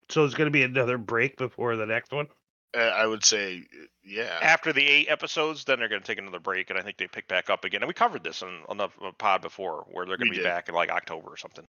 So 0.09 0.23
it's 0.25 0.35
gonna 0.35 0.51
be 0.51 0.63
another 0.63 0.97
break 0.97 1.37
before 1.37 1.75
the 1.75 1.85
next 1.85 2.11
one. 2.11 2.27
Uh, 2.75 2.79
I 2.79 3.07
would 3.07 3.23
say, 3.23 3.63
uh, 3.73 3.85
yeah. 4.03 4.37
After 4.41 4.73
the 4.73 4.85
eight 4.85 5.07
episodes, 5.09 5.63
then 5.63 5.79
they're 5.79 5.89
going 5.89 6.01
to 6.01 6.07
take 6.07 6.19
another 6.19 6.39
break, 6.39 6.69
and 6.69 6.77
I 6.77 6.81
think 6.81 6.97
they 6.97 7.07
pick 7.07 7.27
back 7.27 7.49
up 7.49 7.63
again. 7.65 7.81
And 7.81 7.87
we 7.87 7.93
covered 7.93 8.23
this 8.23 8.43
on, 8.43 8.61
on 8.67 8.77
the 8.77 8.89
uh, 9.03 9.11
pod 9.17 9.41
before, 9.41 9.85
where 9.89 10.05
they're 10.05 10.17
going 10.17 10.27
to 10.27 10.31
be 10.31 10.37
did. 10.37 10.43
back 10.43 10.69
in 10.69 10.75
like 10.75 10.89
October 10.89 11.29
or 11.29 11.37
something. 11.37 11.65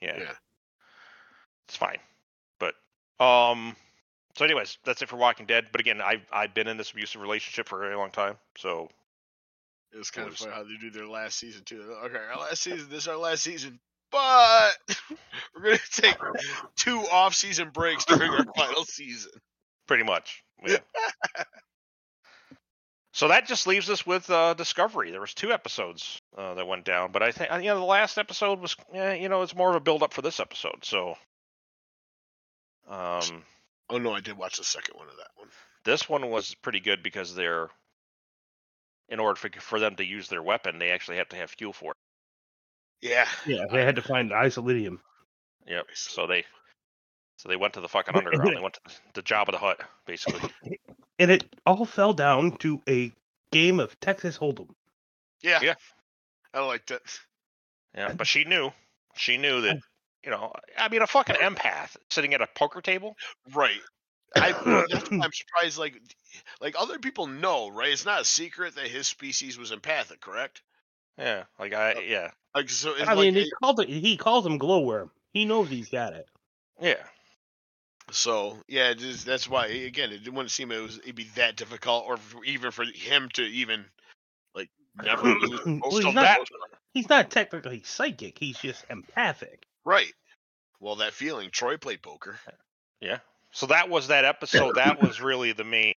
Yeah. 0.00 0.16
Yeah. 0.18 0.32
it's 1.68 1.76
fine. 1.76 1.98
But 2.58 2.74
um, 3.24 3.76
so 4.36 4.44
anyways, 4.44 4.78
that's 4.84 5.02
it 5.02 5.08
for 5.08 5.16
Walking 5.16 5.46
Dead. 5.46 5.66
But 5.72 5.80
again, 5.80 6.00
I've 6.00 6.24
I've 6.32 6.54
been 6.54 6.68
in 6.68 6.76
this 6.76 6.92
abusive 6.92 7.20
relationship 7.20 7.68
for 7.68 7.82
a 7.82 7.84
very 7.84 7.96
long 7.96 8.10
time, 8.10 8.36
so 8.56 8.88
It 9.92 9.98
was 9.98 10.10
kind 10.10 10.28
of 10.28 10.36
funny 10.36 10.52
how 10.52 10.62
they 10.62 10.76
do 10.80 10.90
their 10.90 11.06
last 11.06 11.38
season 11.38 11.62
too. 11.64 11.82
Okay, 12.04 12.18
our 12.32 12.40
last 12.40 12.62
season. 12.62 12.88
This 12.88 13.02
is 13.02 13.08
our 13.08 13.16
last 13.16 13.42
season, 13.42 13.78
but 14.10 14.72
we're 15.54 15.62
gonna 15.62 15.78
take 15.92 16.16
two 16.76 17.00
off-season 17.00 17.70
breaks 17.70 18.04
during 18.04 18.30
our 18.30 18.44
final 18.56 18.84
season. 18.84 19.32
Pretty 19.90 20.04
much. 20.04 20.44
Yeah. 20.64 20.76
so 23.12 23.26
that 23.26 23.48
just 23.48 23.66
leaves 23.66 23.90
us 23.90 24.06
with 24.06 24.30
uh, 24.30 24.54
Discovery. 24.54 25.10
There 25.10 25.20
was 25.20 25.34
two 25.34 25.50
episodes 25.50 26.20
uh, 26.38 26.54
that 26.54 26.68
went 26.68 26.84
down, 26.84 27.10
but 27.10 27.24
I 27.24 27.32
think 27.32 27.50
you 27.50 27.70
know 27.70 27.80
the 27.80 27.84
last 27.84 28.16
episode 28.16 28.60
was 28.60 28.76
eh, 28.94 29.14
you 29.14 29.28
know 29.28 29.42
it's 29.42 29.56
more 29.56 29.68
of 29.68 29.74
a 29.74 29.80
build 29.80 30.04
up 30.04 30.12
for 30.12 30.22
this 30.22 30.38
episode. 30.38 30.84
So 30.84 31.16
um, 32.88 33.42
Oh 33.88 33.98
no, 33.98 34.12
I 34.12 34.20
did 34.20 34.38
watch 34.38 34.58
the 34.58 34.62
second 34.64 34.94
one 34.96 35.08
of 35.08 35.16
that 35.16 35.30
one. 35.34 35.48
this 35.84 36.08
one 36.08 36.30
was 36.30 36.54
pretty 36.62 36.78
good 36.78 37.02
because 37.02 37.34
they're 37.34 37.68
in 39.08 39.18
order 39.18 39.34
for 39.34 39.50
for 39.58 39.80
them 39.80 39.96
to 39.96 40.04
use 40.04 40.28
their 40.28 40.44
weapon, 40.44 40.78
they 40.78 40.92
actually 40.92 41.16
have 41.16 41.30
to 41.30 41.36
have 41.36 41.50
fuel 41.50 41.72
for 41.72 41.90
it. 41.90 43.08
Yeah, 43.08 43.26
Yeah, 43.44 43.64
they 43.72 43.84
had 43.84 43.96
to 43.96 44.02
find 44.02 44.30
isolinium. 44.30 44.98
Yep. 45.66 45.86
So 45.94 46.28
they 46.28 46.44
so 47.40 47.48
they 47.48 47.56
went 47.56 47.72
to 47.74 47.80
the 47.80 47.88
fucking 47.88 48.14
underground. 48.14 48.54
They 48.54 48.60
went 48.60 48.74
to 48.74 48.80
the 49.14 49.22
Jabba 49.22 49.52
the 49.52 49.58
Hutt, 49.58 49.80
basically. 50.06 50.50
And 51.18 51.30
it 51.30 51.44
all 51.66 51.84
fell 51.84 52.14
down 52.14 52.56
to 52.58 52.80
a 52.88 53.12
game 53.52 53.78
of 53.78 53.98
Texas 54.00 54.38
Hold'em. 54.38 54.70
yeah, 55.42 55.58
Yeah. 55.60 55.74
I 56.54 56.60
liked 56.64 56.90
it. 56.90 57.02
Yeah, 57.94 58.14
but 58.14 58.26
she 58.26 58.44
knew. 58.44 58.70
She 59.16 59.36
knew 59.36 59.60
that. 59.60 59.76
Oh. 59.76 59.80
You 60.24 60.30
know, 60.30 60.52
I 60.78 60.88
mean, 60.88 61.02
a 61.02 61.06
fucking 61.06 61.36
empath 61.36 61.94
sitting 62.08 62.32
at 62.32 62.40
a 62.40 62.46
poker 62.54 62.80
table. 62.80 63.16
Right. 63.52 63.80
I, 64.34 64.52
I'm 65.10 65.30
surprised. 65.32 65.78
Like, 65.78 66.00
like 66.62 66.74
other 66.78 66.98
people 66.98 67.26
know, 67.26 67.68
right? 67.68 67.92
It's 67.92 68.06
not 68.06 68.22
a 68.22 68.24
secret 68.24 68.74
that 68.76 68.86
his 68.88 69.06
species 69.06 69.58
was 69.58 69.72
empathic, 69.72 70.20
correct? 70.22 70.62
Yeah, 71.18 71.44
like 71.58 71.74
I, 71.74 71.92
uh, 71.92 72.00
yeah, 72.00 72.30
Like, 72.54 72.70
so 72.70 72.94
I 72.98 73.12
like, 73.12 73.18
mean, 73.18 73.34
he 73.34 73.50
called 73.62 73.80
it. 73.80 73.88
He 73.90 74.16
calls 74.16 74.46
him 74.46 74.58
glowworm. 74.58 75.10
He 75.34 75.44
knows 75.44 75.68
he's 75.68 75.90
got 75.90 76.14
it. 76.14 76.26
yeah. 76.80 76.94
So 78.10 78.58
yeah, 78.68 78.90
it 78.90 79.02
is, 79.02 79.24
that's 79.24 79.48
why 79.48 79.66
again 79.66 80.10
it 80.12 80.28
wouldn't 80.32 80.50
seem 80.50 80.70
it 80.72 80.80
was 80.80 80.98
it'd 80.98 81.14
be 81.14 81.28
that 81.36 81.56
difficult, 81.56 82.04
or 82.06 82.16
for, 82.16 82.44
even 82.44 82.70
for 82.70 82.84
him 82.84 83.28
to 83.34 83.42
even 83.42 83.84
like 84.54 84.68
never 85.02 85.22
lose 85.34 85.64
Well, 85.64 85.74
most 85.76 85.96
he's 85.96 86.04
of 86.06 86.14
not- 86.14 86.22
that. 86.22 86.40
He's 86.92 87.08
not 87.08 87.30
technically 87.30 87.82
psychic. 87.84 88.36
He's 88.36 88.58
just 88.58 88.84
empathic. 88.90 89.62
Right. 89.84 90.12
Well, 90.80 90.96
that 90.96 91.12
feeling. 91.12 91.50
Troi 91.50 91.80
played 91.80 92.02
poker. 92.02 92.36
Yeah. 93.00 93.18
So 93.52 93.66
that 93.66 93.88
was 93.88 94.08
that 94.08 94.24
episode. 94.24 94.74
That 94.74 95.00
was 95.00 95.20
really 95.20 95.52
the 95.52 95.62
main. 95.62 95.94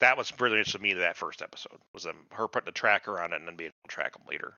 That 0.00 0.16
was 0.18 0.30
brilliant 0.32 0.66
to 0.70 0.80
me. 0.80 0.94
That 0.94 1.16
first 1.16 1.42
episode 1.42 1.78
was 1.94 2.02
them 2.02 2.16
her 2.32 2.48
putting 2.48 2.64
the 2.66 2.72
tracker 2.72 3.20
on 3.20 3.32
it 3.32 3.36
and 3.36 3.46
then 3.46 3.54
being 3.54 3.68
able 3.68 3.88
to 3.88 3.94
track 3.94 4.14
them 4.14 4.22
later. 4.28 4.54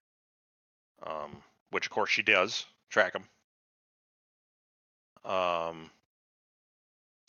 Um, 1.06 1.42
which 1.70 1.84
of 1.86 1.90
course 1.92 2.08
she 2.08 2.22
does 2.22 2.64
track 2.88 3.12
them. 3.12 3.24
Um, 5.24 5.90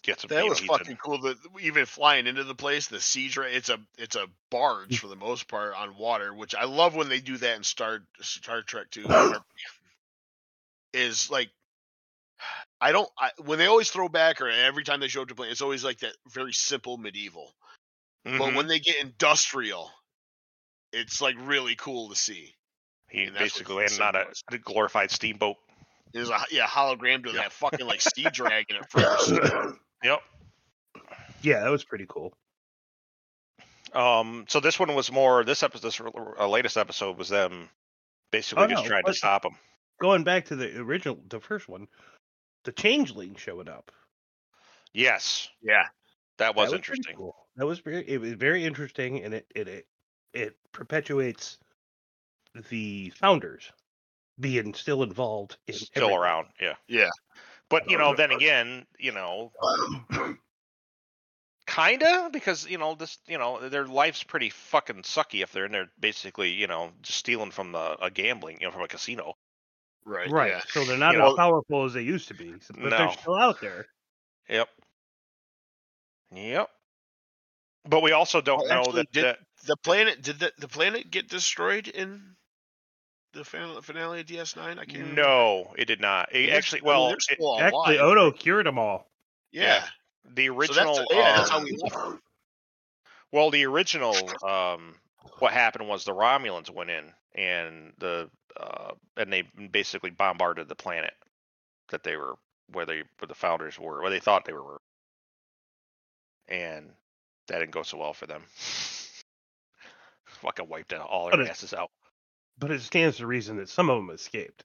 gets 0.04 0.24
'em, 0.24 0.30
That 0.30 0.46
was 0.46 0.62
in- 0.62 0.68
fucking 0.68 0.98
cool. 0.98 1.20
That 1.22 1.38
even 1.62 1.86
flying 1.86 2.28
into 2.28 2.44
the 2.44 2.56
place, 2.56 2.88
the. 2.88 2.98
Right, 3.38 3.54
it's 3.54 3.70
a 3.70 3.80
it's 3.98 4.16
a 4.16 4.28
barge 4.52 5.00
for 5.00 5.08
the 5.08 5.16
most 5.16 5.48
part 5.48 5.74
on 5.76 5.98
water, 5.98 6.34
which 6.34 6.54
I 6.56 6.66
love 6.66 6.96
when 6.96 7.10
they 7.10 7.20
do 7.20 7.38
that 7.38 7.56
in 7.58 7.64
Star 7.64 8.02
Star 8.22 8.62
Trek 8.62 8.92
too. 8.92 9.06
is 10.94 11.30
like 11.30 11.50
I 12.82 12.92
don't. 12.92 13.10
I, 13.18 13.32
when 13.46 13.58
they 13.58 13.66
always 13.68 13.90
throw 13.90 14.10
back, 14.10 14.42
or 14.42 14.50
every 14.50 14.84
time 14.84 15.00
they 15.00 15.08
show 15.08 15.22
up 15.22 15.30
to 15.30 15.36
play, 15.36 15.50
it's 15.50 15.62
always 15.62 15.84
like 15.84 16.00
that 16.00 16.14
very 16.30 16.52
simple 16.54 16.98
medieval. 16.98 17.54
But 18.26 18.34
Mhm. 18.34 18.56
when 18.56 18.68
they 18.68 18.80
get 18.80 18.98
industrial, 18.98 19.92
it's 20.92 21.22
like 21.22 21.36
really 21.40 21.76
cool 21.76 22.10
to 22.10 22.16
see. 22.16 22.54
he 23.10 23.30
basically 23.30 23.86
and 23.86 24.00
not 24.00 24.16
a, 24.16 24.26
a 24.52 24.58
glorified 24.58 25.12
steamboat. 25.12 25.56
There's 26.14 26.30
a 26.30 26.40
yeah 26.52 26.68
hologram 26.68 27.24
doing 27.24 27.36
Yeah. 27.36 27.44
that 27.44 27.54
fucking 27.54 27.86
like 27.88 28.02
sea 28.02 28.28
dragon 28.32 28.78
at 28.78 28.90
first. 28.92 29.32
Yep. 30.04 30.20
yeah, 31.42 31.62
that 31.62 31.70
was 31.72 31.84
pretty 31.84 32.06
cool. 32.08 32.34
Um. 33.94 34.46
So 34.48 34.60
this 34.60 34.80
one 34.80 34.94
was 34.96 35.12
more. 35.12 35.44
This 35.44 35.62
episode, 35.64 35.88
this 35.88 36.02
uh, 36.02 36.48
latest 36.48 36.78
episode, 36.78 37.18
was 37.18 37.30
them 37.30 37.70
basically 38.32 38.64
Oh, 38.64 38.68
just 38.68 38.84
no, 38.84 38.90
trying 38.90 39.04
to 39.06 39.14
stop 39.14 39.44
them. 39.44 39.56
Going 40.02 40.24
back 40.24 40.46
to 40.46 40.56
the 40.56 40.80
original, 40.80 41.20
the 41.30 41.40
first 41.40 41.70
one, 41.70 41.88
the 42.64 42.72
changeling 42.72 43.36
showed 43.36 43.70
up. 43.70 43.92
Yes, 44.94 45.50
Yeah, 45.62 45.86
that 46.38 46.56
was 46.56 46.72
That 46.72 46.82
pretty 46.84 46.92
interesting. 47.00 47.16
cool. 47.18 47.36
That 47.56 47.66
was 47.68 47.80
very. 47.80 48.08
It 48.10 48.20
was 48.20 48.34
very 48.34 48.66
interesting, 48.66 49.24
and 49.24 49.34
it 49.36 49.46
it 49.54 49.68
it, 49.68 49.88
it 50.34 50.58
perpetuates 50.72 51.60
the 52.70 53.12
founders 53.12 53.72
being 54.40 54.74
still 54.74 55.04
involved 55.04 55.58
in 55.68 55.76
Still 55.76 56.04
everything. 56.06 56.20
around. 56.20 56.48
Yeah. 56.60 56.74
yeah. 56.88 57.10
But 57.70 57.90
you 57.90 57.98
oh, 57.98 58.00
know, 58.12 58.16
then 58.16 58.32
again, 58.32 58.86
you 59.00 59.12
know, 59.12 59.52
kinda 61.66 62.30
because 62.32 62.68
you 62.68 62.78
know 62.78 62.96
this, 62.96 63.18
you 63.28 63.38
know, 63.38 63.68
their 63.70 63.86
life's 63.88 64.24
pretty 64.24 64.50
fucking 64.50 65.04
sucky 65.04 65.42
if 65.44 65.52
they're 65.52 65.66
in 65.66 65.72
there 65.72 65.90
basically, 66.00 66.52
you 66.52 66.68
know, 66.68 66.92
just 67.02 67.18
stealing 67.20 67.52
from 67.52 67.72
the 67.72 67.98
a 68.04 68.12
gambling, 68.12 68.58
you 68.60 68.68
know, 68.68 68.72
from 68.72 68.82
a 68.84 68.88
casino. 68.88 69.34
Right. 70.06 70.30
Right. 70.30 70.52
Yeah. 70.52 70.62
So 70.70 70.84
they're 70.84 70.98
not 70.98 71.14
You 71.14 71.22
as 71.22 71.30
know- 71.30 71.36
powerful 71.38 71.86
as 71.86 71.94
they 71.94 72.02
used 72.02 72.28
to 72.28 72.34
be, 72.34 72.54
s- 72.54 72.70
but 72.78 72.90
they're 72.90 73.12
still 73.14 73.36
out 73.38 73.62
there. 73.62 73.88
Yep. 74.50 74.68
Yep. 76.36 76.70
But 77.86 78.02
we 78.04 78.12
also 78.12 78.42
don't 78.42 78.60
Well, 78.60 78.68
know 78.68 78.80
actually, 78.82 78.96
that, 79.04 79.12
did- 79.14 79.24
that 79.24 79.40
The 79.66 79.78
planet 79.78 80.22
did 80.22 80.40
the 80.40 80.52
the 80.58 80.68
planet 80.68 81.10
get 81.10 81.30
destroyed 81.30 81.88
in 81.88 82.36
the 83.34 83.44
finale 83.44 84.20
of 84.22 84.26
DS9? 84.28 84.58
I 84.58 84.76
can't. 84.86 84.94
remember. 84.94 85.22
no, 85.22 85.74
it 85.78 85.86
did 85.86 86.00
not. 86.00 86.30
It 86.34 86.48
They're- 86.48 86.56
actually, 86.56 86.82
I 86.82 86.86
well, 86.86 87.10
it- 87.10 87.14
Actually, 87.14 87.38
alive. 87.38 88.00
Odo 88.00 88.32
cured 88.32 88.66
them 88.66 88.78
all. 88.80 89.10
Yeah. 89.52 89.84
the 90.34 90.48
So 90.48 90.54
original, 90.56 90.96
that's, 90.96 91.08
yeah, 91.12 91.36
that's 91.38 91.50
how 91.50 91.58
um, 91.58 91.64
we 91.64 91.78
left. 91.78 91.98
Well, 93.32 93.50
the 93.52 93.66
original, 93.66 94.16
um, 94.48 94.96
what 95.40 95.52
happened 95.54 95.88
was 95.90 96.06
the 96.06 96.14
Romulans 96.14 96.70
went 96.70 96.90
in 96.92 97.12
and 97.36 97.94
the 97.98 98.30
uh, 98.56 98.92
and 99.18 99.34
they 99.34 99.42
basically 99.72 100.12
bombarded 100.12 100.70
the 100.70 100.76
planet 100.76 101.14
that 101.90 102.04
they 102.04 102.16
were 102.16 102.36
where 102.72 102.86
they 102.86 103.04
where 103.20 103.28
the 103.28 103.34
founders 103.36 103.80
were, 103.80 104.02
where 104.02 104.12
they 104.12 104.20
thought 104.20 104.46
they 104.46 104.54
were, 104.54 104.80
and 106.48 106.92
that 107.48 107.60
didn't 107.60 107.72
go 107.72 107.82
so 107.84 107.98
well 107.98 108.14
for 108.14 108.28
them. 108.28 108.44
Fucking 110.26 110.68
wiped 110.70 110.94
out 110.94 111.08
all 111.10 111.30
But 111.32 111.38
their 111.38 111.50
asses 111.50 111.74
out. 111.74 111.90
But 112.58 112.72
it 112.72 112.82
stands 112.82 113.18
to 113.18 113.28
reason 113.28 113.58
that 113.58 113.70
some 113.70 113.90
of 113.90 113.98
them 113.98 114.10
escaped. 114.14 114.64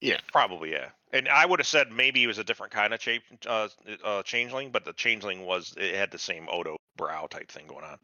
Yeah, 0.00 0.18
probably, 0.32 0.72
yeah. 0.72 0.88
And 1.12 1.28
I 1.28 1.46
would 1.46 1.60
have 1.60 1.66
said 1.66 1.92
maybe 1.92 2.24
it 2.24 2.26
was 2.26 2.38
a 2.38 2.44
different 2.44 2.72
kind 2.72 2.92
of 2.92 3.00
cha- 3.00 3.18
uh, 3.46 3.68
uh, 4.04 4.22
changeling, 4.22 4.70
but 4.70 4.84
the 4.84 4.92
changeling 4.92 5.46
was 5.46 5.74
it 5.76 5.94
had 5.94 6.10
the 6.10 6.18
same 6.18 6.48
Odo 6.50 6.76
brow 6.96 7.26
type 7.26 7.50
thing 7.50 7.66
going 7.68 7.84
on. 7.84 7.98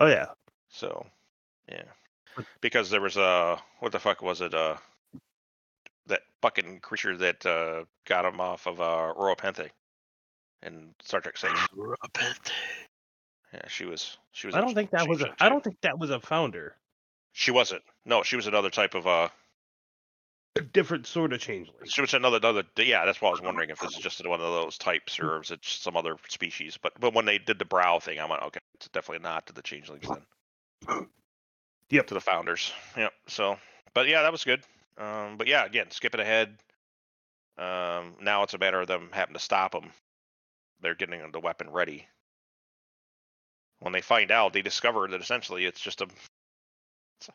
Oh 0.00 0.06
yeah. 0.06 0.26
So, 0.68 1.06
yeah, 1.68 1.84
because 2.60 2.90
there 2.90 3.00
was 3.00 3.16
a 3.16 3.60
what 3.80 3.92
the 3.92 3.98
fuck 3.98 4.22
was 4.22 4.40
it? 4.40 4.54
Uh, 4.54 4.76
that 6.06 6.22
fucking 6.42 6.80
creature 6.80 7.16
that 7.16 7.44
uh 7.46 7.84
got 8.06 8.24
him 8.24 8.40
off 8.40 8.66
of 8.66 8.80
uh 8.80 9.12
Rura 9.16 9.36
Penthe 9.36 9.70
in 10.62 10.94
Star 11.02 11.20
Trek 11.20 11.36
Six. 11.36 11.52
Yeah, 13.52 13.68
she 13.68 13.84
was. 13.84 14.16
She 14.32 14.48
was. 14.48 14.56
I 14.56 14.60
don't 14.60 14.74
think 14.74 14.90
that 14.90 15.08
was 15.08 15.22
a. 15.22 15.34
I 15.38 15.48
don't 15.48 15.62
think 15.62 15.80
that 15.82 15.98
was 15.98 16.10
a 16.10 16.20
founder. 16.20 16.74
She 17.32 17.50
wasn't. 17.50 17.82
No, 18.06 18.22
she 18.22 18.36
was 18.36 18.46
another 18.46 18.70
type 18.70 18.94
of 18.94 19.06
uh. 19.06 19.28
A 20.56 20.60
different 20.60 21.06
sort 21.06 21.32
of 21.32 21.40
changeling. 21.40 21.76
She 21.86 22.00
was 22.00 22.14
another 22.14 22.36
another. 22.36 22.62
Yeah, 22.76 23.04
that's 23.04 23.20
why 23.20 23.28
I 23.28 23.32
was 23.32 23.42
wondering 23.42 23.70
if 23.70 23.80
this 23.80 23.96
is 23.96 23.98
just 23.98 24.24
one 24.26 24.40
of 24.40 24.46
those 24.46 24.78
types 24.78 25.18
or 25.18 25.42
is 25.42 25.50
it 25.50 25.64
some 25.64 25.96
other 25.96 26.16
species. 26.28 26.78
But 26.80 26.92
but 27.00 27.12
when 27.12 27.24
they 27.24 27.38
did 27.38 27.58
the 27.58 27.64
brow 27.64 27.98
thing, 27.98 28.20
I 28.20 28.26
went 28.26 28.42
okay, 28.42 28.60
it's 28.74 28.88
definitely 28.88 29.24
not 29.24 29.46
to 29.46 29.52
the 29.52 29.62
changelings 29.62 30.06
then. 30.08 31.06
Yep. 31.90 32.06
To 32.08 32.14
the 32.14 32.20
founders. 32.20 32.72
Yep. 32.96 33.12
So, 33.28 33.58
but 33.92 34.08
yeah, 34.08 34.22
that 34.22 34.32
was 34.32 34.42
good. 34.42 34.62
Um, 34.98 35.36
but 35.36 35.46
yeah, 35.46 35.64
again, 35.64 35.90
skipping 35.90 36.20
ahead. 36.20 36.56
Um, 37.58 38.14
now 38.20 38.42
it's 38.42 38.54
a 38.54 38.58
matter 38.58 38.80
of 38.80 38.88
them 38.88 39.10
having 39.12 39.34
to 39.34 39.40
stop 39.40 39.72
them. 39.72 39.90
They're 40.80 40.94
getting 40.94 41.20
the 41.30 41.40
weapon 41.40 41.70
ready. 41.70 42.06
When 43.80 43.92
they 43.92 44.00
find 44.00 44.30
out, 44.30 44.52
they 44.52 44.62
discover 44.62 45.06
that 45.08 45.20
essentially 45.20 45.66
it's 45.66 45.80
just 45.80 46.00
a 46.00 46.06
it's, 47.20 47.28
a, 47.28 47.32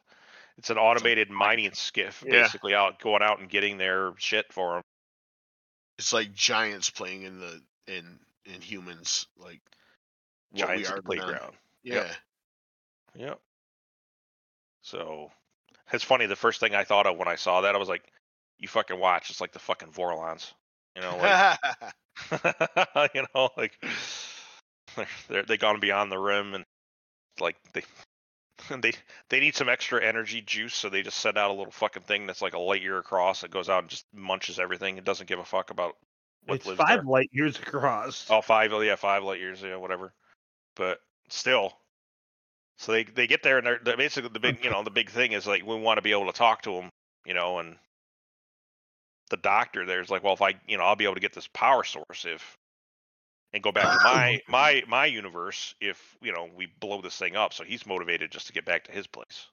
it's 0.59 0.69
an 0.69 0.77
automated 0.77 1.29
mining 1.29 1.73
skiff, 1.73 2.23
Yeah. 2.25 2.43
basically 2.43 2.73
out 2.75 2.99
going 2.99 3.23
out 3.23 3.39
and 3.39 3.49
getting 3.49 3.77
their 3.77 4.13
shit 4.17 4.51
for 4.53 4.75
them. 4.75 4.83
It's 5.97 6.13
like 6.13 6.33
giants 6.33 6.89
playing 6.89 7.23
in 7.23 7.39
the 7.39 7.61
in 7.87 8.19
in 8.45 8.61
humans. 8.61 9.25
Like 9.37 9.61
what 10.51 10.69
we 10.69 10.83
Giants 10.83 10.89
at 10.89 10.93
are 10.93 11.01
the 11.01 11.01
to 11.01 11.07
them. 11.15 11.25
playground. 11.27 11.55
yeah. 11.83 11.93
Yep. 11.95 12.15
Yep. 13.15 13.39
So 14.81 15.31
it's 15.91 16.03
funny. 16.03 16.25
The 16.25 16.35
first 16.35 16.59
thing 16.59 16.75
I 16.75 16.83
thought 16.83 17.07
of 17.07 17.17
when 17.17 17.27
I 17.27 17.35
saw 17.35 17.61
that, 17.61 17.75
I 17.75 17.77
was 17.77 17.89
like, 17.89 18.03
"You 18.57 18.67
fucking 18.67 18.99
watch! 18.99 19.29
It's 19.29 19.41
like 19.41 19.51
the 19.51 19.59
fucking 19.59 19.91
Vorlons." 19.91 20.53
You 20.95 21.01
know, 21.01 21.17
like 21.17 21.59
you 23.15 23.25
know, 23.35 23.49
like 23.57 23.73
they're 24.95 25.07
they're 25.27 25.43
they 25.43 25.57
gone 25.57 25.79
beyond 25.79 26.11
the 26.11 26.19
rim 26.19 26.53
and 26.53 26.65
like 27.39 27.55
they 27.73 27.83
they 28.81 28.91
they 29.29 29.39
need 29.39 29.55
some 29.55 29.69
extra 29.69 30.03
energy 30.03 30.41
juice, 30.41 30.75
so 30.75 30.89
they 30.89 31.01
just 31.01 31.19
send 31.19 31.37
out 31.37 31.51
a 31.51 31.53
little 31.53 31.71
fucking 31.71 32.03
thing 32.03 32.27
that's 32.27 32.41
like 32.41 32.53
a 32.53 32.59
light 32.59 32.81
year 32.81 32.97
across. 32.97 33.43
It 33.43 33.51
goes 33.51 33.69
out 33.69 33.83
and 33.83 33.89
just 33.89 34.05
munches 34.13 34.59
everything. 34.59 34.97
It 34.97 35.05
doesn't 35.05 35.27
give 35.27 35.39
a 35.39 35.45
fuck 35.45 35.71
about 35.71 35.97
what 36.45 36.55
It's 36.55 36.65
lives 36.65 36.83
five 36.87 36.87
there. 36.87 37.05
light 37.05 37.29
years 37.31 37.57
across. 37.59 38.29
Oh, 38.29 38.41
five. 38.41 38.73
Oh, 38.73 38.81
yeah, 38.81 38.95
five 38.95 39.23
light 39.23 39.39
years. 39.39 39.61
Yeah, 39.61 39.77
whatever. 39.77 40.13
But 40.75 40.99
still, 41.29 41.73
so 42.77 42.91
they 42.93 43.03
they 43.03 43.27
get 43.27 43.43
there 43.43 43.57
and 43.57 43.67
they're, 43.67 43.79
they're 43.83 43.97
basically 43.97 44.29
the 44.29 44.39
big 44.39 44.63
you 44.63 44.69
know 44.71 44.83
the 44.83 44.91
big 44.91 45.09
thing 45.09 45.33
is 45.33 45.45
like 45.47 45.65
we 45.65 45.75
want 45.75 45.97
to 45.97 46.01
be 46.01 46.11
able 46.11 46.27
to 46.27 46.33
talk 46.37 46.61
to 46.63 46.71
them, 46.71 46.89
you 47.25 47.33
know, 47.33 47.59
and 47.59 47.77
the 49.29 49.37
doctor 49.37 49.85
there's 49.85 50.09
like, 50.09 50.23
well, 50.23 50.33
if 50.33 50.41
I 50.41 50.55
you 50.67 50.77
know 50.77 50.83
I'll 50.83 50.95
be 50.95 51.05
able 51.05 51.15
to 51.15 51.21
get 51.21 51.33
this 51.33 51.47
power 51.53 51.83
source 51.83 52.25
if 52.25 52.57
and 53.53 53.63
go 53.63 53.71
back 53.71 53.97
to 53.97 54.03
my 54.03 54.41
my 54.47 54.83
my 54.87 55.05
universe 55.05 55.75
if 55.81 56.17
you 56.21 56.31
know 56.31 56.49
we 56.55 56.67
blow 56.79 57.01
this 57.01 57.17
thing 57.17 57.35
up. 57.35 57.53
So 57.53 57.63
he's 57.63 57.85
motivated 57.85 58.31
just 58.31 58.47
to 58.47 58.53
get 58.53 58.65
back 58.65 58.85
to 58.85 58.91
his 58.91 59.07
place. 59.07 59.47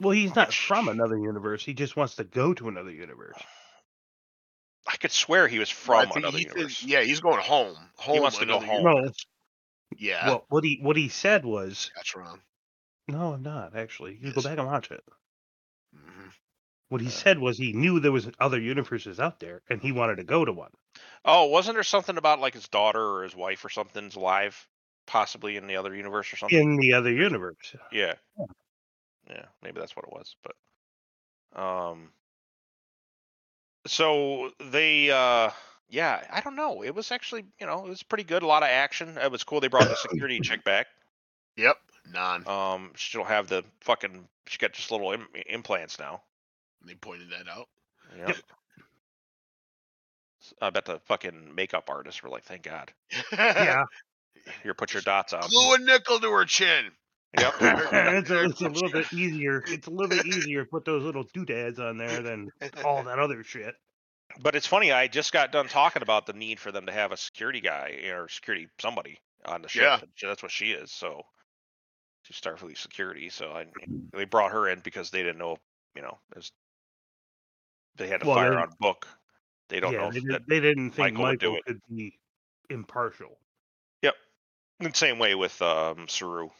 Well, 0.00 0.10
he's 0.10 0.34
not 0.34 0.52
from 0.52 0.88
another 0.88 1.16
universe. 1.16 1.64
He 1.64 1.74
just 1.74 1.96
wants 1.96 2.16
to 2.16 2.24
go 2.24 2.54
to 2.54 2.68
another 2.68 2.90
universe. 2.90 3.36
I 4.86 4.96
could 4.96 5.10
swear 5.10 5.48
he 5.48 5.58
was 5.58 5.70
from 5.70 6.10
another 6.14 6.38
he 6.38 6.44
universe. 6.44 6.82
yeah, 6.82 7.02
he's 7.02 7.20
going 7.20 7.40
home. 7.40 7.76
Home. 7.96 8.22
wants 8.22 8.38
to 8.38 8.46
go 8.46 8.60
home. 8.60 8.84
No, 8.84 9.10
Yeah, 9.96 10.28
well, 10.28 10.46
what 10.48 10.64
he 10.64 10.78
what 10.80 10.96
he 10.96 11.08
said 11.08 11.44
was, 11.44 11.90
that's 11.96 12.14
wrong. 12.14 12.40
no, 13.08 13.32
I'm 13.32 13.42
not 13.42 13.76
actually. 13.76 14.18
You 14.20 14.32
go 14.32 14.42
back 14.42 14.58
and 14.58 14.66
watch 14.66 14.90
it. 14.90 15.02
What 16.88 17.00
he 17.00 17.10
said 17.10 17.38
was 17.38 17.58
he 17.58 17.72
knew 17.72 17.98
there 17.98 18.12
was 18.12 18.30
other 18.38 18.60
universes 18.60 19.18
out 19.18 19.40
there, 19.40 19.62
and 19.68 19.80
he 19.80 19.90
wanted 19.90 20.16
to 20.16 20.24
go 20.24 20.44
to 20.44 20.52
one. 20.52 20.70
Oh, 21.24 21.46
wasn't 21.46 21.76
there 21.76 21.82
something 21.82 22.16
about 22.16 22.40
like 22.40 22.54
his 22.54 22.68
daughter 22.68 23.02
or 23.02 23.24
his 23.24 23.34
wife 23.34 23.64
or 23.64 23.68
something's 23.68 24.14
alive, 24.14 24.68
possibly 25.06 25.56
in 25.56 25.66
the 25.66 25.76
other 25.76 25.94
universe 25.94 26.32
or 26.32 26.36
something? 26.36 26.58
in 26.58 26.76
the 26.76 26.92
other 26.92 27.12
universe. 27.12 27.74
Yeah. 27.90 28.14
Yeah, 29.28 29.46
maybe 29.62 29.80
that's 29.80 29.96
what 29.96 30.04
it 30.04 30.12
was, 30.12 30.36
but 30.42 31.60
um 31.60 32.12
so 33.86 34.52
they 34.60 35.10
uh 35.10 35.50
yeah, 35.88 36.26
I 36.30 36.40
don't 36.40 36.56
know. 36.56 36.82
It 36.82 36.94
was 36.94 37.12
actually, 37.12 37.44
you 37.60 37.66
know, 37.66 37.86
it 37.86 37.88
was 37.88 38.02
pretty 38.02 38.24
good, 38.24 38.42
a 38.42 38.46
lot 38.46 38.64
of 38.64 38.68
action. 38.68 39.16
It 39.18 39.30
was 39.30 39.44
cool 39.44 39.60
they 39.60 39.68
brought 39.68 39.88
the 39.88 39.96
security 39.96 40.40
chick 40.40 40.64
back. 40.64 40.86
Yep, 41.56 41.78
None. 42.12 42.46
Um 42.46 42.92
she 42.94 43.18
don't 43.18 43.26
have 43.26 43.48
the 43.48 43.64
fucking 43.80 44.28
she 44.46 44.58
got 44.58 44.72
just 44.72 44.92
little 44.92 45.12
Im- 45.12 45.28
implants 45.46 45.98
now. 45.98 46.22
They 46.86 46.94
pointed 46.94 47.30
that 47.30 47.48
out. 47.48 47.68
Yep. 48.16 48.36
I 50.60 50.70
bet 50.70 50.84
the 50.84 51.00
fucking 51.06 51.54
makeup 51.54 51.88
artists 51.88 52.22
were 52.22 52.28
like, 52.28 52.44
"Thank 52.44 52.62
God, 52.62 52.92
Yeah, 53.32 53.82
here, 54.62 54.74
put 54.74 54.94
your 54.94 55.02
dots 55.02 55.32
on." 55.32 55.42
Glue 55.48 55.74
a 55.74 55.78
nickel 55.78 56.20
to 56.20 56.30
her 56.30 56.44
chin. 56.44 56.92
Yep. 57.38 57.54
it's, 57.60 58.30
a, 58.30 58.44
it's 58.44 58.60
a 58.60 58.68
little 58.68 58.90
bit 58.90 59.12
easier. 59.12 59.62
It's 59.66 59.86
a 59.86 59.90
little 59.90 60.08
bit 60.08 60.26
easier 60.26 60.64
to 60.64 60.70
put 60.70 60.84
those 60.84 61.02
little 61.02 61.24
doodads 61.34 61.78
on 61.78 61.98
there 61.98 62.22
than 62.22 62.50
all 62.84 63.02
that 63.02 63.18
other 63.18 63.42
shit. 63.42 63.74
But 64.40 64.54
it's 64.54 64.66
funny. 64.66 64.92
I 64.92 65.08
just 65.08 65.32
got 65.32 65.52
done 65.52 65.68
talking 65.68 66.02
about 66.02 66.26
the 66.26 66.32
need 66.32 66.60
for 66.60 66.72
them 66.72 66.86
to 66.86 66.92
have 66.92 67.12
a 67.12 67.16
security 67.16 67.60
guy 67.60 68.00
or 68.10 68.28
security 68.28 68.68
somebody 68.80 69.18
on 69.44 69.62
the 69.62 69.68
ship. 69.68 69.82
Yeah. 69.82 70.00
That's 70.22 70.42
what 70.42 70.52
she 70.52 70.70
is. 70.70 70.92
So 70.92 71.22
she's 72.22 72.40
Starfleet 72.40 72.78
security. 72.78 73.28
So 73.30 73.50
I 73.50 73.66
they 74.12 74.24
brought 74.24 74.52
her 74.52 74.68
in 74.68 74.80
because 74.80 75.10
they 75.10 75.22
didn't 75.22 75.38
know. 75.38 75.56
You 75.94 76.02
know, 76.02 76.18
it 76.32 76.36
was, 76.36 76.52
they 77.96 78.08
had 78.08 78.20
to 78.20 78.26
Well, 78.26 78.36
fire 78.36 78.58
on 78.58 78.70
book. 78.80 79.06
They 79.68 79.80
don't 79.80 79.92
yeah, 79.92 79.98
know 79.98 80.10
they, 80.12 80.20
did, 80.20 80.30
that, 80.30 80.48
they 80.48 80.60
didn't 80.60 80.90
think 80.92 81.14
Michael 81.16 81.24
would 81.24 81.40
do 81.40 81.46
Michael 81.52 81.58
it. 81.58 81.64
could 81.66 81.80
be 81.88 82.18
impartial. 82.70 83.38
Yep. 84.02 84.14
The 84.80 84.90
same 84.94 85.18
way 85.18 85.34
with 85.34 85.60
um 85.62 86.06
Saru. 86.08 86.50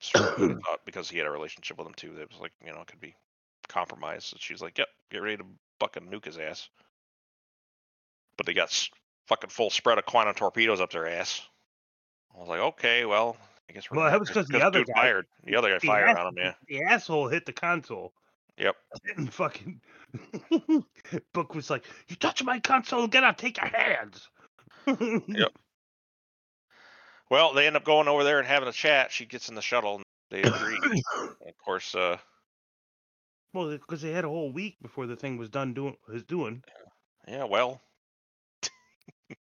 Saru 0.00 0.58
because 0.84 1.08
he 1.10 1.18
had 1.18 1.26
a 1.26 1.30
relationship 1.30 1.78
with 1.78 1.86
him 1.86 1.94
too, 1.94 2.14
that 2.18 2.30
was 2.30 2.40
like, 2.40 2.52
you 2.64 2.72
know, 2.72 2.80
it 2.80 2.86
could 2.86 3.00
be 3.00 3.14
compromised. 3.68 4.26
So 4.26 4.36
she's 4.40 4.62
like, 4.62 4.78
Yep, 4.78 4.88
get 5.10 5.18
ready 5.22 5.36
to 5.38 5.44
fucking 5.80 6.04
nuke 6.06 6.24
his 6.24 6.38
ass. 6.38 6.68
But 8.36 8.46
they 8.46 8.54
got 8.54 8.88
fucking 9.26 9.50
full 9.50 9.70
spread 9.70 9.98
of 9.98 10.06
quantum 10.06 10.34
torpedoes 10.34 10.80
up 10.80 10.90
their 10.90 11.06
ass. 11.06 11.42
I 12.34 12.40
was 12.40 12.48
like, 12.48 12.60
okay, 12.60 13.04
well, 13.04 13.36
I 13.68 13.74
guess 13.74 13.90
we're 13.90 13.98
Well, 13.98 14.10
that 14.10 14.18
was 14.18 14.30
'cause 14.30 14.46
the 14.48 14.64
other 14.64 14.84
guy- 14.84 14.92
fired. 14.94 15.26
The 15.44 15.54
other 15.56 15.68
guy 15.68 15.78
The 15.78 15.86
fired 15.86 16.08
ass- 16.08 16.16
on 16.18 16.26
him, 16.28 16.34
yeah. 16.38 16.54
The 16.66 16.82
asshole 16.84 17.28
hit 17.28 17.44
the 17.44 17.52
console. 17.52 18.14
Yep. 18.58 18.76
And 19.16 19.32
fucking 19.32 19.80
Book 21.32 21.54
was 21.54 21.70
like, 21.70 21.84
"You 22.08 22.16
touch 22.16 22.42
my 22.44 22.60
console, 22.60 23.06
get 23.06 23.24
out, 23.24 23.38
take 23.38 23.58
your 23.58 23.68
hands." 23.68 24.28
Yep. 24.86 25.52
Well, 27.30 27.54
they 27.54 27.66
end 27.66 27.76
up 27.76 27.84
going 27.84 28.08
over 28.08 28.24
there 28.24 28.38
and 28.38 28.46
having 28.46 28.68
a 28.68 28.72
chat. 28.72 29.10
She 29.12 29.24
gets 29.24 29.48
in 29.48 29.54
the 29.54 29.62
shuttle 29.62 29.96
and 29.96 30.04
they 30.30 30.42
agree. 30.42 30.78
And 31.40 31.48
of 31.48 31.56
course, 31.64 31.94
uh, 31.94 32.18
well, 33.54 33.70
because 33.70 34.02
they 34.02 34.12
had 34.12 34.24
a 34.24 34.28
whole 34.28 34.52
week 34.52 34.76
before 34.82 35.06
the 35.06 35.16
thing 35.16 35.36
was 35.36 35.48
done 35.48 35.74
doing 35.74 35.96
was 36.08 36.24
doing. 36.24 36.62
yeah, 37.28 37.44
well, 37.44 37.80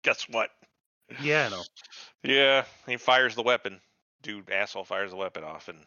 guess 0.04 0.28
what? 0.30 0.50
Yeah, 1.22 1.50
know. 1.50 1.64
Yeah, 2.24 2.66
he 2.88 2.98
fires 2.98 3.36
the 3.36 3.44
weapon. 3.44 3.80
Dude, 4.22 4.50
asshole 4.50 4.86
fires 4.86 5.12
the 5.12 5.18
weapon 5.18 5.44
off, 5.44 5.68
and 5.68 5.86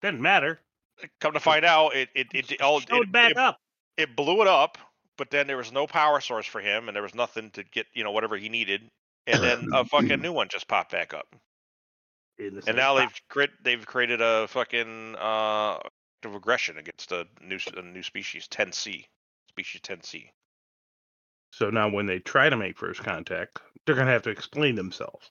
Doesn't 0.00 0.20
matter. 0.22 0.60
Come 1.20 1.32
to 1.32 1.40
find 1.40 1.64
out, 1.64 1.94
it 1.94 2.08
it 2.14 2.28
it 2.34 2.52
it, 2.52 2.60
all, 2.60 2.78
it, 2.78 3.12
back 3.12 3.32
it, 3.32 3.36
up. 3.36 3.58
it 3.96 4.16
blew 4.16 4.42
it 4.42 4.48
up. 4.48 4.78
But 5.18 5.30
then 5.30 5.46
there 5.46 5.56
was 5.56 5.72
no 5.72 5.86
power 5.86 6.20
source 6.20 6.46
for 6.46 6.60
him, 6.60 6.88
and 6.88 6.94
there 6.94 7.02
was 7.02 7.14
nothing 7.14 7.50
to 7.52 7.64
get 7.64 7.86
you 7.94 8.04
know 8.04 8.10
whatever 8.12 8.36
he 8.36 8.48
needed. 8.48 8.82
And 9.26 9.42
then 9.42 9.66
a 9.72 9.84
fucking 9.88 10.20
new 10.20 10.32
one 10.32 10.48
just 10.48 10.68
popped 10.68 10.92
back 10.92 11.14
up. 11.14 11.34
And 12.66 12.76
now 12.76 12.94
spot. 12.94 13.08
they've 13.08 13.28
crit 13.28 13.50
they've 13.62 13.86
created 13.86 14.20
a 14.20 14.46
fucking 14.48 15.16
uh 15.16 15.76
act 15.76 16.24
of 16.24 16.34
aggression 16.34 16.78
against 16.78 17.12
a 17.12 17.26
new 17.40 17.56
s- 17.56 17.68
a 17.76 17.82
new 17.82 18.02
species 18.02 18.48
10C 18.48 19.06
species 19.48 19.80
10C. 19.80 20.30
So 21.52 21.70
now 21.70 21.88
when 21.88 22.06
they 22.06 22.18
try 22.18 22.50
to 22.50 22.56
make 22.56 22.76
first 22.78 23.02
contact, 23.02 23.60
they're 23.84 23.94
gonna 23.94 24.10
have 24.10 24.22
to 24.22 24.30
explain 24.30 24.74
themselves. 24.74 25.30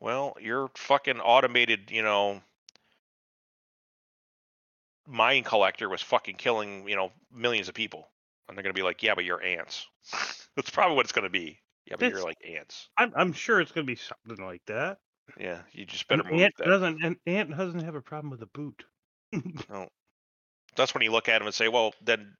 Well, 0.00 0.36
your 0.40 0.68
fucking 0.76 1.20
automated, 1.20 1.90
you 1.90 2.02
know, 2.02 2.42
mine 5.06 5.44
collector 5.44 5.88
was 5.88 6.02
fucking 6.02 6.36
killing, 6.36 6.88
you 6.88 6.96
know, 6.96 7.12
millions 7.32 7.68
of 7.68 7.74
people. 7.74 8.08
And 8.48 8.56
they're 8.56 8.62
gonna 8.62 8.74
be 8.74 8.82
like, 8.82 9.02
yeah, 9.02 9.14
but 9.14 9.24
you're 9.24 9.42
ants. 9.42 9.86
That's 10.56 10.70
probably 10.70 10.96
what 10.96 11.06
it's 11.06 11.12
gonna 11.12 11.30
be. 11.30 11.58
Yeah, 11.86 11.96
but 11.98 12.10
you're 12.10 12.22
like 12.22 12.38
ants. 12.46 12.88
I'm, 12.96 13.12
I'm 13.16 13.32
sure 13.32 13.60
it's 13.60 13.72
gonna 13.72 13.86
be 13.86 13.96
something 13.96 14.44
like 14.44 14.62
that. 14.66 14.98
Yeah, 15.38 15.62
you 15.72 15.84
just 15.84 16.10
An 16.10 16.18
better 16.18 16.30
move 16.30 16.40
ant 16.42 16.54
that. 16.58 16.66
doesn't. 16.66 17.04
An 17.04 17.16
ant 17.26 17.56
doesn't 17.56 17.84
have 17.84 17.94
a 17.94 18.00
problem 18.00 18.30
with 18.30 18.42
a 18.42 18.46
boot. 18.46 18.84
no. 19.32 19.88
That's 20.76 20.94
when 20.94 21.02
you 21.02 21.10
look 21.10 21.28
at 21.28 21.38
them 21.38 21.46
and 21.46 21.54
say, 21.54 21.68
well, 21.68 21.94
then 22.02 22.34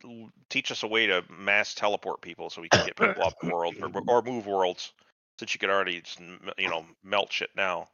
teach 0.51 0.71
us 0.71 0.83
a 0.83 0.87
way 0.87 1.07
to 1.07 1.25
mass 1.31 1.75
teleport 1.75 2.21
people 2.21 2.51
so 2.51 2.61
we 2.61 2.69
can 2.69 2.85
get 2.85 2.97
people 2.97 3.23
off 3.23 3.35
the 3.41 3.49
world 3.49 3.77
or, 3.81 3.91
or 4.07 4.23
move 4.23 4.47
worlds 4.47 4.93
since 5.39 5.55
you 5.55 5.59
could 5.59 5.71
already, 5.71 6.03
just, 6.03 6.21
you 6.59 6.69
know, 6.69 6.85
melt 7.03 7.33
shit 7.33 7.51
now. 7.57 7.89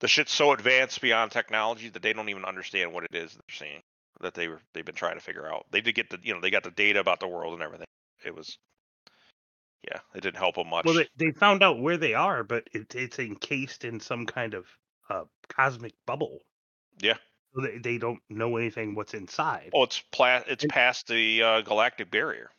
The 0.00 0.08
shit's 0.08 0.32
so 0.32 0.52
advanced 0.52 1.00
beyond 1.00 1.30
technology 1.30 1.88
that 1.88 2.02
they 2.02 2.12
don't 2.12 2.28
even 2.28 2.44
understand 2.44 2.92
what 2.92 3.04
it 3.04 3.14
is 3.14 3.32
they're 3.32 3.42
seeing 3.56 3.82
that 4.20 4.34
they 4.34 4.48
were 4.48 4.60
they've 4.72 4.84
been 4.84 4.94
trying 4.94 5.14
to 5.16 5.20
figure 5.20 5.50
out. 5.52 5.66
They 5.70 5.80
did 5.80 5.94
get 5.94 6.10
the 6.10 6.18
you 6.22 6.34
know 6.34 6.40
they 6.40 6.50
got 6.50 6.62
the 6.64 6.70
data 6.70 7.00
about 7.00 7.20
the 7.20 7.28
world 7.28 7.54
and 7.54 7.62
everything. 7.62 7.86
It 8.24 8.34
was 8.34 8.58
yeah, 9.82 9.98
it 10.14 10.22
didn't 10.22 10.38
help 10.38 10.54
them 10.54 10.70
much. 10.70 10.86
Well, 10.86 10.94
they, 10.94 11.08
they 11.16 11.30
found 11.32 11.62
out 11.62 11.78
where 11.80 11.98
they 11.98 12.14
are, 12.14 12.42
but 12.42 12.64
it, 12.72 12.94
it's 12.94 13.18
encased 13.18 13.84
in 13.84 14.00
some 14.00 14.24
kind 14.24 14.54
of 14.54 14.66
uh, 15.10 15.24
cosmic 15.48 15.92
bubble. 16.06 16.40
Yeah. 17.02 17.16
So 17.54 17.62
they, 17.66 17.78
they 17.78 17.98
don't 17.98 18.20
know 18.30 18.56
anything 18.56 18.94
what's 18.94 19.14
inside. 19.14 19.70
oh, 19.74 19.82
it's 19.82 20.00
pla- 20.10 20.42
it's 20.46 20.64
And- 20.64 20.72
past 20.72 21.06
the 21.06 21.42
uh, 21.42 21.60
galactic 21.60 22.10
barrier. 22.10 22.50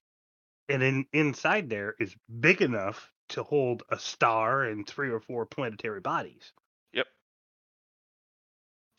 And 0.70 0.82
in 0.82 1.06
inside 1.14 1.70
there 1.70 1.96
is 2.00 2.16
big 2.40 2.62
enough 2.62 3.12
to 3.30 3.44
hold 3.44 3.84
a 3.90 4.00
star 4.00 4.64
and 4.64 4.86
three 4.88 5.10
or 5.10 5.20
four 5.20 5.46
planetary 5.46 6.00
bodies. 6.02 6.54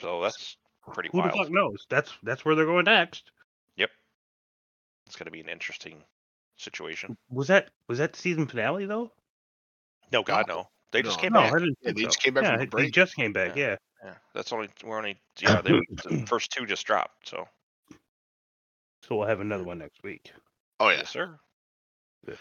So 0.01 0.23
that's 0.23 0.57
pretty 0.93 1.11
Who 1.13 1.19
wild. 1.19 1.33
the 1.33 1.37
fuck 1.37 1.51
knows? 1.51 1.87
That's 1.89 2.13
that's 2.23 2.45
where 2.45 2.55
they're 2.55 2.67
going 2.67 2.85
next. 2.85 3.31
Yep. 3.77 3.91
It's 5.07 5.17
going 5.17 5.27
to 5.27 5.31
be 5.31 5.41
an 5.41 5.49
interesting 5.49 6.03
situation. 6.57 7.17
Was 7.31 7.49
that 7.49 7.71
was 7.89 7.99
that 7.99 8.13
the 8.13 8.19
season 8.19 8.47
finale 8.47 8.87
though? 8.87 9.13
No, 10.13 10.23
God, 10.23 10.47
no. 10.49 10.69
They 10.93 11.03
just 11.03 11.19
No. 11.19 11.23
came 11.23 11.33
no, 11.33 11.41
back. 11.41 11.53
I 11.53 11.59
didn't 11.59 11.79
Yeah, 11.81 11.87
think 11.89 11.97
they 11.97 12.03
so. 12.03 12.09
just 12.09 12.23
came 12.23 12.35
back 12.35 12.45
yeah, 12.45 12.57
from 12.57 12.81
a 12.81 12.83
they 12.83 12.91
just 12.91 13.17
came 13.17 13.33
back. 13.33 13.57
Yeah. 13.57 13.67
Yeah. 13.71 13.77
Yeah, 14.05 14.15
that's 14.35 14.53
only 14.53 14.69
we're 14.85 14.99
only 14.99 15.17
yeah. 15.41 15.61
They, 15.63 15.73
the 16.05 16.25
first 16.29 16.53
two 16.53 16.67
just 16.67 16.87
dropped. 16.87 17.29
So 17.29 17.49
So 19.03 19.17
we'll 19.17 19.27
have 19.27 19.41
another 19.41 19.65
one 19.65 19.79
next 19.79 20.03
week. 20.03 20.31
Oh 20.79 20.91
yeah. 20.91 20.99
yes, 20.99 21.11
sir. 21.11 21.39
Good. 22.25 22.39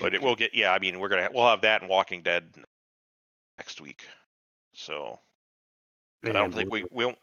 But 0.00 0.14
it 0.14 0.22
will 0.22 0.34
get 0.34 0.54
yeah. 0.54 0.72
I 0.72 0.78
mean, 0.78 0.98
we're 0.98 1.08
gonna 1.08 1.28
we'll 1.32 1.46
have 1.48 1.60
that 1.60 1.82
and 1.82 1.90
Walking 1.90 2.22
Dead 2.22 2.54
next 3.58 3.80
week. 3.80 4.04
So 4.72 5.20
but 6.22 6.36
I 6.36 6.40
don't 6.40 6.54
think 6.54 6.72
we 6.72 6.82
wh- 6.82 6.92
we 6.92 7.04
won't. 7.04 7.18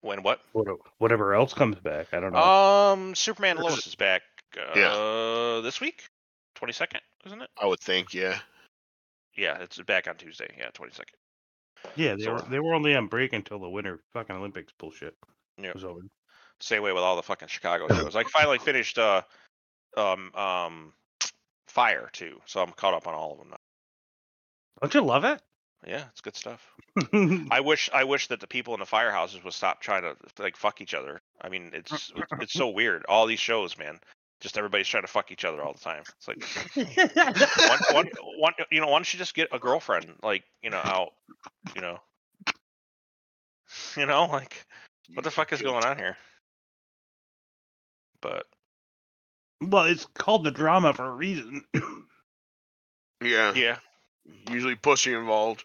When 0.00 0.22
what? 0.22 0.40
what- 0.52 0.66
whatever 0.98 1.34
else 1.34 1.52
comes 1.54 1.76
back. 1.80 2.08
I 2.12 2.20
don't 2.20 2.32
know. 2.32 2.38
Um, 2.42 3.14
Superman 3.16 3.56
Lois 3.56 3.86
is 3.86 3.94
back. 3.96 4.22
Uh, 4.56 5.60
this 5.60 5.80
week, 5.80 6.04
twenty 6.54 6.72
second, 6.72 7.00
isn't 7.26 7.42
it? 7.42 7.50
I 7.60 7.66
would 7.66 7.80
think, 7.80 8.14
yeah. 8.14 8.38
Yeah, 9.36 9.58
it's 9.60 9.78
back 9.82 10.08
on 10.08 10.16
Tuesday. 10.16 10.54
Yeah, 10.58 10.70
twenty 10.72 10.92
second. 10.92 11.16
yeah, 11.96 12.14
they 12.16 12.24
so- 12.24 12.32
were 12.34 12.42
they 12.42 12.58
were 12.60 12.74
only 12.74 12.94
on 12.94 13.08
break 13.08 13.32
until 13.32 13.58
the 13.58 13.68
winter 13.68 14.00
fucking 14.12 14.34
Olympics 14.36 14.72
bullshit 14.78 15.14
Yeah. 15.60 15.72
was 15.74 15.84
over. 15.84 16.00
Same 16.60 16.82
way 16.82 16.92
with 16.92 17.02
all 17.02 17.16
the 17.16 17.22
fucking 17.22 17.48
Chicago 17.48 17.86
shows. 17.88 18.16
I 18.16 18.24
finally 18.24 18.58
finished 18.58 18.98
uh 18.98 19.22
um 19.96 20.34
um 20.34 20.92
Fire 21.68 22.08
too, 22.12 22.40
so 22.46 22.62
I'm 22.62 22.72
caught 22.72 22.94
up 22.94 23.06
on 23.06 23.14
all 23.14 23.32
of 23.32 23.38
them 23.38 23.50
now. 23.50 23.58
Don't 24.80 24.94
you 24.94 25.02
love 25.02 25.24
it? 25.24 25.40
Yeah, 25.86 26.04
it's 26.10 26.20
good 26.20 26.36
stuff. 26.36 26.66
I 27.50 27.60
wish 27.60 27.88
I 27.92 28.04
wish 28.04 28.26
that 28.28 28.40
the 28.40 28.46
people 28.46 28.74
in 28.74 28.80
the 28.80 28.86
firehouses 28.86 29.42
would 29.44 29.52
stop 29.52 29.80
trying 29.80 30.02
to 30.02 30.16
like 30.38 30.56
fuck 30.56 30.80
each 30.80 30.94
other. 30.94 31.20
I 31.40 31.48
mean, 31.48 31.70
it's 31.72 31.92
it's, 31.92 32.12
it's 32.40 32.52
so 32.52 32.68
weird. 32.68 33.04
All 33.08 33.26
these 33.26 33.38
shows, 33.38 33.78
man, 33.78 34.00
just 34.40 34.58
everybody's 34.58 34.88
trying 34.88 35.04
to 35.04 35.08
fuck 35.08 35.30
each 35.30 35.44
other 35.44 35.62
all 35.62 35.72
the 35.72 35.78
time. 35.78 36.02
It's 36.16 36.28
like 36.28 36.44
one, 37.56 37.78
one, 37.92 38.10
one, 38.38 38.52
you 38.70 38.80
know, 38.80 38.86
why 38.86 38.94
don't 38.94 39.12
you 39.12 39.18
just 39.18 39.34
get 39.34 39.48
a 39.52 39.58
girlfriend, 39.58 40.12
like 40.22 40.42
you 40.62 40.70
know, 40.70 40.80
out, 40.82 41.12
you 41.76 41.80
know, 41.80 41.98
you 43.96 44.06
know, 44.06 44.26
like 44.26 44.66
what 45.14 45.24
the 45.24 45.30
fuck 45.30 45.52
is 45.52 45.62
going 45.62 45.84
on 45.84 45.96
here? 45.96 46.16
But 48.20 48.46
well, 49.60 49.84
it's 49.84 50.06
called 50.14 50.42
the 50.42 50.50
drama 50.50 50.92
for 50.92 51.06
a 51.06 51.14
reason. 51.14 51.64
Yeah. 53.20 53.52
yeah, 53.54 53.78
Usually 54.50 54.74
pussy 54.74 55.14
involved. 55.14 55.64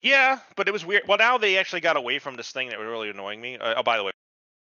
Yeah, 0.00 0.40
but 0.56 0.66
it 0.66 0.72
was 0.72 0.84
weird. 0.84 1.04
Well, 1.06 1.18
now 1.18 1.38
they 1.38 1.58
actually 1.58 1.80
got 1.80 1.96
away 1.96 2.18
from 2.18 2.34
this 2.34 2.50
thing 2.50 2.68
that 2.68 2.78
was 2.78 2.88
really 2.88 3.10
annoying 3.10 3.40
me. 3.40 3.56
Uh, 3.56 3.74
oh, 3.76 3.82
by 3.82 3.96
the 3.96 4.04
way, 4.04 4.10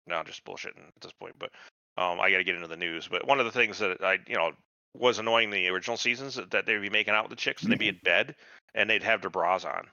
no, 0.06 0.22
just 0.22 0.44
bullshitting 0.44 0.78
at 0.78 1.00
this 1.02 1.12
point. 1.12 1.34
But 1.38 1.50
um, 1.98 2.18
I 2.18 2.30
got 2.30 2.38
to 2.38 2.44
get 2.44 2.54
into 2.54 2.68
the 2.68 2.76
news. 2.76 3.08
But 3.08 3.26
one 3.26 3.38
of 3.38 3.44
the 3.44 3.52
things 3.52 3.78
that 3.78 4.02
I, 4.02 4.18
you 4.26 4.36
know, 4.36 4.52
was 4.94 5.18
annoying 5.18 5.50
the 5.50 5.68
original 5.68 5.96
seasons 5.96 6.36
that 6.36 6.50
they'd 6.50 6.80
be 6.80 6.90
making 6.90 7.14
out 7.14 7.24
with 7.24 7.30
the 7.30 7.36
chicks 7.36 7.62
and 7.62 7.70
they'd 7.70 7.78
be 7.78 7.88
in 7.88 8.00
bed 8.02 8.34
and 8.74 8.88
they'd 8.88 9.02
have 9.02 9.20
their 9.20 9.30
bras 9.30 9.64
on. 9.64 9.86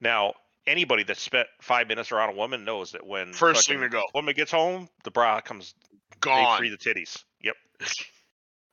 Now, 0.00 0.34
anybody 0.66 1.04
that 1.04 1.16
spent 1.16 1.46
five 1.60 1.86
minutes 1.88 2.10
around 2.10 2.30
a 2.30 2.36
woman 2.36 2.64
knows 2.64 2.92
that 2.92 3.06
when 3.06 3.32
First 3.32 3.68
thing 3.68 3.80
to 3.80 3.88
go. 3.88 4.02
woman 4.14 4.34
gets 4.34 4.50
home, 4.50 4.88
the 5.04 5.10
bra 5.10 5.40
comes 5.40 5.74
they 6.22 6.28
Gone. 6.28 6.58
free 6.58 6.70
the 6.70 6.76
titties. 6.76 7.22
Yep. 7.42 7.54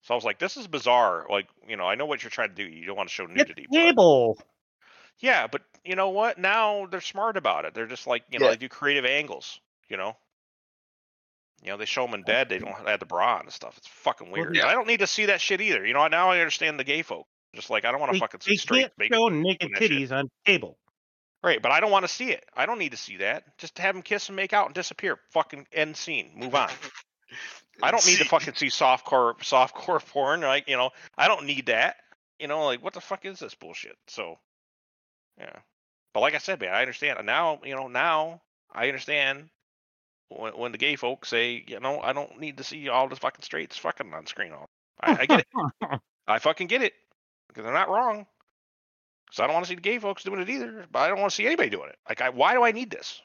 So 0.07 0.13
I 0.13 0.15
was 0.15 0.23
like, 0.23 0.39
this 0.39 0.55
is 0.55 0.67
bizarre. 0.67 1.25
Like, 1.29 1.47
you 1.67 1.75
know, 1.75 1.83
I 1.83 1.95
know 1.95 2.05
what 2.05 2.23
you're 2.23 2.29
trying 2.29 2.47
to 2.49 2.55
do. 2.55 2.63
You 2.63 2.85
don't 2.85 2.95
want 2.95 3.09
to 3.09 3.13
show 3.13 3.25
it's 3.25 3.33
nudity. 3.35 3.67
but- 3.69 3.75
cable. 3.77 4.37
yeah, 5.19 5.47
but 5.47 5.63
you 5.83 5.95
know 5.97 6.09
what? 6.09 6.37
Now 6.37 6.85
they're 6.89 7.01
smart 7.01 7.35
about 7.35 7.65
it. 7.65 7.73
They're 7.73 7.87
just 7.87 8.07
like, 8.07 8.23
you 8.31 8.39
know, 8.39 8.45
Yeah. 8.45 8.51
they 8.51 8.57
do 8.57 8.69
creative 8.69 9.03
angles. 9.03 9.59
You 9.89 9.97
know, 9.97 10.15
you 11.61 11.71
know, 11.71 11.77
they 11.77 11.83
show 11.85 12.05
them 12.05 12.13
in 12.13 12.23
bed. 12.23 12.47
They 12.47 12.59
don't 12.59 12.87
have 12.87 12.99
the 13.01 13.05
bra 13.05 13.35
on 13.35 13.41
and 13.41 13.51
stuff. 13.51 13.77
It's 13.77 13.87
fucking 13.87 14.31
weird. 14.31 14.55
yeah. 14.55 14.65
I 14.67 14.71
don't 14.73 14.87
need 14.87 14.99
to 15.01 15.07
see 15.07 15.25
that 15.25 15.41
shit 15.41 15.59
either. 15.59 15.85
You 15.85 15.93
know, 15.93 16.07
now 16.07 16.29
I 16.31 16.39
understand 16.39 16.79
the 16.79 16.83
gay 16.85 17.01
folk. 17.01 17.25
Just 17.53 17.69
like 17.69 17.83
I 17.83 17.91
don't 17.91 17.99
want 17.99 18.11
to 18.11 18.15
They, 18.15 18.19
fucking 18.19 18.39
they 18.45 18.51
see 18.51 18.57
straight. 18.57 18.91
can't 18.99 19.13
show 19.13 19.27
naked 19.27 19.71
titties 19.75 20.11
on 20.13 20.29
cable. 20.45 20.77
Right, 21.43 21.61
but 21.61 21.71
I 21.73 21.79
don't 21.81 21.91
want 21.91 22.03
to 22.03 22.09
see 22.13 22.31
it. 22.31 22.43
I 22.55 22.65
don't 22.65 22.79
need 22.79 22.91
to 22.91 22.97
see 22.97 23.17
that. 23.17 23.43
Just 23.57 23.77
have 23.79 23.93
them 23.95 24.01
kiss 24.03 24.27
and 24.29 24.35
make 24.37 24.53
out 24.53 24.65
and 24.67 24.75
disappear. 24.75 25.19
Fucking 25.31 25.67
end 25.71 25.95
scene. 25.97 26.31
Move 26.35 26.55
on. 26.55 26.69
I 27.81 27.91
don't 27.91 28.05
need 28.05 28.17
to 28.17 28.23
See- 28.23 28.29
fucking 28.29 28.55
see 28.55 28.67
softcore 28.67 29.35
softcore 29.39 30.05
porn. 30.11 30.41
Like, 30.41 30.67
you 30.67 30.77
know, 30.77 30.91
I 31.17 31.27
don't 31.27 31.45
need 31.45 31.67
that. 31.67 31.97
You 32.39 32.47
know, 32.47 32.65
like 32.65 32.83
what 32.83 32.93
the 32.93 33.01
fuck 33.01 33.25
is 33.25 33.39
this 33.39 33.55
bullshit? 33.55 33.97
So, 34.07 34.37
yeah. 35.37 35.55
But 36.13 36.21
like 36.21 36.35
I 36.35 36.39
said, 36.39 36.59
man, 36.59 36.73
I 36.73 36.81
understand. 36.81 37.17
And 37.19 37.25
now, 37.27 37.59
you 37.63 37.75
know, 37.75 37.87
now 37.87 38.41
I 38.71 38.87
understand 38.87 39.49
when, 40.29 40.53
when 40.57 40.71
the 40.71 40.77
gay 40.77 40.95
folks 40.95 41.29
say, 41.29 41.63
you 41.67 41.79
know, 41.79 41.99
I 42.01 42.13
don't 42.13 42.39
need 42.39 42.57
to 42.57 42.63
see 42.63 42.89
all 42.89 43.07
this 43.07 43.19
fucking 43.19 43.43
straights 43.43 43.77
fucking 43.77 44.13
on 44.13 44.25
screen. 44.25 44.51
All 44.53 44.65
I, 45.01 45.11
I 45.21 45.25
get 45.25 45.39
it. 45.41 45.47
I 46.27 46.39
fucking 46.39 46.67
get 46.67 46.81
it 46.81 46.93
because 47.47 47.63
they're 47.63 47.73
not 47.73 47.89
wrong. 47.89 48.25
Because 49.27 49.41
I 49.41 49.47
don't 49.47 49.53
want 49.53 49.65
to 49.65 49.69
see 49.69 49.75
the 49.75 49.81
gay 49.81 49.99
folks 49.99 50.23
doing 50.23 50.39
it 50.41 50.49
either, 50.49 50.85
but 50.91 50.99
I 50.99 51.07
don't 51.09 51.19
want 51.19 51.31
to 51.31 51.35
see 51.35 51.45
anybody 51.45 51.69
doing 51.69 51.89
it. 51.89 51.97
Like, 52.07 52.21
I, 52.21 52.29
why 52.29 52.53
do 52.53 52.63
I 52.63 52.71
need 52.71 52.89
this? 52.89 53.21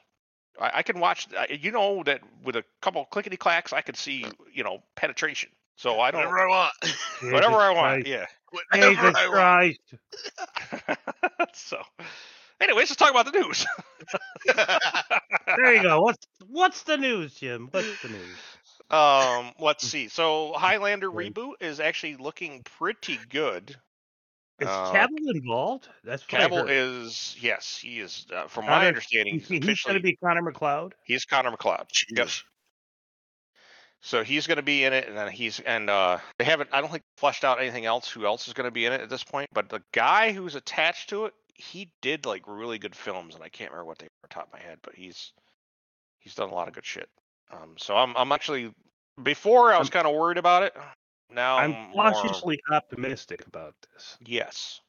I, 0.59 0.71
I 0.75 0.83
can 0.83 0.99
watch. 0.99 1.27
I- 1.37 1.59
You 1.61 1.71
know 1.71 2.03
that 2.03 2.21
with 2.43 2.55
a 2.55 2.63
couple 2.81 3.05
clickety 3.05 3.37
clacks, 3.37 3.73
I 3.73 3.81
can 3.81 3.95
see 3.95 4.25
you 4.53 4.63
know 4.63 4.83
penetration. 4.95 5.49
So 5.75 5.99
I 5.99 6.11
don't. 6.11 6.21
Whatever 6.21 6.39
I 6.39 6.47
want. 6.47 6.73
Whatever 7.21 7.55
I 7.55 7.71
want. 7.71 8.05
Christ. 8.05 8.07
Yeah. 8.07 8.25
Whatever 8.51 8.89
Jesus 8.95 9.15
I 9.15 9.27
want. 9.27 9.33
Christ. 9.33 9.79
so, 11.53 11.77
anyways, 12.61 12.89
let's 12.89 12.95
talk 12.95 13.11
about 13.11 13.31
the 13.31 13.39
news. 13.39 13.65
There 15.57 15.73
you 15.75 15.81
go. 15.81 16.01
What's 16.03 16.27
what's 16.47 16.83
the 16.83 16.97
news, 16.97 17.33
Jim? 17.35 17.69
What's 17.71 18.01
the 18.01 18.09
news? 18.09 18.37
Um, 18.91 19.51
let's 19.59 19.83
see. 19.85 20.07
So 20.07 20.53
Highlander 20.55 21.09
reboot 21.11 21.53
is 21.61 21.79
actually 21.79 22.17
looking 22.17 22.63
pretty 22.77 23.19
good. 23.29 23.75
Is 24.63 24.69
Uh, 24.69 24.93
Cavill 24.93 25.35
involved? 25.35 25.87
That's 26.03 26.23
what 26.31 26.41
I 26.41 26.47
Cavill 26.47 26.65
is 26.69 27.35
yes, 27.39 27.77
he 27.81 27.99
is. 27.99 28.25
Uh, 28.33 28.47
from 28.47 28.65
my 28.65 28.87
understanding, 28.87 29.35
He's, 29.39 29.47
he's 29.47 29.65
he's 29.65 29.81
going 29.81 29.97
to 29.97 30.01
be 30.03 30.15
Connor 30.15 30.41
MacLeod. 30.41 30.95
he's 31.03 31.25
Connor 31.25 31.51
MacLeod. 31.51 31.87
Yep. 32.09 32.27
Jesus. 32.27 32.43
So 34.01 34.23
he's 34.23 34.47
going 34.47 34.57
to 34.57 34.63
be 34.63 34.83
in 34.83 34.91
it, 34.91 35.07
and 35.07 35.17
then 35.17 35.31
he's 35.31 35.59
and 35.61 35.89
uh, 35.89 36.17
they 36.37 36.43
haven't. 36.45 36.69
I 36.73 36.81
don't 36.81 36.91
think 36.91 37.03
fleshed 37.17 37.43
out 37.45 37.61
anything 37.61 37.85
else. 37.85 38.09
Who 38.09 38.25
else 38.25 38.47
is 38.47 38.53
going 38.53 38.65
to 38.65 38.71
be 38.71 38.85
in 38.85 38.91
it 38.93 38.99
at 39.01 39.09
this 39.09 39.23
point? 39.23 39.49
But 39.53 39.69
the 39.69 39.81
guy 39.93 40.33
who's 40.33 40.55
attached 40.55 41.09
to 41.09 41.25
it, 41.25 41.33
he 41.53 41.89
did 42.01 42.25
like 42.25 42.43
really 42.45 42.79
good 42.79 42.95
films, 42.95 43.35
and 43.35 43.43
I 43.43 43.49
can't 43.49 43.71
remember 43.71 43.87
what 43.87 43.99
they 43.99 44.07
were 44.21 44.27
top 44.29 44.47
of 44.47 44.53
my 44.53 44.59
head, 44.59 44.79
but 44.81 44.95
he's 44.95 45.31
he's 46.19 46.35
done 46.35 46.49
a 46.49 46.53
lot 46.53 46.67
of 46.67 46.73
good 46.73 46.85
shit. 46.85 47.07
Um, 47.51 47.75
so 47.77 47.95
I'm 47.95 48.15
I'm 48.17 48.31
actually 48.33 48.73
before 49.21 49.71
I 49.73 49.79
was 49.79 49.89
kind 49.89 50.05
of 50.07 50.13
worried 50.15 50.37
about 50.37 50.63
it. 50.63 50.75
Now 51.29 51.57
I'm 51.57 51.71
more- 51.71 52.11
cautiously 52.11 52.59
optimistic 52.71 53.45
about 53.47 53.75
this. 53.93 54.17
yes, 54.21 54.81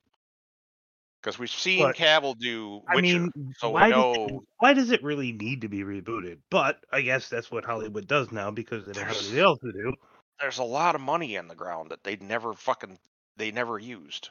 because 1.22 1.38
we've 1.38 1.50
seen 1.50 1.82
But, 1.82 1.96
Cavill 1.96 2.36
do 2.38 2.82
I 2.88 2.96
Witcher, 2.96 3.28
mean, 3.36 3.54
so 3.58 3.68
we 3.68 3.74
why, 3.74 3.90
does 3.90 4.16
it, 4.16 4.40
why 4.58 4.74
does 4.74 4.90
it 4.90 5.02
really 5.02 5.32
need 5.32 5.62
to 5.62 5.68
be 5.68 5.82
rebooted? 5.82 6.38
But 6.50 6.84
I 6.92 7.00
guess 7.00 7.28
that's 7.28 7.50
what 7.50 7.64
Hollywood 7.64 8.06
does 8.06 8.30
now 8.30 8.50
because 8.50 8.84
they 8.86 8.92
don't 8.92 9.06
have 9.06 9.16
anything 9.16 9.38
else 9.38 9.58
to 9.60 9.72
do. 9.72 9.94
there's 10.40 10.58
a 10.58 10.64
lot 10.64 10.94
of 10.94 11.00
money 11.00 11.36
in 11.36 11.48
the 11.48 11.54
ground 11.54 11.90
that 11.90 12.04
they 12.04 12.16
never 12.16 12.52
fucking 12.52 12.98
they 13.36 13.50
never 13.50 13.78
used. 13.78 14.30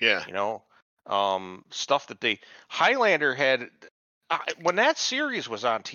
Yeah. 0.00 0.24
you 0.26 0.32
know 0.32 0.64
um 1.06 1.64
stuff 1.70 2.06
that 2.08 2.20
they 2.20 2.38
highlander 2.68 3.34
had 3.34 3.70
I 4.30 4.40
when 4.62 4.76
that 4.76 4.98
series 4.98 5.48
was 5.48 5.64
on 5.64 5.82
TV, 5.82 5.94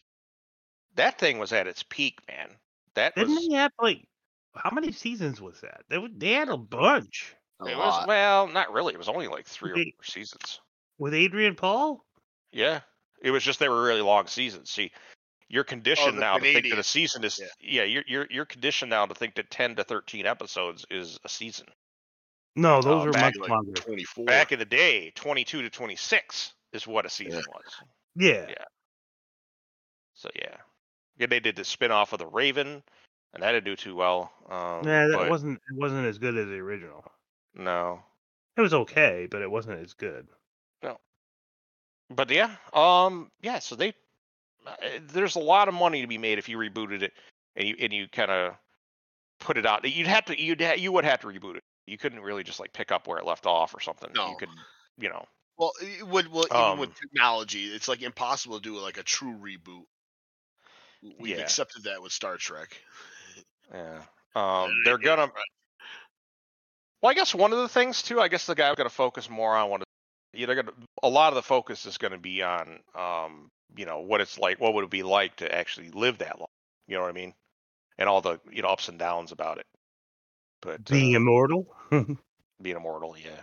that 0.95 1.17
thing 1.19 1.37
was 1.39 1.53
at 1.53 1.67
its 1.67 1.83
peak 1.83 2.19
man 2.27 2.49
that 2.95 3.15
Didn't 3.15 3.35
was 3.35 3.47
they 3.47 3.55
have 3.55 3.71
like 3.79 4.05
how 4.55 4.71
many 4.71 4.91
seasons 4.91 5.41
was 5.41 5.61
that? 5.61 5.81
They, 5.89 6.05
they 6.15 6.31
had 6.33 6.49
a 6.49 6.57
bunch 6.57 7.35
A 7.61 7.69
it 7.69 7.77
was 7.77 8.05
well 8.07 8.47
not 8.47 8.71
really 8.71 8.93
it 8.93 8.97
was 8.97 9.09
only 9.09 9.27
like 9.27 9.47
three 9.47 9.71
or 9.71 9.75
four 9.77 10.03
seasons 10.03 10.59
with 10.97 11.13
Adrian 11.13 11.55
Paul. 11.55 12.05
yeah 12.51 12.81
it 13.21 13.31
was 13.31 13.43
just 13.43 13.59
they 13.59 13.69
were 13.69 13.83
really 13.83 14.01
long 14.01 14.27
seasons 14.27 14.69
see 14.69 14.91
you're 15.47 15.63
conditioned 15.63 16.09
Oh, 16.09 16.15
the 16.15 16.21
now 16.21 16.37
to 16.37 16.45
think 16.45 16.69
that 16.69 16.79
a 16.79 16.83
season 16.83 17.23
is 17.23 17.39
Yeah. 17.39 17.47
yeah, 17.59 17.83
you're, 17.83 18.03
you're 18.07 18.27
you're 18.29 18.45
conditioned 18.45 18.89
now 18.89 19.05
to 19.05 19.15
think 19.15 19.35
that 19.35 19.51
10 19.51 19.75
to 19.75 19.83
13 19.83 20.25
episodes 20.25 20.85
is 20.89 21.19
a 21.23 21.29
season 21.29 21.67
No, 22.55 22.81
those 22.81 23.03
Oh, 23.03 23.05
are 23.05 23.13
much 23.21 23.35
like 23.39 23.49
longer. 23.49 23.73
24. 23.73 24.25
back 24.25 24.51
in 24.51 24.59
the 24.59 24.65
day 24.65 25.11
22 25.15 25.61
to 25.61 25.69
26 25.69 26.53
is 26.73 26.87
what 26.87 27.05
a 27.05 27.09
season 27.09 27.43
was 27.47 27.63
Yeah. 28.15 28.45
Yeah. 28.49 28.65
So 30.13 30.29
yeah, 30.35 30.57
yeah, 31.17 31.27
they 31.27 31.39
did 31.39 31.55
the 31.55 31.63
spin-off 31.65 32.13
of 32.13 32.19
the 32.19 32.27
Raven, 32.27 32.83
and 33.35 33.43
that 33.43 33.51
didn't 33.53 33.65
do 33.65 33.75
too 33.77 33.95
well. 33.95 34.33
Um, 34.49 34.85
Nah, 34.85 35.07
that 35.09 35.19
but 35.19 35.27
wasn't 35.27 35.57
it 35.69 35.75
wasn't 35.75 36.05
as 36.07 36.17
good 36.17 36.37
as 36.37 36.47
the 36.47 36.59
original. 36.59 37.03
no, 37.55 38.03
It 38.57 38.61
was 38.61 38.73
okay, 38.73 39.27
but 39.31 39.41
it 39.41 39.49
wasn't 39.49 39.79
as 39.79 39.93
good. 39.93 40.27
No, 40.81 40.99
but 42.09 42.29
yeah, 42.29 42.55
um, 42.73 43.31
yeah. 43.41 43.59
So 43.59 43.75
they, 43.75 43.93
uh, 44.65 44.75
there's 45.01 45.35
a 45.35 45.39
lot 45.41 45.67
of 45.69 45.73
money 45.73 46.01
to 46.01 46.07
be 46.07 46.19
made 46.19 46.39
if 46.39 46.49
you 46.49 46.57
rebooted 46.57 47.03
it, 47.03 47.13
and 47.55 47.67
you 47.69 47.75
and 47.79 47.93
you 47.93 48.07
kind 48.09 48.31
of 48.31 48.57
put 49.39 49.57
it 49.57 49.65
out. 49.67 49.85
You'd 49.89 50.07
have 50.07 50.25
to, 50.27 50.41
you'd 50.41 50.61
ha- 50.61 50.75
you 50.77 50.91
would 50.93 51.05
have 51.05 51.21
to 51.21 51.27
reboot 51.27 51.57
it. 51.57 51.63
You 51.87 51.97
couldn't 51.99 52.21
really 52.21 52.43
just 52.43 52.59
like 52.61 52.73
pick 52.73 52.91
up 52.91 53.07
where 53.07 53.19
it 53.19 53.25
left 53.25 53.47
off 53.47 53.75
or 53.75 53.81
something. 53.81 54.15
No. 54.15 54.25
You 54.25 54.37
could, 54.37 54.51
you 54.97 55.09
know, 55.09 55.25
Well, 55.57 55.73
it 55.81 56.07
would 56.07 56.29
well 56.29 56.47
even 56.53 56.77
with 56.77 56.89
Um, 56.89 56.95
technology, 56.95 57.65
it's 57.73 57.87
like 57.89 58.01
impossible 58.01 58.59
to 58.59 58.63
do 58.63 58.77
like 58.79 58.97
a 58.97 59.03
true 59.03 59.33
reboot. 59.37 59.85
We've 61.01 61.37
Yeah. 61.37 61.39
accepted 61.39 61.83
that 61.83 62.01
with 62.01 62.11
Star 62.11 62.37
Trek. 62.37 62.81
Yeah. 63.73 64.01
Um, 64.35 64.71
they're 64.83 64.97
gonna. 64.97 65.31
Well, 67.01 67.11
I 67.11 67.13
guess 67.13 67.35
one 67.35 67.53
of 67.53 67.59
the 67.59 67.69
things 67.69 68.01
too. 68.01 68.19
I 68.19 68.27
guess 68.27 68.45
the 68.45 68.55
guy 68.55 68.73
to 68.73 68.89
focus 68.89 69.29
more 69.29 69.55
on 69.55 69.69
One, 69.69 69.83
yeah, 70.33 70.47
they're 70.47 70.55
going 70.55 70.67
to. 70.67 70.73
A 71.03 71.09
lot 71.09 71.29
of 71.29 71.35
the 71.35 71.43
focus 71.43 71.85
is 71.85 71.97
going 71.97 72.13
to 72.13 72.17
be 72.17 72.41
on, 72.41 72.79
um, 72.95 73.49
you 73.75 73.85
know, 73.85 73.99
what 73.99 74.21
it's 74.21 74.37
like. 74.37 74.59
What 74.59 74.73
would 74.73 74.85
it 74.85 74.89
be 74.89 75.03
like 75.03 75.37
to 75.37 75.53
actually 75.53 75.91
live 75.91 76.17
that 76.19 76.39
long? 76.39 76.47
You 76.87 76.95
know 76.95 77.01
what 77.03 77.09
I 77.09 77.13
mean? 77.13 77.33
And 77.97 78.09
all 78.09 78.21
the 78.21 78.39
you 78.51 78.61
know 78.61 78.69
ups 78.69 78.89
and 78.89 78.99
downs 78.99 79.31
about 79.31 79.59
it. 79.59 79.65
But 80.61 80.83
Being 80.85 81.15
uh, 81.15 81.19
immortal. 81.19 81.67
being 81.91 82.75
immortal, 82.75 83.15
yeah. 83.17 83.41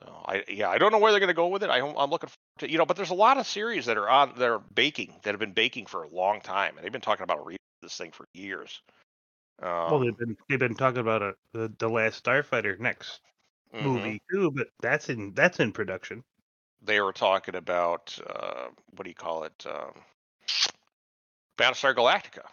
So 0.00 0.12
I 0.26 0.44
yeah 0.48 0.68
I 0.68 0.78
don't 0.78 0.92
know 0.92 0.98
where 0.98 1.12
they're 1.12 1.20
going 1.20 1.28
to 1.28 1.34
go 1.34 1.48
with 1.48 1.62
it. 1.62 1.70
I, 1.70 1.78
I'm 1.78 2.10
looking 2.10 2.28
forward 2.28 2.58
to 2.58 2.70
you 2.70 2.78
know, 2.78 2.84
but 2.86 2.96
there's 2.96 3.10
a 3.10 3.14
lot 3.14 3.38
of 3.38 3.46
series 3.46 3.86
that 3.86 3.96
are 3.96 4.08
on 4.08 4.32
that 4.36 4.48
are 4.48 4.60
baking 4.74 5.14
that 5.22 5.30
have 5.30 5.40
been 5.40 5.52
baking 5.52 5.86
for 5.86 6.02
a 6.02 6.08
long 6.08 6.40
time, 6.40 6.76
and 6.76 6.84
they've 6.84 6.92
been 6.92 7.00
talking 7.00 7.24
about 7.24 7.46
re- 7.46 7.56
this 7.86 7.96
thing 7.96 8.10
for 8.10 8.26
years. 8.34 8.82
Um, 9.62 9.90
well, 9.90 10.00
they've 10.00 10.18
been 10.18 10.36
they've 10.48 10.58
been 10.58 10.74
talking 10.74 11.00
about 11.00 11.22
a, 11.22 11.34
the 11.52 11.72
the 11.78 11.88
last 11.88 12.24
Starfighter 12.24 12.78
next 12.78 13.20
mhm. 13.74 13.82
movie 13.82 14.22
too, 14.30 14.50
but 14.50 14.68
that's 14.80 15.08
in 15.08 15.32
that's 15.34 15.60
in 15.60 15.72
production. 15.72 16.24
they 16.82 17.00
were 17.00 17.12
talking 17.12 17.54
about 17.54 18.18
uh, 18.28 18.66
what 18.90 19.04
do 19.04 19.10
you 19.10 19.14
call 19.14 19.44
it? 19.44 19.66
Um, 19.66 19.92
Battlestar 21.58 21.94
Galactica, 21.94 22.44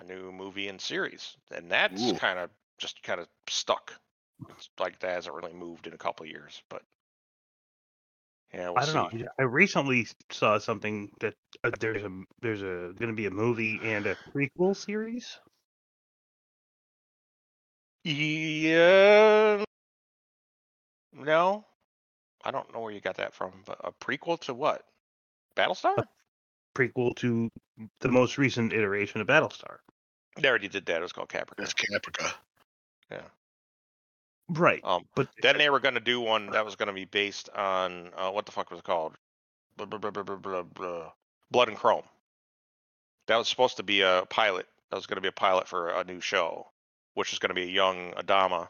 a 0.00 0.04
new 0.04 0.30
movie 0.30 0.68
and 0.68 0.80
series, 0.80 1.36
and 1.50 1.70
that's 1.70 2.12
kind 2.18 2.38
of 2.38 2.50
just 2.78 3.02
kind 3.02 3.20
of 3.20 3.26
stuck. 3.48 3.92
It's 4.50 4.68
like 4.78 5.00
that 5.00 5.14
hasn't 5.14 5.34
really 5.34 5.54
moved 5.54 5.86
in 5.86 5.92
a 5.92 5.98
couple 5.98 6.24
of 6.24 6.30
years, 6.30 6.62
but 6.68 6.82
yeah, 8.54 8.68
we'll 8.68 8.78
I 8.78 8.86
don't 8.86 9.10
see. 9.10 9.18
know. 9.18 9.28
I 9.38 9.42
recently 9.42 10.06
saw 10.30 10.58
something 10.58 11.10
that 11.20 11.34
uh, 11.64 11.70
there's 11.80 12.04
a 12.04 12.22
there's 12.40 12.62
a 12.62 12.92
going 12.98 13.08
to 13.08 13.14
be 13.14 13.26
a 13.26 13.30
movie 13.30 13.80
and 13.82 14.06
a 14.06 14.16
prequel 14.32 14.76
series. 14.76 15.38
Yeah, 18.04 19.64
no, 21.12 21.64
I 22.44 22.50
don't 22.50 22.72
know 22.72 22.80
where 22.80 22.92
you 22.92 23.00
got 23.00 23.16
that 23.16 23.34
from, 23.34 23.62
but 23.66 23.80
a 23.82 23.90
prequel 23.90 24.38
to 24.42 24.54
what? 24.54 24.84
Battlestar? 25.56 26.04
Prequel 26.76 27.16
to 27.16 27.50
the 28.00 28.08
most 28.08 28.38
recent 28.38 28.72
iteration 28.72 29.20
of 29.20 29.26
Battlestar. 29.26 29.78
They 30.36 30.48
already 30.48 30.68
did 30.68 30.86
that. 30.86 30.98
It 30.98 31.02
was 31.02 31.12
called 31.12 31.28
Caprica. 31.28 31.56
That's 31.56 31.74
Caprica. 31.74 32.34
Right, 34.48 34.80
Um, 34.84 35.06
but 35.14 35.28
Then 35.40 35.56
they 35.56 35.70
were 35.70 35.80
going 35.80 35.94
to 35.94 36.00
do 36.00 36.20
one 36.20 36.46
that 36.50 36.64
was 36.64 36.76
going 36.76 36.88
to 36.88 36.92
be 36.92 37.06
based 37.06 37.48
on 37.50 38.10
uh, 38.16 38.30
what 38.30 38.44
the 38.44 38.52
fuck 38.52 38.70
was 38.70 38.80
it 38.80 38.84
called? 38.84 39.14
Blah, 39.76 39.86
blah, 39.86 39.98
blah, 39.98 40.10
blah, 40.10 40.22
blah, 40.22 40.36
blah, 40.36 40.62
blah. 40.62 41.12
Blood 41.50 41.68
and 41.68 41.76
Chrome. 41.76 42.04
That 43.26 43.36
was 43.36 43.48
supposed 43.48 43.78
to 43.78 43.82
be 43.82 44.02
a 44.02 44.26
pilot. 44.28 44.66
That 44.90 44.96
was 44.96 45.06
going 45.06 45.16
to 45.16 45.22
be 45.22 45.28
a 45.28 45.32
pilot 45.32 45.66
for 45.66 45.88
a 45.90 46.04
new 46.04 46.20
show, 46.20 46.66
which 47.14 47.32
is 47.32 47.38
going 47.38 47.48
to 47.48 47.54
be 47.54 47.62
a 47.62 47.72
young 47.72 48.12
Adama. 48.12 48.68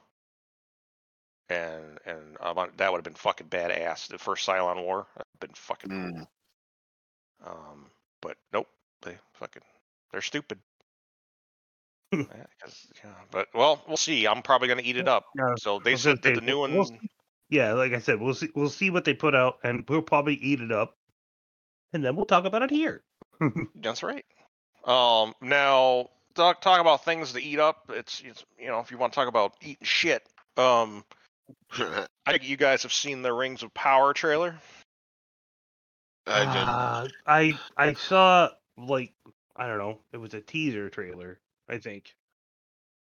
And 1.51 1.98
and 2.06 2.36
um, 2.40 2.70
that 2.76 2.90
would 2.90 2.98
have 2.98 3.05
been 3.05 3.14
fucking 3.14 3.48
badass. 3.48 4.09
The 4.09 4.18
first 4.18 4.46
Cylon 4.46 4.82
War, 4.82 5.06
have 5.16 5.40
been 5.40 5.55
fucking 5.55 5.90
Mm. 5.90 6.26
Um, 7.46 7.86
but 8.22 8.36
nope, 8.52 8.68
they 9.02 9.18
fucking 9.34 9.62
they're 10.12 10.22
stupid. 10.22 10.59
Yeah, 12.20 12.45
'cause- 12.62 12.86
yeah, 13.03 13.11
but 13.31 13.49
well, 13.55 13.82
we'll 13.86 13.97
see. 13.97 14.27
I'm 14.27 14.43
probably 14.43 14.69
going 14.69 14.78
to 14.78 14.85
eat 14.85 14.97
it 14.97 15.09
up. 15.09 15.27
Yeah, 15.36 15.55
So 15.59 15.78
they 15.78 15.97
said 15.97 16.23
that 16.23 16.35
the 16.35 16.41
new 16.41 16.59
one. 16.59 16.73
we'll 16.74 16.85
see. 16.85 17.01
yeah, 17.51 17.73
like 17.73 17.93
I 17.93 17.99
said, 17.99 18.20
we'll 18.20 18.35
see 18.35 18.51
we'll 18.55 18.69
see 18.70 18.91
what 18.91 19.05
they 19.05 19.15
put 19.15 19.35
out, 19.35 19.59
and 19.62 19.85
we'll 19.89 20.03
probably 20.03 20.35
eat 20.35 20.61
it 20.61 20.73
up, 20.73 20.97
and 21.93 22.05
then 22.05 22.16
we'll 22.16 22.27
talk 22.27 22.45
about 22.45 22.62
it 22.62 22.70
here. 22.70 23.03
That's 23.74 24.03
right. 24.03 24.24
Um, 24.85 25.35
now 25.41 26.11
talk 26.35 26.61
talk 26.61 26.81
about 26.81 27.05
things 27.05 27.32
to 27.32 27.43
eat 27.43 27.59
up. 27.59 27.91
It's, 27.91 28.20
it's 28.24 28.45
you 28.59 28.69
know 28.69 28.81
if 28.81 28.91
you 28.91 28.99
want 28.99 29.12
to 29.12 29.16
talk 29.16 29.28
about 29.28 29.55
eating 29.62 29.85
shit. 29.86 30.23
Um, 30.57 31.05
I 31.78 32.07
think 32.32 32.49
you 32.49 32.57
guys 32.57 32.82
have 32.85 32.93
seen 32.93 33.23
the 33.23 33.32
Rings 33.32 33.62
of 33.62 33.73
Power 33.74 34.12
trailer. 34.15 34.59
I 36.27 36.41
did. 36.41 36.47
Uh, 36.47 37.09
I 37.27 37.59
I 37.77 37.93
saw 37.95 38.49
like 38.78 39.12
I 39.57 39.66
don't 39.66 39.78
know, 39.78 40.01
it 40.12 40.16
was 40.16 40.35
a 40.35 40.41
teaser 40.41 40.89
trailer. 40.91 41.39
I 41.69 41.78
think 41.78 42.15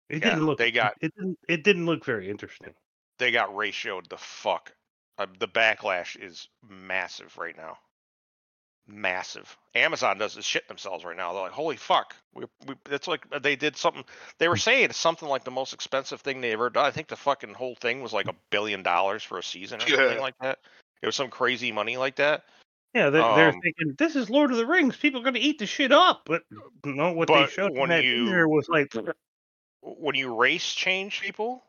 it 0.08 0.22
Yeah, 0.22 0.30
didn't 0.30 0.46
look. 0.46 0.58
they 0.58 0.70
got- 0.70 0.94
it 1.00 1.14
didn't 1.16 1.38
it 1.48 1.64
didn't 1.64 1.86
look 1.86 2.04
very 2.04 2.28
interesting. 2.30 2.74
They 3.18 3.30
got 3.30 3.50
ratioed 3.50 4.08
the 4.08 4.18
fuck. 4.18 4.72
Uh, 5.18 5.26
the 5.38 5.46
backlash 5.48 6.16
is 6.20 6.48
massive 6.68 7.36
right 7.38 7.56
now. 7.56 7.78
massive. 8.86 9.56
Amazon 9.74 10.18
does 10.18 10.34
this 10.34 10.44
shit 10.44 10.68
themselves 10.68 11.06
right 11.06 11.16
now. 11.16 11.32
They're 11.32 11.42
like, 11.44 11.52
holy 11.52 11.76
fuck, 11.76 12.14
we, 12.34 12.44
we 12.66 12.74
it's 12.90 13.08
like 13.08 13.24
uh, 13.32 13.38
they 13.38 13.56
did 13.56 13.76
something. 13.78 14.04
They 14.38 14.46
were 14.48 14.58
saying 14.58 14.84
it's 14.90 14.98
something 14.98 15.26
like 15.28 15.42
the 15.44 15.50
most 15.50 15.72
expensive 15.72 16.20
thing 16.20 16.40
they 16.42 16.52
ever 16.52 16.68
done. 16.68 16.84
I 16.84 16.90
think 16.90 17.08
the 17.08 17.16
fucking 17.16 17.54
whole 17.54 17.76
thing 17.76 18.02
was 18.02 18.12
like 18.12 18.28
a 18.28 18.34
billion 18.50 18.82
dollars 18.82 19.22
for 19.22 19.38
a 19.38 19.42
season 19.42 19.80
or 19.80 19.86
something 19.88 20.20
like 20.20 20.34
that. 20.42 20.58
It 21.00 21.06
was 21.06 21.16
some 21.16 21.30
crazy 21.30 21.72
money 21.72 21.96
like 21.96 22.16
that. 22.16 22.44
Yeah, 22.94 23.10
they're, 23.10 23.34
they're 23.34 23.48
Um, 23.50 23.60
thinking 23.60 23.94
this 23.98 24.14
is 24.14 24.30
Lord 24.30 24.50
of 24.52 24.56
the 24.56 24.66
Rings. 24.66 24.96
People 24.96 25.20
are 25.20 25.24
going 25.24 25.34
to 25.34 25.40
eat 25.40 25.58
the 25.58 25.66
shit 25.66 25.90
up, 25.92 26.22
but 26.26 26.42
no, 26.84 27.12
what 27.12 27.28
they 27.28 27.34
But 27.34 27.50
showed 27.50 27.72
in 27.72 27.78
when 27.80 27.88
that 27.90 28.04
you- 28.04 28.24
teaser 28.26 28.48
was 28.48 28.68
like, 28.68 28.92
when 29.82 30.14
you 30.14 30.34
race 30.34 30.72
change 30.74 31.20
people 31.20 31.62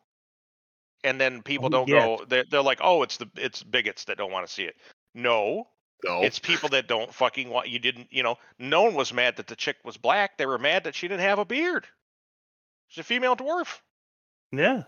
and 1.04 1.20
then 1.20 1.42
people 1.42 1.66
Oh, 1.66 1.70
don't 1.70 1.88
yes. 1.90 2.20
go 2.20 2.26
they're, 2.26 2.46
they're 2.50 2.62
like 2.62 2.80
oh 2.82 3.04
it's 3.04 3.18
the 3.18 3.30
it's 3.36 3.62
bigots 3.62 4.06
that 4.06 4.18
don't 4.18 4.32
want 4.32 4.48
to 4.48 4.52
see 4.54 4.64
it 4.64 4.76
no 5.14 5.68
no. 6.06 6.22
it's 6.24 6.40
people 6.40 6.70
that 6.70 6.88
don't 6.88 7.14
fucking 7.14 7.50
want 7.50 7.68
you 7.68 7.78
didn't 7.78 8.08
you 8.12 8.24
know 8.24 8.38
no 8.58 8.84
one 8.84 8.94
was 8.94 9.12
mad 9.12 9.36
that 9.36 9.48
the 9.48 9.56
chick 9.58 9.76
was 9.84 9.98
black 9.98 10.38
they 10.38 10.46
were 10.46 10.58
mad 10.58 10.86
that 10.86 10.96
she 10.96 11.10
didn't 11.10 11.24
have 11.24 11.40
a 11.40 11.44
beard 11.46 11.86
she's 12.88 13.02
a 13.02 13.04
female 13.04 13.36
dwarf 13.36 13.80
yeah, 14.54 14.84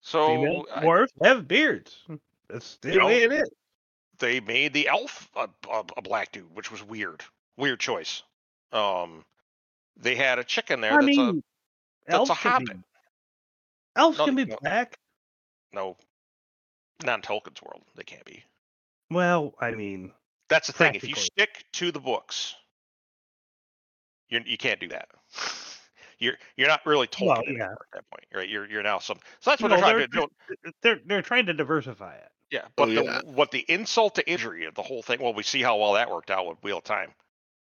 so 0.00 0.26
female 0.26 0.66
I- 0.74 0.80
dwarfs 0.80 1.12
have 1.22 1.46
beards. 1.46 1.96
That's 2.48 2.78
the 2.78 2.94
You 2.94 2.98
know, 2.98 3.06
way 3.06 3.22
it 3.22 3.32
is. 3.32 3.48
They 4.18 4.40
made 4.40 4.72
the 4.72 4.88
elf 4.88 5.28
a, 5.36 5.48
a, 5.70 5.84
a 5.96 6.02
black 6.02 6.32
dude 6.32 6.54
which 6.54 6.70
was 6.70 6.82
weird 6.82 7.24
weird 7.56 7.80
choice 7.80 8.22
um 8.72 9.24
they 9.96 10.14
had 10.16 10.38
a 10.38 10.44
chicken 10.44 10.80
there 10.80 10.98
I 10.98 11.00
that's 11.00 11.06
mean, 11.06 11.42
that's 12.08 12.30
a 12.30 12.34
elves 12.34 12.38
can 12.38 12.52
hobbit. 12.52 12.76
be, 12.76 12.82
elves 13.96 14.18
No, 14.18 14.24
can 14.24 14.34
be 14.36 14.44
no. 14.44 14.56
black. 14.60 14.98
no 15.72 15.96
not 17.04 17.16
in 17.16 17.22
tolkien's 17.22 17.62
world 17.62 17.82
they 17.94 18.02
can't 18.04 18.24
be 18.24 18.44
Well, 19.10 19.54
I 19.60 19.70
mean, 19.70 20.12
That's 20.48 20.66
the 20.66 20.72
thing. 20.72 20.94
If 20.94 21.08
you 21.08 21.14
stick 21.14 21.64
to 21.74 21.90
the 21.92 22.00
books, 22.00 22.54
you 24.28 24.40
you 24.44 24.56
can't 24.58 24.80
do 24.80 24.88
that. 24.88 25.08
You're 26.24 26.34
you're 26.56 26.68
not 26.68 26.80
really 26.86 27.06
Tolkien 27.06 27.26
Well, 27.26 27.38
anymore 27.42 27.58
yeah. 27.58 27.72
at 27.72 27.78
that 27.92 28.10
point, 28.10 28.24
right? 28.34 28.48
You're 28.48 28.66
you're 28.68 28.82
now 28.82 28.98
some. 28.98 29.18
So 29.40 29.50
that's 29.50 29.62
what 29.62 29.68
No, 29.68 29.76
they're 29.76 29.84
trying 29.84 29.96
they're- 30.12 30.26
to 30.26 30.28
do. 30.64 30.72
they're 30.82 31.00
they're 31.06 31.22
trying 31.22 31.46
to 31.46 31.54
diversify 31.54 32.14
it. 32.16 32.28
Yeah, 32.50 32.62
Oh, 32.66 32.70
but 32.76 32.88
yeah. 32.90 33.02
the, 33.02 33.30
what 33.30 33.50
the 33.50 33.64
insult 33.68 34.14
to 34.16 34.28
injury 34.30 34.64
of 34.66 34.74
the 34.74 34.82
whole 34.82 35.02
thing. 35.02 35.20
Well, 35.20 35.34
we 35.34 35.42
see 35.42 35.62
how 35.62 35.76
well 35.78 35.94
that 35.94 36.10
worked 36.10 36.30
out 36.30 36.46
with 36.46 36.58
Wheel 36.62 36.78
of 36.78 36.84
Time. 36.84 37.10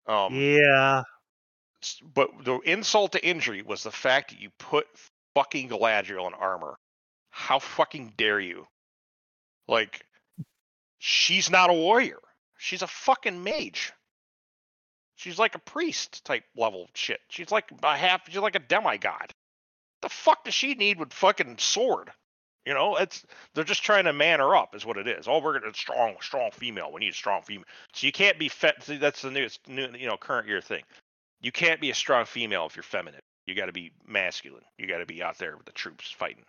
Um, 0.07 0.33
yeah, 0.33 1.03
but 2.13 2.29
the 2.43 2.59
insult 2.59 3.11
to 3.13 3.25
injury 3.25 3.61
was 3.61 3.83
the 3.83 3.91
fact 3.91 4.29
that 4.31 4.39
you 4.39 4.49
put 4.57 4.87
fucking 5.35 5.69
Galadriel 5.69 6.27
in 6.27 6.33
armor. 6.33 6.77
How 7.31 7.59
fucking 7.59 8.13
dare 8.17 8.39
you? 8.39 8.65
Like, 9.67 10.01
she's 10.97 11.49
not 11.49 11.69
a 11.69 11.73
warrior. 11.73 12.19
She's 12.57 12.81
a 12.81 12.87
fucking 12.87 13.43
mage. 13.43 13.93
She's 15.19 15.37
like 15.37 15.53
a 15.53 15.59
priest 15.59 16.23
type 16.23 16.45
level 16.55 16.89
shit. 16.93 17.19
She's 17.27 17.51
like 17.51 17.69
a 17.83 17.97
half. 17.97 18.21
She's 18.29 18.37
like 18.37 18.55
a 18.55 18.59
demigod. 18.59 19.33
What 19.99 20.01
the 20.01 20.07
fuck 20.07 20.45
does 20.45 20.53
she 20.53 20.75
need 20.75 20.97
with 20.97 21.11
fucking 21.11 21.57
sword? 21.57 22.09
You 22.65 22.73
know, 22.73 22.95
it's 22.95 23.25
they're 23.53 23.65
just 23.65 23.83
trying 23.83 24.05
to 24.05 24.13
man 24.13 24.39
her 24.39 24.55
up, 24.55 24.73
is 24.75 24.85
what 24.85 24.95
it 24.95 25.09
is. 25.09 25.27
Oh, 25.27 25.39
we're 25.41 25.59
gonna 25.59 25.73
strong, 25.73 26.15
strong 26.21 26.51
female. 26.51 26.93
We 26.93 27.01
need 27.01 27.11
a 27.11 27.13
strong 27.13 27.41
female. 27.41 27.65
So 27.91 28.07
you 28.07 28.13
can't 28.13 28.39
be 28.39 28.47
see, 28.47 28.95
That's 28.95 29.21
the 29.21 29.29
newest, 29.29 29.67
new, 29.67 29.89
you 29.97 30.07
know, 30.07 30.15
current 30.15 30.47
year 30.47 30.61
thing. 30.61 30.83
You 31.41 31.51
can't 31.51 31.81
be 31.81 31.89
a 31.89 31.95
strong 31.95 32.23
female 32.23 32.65
if 32.67 32.77
you're 32.77 32.83
feminine. 32.83 33.19
You 33.45 33.55
got 33.55 33.65
to 33.65 33.73
be 33.73 33.91
masculine. 34.07 34.63
You 34.77 34.87
got 34.87 34.99
to 34.99 35.05
be 35.05 35.21
out 35.21 35.37
there 35.37 35.57
with 35.57 35.65
the 35.65 35.73
troops 35.73 36.09
fighting. 36.09 36.45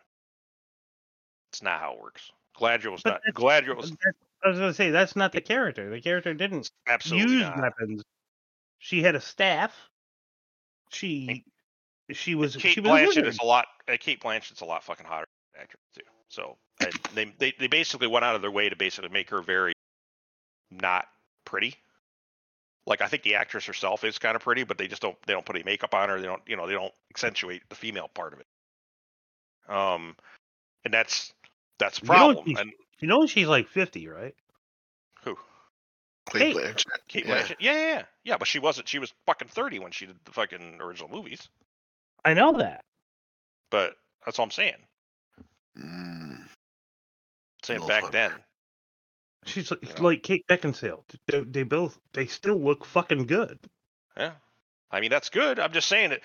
It's 1.50 1.60
not 1.62 1.80
how 1.80 1.94
it 1.94 2.00
works. 2.00 2.30
Was 2.60 3.02
But 3.02 3.20
not. 3.26 3.34
Galadriel 3.34 3.76
was 3.76 3.92
I 4.44 4.48
was 4.48 4.58
gonna 4.60 4.74
say 4.74 4.90
that's 4.90 5.16
not 5.16 5.32
the 5.32 5.40
character. 5.40 5.90
The 5.90 6.00
character 6.00 6.34
didn't 6.34 6.70
absolutely 6.86 7.34
use 7.34 7.42
not. 7.42 7.60
weapons. 7.62 8.04
She 8.80 9.02
had 9.02 9.14
a 9.14 9.20
staff. 9.20 9.72
She 10.90 11.44
she 12.10 12.34
was 12.34 12.56
Cate 12.56 12.74
she 12.74 12.80
was 12.80 12.90
Blanchett 12.90 13.26
is 13.26 13.38
a 13.40 13.44
lot. 13.44 13.66
Uh, 13.86 13.96
Cate 14.00 14.20
Blanchett's 14.20 14.62
a 14.62 14.64
lot 14.64 14.82
fucking 14.82 15.06
hotter 15.06 15.26
than 15.54 15.62
actress 15.62 15.82
too. 15.94 16.02
So 16.28 16.56
they, 17.14 17.32
they 17.38 17.54
they 17.58 17.66
basically 17.68 18.08
went 18.08 18.24
out 18.24 18.34
of 18.34 18.42
their 18.42 18.50
way 18.50 18.68
to 18.68 18.74
basically 18.76 19.10
make 19.10 19.30
her 19.30 19.42
very 19.42 19.74
not 20.70 21.06
pretty. 21.44 21.76
Like 22.86 23.02
I 23.02 23.06
think 23.06 23.22
the 23.22 23.34
actress 23.36 23.66
herself 23.66 24.02
is 24.02 24.18
kind 24.18 24.34
of 24.34 24.42
pretty, 24.42 24.64
but 24.64 24.78
they 24.78 24.88
just 24.88 25.02
don't 25.02 25.16
they 25.26 25.34
don't 25.34 25.44
put 25.46 25.56
any 25.56 25.64
makeup 25.64 25.94
on 25.94 26.08
her. 26.08 26.18
They 26.18 26.26
don't 26.26 26.42
you 26.46 26.56
know 26.56 26.66
they 26.66 26.72
don't 26.72 26.92
accentuate 27.10 27.62
the 27.68 27.76
female 27.76 28.08
part 28.08 28.32
of 28.32 28.40
it. 28.40 28.46
Um, 29.68 30.16
and 30.84 30.92
that's 30.92 31.32
that's 31.78 31.98
a 31.98 32.02
You 32.02 32.08
know, 32.08 32.14
problem. 32.34 32.56
and 32.56 32.72
You 33.00 33.08
know 33.08 33.26
she's 33.26 33.46
like 33.46 33.68
fifty, 33.68 34.08
right? 34.08 34.34
who? 35.22 35.36
Cate 36.28 36.54
Cate. 36.54 36.56
Blanchett. 36.56 36.84
Cate 37.08 37.26
Yeah. 37.26 37.34
Blanchett? 37.42 37.56
Yeah, 37.60 37.72
yeah, 37.72 37.86
yeah, 37.94 38.02
yeah. 38.24 38.36
But 38.38 38.48
she 38.48 38.58
wasn't. 38.58 38.88
She 38.88 38.98
was 38.98 39.12
fucking 39.26 39.48
thirty 39.48 39.78
when 39.78 39.92
she 39.92 40.06
did 40.06 40.16
the 40.24 40.32
fucking 40.32 40.78
original 40.80 41.08
movies. 41.08 41.48
I 42.24 42.34
know 42.34 42.52
that. 42.58 42.84
But 43.70 43.94
that's 44.24 44.38
all 44.38 44.44
I'm 44.44 44.50
saying. 44.50 44.74
Mm. 45.78 46.44
Saying 47.62 47.86
back 47.86 48.02
fuck. 48.04 48.12
then. 48.12 48.32
She's 49.46 49.70
like, 49.70 49.82
You 49.82 49.94
know? 49.94 50.02
like 50.02 50.22
Kate 50.22 50.46
Beckinsale. 50.46 51.02
They, 51.26 51.40
they 51.40 51.62
both 51.62 51.98
they 52.12 52.26
still 52.26 52.56
look 52.60 52.84
fucking 52.84 53.26
good. 53.26 53.58
Yeah, 54.16 54.32
I 54.90 55.00
mean 55.00 55.10
that's 55.10 55.30
good. 55.30 55.58
I'm 55.58 55.72
just 55.72 55.88
saying 55.88 56.10
that 56.10 56.20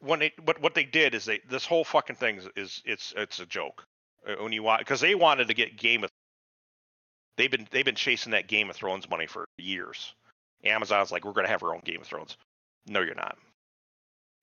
when 0.00 0.22
it 0.22 0.32
what 0.44 0.60
what 0.62 0.74
they 0.74 0.84
did 0.84 1.14
is 1.14 1.24
they 1.26 1.40
this 1.48 1.66
whole 1.66 1.84
fucking 1.84 2.16
thing 2.16 2.36
is, 2.36 2.48
is 2.56 2.82
it's 2.86 3.12
it's 3.16 3.40
a 3.40 3.46
joke 3.46 3.86
Uh, 4.26 4.42
when 4.42 4.52
you 4.52 4.62
want 4.62 4.80
because 4.80 5.00
they 5.00 5.14
wanted 5.14 5.48
to 5.48 5.54
get 5.54 5.76
Game 5.76 6.04
of 6.04 6.10
they've 7.36 7.50
been 7.50 7.66
they've 7.70 7.84
been 7.84 7.94
chasing 7.94 8.32
that 8.32 8.48
Game 8.48 8.70
of 8.70 8.76
Thrones 8.76 9.08
money 9.08 9.26
for 9.26 9.44
years. 9.58 10.14
Amazon's 10.64 11.12
like 11.12 11.24
we're 11.24 11.32
gonna 11.32 11.48
have 11.48 11.62
our 11.62 11.74
own 11.74 11.82
Game 11.84 12.00
of 12.00 12.06
Thrones. 12.06 12.36
No, 12.86 13.00
you're 13.00 13.14
not. 13.14 13.36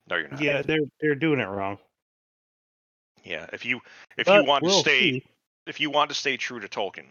No, 0.08 0.16
you're 0.16 0.28
not. 0.28 0.40
Yeah, 0.40 0.62
they're 0.62 0.80
they're 1.00 1.14
doing 1.14 1.40
it 1.40 1.48
wrong. 1.48 1.78
Yeah, 3.24 3.46
If 3.52 3.64
you 3.64 3.80
if 4.16 4.26
But 4.26 4.42
you 4.42 4.48
want 4.48 4.64
to 4.64 4.68
we'll 4.68 4.80
stay 4.80 5.00
see. 5.00 5.24
if 5.66 5.78
you 5.80 5.90
want 5.90 6.10
to 6.10 6.14
stay 6.14 6.36
true 6.36 6.58
to 6.58 6.66
Tolkien, 6.68 7.06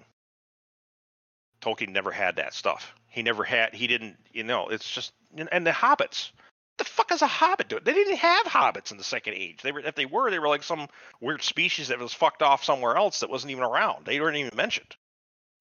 Tolkien 1.62 1.90
never 1.90 2.12
had 2.12 2.36
that 2.36 2.54
stuff. 2.54 2.94
He 3.08 3.22
never 3.24 3.44
had. 3.44 3.74
He 3.74 3.88
didn't. 3.88 4.18
You 4.34 4.44
know, 4.44 4.68
it's 4.68 4.90
just 4.90 5.14
and 5.38 5.66
the 5.66 5.72
hobbits. 5.72 6.32
What 6.34 6.78
the 6.78 6.84
fuck 6.86 7.12
is 7.12 7.22
a 7.22 7.28
hobbit 7.28 7.68
doing? 7.70 7.84
They 7.84 7.94
didn't 7.94 8.18
have 8.18 8.46
hobbits 8.46 8.92
in 8.92 8.98
the 8.98 9.04
Second 9.04 9.36
Age. 9.36 9.62
They 9.62 9.72
were, 9.72 9.82
if 9.82 9.96
they 9.96 10.06
were, 10.06 10.32
they 10.32 10.40
were 10.40 10.48
like 10.48 10.64
some 10.64 10.88
weird 11.20 11.44
species 11.44 11.90
that 11.90 12.00
was 12.00 12.14
fucked 12.14 12.42
off 12.42 12.64
somewhere 12.64 12.96
else 12.96 13.20
that 13.20 13.30
wasn't 13.30 13.52
even 13.52 13.64
around. 13.64 14.06
They 14.06 14.20
weren't 14.20 14.38
even 14.38 14.56
mentioned. 14.56 14.96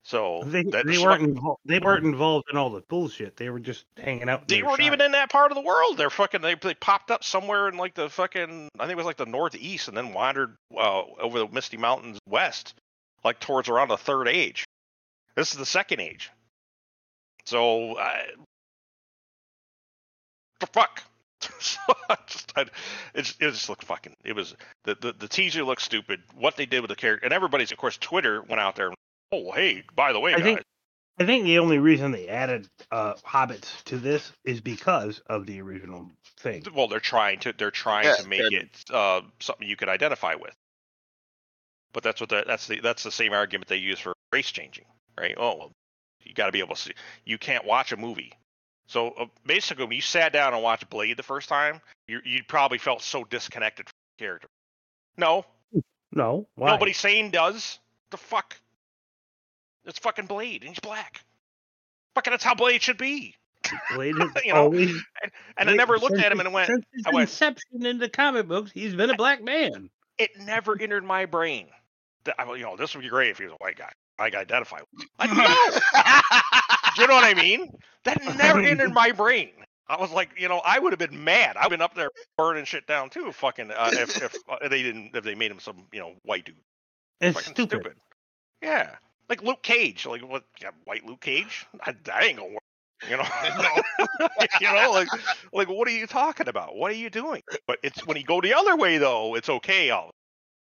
So 0.02 0.42
They, 0.46 0.62
they 0.62 0.98
weren't 0.98 1.02
what- 1.04 1.20
involved. 1.20 1.60
They 1.66 1.78
weren't 1.78 2.04
involved 2.06 2.46
in 2.50 2.56
all 2.56 2.70
the 2.70 2.80
bullshit. 2.88 3.36
They 3.36 3.50
were 3.50 3.60
just 3.60 3.84
hanging 3.96 4.28
out. 4.30 4.48
They 4.48 4.62
weren't 4.62 4.80
even 4.80 5.00
in 5.00 5.12
that 5.12 5.30
part 5.30 5.52
of 5.52 5.56
the 5.56 5.62
world. 5.62 5.98
They're 5.98 6.08
fucking. 6.10 6.40
They, 6.40 6.54
they 6.54 6.74
popped 6.74 7.10
up 7.10 7.22
somewhere 7.22 7.68
in 7.68 7.76
like 7.76 7.94
the 7.94 8.08
fucking. 8.08 8.68
I 8.78 8.82
think 8.84 8.92
it 8.92 8.96
was 8.96 9.06
like 9.06 9.18
the 9.18 9.26
northeast, 9.26 9.88
and 9.88 9.96
then 9.96 10.14
wandered 10.14 10.56
uh, 10.74 11.02
over 11.20 11.40
the 11.40 11.48
Misty 11.48 11.76
Mountains 11.76 12.18
west, 12.26 12.74
like 13.24 13.40
towards 13.40 13.68
around 13.68 13.88
the 13.88 13.98
third 13.98 14.26
age. 14.26 14.64
This 15.36 15.52
is 15.52 15.58
the 15.58 15.66
second 15.66 16.00
age. 16.00 16.30
So, 17.44 17.98
I, 17.98 18.22
the 20.60 20.66
fuck. 20.66 21.02
so 21.58 21.78
I 22.08 22.16
just, 22.26 22.52
I, 22.56 22.62
it, 23.14 23.34
it 23.38 23.50
just 23.52 23.68
looked 23.68 23.84
fucking. 23.84 24.14
It 24.24 24.34
was 24.34 24.54
the, 24.84 24.94
the 25.00 25.12
the 25.12 25.28
teaser 25.28 25.62
looked 25.62 25.82
stupid. 25.82 26.22
What 26.34 26.56
they 26.56 26.66
did 26.66 26.80
with 26.80 26.88
the 26.90 26.96
character, 26.96 27.24
and 27.24 27.32
everybody's 27.34 27.70
of 27.72 27.78
course 27.78 27.96
Twitter 27.98 28.42
went 28.42 28.60
out 28.60 28.76
there. 28.76 28.92
And, 29.32 29.46
Oh 29.46 29.52
hey, 29.52 29.82
by 29.94 30.12
the 30.12 30.20
way, 30.20 30.32
I 30.34 30.36
guys, 30.38 30.44
think 30.44 30.62
I 31.18 31.26
think 31.26 31.44
the 31.44 31.58
only 31.58 31.78
reason 31.78 32.12
they 32.12 32.28
added 32.28 32.66
uh, 32.90 33.14
hobbits 33.26 33.82
to 33.84 33.98
this 33.98 34.32
is 34.44 34.60
because 34.60 35.20
of 35.26 35.46
the 35.46 35.60
original 35.60 36.10
thing. 36.38 36.62
well 36.74 36.88
they're 36.88 37.00
trying 37.00 37.38
to 37.40 37.52
they're 37.52 37.70
trying 37.70 38.04
Yeah, 38.06 38.14
to 38.16 38.28
make 38.28 38.40
and- 38.40 38.54
it 38.54 38.84
uh, 38.92 39.20
something 39.40 39.68
you 39.68 39.76
could 39.76 39.88
identify 39.88 40.34
with. 40.34 40.54
But 41.92 42.04
that's 42.04 42.20
what 42.20 42.30
the, 42.30 42.44
that's 42.46 42.66
the 42.66 42.80
that's 42.80 43.02
the 43.02 43.10
same 43.10 43.32
argument 43.32 43.68
they 43.68 43.76
use 43.76 43.98
for 43.98 44.12
race 44.32 44.50
changing 44.50 44.84
right? 45.18 45.34
Oh 45.36 45.56
well 45.58 45.72
you 46.22 46.34
got 46.34 46.46
to 46.46 46.52
be 46.52 46.60
able 46.60 46.74
to 46.76 46.80
see 46.80 46.92
you 47.24 47.38
can't 47.38 47.64
watch 47.64 47.92
a 47.92 47.96
movie. 47.96 48.32
So 48.86 49.08
uh, 49.10 49.26
basically 49.46 49.84
when 49.84 49.94
you 49.94 50.00
sat 50.02 50.32
down 50.32 50.54
and 50.54 50.62
watched 50.62 50.88
blade 50.90 51.16
the 51.16 51.22
first 51.22 51.48
time 51.48 51.80
you 52.08 52.20
you 52.24 52.42
probably 52.46 52.78
felt 52.78 53.02
so 53.02 53.24
disconnected 53.24 53.86
from 53.86 53.94
the 54.18 54.24
character. 54.24 54.48
No. 55.16 55.44
No, 56.12 56.48
why? 56.56 56.70
nobody 56.70 56.92
sane 56.92 57.30
does. 57.30 57.78
The 58.10 58.16
fuck 58.16 58.56
it's 59.84 59.98
fucking 59.98 60.26
blade 60.26 60.62
and 60.62 60.68
he's 60.70 60.80
black 60.80 61.20
fucking 62.14 62.30
that's 62.32 62.44
how 62.44 62.54
blade 62.54 62.82
should 62.82 62.98
be 62.98 63.34
Blade 63.94 64.14
has 64.20 64.30
you 64.44 64.52
know, 64.54 64.62
always- 64.62 64.90
and 65.22 65.32
I 65.58 65.64
Blade- 65.64 65.76
never 65.76 65.98
looked 65.98 66.18
at 66.18 66.32
him 66.32 66.40
and 66.40 66.52
went 66.52 66.66
Since 66.68 66.84
his 66.92 67.04
I 67.06 67.10
went- 67.10 67.28
inception 67.28 67.84
in 67.86 67.98
the 67.98 68.08
comic 68.08 68.48
books, 68.48 68.70
he's 68.72 68.94
been 68.94 69.10
a 69.10 69.16
black 69.16 69.42
man. 69.44 69.90
it 70.18 70.30
never 70.40 70.80
entered 70.80 71.04
my 71.04 71.26
brain. 71.26 71.68
That, 72.24 72.36
you 72.56 72.62
know, 72.64 72.76
this 72.76 72.94
would 72.94 73.02
be 73.02 73.08
great 73.08 73.30
if 73.30 73.38
he 73.38 73.44
was 73.44 73.52
a 73.52 73.56
white 73.56 73.76
guy. 73.76 73.90
I 74.18 74.30
could 74.30 74.40
identify. 74.40 74.78
With. 74.94 75.06
I 75.18 75.26
know. 75.26 76.90
Do 76.96 77.02
you 77.02 77.08
know 77.08 77.14
what 77.14 77.24
I 77.24 77.34
mean? 77.34 77.70
That 78.04 78.22
never 78.36 78.60
entered 78.64 78.92
my 78.92 79.12
brain. 79.12 79.50
I 79.88 80.00
was 80.00 80.10
like, 80.10 80.30
you 80.38 80.48
know, 80.48 80.60
I 80.64 80.78
would 80.78 80.92
have 80.92 80.98
been 80.98 81.22
mad. 81.24 81.56
I've 81.56 81.70
been 81.70 81.80
up 81.82 81.94
there 81.94 82.10
burning 82.36 82.64
shit 82.64 82.86
down 82.86 83.10
too. 83.10 83.30
Fucking, 83.32 83.70
uh, 83.70 83.90
if 83.92 84.22
if 84.22 84.34
uh, 84.48 84.68
they 84.68 84.82
didn't, 84.82 85.14
if 85.14 85.22
they 85.24 85.34
made 85.34 85.50
him 85.50 85.60
some, 85.60 85.86
you 85.92 86.00
know, 86.00 86.14
white 86.24 86.44
dude. 86.44 86.56
It's 87.20 87.40
stupid. 87.44 87.68
stupid. 87.80 87.92
Yeah, 88.62 88.96
like 89.30 89.42
Luke 89.42 89.62
Cage. 89.62 90.04
Like 90.04 90.22
what? 90.22 90.44
Yeah, 90.60 90.70
white 90.84 91.06
Luke 91.06 91.20
Cage. 91.20 91.66
I, 91.82 91.94
that 92.04 92.24
ain't 92.24 92.38
gonna 92.38 92.50
work. 92.50 92.62
You 93.08 93.16
know, 93.16 93.24
you 94.60 94.72
know, 94.72 94.90
like 94.90 95.08
like 95.54 95.68
what 95.68 95.88
are 95.88 95.92
you 95.92 96.06
talking 96.06 96.48
about? 96.48 96.76
What 96.76 96.90
are 96.90 96.96
you 96.96 97.08
doing? 97.08 97.42
But 97.66 97.78
it's 97.82 98.06
when 98.06 98.18
you 98.18 98.24
go 98.24 98.42
the 98.42 98.52
other 98.52 98.76
way 98.76 98.98
though, 98.98 99.36
it's 99.36 99.48
okay 99.48 99.88
all 99.90 100.10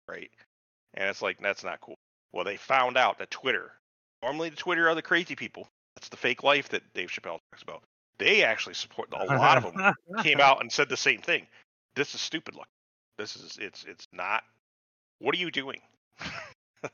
right. 0.08 0.30
And 0.94 1.08
it's 1.08 1.20
like 1.20 1.38
that's 1.40 1.64
not 1.64 1.80
cool. 1.80 1.96
Well, 2.32 2.44
they 2.44 2.56
found 2.56 2.96
out 2.96 3.18
that 3.18 3.30
Twitter, 3.30 3.72
normally 4.22 4.48
the 4.48 4.56
Twitter 4.56 4.88
are 4.88 4.94
the 4.94 5.02
crazy 5.02 5.34
people. 5.34 5.68
That's 5.96 6.08
the 6.08 6.16
fake 6.16 6.42
life 6.42 6.70
that 6.70 6.82
Dave 6.94 7.10
Chappelle 7.10 7.38
talks 7.50 7.62
about. 7.62 7.82
They 8.18 8.44
actually 8.44 8.74
support 8.74 9.08
a 9.12 9.24
lot 9.24 9.58
of 9.58 9.74
them 9.74 9.94
came 10.22 10.40
out 10.40 10.60
and 10.60 10.70
said 10.70 10.88
the 10.88 10.96
same 10.96 11.20
thing. 11.20 11.46
This 11.96 12.14
is 12.14 12.20
stupid. 12.20 12.54
Look, 12.54 12.68
this 13.18 13.36
is 13.36 13.58
it's 13.60 13.84
it's 13.84 14.06
not. 14.12 14.42
What 15.18 15.34
are 15.34 15.38
you 15.38 15.50
doing? 15.50 15.80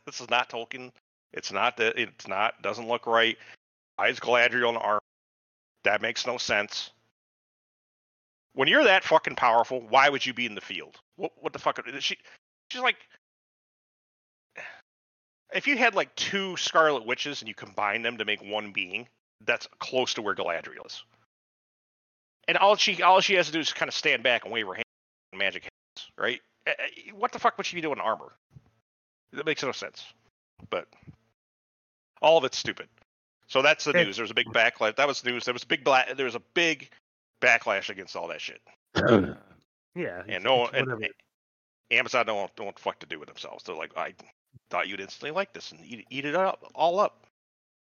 this 0.07 0.21
is 0.21 0.31
not 0.31 0.49
Tolkien. 0.49 0.91
It's 1.33 1.53
not 1.53 1.77
that. 1.77 1.99
It's 1.99 2.27
not. 2.27 2.61
Doesn't 2.63 2.89
look 2.89 3.07
right. 3.07 3.37
Why 3.97 4.09
is 4.09 4.21
Galadriel 4.21 4.71
in 4.71 4.77
armor? 4.77 5.01
That 5.85 6.03
makes 6.03 6.27
no 6.27 6.39
sense. 6.39 6.91
When 8.55 8.69
you're 8.69 8.85
that 8.85 9.05
fucking 9.05 9.37
powerful, 9.37 9.81
why 9.89 10.09
would 10.09 10.25
you 10.25 10.35
be 10.35 10.47
in 10.47 10.55
the 10.55 10.61
field? 10.61 10.97
What 11.17 11.33
what 11.41 11.53
the 11.53 11.59
fuck? 11.59 11.81
She 12.01 12.17
she's 12.71 12.83
like. 12.83 12.97
If 15.55 15.67
you 15.67 15.79
had 15.79 15.95
like 15.95 16.15
two 16.15 16.57
Scarlet 16.57 17.07
Witches 17.07 17.41
and 17.41 17.49
you 17.49 17.55
combine 17.55 18.03
them 18.03 18.19
to 18.19 18.25
make 18.27 18.43
one 18.43 18.71
being, 18.73 19.09
that's 19.47 19.67
close 19.79 20.13
to 20.15 20.23
where 20.23 20.35
Galadriel 20.35 20.87
is. 20.87 21.03
And 22.49 22.59
all 22.59 22.77
she 22.77 23.03
all 23.03 23.21
she 23.21 23.35
has 23.35 23.47
to 23.47 23.53
do 23.53 23.61
is 23.61 23.73
kind 23.73 23.89
of 23.89 23.95
stand 23.95 24.23
back 24.23 24.45
and 24.45 24.53
wave 24.53 24.67
her 24.67 24.75
hand, 24.75 24.85
and 25.33 25.39
magic 25.39 25.63
hands, 25.63 26.11
right? 26.19 26.41
Eh, 26.67 26.73
eh, 26.79 27.13
What 27.13 27.33
the 27.33 27.39
fuck 27.39 27.57
would 27.57 27.67
she 27.67 27.77
be 27.77 27.83
doing 27.83 27.99
in 27.99 28.01
armor? 28.01 28.33
That 29.33 29.47
makes 29.47 29.63
no 29.63 29.73
sense. 29.73 30.05
But 30.71 30.89
all 32.21 32.39
of 32.39 32.45
it's 32.45 32.59
stupid. 32.59 32.89
So 33.47 33.63
that's 33.63 33.85
the 33.85 33.93
news. 33.95 34.17
There 34.17 34.23
was 34.25 34.31
a 34.31 34.35
big 34.35 34.49
backlash. 34.49 34.97
That 34.97 35.09
was 35.09 35.25
news. 35.25 35.45
There 35.45 35.55
was 35.55 35.63
a 35.63 35.67
big 35.67 35.83
black. 35.83 36.17
There 36.17 36.27
was 36.27 36.35
a 36.35 36.43
big 36.55 36.91
backlash 37.41 37.89
against 37.89 38.15
all 38.17 38.29
that 38.29 38.41
shit. 38.41 38.61
Yeah. 39.95 40.23
And 40.29 40.45
no, 40.45 40.67
it's 40.67 40.75
and, 40.75 40.91
and 40.93 41.09
Amazon 41.91 42.27
don't 42.27 42.37
want, 42.37 42.57
don't 42.57 42.67
want 42.67 42.79
fuck 42.79 43.01
to 43.01 43.07
do 43.07 43.19
with 43.19 43.29
themselves. 43.29 43.65
They're 43.65 43.75
like, 43.75 43.97
I 43.97 44.15
thought 44.71 44.89
you'd 44.89 45.01
instantly 45.01 45.33
like 45.33 45.53
this 45.53 45.73
and 45.73 45.81
eat, 45.85 46.07
eat 46.09 46.25
it 46.25 46.37
up, 46.37 46.65
all 46.75 47.01
up, 47.01 47.27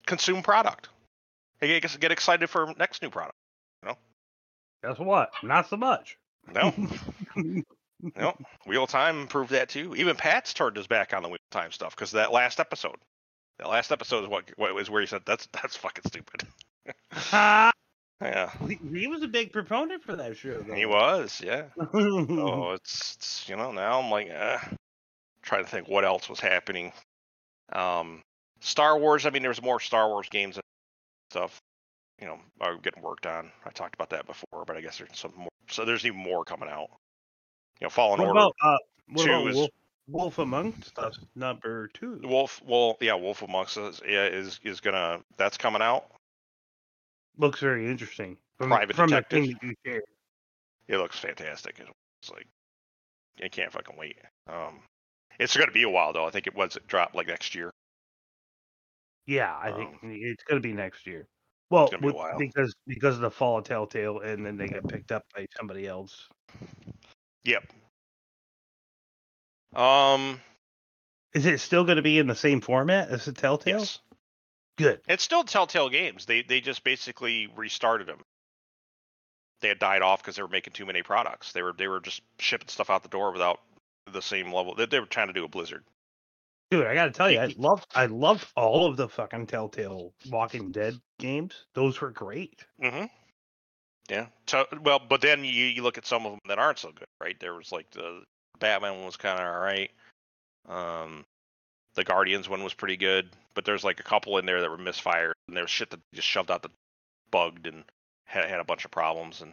consume 0.06 0.43
product. 0.43 0.89
Hey, 1.60 1.81
get, 1.81 2.01
get 2.01 2.12
excited 2.12 2.51
for 2.51 2.74
next 2.78 3.02
new 3.02 3.10
product. 3.10 3.36
You 3.82 3.90
know. 3.90 3.98
Guess 4.85 4.98
what? 4.98 5.31
Not 5.43 5.69
so 5.69 5.77
much. 5.77 6.19
No, 6.52 6.73
no. 8.16 8.36
Wheel 8.66 8.85
of 8.85 8.90
Time 8.90 9.27
proved 9.27 9.51
that 9.51 9.69
too. 9.69 9.94
Even 9.94 10.16
Pat's 10.16 10.55
turned 10.55 10.77
his 10.77 10.86
back 10.86 11.12
on 11.12 11.23
the 11.23 11.28
Wheel 11.28 11.39
of 11.52 11.60
Time 11.60 11.73
stuff 11.73 11.94
because 11.94 12.12
that 12.12 12.32
last 12.32 12.59
episode. 12.59 12.97
That 13.59 13.68
last 13.68 13.90
episode 13.93 14.22
is 14.24 14.28
what, 14.30 14.44
what 14.56 14.74
was 14.74 14.89
where 14.90 15.01
he 15.01 15.06
said 15.06 15.22
that's 15.26 15.48
that's 15.52 15.76
fucking 15.76 16.05
stupid. 16.06 16.43
Ah, 17.32 17.70
Yeah, 18.20 18.51
he, 18.66 18.78
he 18.98 19.06
was 19.06 19.22
a 19.22 19.28
big 19.28 19.52
proponent 19.52 20.02
for 20.02 20.16
that 20.16 20.36
show. 20.36 20.62
he 20.74 20.86
was. 20.86 21.40
Yeah. 21.44 21.64
Oh, 21.94 22.72
it's, 22.72 23.14
it's 23.16 23.48
you 23.48 23.56
know 23.56 23.70
now 23.72 24.01
I'm 24.01 24.10
like 24.10 24.28
uh, 24.30 24.59
trying 25.43 25.64
to 25.64 25.70
think 25.70 25.89
what 25.89 26.05
else 26.05 26.28
was 26.28 26.40
happening. 26.40 26.93
Um, 27.72 28.22
Star 28.60 28.98
Wars. 28.98 29.24
I 29.26 29.30
mean, 29.30 29.43
there's 29.43 29.62
more 29.62 29.78
Star 29.80 30.09
Wars 30.09 30.28
games 30.30 30.56
and 30.56 30.62
stuff. 31.30 31.59
You 32.20 32.26
know, 32.26 32.39
are 32.60 32.76
getting 32.78 33.02
worked 33.02 33.26
on. 33.26 33.52
I 33.64 33.70
talked 33.70 33.94
about 33.94 34.10
that 34.10 34.26
before, 34.26 34.64
but 34.66 34.76
I 34.76 34.80
guess 34.80 34.98
there's 34.98 35.10
some 35.16 35.32
more. 35.36 35.48
So 35.70 35.85
there's 35.85 36.05
even 36.05 36.18
more 36.18 36.44
coming 36.44 36.68
out. 36.68 36.89
You 37.80 37.85
know, 37.85 37.90
Fallen 37.90 38.18
What 38.18 38.28
Order. 38.28 38.39
about 38.40 38.55
uh, 38.62 38.76
what 39.12 39.24
two 39.24 39.30
about 39.32 39.47
is- 39.48 39.55
Wolf, 39.56 39.70
Wolf 40.09 40.39
Among 40.39 40.74
Us 40.97 41.18
number 41.36 41.89
two? 41.89 42.20
Wolf, 42.24 42.60
well, 42.66 42.97
yeah, 43.01 43.14
Wolf 43.14 43.43
Amongst 43.43 43.76
Us, 43.76 44.01
yeah, 44.09 44.24
is 44.26 44.59
is 44.64 44.80
gonna 44.80 45.20
that's 45.36 45.56
coming 45.59 45.82
out. 45.82 46.06
Looks 47.36 47.60
very 47.60 47.89
interesting. 47.89 48.36
From, 48.59 48.70
Private 48.70 48.97
from 48.97 49.10
the 49.10 49.16
Detective. 49.16 49.44
thing 49.44 49.52
that 49.60 49.66
you 49.66 49.74
shared. 49.86 50.02
It 50.89 50.97
looks 50.97 51.18
fantastic. 51.18 51.78
It's 52.22 52.30
like 52.30 52.47
I 53.43 53.48
can't 53.48 53.70
fucking 53.72 53.97
wait. 53.97 54.16
Um, 54.48 54.80
it's 55.39 55.56
gonna 55.56 55.70
be 55.72 55.82
a 55.85 55.90
while 55.90 56.12
though. 56.12 56.26
I 56.26 56.30
think 56.30 56.47
it 56.47 56.55
was 56.56 56.76
it 56.76 56.86
dropped 56.89 57.14
like 57.14 57.26
next 57.28 57.55
year. 57.55 57.70
Yeah, 59.26 59.55
I 59.60 59.72
think 59.72 59.90
Um, 60.02 60.10
it's 60.14 60.43
gonna 60.44 60.60
be 60.60 60.72
next 60.72 61.06
year. 61.06 61.26
Well, 61.70 61.89
be 61.89 61.97
a 61.97 61.98
with- 62.01 62.14
while. 62.14 62.39
because 62.39 62.74
because 62.86 63.16
of 63.16 63.20
the 63.20 63.30
fall 63.30 63.59
of 63.59 63.64
Telltale, 63.64 64.20
and 64.20 64.44
then 64.44 64.56
they 64.56 64.68
get 64.68 64.89
picked 64.89 65.12
up 65.12 65.22
by 65.35 65.47
somebody 65.56 65.86
else. 65.86 66.26
Yep. 67.44 67.70
Um. 69.74 70.40
Is 71.35 71.47
it 71.47 71.61
still 71.61 71.85
going 71.85 71.97
to 71.97 72.03
be 72.03 72.19
in 72.19 72.27
the 72.27 72.35
same 72.35 72.61
format 72.61 73.11
as 73.11 73.27
the 73.27 73.32
Telltale? 73.32 73.81
Yes. 73.81 74.01
Good. 74.78 75.01
It's 75.09 75.23
still 75.23 75.45
Telltale 75.45 75.90
Games. 75.90 76.24
They 76.24 76.43
they 76.43 76.61
just 76.61 76.85
basically 76.85 77.49
restarted 77.55 78.07
them. 78.07 78.20
They 79.61 79.69
had 79.69 79.78
died 79.78 80.03
off 80.03 80.23
because 80.23 80.36
they 80.36 80.43
were 80.43 80.49
making 80.49 80.73
too 80.73 80.86
many 80.86 81.03
products. 81.03 81.53
They 81.53 81.62
were 81.62 81.74
they 81.77 81.89
were 81.89 82.01
just 82.01 82.23
shipping 82.39 82.69
stuff 82.69 82.89
out 82.89 83.03
the 83.03 83.09
door 83.09 83.32
without 83.32 83.61
the 84.12 84.23
same 84.23 84.53
level. 84.53 84.74
They, 84.74 84.86
they 84.86 85.01
were 85.01 85.07
trying 85.07 85.27
to 85.27 85.32
do 85.32 85.45
a 85.45 85.49
Blizzard. 85.49 85.85
Dude, 86.70 86.86
I 86.86 86.95
got 86.95 87.07
to 87.07 87.11
tell 87.11 87.31
you, 87.31 87.40
I 87.40 87.55
loved 87.57 87.86
I 87.95 88.07
loved 88.07 88.47
all 88.55 88.86
of 88.86 88.97
the 88.97 89.09
fucking 89.09 89.47
Telltale 89.47 90.12
Walking 90.31 90.70
Dead 90.70 91.01
games. 91.19 91.55
Those 91.74 92.01
were 92.01 92.11
great. 92.11 92.65
Mm-hmm. 92.82 93.07
Yeah. 94.11 94.27
So, 94.47 94.65
well, 94.82 95.01
but 95.07 95.20
then 95.20 95.45
you, 95.45 95.66
you 95.66 95.82
look 95.82 95.99
at 95.99 96.07
some 96.07 96.24
of 96.24 96.32
them 96.32 96.40
that 96.49 96.59
aren't 96.59 96.78
so 96.78 96.93
good, 96.93 97.09
right? 97.20 97.39
There 97.40 97.55
was 97.55 97.73
like 97.73 97.90
the 97.90 98.23
Batman 98.59 98.97
one 98.97 99.06
was 99.06 99.16
kind 99.16 99.40
of 99.40 99.47
all 99.47 99.60
right. 99.60 99.90
Um, 100.68 101.24
the 101.94 102.05
Guardians 102.05 102.48
one 102.48 102.62
was 102.62 102.74
pretty 102.74 102.97
good, 102.97 103.28
but 103.55 103.64
there's 103.64 103.85
like 103.85 104.01
a 104.01 104.05
couple 104.05 104.39
in 104.39 104.47
there 104.47 104.60
that 104.60 104.70
were 104.70 104.78
misfired, 104.78 105.35
and 105.48 105.56
there's 105.56 105.70
shit 105.70 105.90
that 105.90 106.01
just 106.14 106.28
shoved 106.28 106.51
out 106.51 106.62
the 106.62 106.70
bugged 107.30 107.66
and 107.66 107.85
had, 108.24 108.48
had 108.48 108.60
a 108.60 108.64
bunch 108.64 108.85
of 108.85 108.90
problems, 108.90 109.40
and 109.43 109.52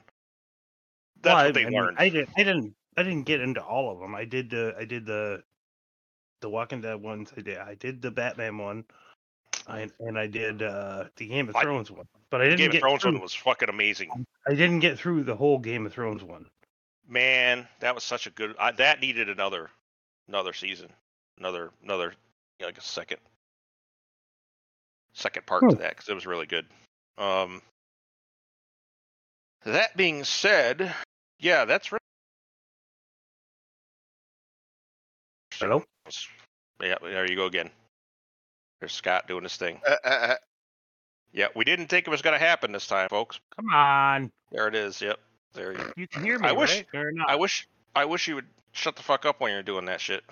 that's 1.21 1.35
Well, 1.35 1.45
what 1.45 1.53
they 1.53 1.65
I 1.65 1.69
mean, 1.69 1.79
learned. 1.79 1.97
I 1.99 2.09
didn't 2.09 2.29
I 2.37 2.43
didn't 2.43 2.75
I 2.97 3.03
didn't 3.03 3.23
get 3.23 3.41
into 3.41 3.61
all 3.63 3.91
of 3.91 3.99
them. 3.99 4.13
I 4.15 4.25
did 4.25 4.49
the 4.49 4.75
I 4.77 4.85
did 4.85 5.05
the 5.05 5.43
the 6.41 6.49
Walking 6.49 6.81
Dead 6.81 7.01
ones. 7.01 7.31
I 7.37 7.41
did 7.41 7.57
I 7.57 7.75
did 7.75 8.01
the 8.01 8.11
Batman 8.11 8.57
one. 8.57 8.85
I, 9.67 9.89
and 9.99 10.19
I 10.19 10.27
did 10.27 10.61
uh, 10.61 11.05
the 11.15 11.27
Game 11.27 11.49
of 11.49 11.55
I- 11.55 11.63
Thrones 11.63 11.89
one, 11.89 12.05
but 12.29 12.39
I 12.39 12.43
didn't 12.49 12.59
Game 12.59 12.71
of 12.71 12.77
Thrones 12.79 13.01
through, 13.01 13.13
one 13.13 13.21
was 13.21 13.33
fucking 13.33 13.69
amazing. 13.69 14.11
I 14.47 14.51
didn't 14.53 14.79
get 14.81 14.99
through 14.99 15.23
the 15.23 15.35
whole 15.35 15.57
Game 15.57 15.87
of 15.87 15.93
Thrones 15.93 16.23
one. 16.23 16.45
Man, 17.07 17.67
that 17.81 17.93
was 17.93 18.03
such 18.03 18.25
a 18.27 18.31
good. 18.31 18.55
I, 18.59 18.71
that 18.73 18.99
needed 18.99 19.29
another 19.29 19.69
another 20.27 20.53
season, 20.53 20.89
another 21.37 21.71
another 21.83 22.13
you 22.59 22.63
know, 22.63 22.67
like 22.67 22.77
a 22.77 22.81
second 22.81 23.19
second 25.13 25.45
part 25.45 25.61
to 25.61 25.75
Hmm. 25.75 25.81
that 25.81 25.91
because 25.91 26.09
it 26.09 26.13
was 26.15 26.25
really 26.25 26.47
good. 26.47 26.65
Um, 27.17 27.61
that 29.65 29.95
being 29.95 30.23
said, 30.23 30.93
yeah, 31.39 31.65
that's 31.65 31.91
right. 31.91 32.01
Hello? 35.53 35.83
Yeah, 36.81 36.95
there 37.01 37.29
you 37.29 37.35
go 37.35 37.45
again. 37.45 37.69
There's 38.79 38.93
Scott 38.93 39.27
doing 39.27 39.43
his 39.43 39.55
thing. 39.55 39.79
Uh, 39.87 39.95
uh, 40.03 40.07
uh, 40.07 40.35
Yeah, 41.31 41.47
we 41.55 41.63
didn't 41.63 41.87
think 41.87 42.05
it 42.07 42.11
was 42.11 42.21
going 42.21 42.37
to 42.37 42.45
happen 42.45 42.71
this 42.73 42.87
time, 42.87 43.07
folks. 43.09 43.39
Come 43.55 43.69
on, 43.73 44.31
There 44.51 44.67
it 44.67 44.75
is. 44.75 45.01
Yep, 45.01 45.17
there 45.55 45.71
you. 45.73 45.93
you 45.97 46.07
can 46.07 46.23
hear 46.23 46.37
me, 46.37 46.47
I 46.47 46.51
wish- 46.51 46.83
right? 46.93 47.01
Or 47.05 47.11
not? 47.11 47.29
I 47.29 47.35
wish, 47.35 47.67
I 47.95 48.05
wish 48.05 48.27
you 48.27 48.35
would 48.35 48.47
shut 48.73 48.95
the 48.95 49.01
fuck 49.03 49.25
up 49.25 49.39
when 49.39 49.51
you're 49.51 49.63
doing 49.63 49.85
that 49.85 49.99
shit. 50.01 50.23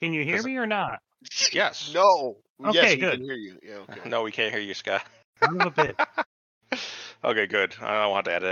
Can 0.00 0.12
you 0.12 0.24
hear 0.24 0.42
me 0.42 0.56
or 0.56 0.66
not? 0.66 1.00
Yes. 1.52 1.92
no. 1.92 2.38
yes, 2.58 2.76
Okay, 2.76 2.94
we 2.94 3.00
good. 3.02 3.12
can 3.18 3.24
hear 3.24 3.34
you. 3.34 3.58
Yeah. 3.62 3.74
Okay. 3.90 4.08
No, 4.08 4.22
we 4.22 4.32
can't 4.32 4.50
hear 4.52 4.62
you, 4.62 4.72
Scott. 4.72 5.02
Son 5.44 5.60
of 5.60 5.66
a 5.66 5.70
bitch. 5.70 6.06
okay, 7.24 7.46
good. 7.46 7.74
I 7.82 8.00
don't 8.02 8.10
want 8.10 8.24
to 8.24 8.32
edit 8.32 8.48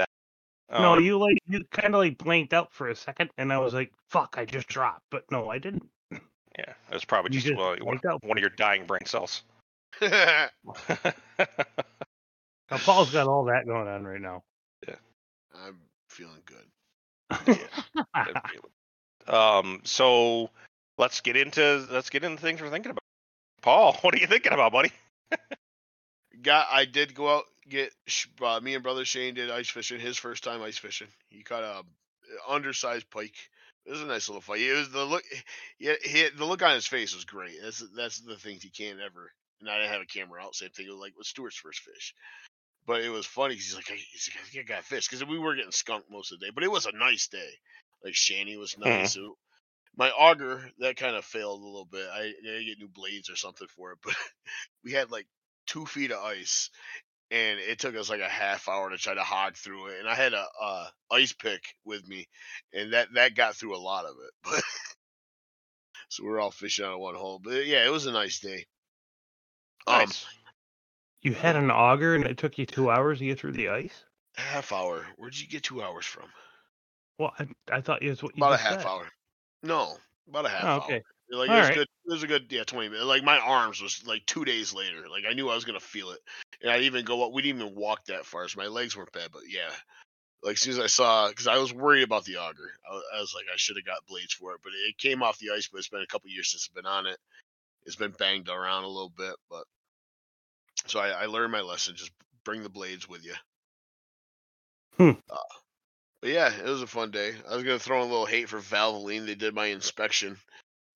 that. 0.71 0.79
no, 0.79 0.93
Um, 0.95 1.03
you 1.05 1.19
like 1.19 1.39
you 1.49 1.65
kind 1.71 1.95
of 1.95 2.01
like 2.01 2.19
blanked 2.19 2.53
out 2.53 2.71
for 2.75 2.89
a 2.89 2.95
second, 2.95 3.31
and 3.39 3.51
I 3.51 3.59
was 3.59 3.73
like, 3.73 3.91
"Fuck!" 4.11 4.35
I 4.37 4.45
just 4.45 4.69
dropped, 4.69 5.05
but 5.11 5.25
no, 5.31 5.49
I 5.49 5.57
didn't. 5.59 5.89
Yeah, 6.13 6.19
it 6.91 6.93
was 6.93 7.07
probably 7.07 7.31
just, 7.31 7.47
just 7.47 7.57
well, 7.59 7.75
one, 7.81 7.99
one 8.23 8.37
of 8.37 8.41
your 8.43 8.51
dying 8.51 8.85
brain 8.85 9.07
cells. 9.07 9.43
Now, 10.03 10.49
Paul's 12.85 13.11
got 13.11 13.27
all 13.29 13.45
that 13.45 13.67
going 13.67 13.89
on 13.89 14.05
right 14.05 14.21
now. 14.21 14.43
I'm 15.67 15.79
feeling 16.09 16.43
good. 16.45 17.59
um, 19.33 19.81
so 19.85 20.51
let's 20.97 21.21
get 21.21 21.37
into 21.37 21.87
let's 21.91 22.11
get 22.11 22.25
into 22.25 22.41
things 22.41 22.61
we're 22.61 22.71
thinking 22.71 22.91
about. 22.91 23.03
Paul, 23.63 23.93
what 24.01 24.15
are 24.15 24.19
you 24.19 24.27
thinking 24.27 24.53
about, 24.53 24.73
buddy? 24.73 24.93
Got. 26.43 26.69
I 26.71 26.85
did 26.85 27.15
go 27.15 27.37
out 27.37 27.45
get. 27.69 27.93
Uh, 28.41 28.61
me 28.61 28.75
and 28.75 28.83
brother 28.83 29.05
Shane 29.05 29.35
did 29.35 29.51
ice 29.51 29.69
fishing. 29.69 30.01
His 30.01 30.17
first 30.17 30.45
time 30.45 30.63
ice 30.63 30.79
fishing. 30.79 31.09
He 31.31 31.43
caught 31.43 31.63
a 31.63 31.83
undersized 32.49 33.11
pike. 33.11 33.37
It 33.87 33.91
was 33.91 34.03
a 34.03 34.07
nice 34.07 34.29
little 34.29 34.43
fight. 34.43 34.61
It 34.61 34.75
was 34.75 34.91
the 34.91 35.05
look. 35.05 35.25
Yeah, 35.79 35.95
he, 36.03 36.29
the 36.37 36.45
look 36.45 36.63
on 36.63 36.75
his 36.75 36.87
face 36.87 37.15
was 37.15 37.25
great. 37.25 37.57
That's 37.63 37.83
that's 37.97 38.21
the 38.21 38.37
things 38.37 38.65
you 38.65 38.71
can't 38.71 39.01
ever. 39.01 39.33
And 39.61 39.69
I 39.69 39.79
didn't 39.79 39.93
have 39.93 40.03
a 40.03 40.07
camera 40.07 40.43
out. 40.43 40.55
Same 40.55 40.71
thing 40.71 40.87
was 40.89 40.97
like 40.97 41.17
with 41.17 41.27
Stewart's 41.27 41.57
first 41.57 41.81
fish. 41.81 42.15
But 42.89 43.03
it 43.03 43.11
was 43.11 43.27
funny 43.27 43.55
he's 43.55 43.77
like, 43.77 43.87
he's 43.87 44.31
like, 44.35 44.43
I 44.45 44.49
think 44.49 44.71
I 44.71 44.75
got 44.77 44.85
fish 44.85 45.09
because 45.09 45.25
we 45.27 45.39
were 45.39 45.55
getting 45.55 45.73
skunked 45.73 46.11
most 46.11 46.33
of 46.33 46.41
the 46.41 46.47
day. 46.47 46.53
But 46.55 46.65
it 46.65 46.73
was 46.73 46.87
a 46.87 46.93
nice 46.93 47.29
day. 47.29 47.51
Like 48.05 48.17
Shanny 48.17 48.57
was 48.57 48.77
nice. 48.79 49.17
It- 49.17 49.23
my 49.97 50.11
auger 50.11 50.71
that 50.79 50.97
kind 50.97 51.17
of 51.17 51.25
failed 51.25 51.61
a 51.61 51.65
little 51.65 51.85
bit. 51.91 52.07
I, 52.13 52.21
I 52.21 52.63
get 52.65 52.79
new 52.79 52.89
blades 52.89 53.31
or 53.31 53.37
something 53.37 53.69
for 53.77 53.93
it. 53.93 53.99
But 54.05 54.17
we 54.85 54.93
had 54.93 55.11
like 55.11 55.27
two 55.67 55.87
feet 55.87 56.13
of 56.13 56.23
ice, 56.25 56.71
and 57.33 57.59
it 57.61 57.81
took 57.81 57.97
us 57.97 58.09
like 58.09 58.21
a 58.21 58.29
half 58.29 58.69
hour 58.69 58.91
to 58.91 58.97
try 58.99 59.15
to 59.15 59.25
hog 59.25 59.57
through 59.57 59.89
it. 59.89 60.01
And 60.01 60.09
I 60.09 60.15
had 60.15 60.35
a, 60.35 60.47
uh 60.63 60.87
ice 61.13 61.33
pick 61.35 61.63
with 61.85 62.07
me, 62.09 62.29
and 62.73 62.93
that 62.95 63.09
that 63.15 63.35
got 63.37 63.57
through 63.57 63.77
a 63.77 63.79
lot 63.79 64.07
of 64.07 64.13
it. 64.25 64.33
But 64.45 64.63
so 66.11 66.25
we're 66.25 66.41
all 66.41 66.51
fishing 66.53 66.85
out 66.87 66.95
of 66.95 67.01
one 67.01 67.17
hole. 67.17 67.41
But 67.43 67.67
yeah, 67.67 67.85
it 67.85 67.91
was 67.93 68.07
a 68.07 68.13
nice 68.13 68.41
day. 68.41 68.67
Um, 69.87 70.01
Nice. 70.01 70.27
You 71.23 71.35
had 71.35 71.57
an 71.57 71.71
auger 71.71 72.15
and 72.15 72.25
it 72.25 72.39
took 72.39 72.59
you 72.59 72.67
two 72.67 72.91
hours 72.91 73.19
to 73.19 73.27
get 73.27 73.39
through 73.39 73.53
the 73.53 73.69
ice? 73.69 74.05
half 74.37 74.73
hour. 74.73 75.07
Where'd 75.17 75.37
you 75.39 75.47
get 75.47 75.65
two 75.65 75.83
hours 75.83 76.07
from? 76.07 76.29
Well, 77.19 77.33
I, 77.39 77.49
I 77.71 77.81
thought 77.81 78.03
it 78.03 78.11
was 78.11 78.23
what 78.23 78.37
you 78.37 78.43
About 78.43 78.55
a 78.55 78.57
half 78.63 78.81
said. 78.83 78.87
hour. 78.87 79.09
No, 79.63 79.97
about 80.29 80.47
a 80.47 80.49
half 80.49 80.65
Oh, 80.65 80.75
hour. 80.77 80.83
okay. 80.85 81.03
Like 81.31 81.51
All 81.51 81.57
it 81.57 81.59
was 81.59 81.69
right. 81.69 81.75
good. 81.75 81.89
It 82.07 82.11
was 82.13 82.23
a 82.23 82.27
good 82.27 82.51
yeah 82.51 82.65
twenty 82.65 82.89
minutes. 82.89 83.07
Like 83.07 83.23
my 83.23 83.39
arms 83.39 83.83
was 83.83 84.07
like 84.07 84.25
two 84.25 84.45
days 84.45 84.73
later. 84.73 85.09
Like 85.11 85.25
I 85.29 85.35
knew 85.35 85.51
I 85.51 85.55
was 85.55 85.65
gonna 85.65 85.81
feel 85.81 86.11
it, 86.11 86.21
and 86.63 86.71
I 86.71 86.75
didn't 86.75 86.87
even 86.87 87.05
go 87.05 87.27
up. 87.27 87.33
We 87.33 87.43
didn't 87.43 87.61
even 87.61 87.75
walk 87.75 88.07
that 88.07 88.25
far, 88.25 88.49
so 88.49 88.59
my 88.59 88.69
legs 88.69 88.97
weren't 88.97 89.13
bad. 89.13 89.31
But 89.31 89.43
yeah, 89.47 89.71
like 90.43 90.55
as 90.55 90.61
soon 90.61 90.75
as 90.75 90.79
I 90.79 90.87
saw, 90.87 91.29
because 91.29 91.47
I 91.47 91.59
was 91.59 91.75
worried 91.75 92.05
about 92.05 92.25
the 92.25 92.37
auger, 92.39 92.71
I 92.89 92.95
was, 92.95 93.05
I 93.17 93.21
was 93.21 93.35
like 93.35 93.47
I 93.53 93.57
should 93.57 93.77
have 93.77 93.85
got 93.85 94.07
blades 94.09 94.33
for 94.33 94.55
it, 94.55 94.61
but 94.65 94.73
it 94.75 94.97
came 94.99 95.23
off 95.23 95.39
the 95.39 95.51
ice. 95.51 95.69
But 95.69 95.79
it's 95.79 95.89
been 95.91 96.03
a 96.03 96.07
couple 96.07 96.31
years 96.31 96.51
since 96.51 96.69
I've 96.71 96.77
been 96.77 96.87
on 96.91 97.07
it. 97.07 97.19
It's 97.85 97.97
been 97.97 98.13
banged 98.13 98.49
around 98.49 98.85
a 98.85 98.89
little 98.89 99.13
bit, 99.17 99.35
but 99.51 99.65
so 100.87 101.01
I, 101.01 101.09
I 101.09 101.27
learned 101.27 101.53
my 101.53 101.61
lesson. 101.61 101.97
Just 101.97 102.13
bring 102.45 102.63
the 102.63 102.69
blades 102.69 103.09
with 103.09 103.25
you. 103.25 103.35
Hmm. 104.97 105.13
Uh, 105.31 105.37
but 106.21 106.31
yeah, 106.31 106.53
it 106.53 106.65
was 106.65 106.83
a 106.83 106.87
fun 106.87 107.11
day. 107.11 107.35
I 107.49 107.55
was 107.55 107.65
gonna 107.65 107.79
throw 107.79 108.03
in 108.03 108.09
a 108.09 108.11
little 108.11 108.27
hate 108.27 108.49
for 108.49 108.59
Valvoline. 108.59 109.27
They 109.27 109.37
did 109.37 109.55
my 109.55 109.67
inspection, 109.67 110.37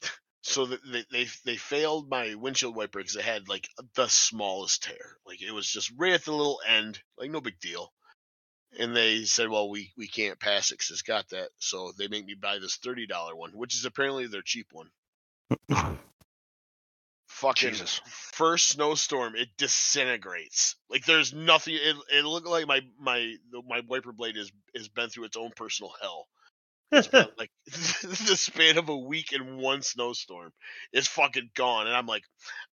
so 0.43 0.67
they 0.67 1.05
they 1.11 1.27
they 1.45 1.57
failed 1.57 2.09
my 2.11 2.35
windshield 2.35 2.75
wiper 2.75 2.99
because 2.99 3.17
it 3.17 3.25
had 3.25 3.49
like 3.49 3.69
the 3.95 4.09
smallest 4.09 4.83
tear. 4.83 5.17
Like 5.25 5.41
it 5.41 5.53
was 5.53 5.69
just 5.69 5.93
right 5.97 6.13
at 6.13 6.25
the 6.25 6.33
little 6.33 6.61
end, 6.67 7.01
like 7.17 7.31
no 7.31 7.41
big 7.41 7.61
deal. 7.61 7.93
And 8.79 8.97
they 8.97 9.25
said, 9.25 9.51
well, 9.51 9.69
we 9.69 9.93
we 9.97 10.09
can't 10.09 10.41
pass 10.41 10.71
it 10.71 10.75
because 10.79 10.91
it's 10.91 11.03
got 11.03 11.29
that. 11.29 11.51
So 11.59 11.93
they 11.97 12.09
make 12.09 12.25
me 12.25 12.35
buy 12.35 12.59
this 12.59 12.77
thirty 12.77 13.07
dollar 13.07 13.37
one, 13.37 13.53
which 13.53 13.77
is 13.77 13.85
apparently 13.85 14.27
their 14.27 14.43
cheap 14.43 14.69
one. 14.73 14.91
Fucking 17.43 17.71
Jesus. 17.71 18.01
first 18.07 18.71
snowstorm, 18.71 19.35
it 19.37 19.49
disintegrates. 19.59 20.77
Like 20.89 21.05
there's 21.07 21.35
nothing. 21.35 21.75
It, 21.75 21.97
it 22.15 22.25
looked 22.25 22.47
like 22.47 22.69
my 22.69 22.83
my 23.01 23.35
my 23.69 23.83
wiper 23.89 24.13
blade 24.13 24.37
is 24.37 24.53
has 24.77 24.89
been 24.89 25.11
through 25.11 25.25
its 25.25 25.37
own 25.37 25.51
personal 25.57 25.93
hell. 26.01 26.29
It's 26.93 27.09
been 27.09 27.27
like 27.39 27.51
the 27.67 28.37
span 28.37 28.79
of 28.79 28.91
a 28.91 28.97
week 28.97 29.33
in 29.33 29.59
one 29.59 29.83
snowstorm. 29.83 30.53
It's 30.93 31.09
fucking 31.09 31.51
gone, 31.57 31.89
and 31.89 31.97
I'm 31.97 32.07
like, 32.07 32.23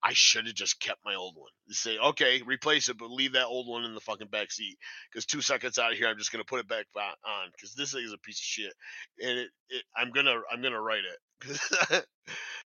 I 0.03 0.13
should 0.13 0.45
have 0.45 0.55
just 0.55 0.79
kept 0.79 0.99
my 1.03 1.15
old 1.15 1.35
one. 1.35 1.51
They 1.67 1.73
say, 1.73 1.97
okay, 1.97 2.43
replace 2.45 2.89
it, 2.89 2.97
but 2.99 3.11
leave 3.11 3.33
that 3.33 3.47
old 3.47 3.67
one 3.67 3.85
in 3.85 3.95
the 3.95 4.01
fucking 4.01 4.27
back 4.27 4.51
seat. 4.51 4.77
Because 5.11 5.25
two 5.25 5.41
seconds 5.41 5.79
out 5.79 5.93
of 5.93 5.97
here, 5.97 6.07
I'm 6.07 6.17
just 6.19 6.31
gonna 6.31 6.43
put 6.43 6.59
it 6.59 6.69
back 6.69 6.85
on. 6.95 7.49
Because 7.53 7.73
this 7.75 7.93
thing 7.93 8.03
is 8.03 8.13
a 8.13 8.19
piece 8.19 8.39
of 8.39 8.43
shit, 8.43 8.73
and 9.21 9.39
it, 9.39 9.49
it 9.69 9.83
I'm 9.97 10.11
gonna 10.11 10.35
I'm 10.51 10.61
gonna 10.61 10.81
write 10.81 11.05
it. 11.05 11.17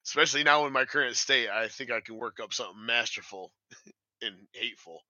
Especially 0.06 0.44
now 0.44 0.66
in 0.66 0.72
my 0.72 0.84
current 0.84 1.16
state, 1.16 1.48
I 1.48 1.68
think 1.68 1.90
I 1.90 2.00
can 2.00 2.16
work 2.18 2.38
up 2.42 2.52
something 2.52 2.84
masterful 2.84 3.52
and 4.22 4.34
hateful. 4.52 5.00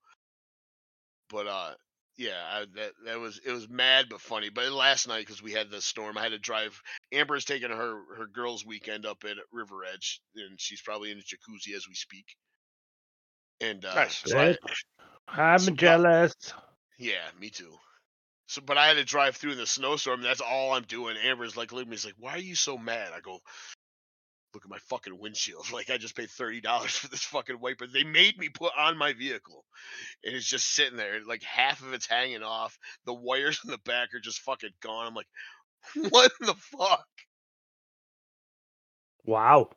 But 1.29 1.47
uh, 1.47 1.71
yeah, 2.17 2.41
I, 2.51 2.65
that 2.75 2.91
that 3.05 3.19
was 3.19 3.39
it 3.43 3.51
was 3.51 3.67
mad 3.69 4.05
but 4.09 4.21
funny. 4.21 4.49
But 4.49 4.71
last 4.71 5.07
night 5.07 5.21
because 5.25 5.41
we 5.41 5.51
had 5.51 5.71
the 5.71 5.81
storm, 5.81 6.17
I 6.17 6.21
had 6.23 6.31
to 6.33 6.39
drive. 6.39 6.79
Amber's 7.11 7.45
taking 7.45 7.69
her 7.71 7.95
her 8.17 8.27
girls' 8.31 8.65
weekend 8.65 9.05
up 9.05 9.23
at 9.23 9.37
River 9.51 9.83
Edge, 9.91 10.21
and 10.35 10.59
she's 10.59 10.81
probably 10.81 11.11
in 11.11 11.17
the 11.17 11.23
jacuzzi 11.23 11.75
as 11.75 11.87
we 11.87 11.95
speak. 11.95 12.25
And 13.61 13.83
uh, 13.85 13.95
Nice. 13.95 14.21
so 14.25 14.37
I, 14.37 14.57
i'm 15.27 15.59
So- 15.59 15.71
jealous. 15.71 16.35
yeah, 16.99 17.27
me 17.39 17.49
too. 17.49 17.73
So, 18.53 18.61
but 18.61 18.77
I 18.77 18.87
had 18.87 18.97
to 18.97 19.03
drive 19.03 19.35
through 19.35 19.55
the 19.55 19.65
snowstorm. 19.65 20.21
That's 20.21 20.39
all 20.39 20.73
I'm 20.73 20.83
doing. 20.83 21.17
Amber's 21.17 21.57
like, 21.57 21.71
look 21.71 21.81
at 21.81 21.87
me. 21.87 21.95
He's 21.95 22.05
like, 22.05 22.13
why 22.19 22.33
are 22.33 22.37
you 22.37 22.53
so 22.53 22.77
mad? 22.77 23.09
I 23.11 23.19
go, 23.19 23.39
look 24.53 24.63
at 24.63 24.69
my 24.69 24.77
fucking 24.89 25.17
windshield. 25.17 25.65
Like, 25.73 25.89
I 25.89 25.97
just 25.97 26.15
paid 26.15 26.29
thirty 26.29 26.61
dollars 26.61 26.91
for 26.95 27.07
this 27.07 27.23
fucking 27.23 27.59
wiper. 27.59 27.87
They 27.87 28.03
made 28.03 28.37
me 28.37 28.49
put 28.49 28.71
on 28.77 28.95
my 28.95 29.13
vehicle, 29.13 29.65
and 30.23 30.35
it's 30.35 30.47
just 30.47 30.71
sitting 30.71 30.97
there. 30.97 31.21
Like 31.27 31.41
half 31.41 31.81
of 31.81 31.93
it's 31.93 32.05
hanging 32.05 32.43
off. 32.43 32.77
The 33.07 33.13
wires 33.15 33.59
in 33.65 33.71
the 33.71 33.79
back 33.79 34.13
are 34.13 34.19
just 34.19 34.41
fucking 34.41 34.69
gone. 34.83 35.07
I'm 35.07 35.15
like, 35.15 35.27
what 36.11 36.31
in 36.39 36.45
the 36.45 36.53
fuck? 36.53 37.07
Wow. 39.25 39.71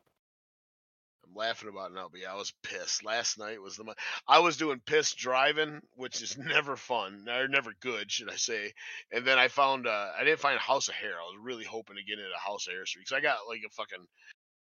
Laughing 1.37 1.69
about 1.69 1.91
it 1.91 1.93
now, 1.93 2.07
but 2.11 2.19
yeah, 2.19 2.33
I 2.33 2.35
was 2.35 2.51
pissed. 2.63 3.05
Last 3.05 3.37
night 3.37 3.61
was 3.61 3.77
the 3.77 3.83
mo- 3.83 3.93
I 4.27 4.39
was 4.39 4.57
doing 4.57 4.81
piss 4.83 5.13
driving, 5.13 5.81
which 5.95 6.21
is 6.21 6.35
never 6.37 6.75
fun, 6.75 7.27
or 7.29 7.47
never 7.47 7.73
good, 7.79 8.11
should 8.11 8.31
I 8.31 8.37
say? 8.37 8.73
And 9.11 9.25
then 9.25 9.37
I 9.37 9.47
found 9.47 9.85
uh, 9.85 10.07
I 10.19 10.23
didn't 10.23 10.39
find 10.39 10.57
a 10.57 10.59
House 10.59 10.87
of 10.87 10.95
Hair. 10.95 11.13
I 11.13 11.31
was 11.31 11.37
really 11.39 11.63
hoping 11.63 11.97
to 11.97 12.03
get 12.03 12.19
into 12.19 12.31
House 12.43 12.67
of 12.67 12.73
Hair 12.73 12.87
Street 12.87 13.05
because 13.07 13.17
I 13.17 13.21
got 13.21 13.47
like 13.47 13.61
a 13.65 13.69
fucking 13.69 14.05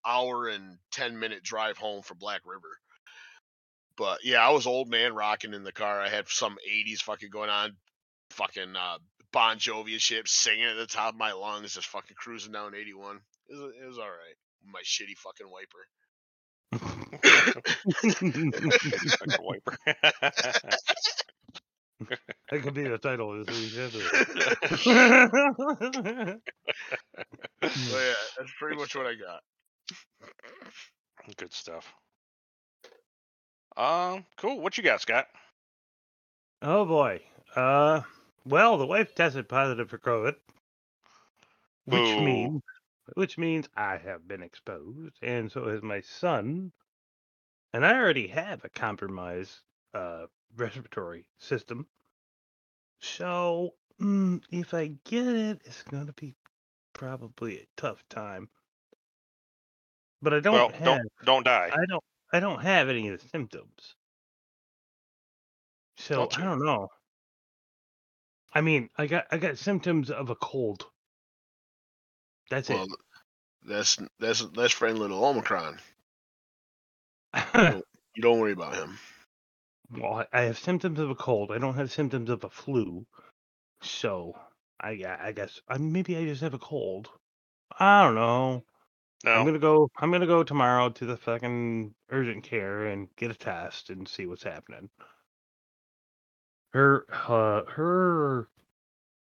hour 0.06 0.48
and 0.48 0.78
ten 0.92 1.18
minute 1.18 1.42
drive 1.42 1.76
home 1.76 2.02
from 2.02 2.18
Black 2.18 2.42
River. 2.46 2.78
But 3.96 4.24
yeah, 4.24 4.46
I 4.46 4.50
was 4.50 4.66
old 4.66 4.88
man 4.88 5.14
rocking 5.14 5.54
in 5.54 5.64
the 5.64 5.72
car. 5.72 6.00
I 6.00 6.08
had 6.08 6.28
some 6.28 6.56
'80s 6.72 7.02
fucking 7.02 7.30
going 7.30 7.50
on, 7.50 7.76
fucking 8.30 8.76
uh, 8.76 8.98
Bon 9.32 9.58
Jovi 9.58 9.98
shit, 9.98 10.28
singing 10.28 10.64
at 10.64 10.76
the 10.76 10.86
top 10.86 11.14
of 11.14 11.18
my 11.18 11.32
lungs, 11.32 11.74
just 11.74 11.88
fucking 11.88 12.16
cruising 12.16 12.52
down 12.52 12.74
81. 12.74 13.20
It 13.48 13.54
was, 13.54 13.72
it 13.82 13.86
was 13.86 13.98
all 13.98 14.04
right. 14.04 14.36
My 14.64 14.80
shitty 14.84 15.16
fucking 15.16 15.50
wiper. 15.50 15.86
Like 16.72 16.82
a 19.38 19.42
wiper. 19.42 19.76
That 22.50 22.62
could 22.62 22.74
be 22.74 22.84
the 22.84 22.98
title 22.98 23.38
of 23.38 23.46
this 23.46 23.58
week's 23.58 23.76
episode. 23.78 24.80
So 27.62 27.98
yeah, 27.98 28.14
that's 28.38 28.52
pretty 28.58 28.76
much 28.76 28.96
what 28.96 29.06
I 29.06 29.14
got. 29.14 29.42
Good 31.36 31.52
stuff. 31.52 31.92
Um, 33.76 34.24
cool. 34.36 34.60
What 34.60 34.78
you 34.78 34.84
got, 34.84 35.00
Scott? 35.02 35.26
oh 36.62 36.84
boy. 36.84 37.20
Uh, 37.54 38.00
well, 38.46 38.78
the 38.78 38.86
wife 38.86 39.14
tested 39.14 39.48
positive 39.48 39.90
for 39.90 39.98
COVID, 39.98 40.34
which 41.84 42.16
Boo. 42.16 42.20
means 42.22 42.62
which 43.14 43.38
means 43.38 43.68
I 43.76 43.96
have 43.98 44.26
been 44.26 44.42
exposed, 44.42 45.16
and 45.22 45.50
so 45.50 45.68
has 45.68 45.82
my 45.82 46.00
son. 46.00 46.72
And 47.72 47.86
I 47.86 47.94
already 47.94 48.28
have 48.28 48.64
a 48.64 48.68
compromised 48.68 49.60
uh, 49.94 50.26
respiratory 50.56 51.24
system. 51.38 51.86
So 53.00 53.74
mm, 54.00 54.42
if 54.50 54.74
I 54.74 54.92
get 55.04 55.26
it, 55.26 55.62
it's 55.64 55.82
gonna 55.82 56.12
be 56.12 56.34
probably 56.92 57.58
a 57.58 57.66
tough 57.76 58.02
time. 58.08 58.48
But 60.22 60.34
I 60.34 60.40
don't 60.40 60.54
well, 60.54 60.68
have 60.70 60.84
don't 60.84 61.12
don't 61.24 61.44
die. 61.44 61.70
I 61.72 61.86
don't 61.86 62.04
I 62.32 62.40
don't 62.40 62.60
have 62.60 62.88
any 62.88 63.08
of 63.08 63.22
the 63.22 63.28
symptoms. 63.28 63.94
So 65.96 66.14
Don't 66.14 66.38
I 66.38 66.44
don't 66.44 66.64
know. 66.64 66.88
I 68.52 68.60
mean, 68.60 68.90
I 68.98 69.06
got 69.06 69.26
I 69.30 69.38
got 69.38 69.58
symptoms 69.58 70.10
of 70.10 70.30
a 70.30 70.34
cold. 70.34 70.86
That's 72.50 72.68
Well, 72.68 72.86
that's 73.66 73.98
that's 74.18 74.44
that's 74.54 74.72
friend 74.72 74.98
little 74.98 75.24
Omicron. 75.24 75.78
it. 77.34 77.84
You 78.16 78.22
don't 78.22 78.40
worry 78.40 78.52
about 78.52 78.74
him. 78.74 78.98
well, 79.96 80.26
I 80.32 80.42
have 80.42 80.58
symptoms 80.58 80.98
of 80.98 81.10
a 81.10 81.14
cold. 81.14 81.52
I 81.52 81.58
don't 81.58 81.76
have 81.76 81.92
symptoms 81.92 82.28
of 82.28 82.42
a 82.42 82.50
flu. 82.50 83.06
So 83.82 84.34
I 84.80 84.90
I 85.20 85.32
guess 85.32 85.60
I, 85.68 85.78
maybe 85.78 86.16
I 86.16 86.24
just 86.24 86.42
have 86.42 86.54
a 86.54 86.58
cold. 86.58 87.08
I 87.78 88.02
don't 88.02 88.16
know. 88.16 88.64
I'm 89.24 89.44
gonna 89.44 89.58
go. 89.58 89.90
I'm 89.98 90.10
gonna 90.10 90.26
go 90.26 90.42
tomorrow 90.42 90.88
to 90.88 91.06
the 91.06 91.16
fucking 91.16 91.94
urgent 92.10 92.42
care 92.42 92.86
and 92.86 93.08
get 93.16 93.30
a 93.30 93.34
test 93.34 93.90
and 93.90 94.08
see 94.08 94.26
what's 94.26 94.42
happening. 94.42 94.90
Her 96.72 97.06
uh, 97.28 97.70
her 97.70 98.48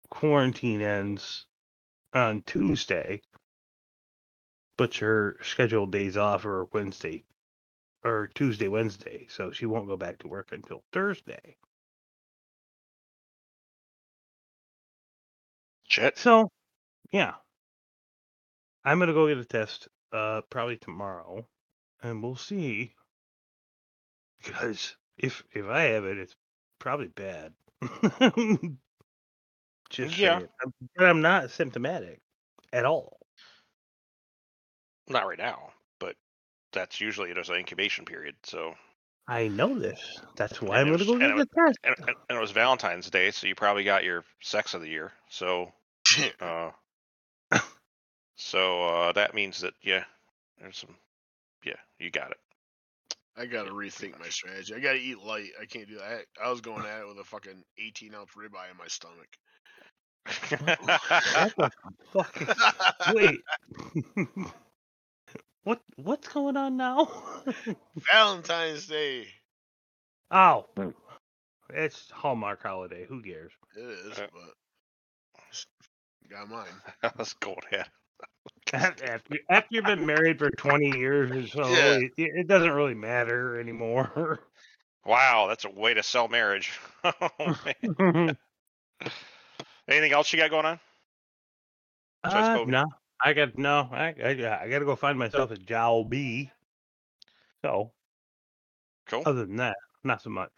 quarantine 0.10 0.82
ends 0.82 1.48
on 2.16 2.42
Tuesday, 2.44 3.22
but 4.78 4.96
her 4.96 5.38
scheduled 5.44 5.92
days 5.92 6.16
off 6.16 6.46
are 6.46 6.64
Wednesday 6.72 7.26
or 8.04 8.28
Tuesday, 8.36 8.68
Wednesday, 8.70 9.28
so 9.30 9.52
she 9.52 9.66
won't 9.66 9.88
go 9.88 9.98
back 9.98 10.20
to 10.20 10.28
work 10.28 10.52
until 10.52 10.84
Thursday. 10.94 11.58
Shit. 15.88 16.18
So, 16.18 16.52
yeah, 17.12 17.36
I'm 18.86 19.00
gonna 19.00 19.12
go 19.14 19.28
get 19.28 19.38
a 19.38 19.44
test 19.44 19.90
uh 20.14 20.40
probably 20.50 20.78
tomorrow, 20.78 21.46
and 22.02 22.24
we'll 22.24 22.38
see. 22.38 22.96
Because 24.42 24.96
if 25.18 25.44
if 25.52 25.66
I 25.66 25.82
have 25.82 26.06
it, 26.06 26.18
it's 26.18 26.38
probably 26.80 27.10
bad. 27.10 27.54
Just 30.04 30.18
Yeah. 30.18 30.40
saying. 30.40 30.50
I'm- 30.62 30.74
but 30.96 31.06
I'm 31.06 31.22
not 31.22 31.52
symptomatic 31.52 32.22
at 32.74 32.86
all. 32.86 33.20
Not 35.08 35.26
right 35.28 35.38
now, 35.38 35.74
but 36.00 36.16
that's 36.74 37.02
usually 37.02 37.34
there's 37.34 37.50
an 37.50 37.58
incubation 37.58 38.06
period. 38.06 38.36
So 38.46 38.76
I 39.28 39.48
know 39.50 39.78
this. 39.78 40.20
That's 40.36 40.62
why 40.62 40.80
And 40.80 40.82
I'm 40.82 40.88
going 40.88 41.00
to 41.00 41.06
go 41.06 41.18
get 41.18 41.30
it 41.30 41.36
the 41.38 41.46
test. 41.46 41.80
and, 41.84 41.96
and, 42.08 42.16
and 42.30 42.38
it 42.38 42.42
was 42.42 42.52
Valentine's 42.52 43.10
Day, 43.10 43.32
so 43.32 43.48
you 43.48 43.56
probably 43.56 43.84
got 43.84 44.04
your 44.04 44.26
sex 44.42 44.74
of 44.74 44.82
the 44.82 44.90
year. 44.90 45.14
So, 45.30 45.72
uh, 46.40 46.72
so 48.36 48.84
uh, 48.84 49.12
that 49.14 49.34
means 49.34 49.60
that 49.62 49.74
yeah, 49.82 50.06
there's 50.58 50.78
some, 50.78 50.96
yeah, 51.64 51.80
you 52.00 52.12
got 52.12 52.32
it. 52.32 52.38
I 53.38 53.46
gotta 53.46 53.72
rethink 53.72 54.18
my 54.20 54.30
strategy. 54.30 54.74
I 54.74 54.80
gotta 54.80 54.98
eat 55.00 55.20
light. 55.20 55.52
I 55.60 55.66
can't 55.66 55.88
do 55.88 55.96
that. 55.98 56.26
I, 56.40 56.46
I 56.46 56.50
was 56.50 56.62
going 56.62 56.86
at 56.86 57.02
it 57.02 57.08
with 57.08 57.20
a 57.20 57.24
fucking 57.24 57.64
18 57.78 58.14
ounce 58.16 58.32
ribeye 58.32 58.72
in 58.72 58.78
my 58.78 58.88
stomach. 58.88 59.38
What 60.26 61.74
fucking 62.14 62.48
wait? 63.14 63.40
what 65.64 65.82
what's 65.98 66.28
going 66.30 66.58
on 66.58 66.78
now? 66.78 67.10
Valentine's 68.12 68.88
Day. 68.88 69.28
oh, 70.32 70.66
it's 71.74 72.10
Hallmark 72.12 72.64
holiday. 72.64 73.06
Who 73.08 73.22
cares? 73.22 73.52
It 73.76 73.82
is, 73.82 74.20
Uh, 74.20 74.28
but 74.34 74.54
got 76.30 76.50
mine. 76.50 76.66
Let's 77.18 77.34
go 77.34 77.56
ahead. 77.72 77.88
after, 78.74 79.38
after 79.50 79.68
you've 79.70 79.86
been 79.86 80.06
married 80.06 80.40
for 80.40 80.50
20 80.50 80.98
years 80.98 81.32
or 81.32 81.48
so, 81.48 81.70
Yeah. 81.70 81.98
it, 82.00 82.12
it 82.18 82.48
doesn't 82.48 82.72
really 82.72 82.94
matter 82.96 83.60
anymore. 83.60 84.40
Wow, 85.06 85.46
that's 85.48 85.66
a 85.66 85.70
way 85.70 85.94
to 85.94 86.02
sell 86.04 86.28
marriage. 86.28 86.80
Oh, 87.04 87.56
man. 88.00 88.38
Anything 89.88 90.14
else 90.14 90.32
you 90.34 90.40
got 90.40 90.50
going 90.50 90.66
on? 90.66 90.80
Uh, 92.24 92.64
no, 92.66 92.86
I 93.24 93.34
got 93.34 93.58
no. 93.58 93.88
I 93.92 94.16
I, 94.24 94.30
I 94.64 94.70
got 94.70 94.80
to 94.80 94.86
go 94.86 94.96
find 94.96 95.18
myself 95.18 95.52
a 95.52 95.58
job. 95.58 96.14
So 97.64 97.92
Cool. 99.08 99.24
other 99.26 99.46
than 99.46 99.58
that, 99.58 99.78
not 100.04 100.22
so 100.22 100.30
much. 100.30 100.52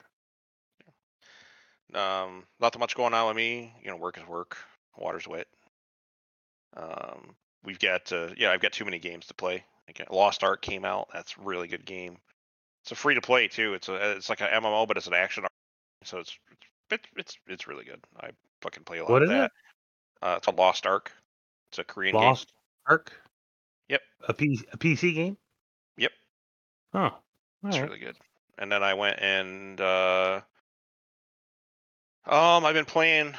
Um, 1.94 2.46
not 2.60 2.74
so 2.74 2.80
much 2.80 2.96
going 2.96 3.14
on 3.14 3.28
with 3.28 3.36
me. 3.36 3.74
You 3.82 3.90
know, 3.90 3.98
work 3.98 4.18
is 4.18 4.28
work. 4.28 4.58
Water's 4.98 5.28
wet. 5.28 5.48
Um, 6.76 7.36
we've 7.64 7.80
got 7.80 8.12
uh, 8.12 8.30
yeah, 8.38 8.52
I've 8.52 8.62
got 8.62 8.72
too 8.72 8.86
many 8.86 9.00
games 9.00 9.28
to 9.28 9.34
play. 9.34 9.64
Like, 9.88 10.10
Lost 10.12 10.44
Ark 10.44 10.62
came 10.62 10.86
out. 10.86 11.10
That's 11.14 11.36
a 11.38 11.42
really 11.42 11.68
good 11.68 11.86
game. 11.86 12.18
It's 12.84 12.92
a 12.92 12.96
free 12.96 13.16
to 13.16 13.22
play 13.22 13.48
too. 13.48 13.74
It's 13.74 13.90
a 13.90 14.12
it's 14.12 14.30
like 14.30 14.42
an 14.42 14.48
MMO, 14.48 14.88
but 14.88 14.98
it's 14.98 15.08
an 15.08 15.14
action. 15.14 15.46
So 16.04 16.20
it's 16.20 16.38
it's 16.52 16.67
it's 17.16 17.38
it's 17.48 17.68
really 17.68 17.86
good. 17.86 18.00
I 18.20 18.30
fucking 18.62 18.84
play 18.84 19.00
a 19.00 19.04
lot 19.04 19.12
What 19.12 19.24
of 19.24 19.30
is 19.30 19.36
that. 19.36 19.46
it? 19.46 19.52
Uh, 20.22 20.36
it's 20.38 20.48
a 20.48 20.52
Lost 20.52 20.86
Ark. 20.86 21.12
It's 21.70 21.80
a 21.80 21.84
Korean 21.84 22.14
game. 22.16 22.24
Lost 22.24 22.54
Ark. 22.88 23.14
Yep. 23.90 24.02
A 24.28 24.34
P, 24.34 24.60
a 24.72 24.78
PC 24.78 25.14
game. 25.14 25.38
Yep. 25.98 26.12
Oh, 26.94 27.00
all 27.00 27.22
It's 27.66 27.78
right. 27.78 27.88
really 27.88 28.00
good. 28.00 28.18
And 28.58 28.72
then 28.72 28.84
I 28.84 28.94
went 28.94 29.20
and 29.22 29.80
uh 29.80 30.42
um 32.26 32.66
I've 32.66 32.74
been 32.74 32.86
playing 32.86 33.36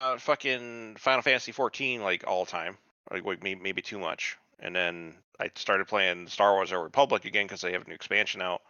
uh 0.00 0.18
fucking 0.18 0.96
Final 0.98 1.22
Fantasy 1.22 1.52
14 1.52 2.02
like 2.02 2.24
all 2.26 2.44
the 2.44 2.50
time. 2.50 2.78
Like 3.10 3.24
wait, 3.24 3.42
maybe, 3.42 3.60
maybe 3.60 3.82
too 3.82 3.98
much. 3.98 4.36
And 4.58 4.74
then 4.74 5.14
I 5.38 5.50
started 5.54 5.86
playing 5.86 6.28
Star 6.28 6.54
Wars: 6.54 6.70
The 6.70 6.78
Republic 6.78 7.24
again 7.26 7.44
because 7.46 7.60
they 7.60 7.72
have 7.72 7.82
a 7.82 7.88
new 7.88 7.94
expansion 7.94 8.40
out. 8.40 8.62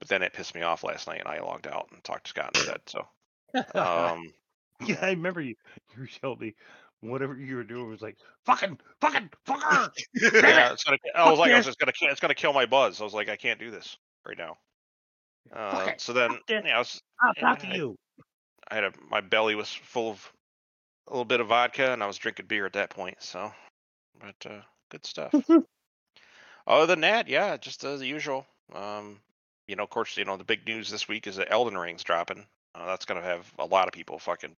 But 0.00 0.08
then 0.08 0.22
it 0.22 0.32
pissed 0.32 0.56
me 0.56 0.62
off 0.62 0.82
last 0.82 1.06
night, 1.06 1.20
and 1.20 1.28
I 1.28 1.40
logged 1.40 1.68
out 1.68 1.88
and 1.92 2.02
talked 2.02 2.24
to 2.24 2.30
Scott 2.30 2.50
instead. 2.56 2.80
So, 2.86 3.06
um, 3.74 4.32
yeah, 4.86 4.98
I 5.02 5.10
remember 5.10 5.40
you. 5.40 5.54
You 5.96 6.06
showed 6.06 6.40
me 6.40 6.54
whatever 7.00 7.36
you 7.36 7.56
were 7.56 7.64
doing 7.64 7.88
was 7.88 8.00
like 8.02 8.16
fucking, 8.46 8.78
fucking, 9.00 9.30
fucker. 9.46 9.90
yeah, 10.14 10.72
it's 10.72 10.84
gonna, 10.84 10.98
I 11.14 11.24
was 11.30 11.32
Fuck 11.32 11.38
like, 11.38 11.52
I 11.52 11.56
was 11.56 11.66
this. 11.66 11.74
just 11.76 11.78
gonna, 11.78 12.12
it's 12.12 12.20
gonna 12.20 12.34
kill 12.34 12.52
my 12.52 12.66
buzz. 12.66 13.00
I 13.00 13.04
was 13.04 13.14
like, 13.14 13.28
I 13.28 13.36
can't 13.36 13.58
do 13.58 13.70
this 13.70 13.96
right 14.26 14.38
now. 14.38 14.56
Fuck 15.52 15.86
Uh, 15.88 15.90
it, 15.90 16.00
so 16.00 16.12
then, 16.12 16.30
fuck 16.30 16.46
this. 16.46 16.62
yeah, 16.64 16.76
I 16.76 16.78
was, 16.78 17.02
I'll 17.20 17.34
talk 17.34 17.58
to 17.60 17.68
I- 17.68 17.74
you. 17.74 17.96
I 18.70 18.76
had 18.76 18.84
a 18.84 18.92
my 19.10 19.20
belly 19.20 19.54
was 19.54 19.68
full 19.72 20.10
of 20.12 20.32
a 21.08 21.10
little 21.10 21.24
bit 21.24 21.40
of 21.40 21.48
vodka 21.48 21.92
and 21.92 22.02
I 22.02 22.06
was 22.06 22.16
drinking 22.16 22.46
beer 22.46 22.64
at 22.64 22.72
that 22.74 22.90
point. 22.90 23.16
So, 23.20 23.52
but 24.20 24.50
uh, 24.50 24.60
good 24.88 25.04
stuff. 25.04 25.34
Other 26.66 26.86
than 26.86 27.00
that, 27.00 27.28
yeah, 27.28 27.56
just 27.56 27.82
as 27.84 28.02
usual. 28.02 28.46
Um, 28.72 29.18
you 29.66 29.74
know, 29.76 29.82
of 29.82 29.90
course, 29.90 30.16
you 30.16 30.24
know 30.24 30.36
the 30.36 30.44
big 30.44 30.64
news 30.66 30.90
this 30.90 31.08
week 31.08 31.26
is 31.26 31.36
that 31.36 31.50
Elden 31.50 31.76
Ring's 31.76 32.04
dropping. 32.04 32.46
Uh, 32.74 32.86
that's 32.86 33.04
gonna 33.04 33.22
have 33.22 33.50
a 33.58 33.66
lot 33.66 33.86
of 33.86 33.92
people 33.92 34.18
fucking 34.18 34.54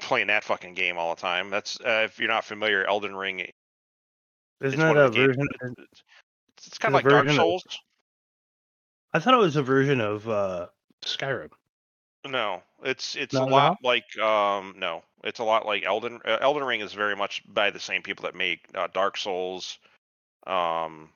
playing 0.00 0.28
that 0.28 0.44
fucking 0.44 0.74
game 0.74 0.96
all 0.98 1.14
the 1.14 1.20
time. 1.20 1.50
That's 1.50 1.80
uh, 1.80 2.02
if 2.04 2.18
you're 2.18 2.28
not 2.28 2.44
familiar, 2.44 2.84
Elden 2.84 3.16
Ring. 3.16 3.40
Isn't 3.40 3.52
it's 4.60 4.76
that 4.76 4.96
a 4.96 5.10
the 5.10 5.10
games- 5.10 5.36
version? 5.36 5.74
It's, 6.56 6.66
it's 6.66 6.78
kind 6.78 6.94
of 6.94 7.02
like 7.02 7.08
Dark 7.08 7.24
version 7.26 7.40
of- 7.40 7.44
Souls. 7.44 7.64
I 9.14 9.18
thought 9.20 9.34
it 9.34 9.38
was 9.38 9.56
a 9.56 9.62
version 9.62 10.00
of 10.00 10.28
uh, 10.28 10.66
Skyrim. 11.02 11.50
No, 12.26 12.62
it's 12.82 13.16
it's 13.16 13.32
Not 13.32 13.48
a 13.48 13.50
lot 13.50 13.78
like 13.82 14.18
um 14.18 14.74
no, 14.76 15.02
it's 15.24 15.38
a 15.38 15.44
lot 15.44 15.64
like 15.66 15.84
Elden 15.84 16.20
uh, 16.24 16.38
Elden 16.40 16.64
Ring 16.64 16.80
is 16.80 16.92
very 16.92 17.16
much 17.16 17.42
by 17.48 17.70
the 17.70 17.80
same 17.80 18.02
people 18.02 18.24
that 18.24 18.34
make 18.34 18.60
uh, 18.74 18.88
Dark 18.92 19.16
Souls, 19.16 19.78
um, 20.46 21.08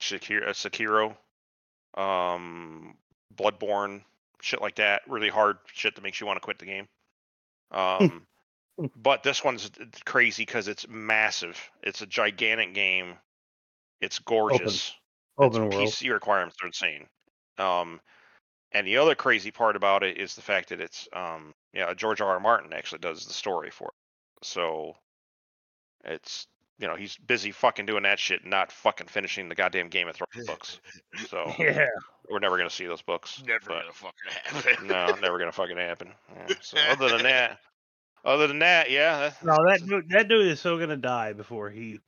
Sekiro, 0.00 0.48
uh, 0.48 0.52
Sekiro, 0.52 1.16
um, 2.00 2.94
Bloodborne, 3.34 4.02
shit 4.40 4.60
like 4.60 4.76
that. 4.76 5.02
Really 5.06 5.28
hard 5.28 5.58
shit 5.72 5.94
that 5.94 6.02
makes 6.02 6.20
you 6.20 6.26
want 6.26 6.36
to 6.36 6.44
quit 6.44 6.58
the 6.58 6.66
game. 6.66 6.88
Um, 7.70 8.26
but 8.96 9.22
this 9.22 9.44
one's 9.44 9.70
crazy 10.04 10.42
because 10.44 10.68
it's 10.68 10.86
massive. 10.88 11.58
It's 11.82 12.02
a 12.02 12.06
gigantic 12.06 12.74
game. 12.74 13.14
It's 14.00 14.18
gorgeous 14.18 14.94
Open 15.38 15.64
its 15.64 15.76
world. 15.76 15.88
PC 15.88 16.12
requirements 16.12 16.56
are 16.62 16.66
insane. 16.66 17.06
Um, 17.58 18.00
and 18.72 18.86
the 18.86 18.98
other 18.98 19.14
crazy 19.14 19.50
part 19.50 19.76
about 19.76 20.02
it 20.02 20.18
is 20.18 20.34
the 20.34 20.42
fact 20.42 20.68
that 20.70 20.80
it's 20.80 21.08
um, 21.12 21.54
yeah, 21.72 21.92
George 21.94 22.20
R. 22.20 22.30
R. 22.30 22.40
Martin 22.40 22.72
actually 22.72 23.00
does 23.00 23.26
the 23.26 23.32
story 23.32 23.70
for 23.70 23.88
it. 23.88 24.46
So 24.46 24.94
it's 26.04 26.46
you 26.80 26.88
know 26.88 26.96
he's 26.96 27.16
busy 27.16 27.52
fucking 27.52 27.86
doing 27.86 28.02
that 28.04 28.18
shit, 28.18 28.40
and 28.42 28.50
not 28.50 28.72
fucking 28.72 29.06
finishing 29.08 29.48
the 29.48 29.54
goddamn 29.54 29.88
Game 29.88 30.08
of 30.08 30.16
Thrones 30.16 30.46
books. 30.46 30.80
So 31.28 31.52
Yeah. 31.58 31.86
we're 32.30 32.38
never 32.38 32.56
gonna 32.56 32.70
see 32.70 32.86
those 32.86 33.02
books. 33.02 33.42
Never 33.46 33.60
but- 33.66 33.82
gonna 33.82 33.92
fucking 33.92 34.64
happen. 34.64 34.86
no, 34.86 35.06
never 35.20 35.38
gonna 35.38 35.52
fucking 35.52 35.76
happen. 35.76 36.12
Yeah, 36.34 36.54
So 36.62 36.78
other 36.88 37.08
than 37.10 37.22
that, 37.24 37.58
other 38.24 38.46
than 38.46 38.60
that, 38.60 38.90
yeah. 38.90 39.18
that- 39.30 39.44
No, 39.44 39.56
that 39.68 39.80
dude, 39.86 40.08
that 40.10 40.28
dude 40.28 40.46
is 40.46 40.60
so 40.60 40.78
gonna 40.78 40.96
die 40.96 41.32
before 41.34 41.70
he 41.70 42.00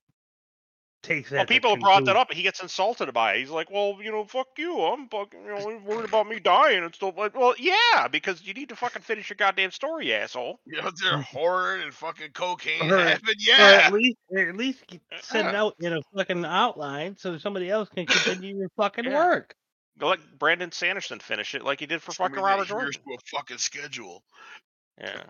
takes 1.03 1.31
that. 1.31 1.37
Well, 1.37 1.47
people 1.47 1.71
have 1.71 1.81
brought 1.81 2.05
that 2.07 2.17
up. 2.17 2.29
and 2.31 2.37
He 2.37 2.43
gets 2.43 2.63
insulted 2.63 3.13
by 3.13 3.35
it. 3.35 3.41
He's 3.41 3.51
like, 3.51 3.71
"Well, 3.71 3.99
you 4.03 4.11
know, 4.11 4.25
fuck 4.25 4.49
you. 4.57 4.81
I'm 4.81 5.09
fucking, 5.09 5.41
you 5.45 5.49
know, 5.49 5.81
worried 5.85 6.09
about 6.09 6.29
me 6.29 6.39
dying 6.41 6.85
and 6.85 6.95
stuff." 6.95 7.15
Like, 7.17 7.37
well, 7.37 7.55
yeah, 7.59 8.09
because 8.11 8.43
you 8.47 8.55
need 8.55 8.69
to 8.71 8.77
fucking 8.77 9.03
finish 9.03 9.29
your 9.31 9.37
goddamn 9.37 9.71
story, 9.71 10.15
asshole. 10.15 10.61
You 10.67 10.81
know, 10.83 10.91
there 11.03 11.19
mm. 11.19 11.25
horror 11.25 11.77
and 11.77 11.93
fucking 11.93 12.31
cocaine 12.33 12.91
Or- 12.91 12.99
happen. 12.99 13.29
Or 13.29 13.33
Yeah. 13.39 13.83
at 13.87 13.93
least, 13.93 14.17
or 14.31 14.39
at 14.49 14.57
least 14.57 14.85
uh, 14.93 15.17
send 15.21 15.49
it 15.49 15.55
out 15.55 15.75
in 15.81 15.93
a 15.93 16.01
fucking 16.17 16.45
outline 16.45 17.17
so 17.17 17.37
somebody 17.39 17.69
else 17.71 17.89
can 17.89 18.07
continue 18.07 18.57
your 18.57 18.69
fucking 18.77 19.05
Yeah. 19.05 19.15
work. 19.27 19.55
Go 19.99 20.09
Let 20.09 20.39
Brandon 20.39 20.73
Sanderson 20.73 21.19
finish 21.19 21.55
it 21.55 21.63
like 21.65 21.81
he 21.81 21.87
did 21.87 22.01
for 22.03 22.13
Somebody 22.13 22.35
fucking 22.41 22.45
Robert 22.45 22.63
adheres 22.63 22.97
Jordan. 22.97 23.03
to 23.09 23.15
a 23.15 23.39
fucking 23.39 23.59
schedule. 23.59 24.23
Yeah. 24.99 25.23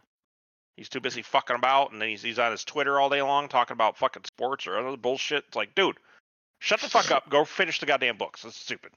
He's 0.76 0.88
too 0.88 1.00
busy 1.00 1.22
fucking 1.22 1.56
about, 1.56 1.92
and 1.92 2.00
then 2.00 2.08
he's 2.08 2.22
he's 2.22 2.38
on 2.38 2.50
his 2.50 2.64
Twitter 2.64 2.98
all 2.98 3.10
day 3.10 3.20
long 3.22 3.48
talking 3.48 3.74
about 3.74 3.98
fucking 3.98 4.24
sports 4.24 4.66
or 4.66 4.78
other 4.78 4.96
bullshit. 4.96 5.44
It's 5.48 5.56
like, 5.56 5.74
dude, 5.74 5.96
shut 6.60 6.80
the 6.80 6.88
fuck 6.88 7.10
up. 7.10 7.28
Go 7.28 7.44
finish 7.44 7.78
the 7.80 7.86
goddamn 7.86 8.16
books. 8.16 8.42
That's 8.42 8.56
stupid. 8.56 8.92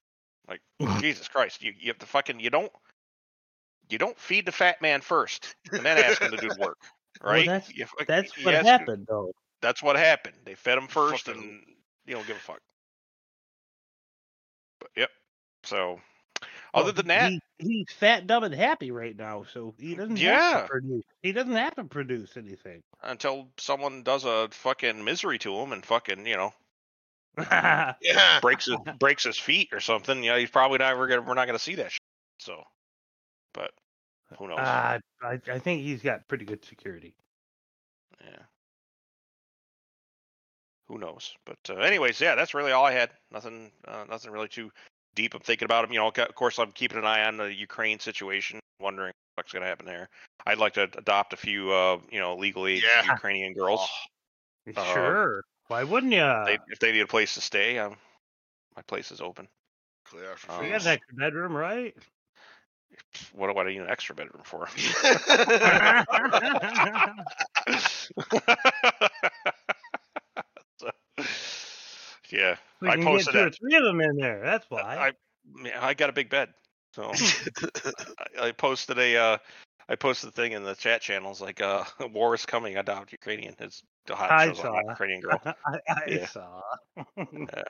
Like, 0.48 0.62
Jesus 1.02 1.28
Christ, 1.28 1.62
you 1.64 1.74
you 1.78 1.88
have 1.88 2.00
to 2.00 2.06
fucking 2.06 2.40
you 2.40 2.50
don't 2.50 2.72
you 3.90 3.98
don't 3.98 4.18
feed 4.18 4.46
the 4.46 4.52
fat 4.52 4.82
man 4.82 5.02
first 5.02 5.56
and 5.72 5.86
then 5.86 5.98
ask 5.98 6.22
him 6.22 6.32
to 6.32 6.38
do 6.38 6.50
the 6.50 6.58
work, 6.60 6.78
Well, 7.24 7.34
right? 7.34 7.46
that's- 7.46 7.72
You 7.76 7.86
That's 8.08 8.36
you 8.38 8.46
what 8.46 8.56
ask 8.56 8.66
him- 8.66 8.80
happened, 8.80 9.06
though. 9.10 9.32
That's 9.62 9.82
what 9.84 9.96
happened. 9.96 10.36
They 10.46 10.56
fed 10.56 10.78
him 10.78 10.88
first, 10.88 11.26
Fucking- 11.26 11.42
and 11.42 11.62
you 12.06 12.16
don't 12.16 12.26
give 12.28 12.38
a 12.38 12.40
fuck. 12.40 12.60
But 14.80 14.90
yep. 14.96 15.10
So, 15.64 16.00
other 16.76 16.92
than 16.92 17.08
that, 17.08 17.30
he, 17.32 17.42
he's 17.58 17.86
fat, 17.98 18.28
dumb, 18.28 18.44
and 18.44 18.54
happy 18.54 18.92
right 18.92 19.16
now, 19.16 19.46
so 19.54 19.74
he 19.80 19.96
doesn't 19.96 20.18
have 20.18 20.24
Yeah. 20.26 20.62
to 20.62 20.68
produce. 20.68 21.04
He 21.24 21.32
doesn't 21.32 21.54
have 21.56 21.76
to 21.76 21.84
produce 21.86 22.38
anything. 22.38 22.84
until 23.04 23.50
someone 23.58 24.04
does 24.04 24.26
a 24.26 24.48
fucking 24.52 25.04
misery 25.04 25.40
to 25.40 25.56
him 25.56 25.72
and 25.72 25.86
fucking 25.86 26.26
you 26.28 26.36
know 26.36 26.54
Yeah. 28.02 28.40
breaks 28.42 28.66
his 28.66 28.78
breaks 29.00 29.24
his 29.24 29.38
feet 29.38 29.70
or 29.74 29.80
something, 29.80 30.24
you 30.24 30.32
know, 30.32 30.38
he's 30.38 30.50
probably 30.50 30.78
never 30.80 31.08
gonna 31.08 31.22
we're 31.22 31.34
not 31.34 31.48
gonna 31.48 31.60
see 31.60 31.76
that. 31.76 31.92
Shit. 31.92 32.02
So, 32.40 32.64
but 33.54 33.72
who 34.38 34.48
knows? 34.48 34.60
uh, 34.60 35.00
I, 35.24 35.40
I 35.52 35.60
think 35.60 35.82
he's 35.82 36.02
got 36.02 36.28
pretty 36.28 36.46
good 36.46 36.64
security. 36.66 37.16
yeah. 38.24 38.44
Who 40.88 41.00
knows? 41.00 41.36
But 41.46 41.58
uh, 41.70 41.76
anyways, 41.78 42.22
yeah, 42.22 42.36
that's 42.36 42.54
really 42.54 42.72
all 42.72 42.86
I 42.86 42.92
had. 42.92 43.10
Nothing, 43.32 43.72
uh, 43.88 44.06
nothing 44.08 44.32
really 44.32 44.48
too 44.48 44.72
deep. 45.16 45.34
I'm 45.34 45.42
thinking 45.42 45.66
about 45.66 45.86
him. 45.86 45.94
You 45.94 46.00
know, 46.00 46.08
of 46.08 46.36
course, 46.36 46.60
I'm 46.60 46.72
keeping 46.72 46.98
an 46.98 47.06
eye 47.06 47.26
on 47.26 47.38
the 47.38 47.54
Ukraine 47.54 48.00
situation, 48.00 48.60
wondering 48.80 49.14
what's 49.36 49.52
going 49.52 49.64
to 49.64 49.68
happen 49.68 49.86
there. 49.86 50.10
I'd 50.46 50.58
like 50.58 50.74
to 50.74 50.84
adopt 50.84 51.34
a 51.34 51.38
few, 51.38 51.72
uh, 51.72 51.98
you 52.12 52.20
know, 52.20 52.36
legal 52.36 52.68
age 52.68 52.84
Yeah. 52.84 53.14
Ukrainian 53.14 53.54
girls. 53.54 53.88
Uh, 54.76 54.94
sure. 54.94 55.44
Why 55.68 55.84
wouldn't 55.84 56.14
you? 56.14 56.20
They, 56.20 56.58
if 56.70 56.80
they 56.80 56.92
need 56.92 57.02
a 57.02 57.08
place 57.08 57.34
to 57.36 57.42
stay, 57.42 57.80
um, 57.80 57.96
my 58.76 58.82
place 58.84 59.12
is 59.12 59.22
open. 59.22 59.48
Clear 60.06 60.32
out 60.32 60.40
for 60.40 60.52
Oh. 60.52 60.62
You 60.62 60.72
got 60.72 60.82
an 60.82 60.88
extra 60.88 61.16
bedroom, 61.16 61.56
right? 61.56 61.96
What 63.34 63.52
do 63.52 63.60
I 63.60 63.64
need 63.66 63.78
an 63.82 63.90
extra 63.90 64.16
bedroom 64.16 64.44
for? 64.44 64.68
Yeah, 72.36 72.56
We 72.82 72.90
I 72.90 72.92
can 72.96 73.02
get 73.02 73.08
posted 73.12 73.34
two 73.34 73.40
or 73.40 73.50
three 73.52 73.76
of 73.78 73.84
them 73.84 74.02
in 74.02 74.16
there. 74.18 74.42
That's 74.44 74.66
why. 74.70 74.82
I, 74.82 75.12
yeah, 75.64 75.86
I 75.86 75.94
got 75.94 76.10
a 76.10 76.14
big 76.14 76.30
bed, 76.30 76.50
so 76.94 77.12
I, 78.42 78.48
I 78.48 78.52
posted 78.52 78.98
a. 79.00 79.16
Uh, 79.18 79.38
I 79.88 79.96
posted 79.96 80.30
a 80.30 80.32
thing 80.32 80.54
in 80.54 80.64
the 80.64 80.74
chat 80.74 81.02
channels 81.02 81.40
like, 81.40 81.62
uh, 81.62 81.84
"War 82.14 82.34
is 82.34 82.46
coming." 82.46 82.76
adopt 82.78 83.12
Ukrainian. 83.12 83.56
It's 83.60 83.84
the 84.08 84.16
hot 84.16 84.32
I 84.32 84.52
saw. 84.54 84.74
hot 84.74 84.84
Ukrainian 84.90 85.22
girl. 85.22 85.40
I, 85.46 85.54
I 85.88 86.04
Yeah. 86.08 86.26
saw. 86.28 86.62
Yeah. 87.32 87.64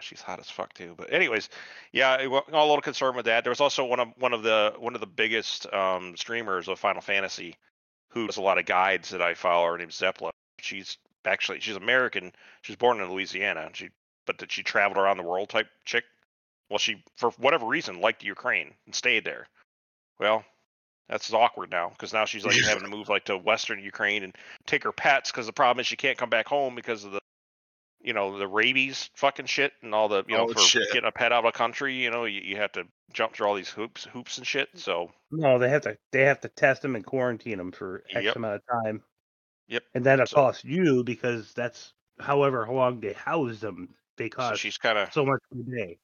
She's 0.00 0.20
hot 0.20 0.40
as 0.40 0.50
fuck 0.50 0.74
too. 0.74 0.94
But 0.96 1.10
anyways, 1.12 1.48
yeah, 1.92 2.10
I 2.10 2.26
wa- 2.26 2.42
a 2.52 2.60
little 2.66 2.82
concerned 2.82 3.16
with 3.16 3.24
that. 3.26 3.44
There 3.44 3.50
was 3.50 3.60
also 3.62 3.84
one 3.86 4.00
of 4.00 4.08
one 4.18 4.34
of 4.34 4.42
the 4.42 4.74
one 4.78 4.94
of 4.94 5.00
the 5.00 5.06
biggest 5.06 5.72
um, 5.72 6.16
streamers 6.16 6.68
of 6.68 6.78
Final 6.78 7.00
Fantasy, 7.00 7.56
who 8.10 8.26
does 8.26 8.36
a 8.36 8.42
lot 8.42 8.58
of 8.58 8.66
guides 8.66 9.10
that 9.10 9.22
I 9.22 9.32
follow. 9.34 9.66
Her 9.70 9.78
name's 9.78 9.98
Zepla. 9.98 10.30
She's 10.60 10.98
actually 11.26 11.60
she's 11.60 11.76
American. 11.76 12.32
She 12.62 12.72
was 12.72 12.76
born 12.76 13.00
in 13.00 13.10
Louisiana. 13.10 13.62
and 13.66 13.76
She 13.76 13.90
but 14.26 14.38
that 14.38 14.50
she 14.50 14.62
traveled 14.62 14.98
around 14.98 15.18
the 15.18 15.22
world 15.22 15.48
type 15.48 15.68
chick. 15.84 16.04
Well, 16.70 16.78
she 16.78 17.02
for 17.16 17.30
whatever 17.32 17.66
reason 17.66 18.00
liked 18.00 18.24
Ukraine 18.24 18.74
and 18.86 18.94
stayed 18.94 19.24
there. 19.24 19.46
Well, 20.18 20.44
that's 21.08 21.32
awkward 21.32 21.70
now 21.70 21.90
because 21.90 22.12
now 22.12 22.24
she's 22.24 22.44
like 22.44 22.56
having 22.56 22.82
to 22.84 22.90
move 22.90 23.08
like 23.08 23.26
to 23.26 23.38
Western 23.38 23.78
Ukraine 23.80 24.24
and 24.24 24.34
take 24.66 24.82
her 24.84 24.92
pets 24.92 25.30
because 25.30 25.46
the 25.46 25.52
problem 25.52 25.80
is 25.80 25.86
she 25.86 25.96
can't 25.96 26.18
come 26.18 26.30
back 26.30 26.48
home 26.48 26.74
because 26.74 27.04
of 27.04 27.12
the 27.12 27.20
you 28.02 28.12
know 28.12 28.38
the 28.38 28.46
rabies 28.48 29.10
fucking 29.14 29.46
shit 29.46 29.72
and 29.82 29.94
all 29.94 30.08
the 30.08 30.24
you 30.28 30.36
know 30.36 30.46
Oh, 30.48 30.52
for 30.52 30.60
shit. 30.60 30.88
getting 30.92 31.08
a 31.08 31.12
pet 31.12 31.32
out 31.32 31.44
of 31.44 31.48
a 31.48 31.52
country 31.52 31.94
you 31.94 32.10
know 32.10 32.24
you, 32.24 32.40
you 32.40 32.56
have 32.56 32.72
to 32.72 32.84
jump 33.12 33.34
through 33.34 33.46
all 33.46 33.54
these 33.54 33.70
hoops 33.70 34.04
hoops 34.12 34.38
and 34.38 34.46
shit 34.46 34.68
so 34.74 35.10
No, 35.30 35.58
they 35.58 35.68
have 35.68 35.82
to. 35.82 35.96
They 36.12 36.24
have 36.24 36.40
to 36.40 36.48
test 36.48 36.82
them 36.82 36.94
and 36.96 37.04
quarantine 37.04 37.58
them 37.58 37.72
for 37.72 38.04
X 38.14 38.24
Yep. 38.26 38.36
amount 38.36 38.54
of 38.56 38.62
time. 38.84 39.02
Yep. 39.68 39.82
And 39.94 40.04
that 40.06 40.20
it 40.20 40.28
So- 40.28 40.36
costs 40.36 40.64
you 40.64 41.02
because 41.04 41.52
that's 41.54 41.92
however 42.20 42.66
long 42.70 43.00
they 43.00 43.12
house 43.12 43.60
them. 43.60 43.94
They 44.16 44.30
so 44.30 44.36
cost 44.36 44.60
she's 44.60 44.78
kind 44.78 44.96
of 44.96 45.12
so 45.12 45.26
much 45.26 45.40
per 45.52 45.58
day. 45.70 45.98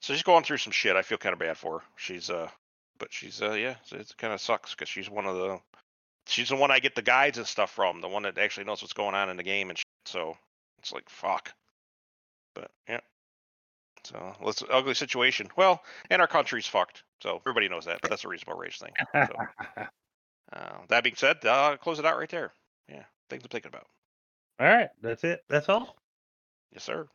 so 0.00 0.14
she's 0.14 0.22
going 0.22 0.44
through 0.44 0.56
some 0.56 0.72
shit 0.72 0.96
i 0.96 1.02
feel 1.02 1.18
kind 1.18 1.34
of 1.34 1.38
bad 1.38 1.58
for 1.58 1.80
her 1.80 1.84
she's 1.96 2.30
uh 2.30 2.48
but 2.98 3.12
she's 3.12 3.42
uh 3.42 3.52
yeah 3.52 3.74
it 3.92 4.14
kind 4.16 4.32
of 4.32 4.40
sucks 4.40 4.70
because 4.74 4.88
she's 4.88 5.10
one 5.10 5.26
of 5.26 5.36
the 5.36 5.60
she's 6.26 6.48
the 6.48 6.56
one 6.56 6.70
i 6.70 6.78
get 6.78 6.94
the 6.94 7.02
guides 7.02 7.36
and 7.36 7.46
stuff 7.46 7.70
from 7.70 8.00
the 8.00 8.08
one 8.08 8.22
that 8.22 8.38
actually 8.38 8.64
knows 8.64 8.80
what's 8.80 8.94
going 8.94 9.14
on 9.14 9.28
in 9.28 9.36
the 9.36 9.42
game 9.42 9.68
and 9.68 9.76
shit, 9.76 9.84
so 10.06 10.38
it's 10.78 10.90
like 10.90 11.06
fuck 11.10 11.52
but 12.54 12.70
yeah 12.88 13.00
so 14.04 14.34
it's 14.46 14.62
an 14.62 14.68
ugly 14.70 14.94
situation 14.94 15.46
well 15.56 15.82
and 16.08 16.22
our 16.22 16.28
country's 16.28 16.66
fucked 16.66 17.02
so 17.22 17.36
everybody 17.42 17.68
knows 17.68 17.84
that 17.84 18.00
but 18.00 18.08
that's 18.08 18.24
a 18.24 18.28
reasonable 18.28 18.58
rage 18.58 18.78
thing 18.78 18.92
so 19.12 19.34
uh, 20.54 20.78
that 20.88 21.04
being 21.04 21.14
said 21.16 21.44
uh 21.44 21.76
close 21.76 21.98
it 21.98 22.06
out 22.06 22.16
right 22.16 22.30
there 22.30 22.52
yeah, 22.90 23.04
things 23.28 23.44
I'm 23.44 23.48
thinking 23.48 23.68
about. 23.68 23.86
All 24.58 24.66
right, 24.66 24.88
that's 25.02 25.24
it. 25.24 25.44
That's 25.48 25.68
all. 25.68 25.96
Yes, 26.72 26.84
sir. 26.84 27.06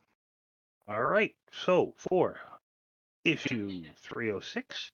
All 0.87 1.03
right. 1.03 1.35
So 1.51 1.93
for 1.97 2.39
issue 3.23 3.83
306 3.97 4.91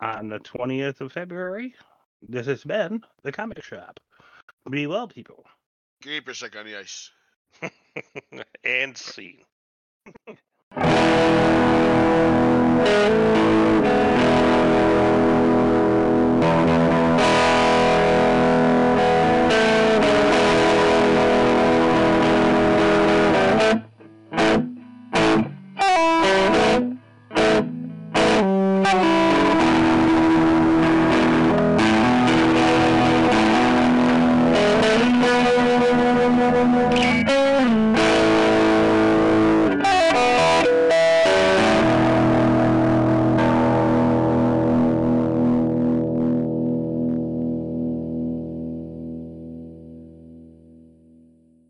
on 0.00 0.28
the 0.28 0.38
20th 0.40 1.00
of 1.00 1.12
February, 1.12 1.74
this 2.26 2.46
has 2.46 2.64
been 2.64 3.02
the 3.22 3.32
Comic 3.32 3.62
Shop. 3.62 4.00
Be 4.70 4.86
well, 4.86 5.08
people. 5.08 5.44
Keep 6.02 6.26
your 6.26 6.34
stick 6.34 6.56
on 6.56 6.66
the 6.66 6.78
ice. 6.78 7.10
and 8.64 8.96
scene. 8.96 9.44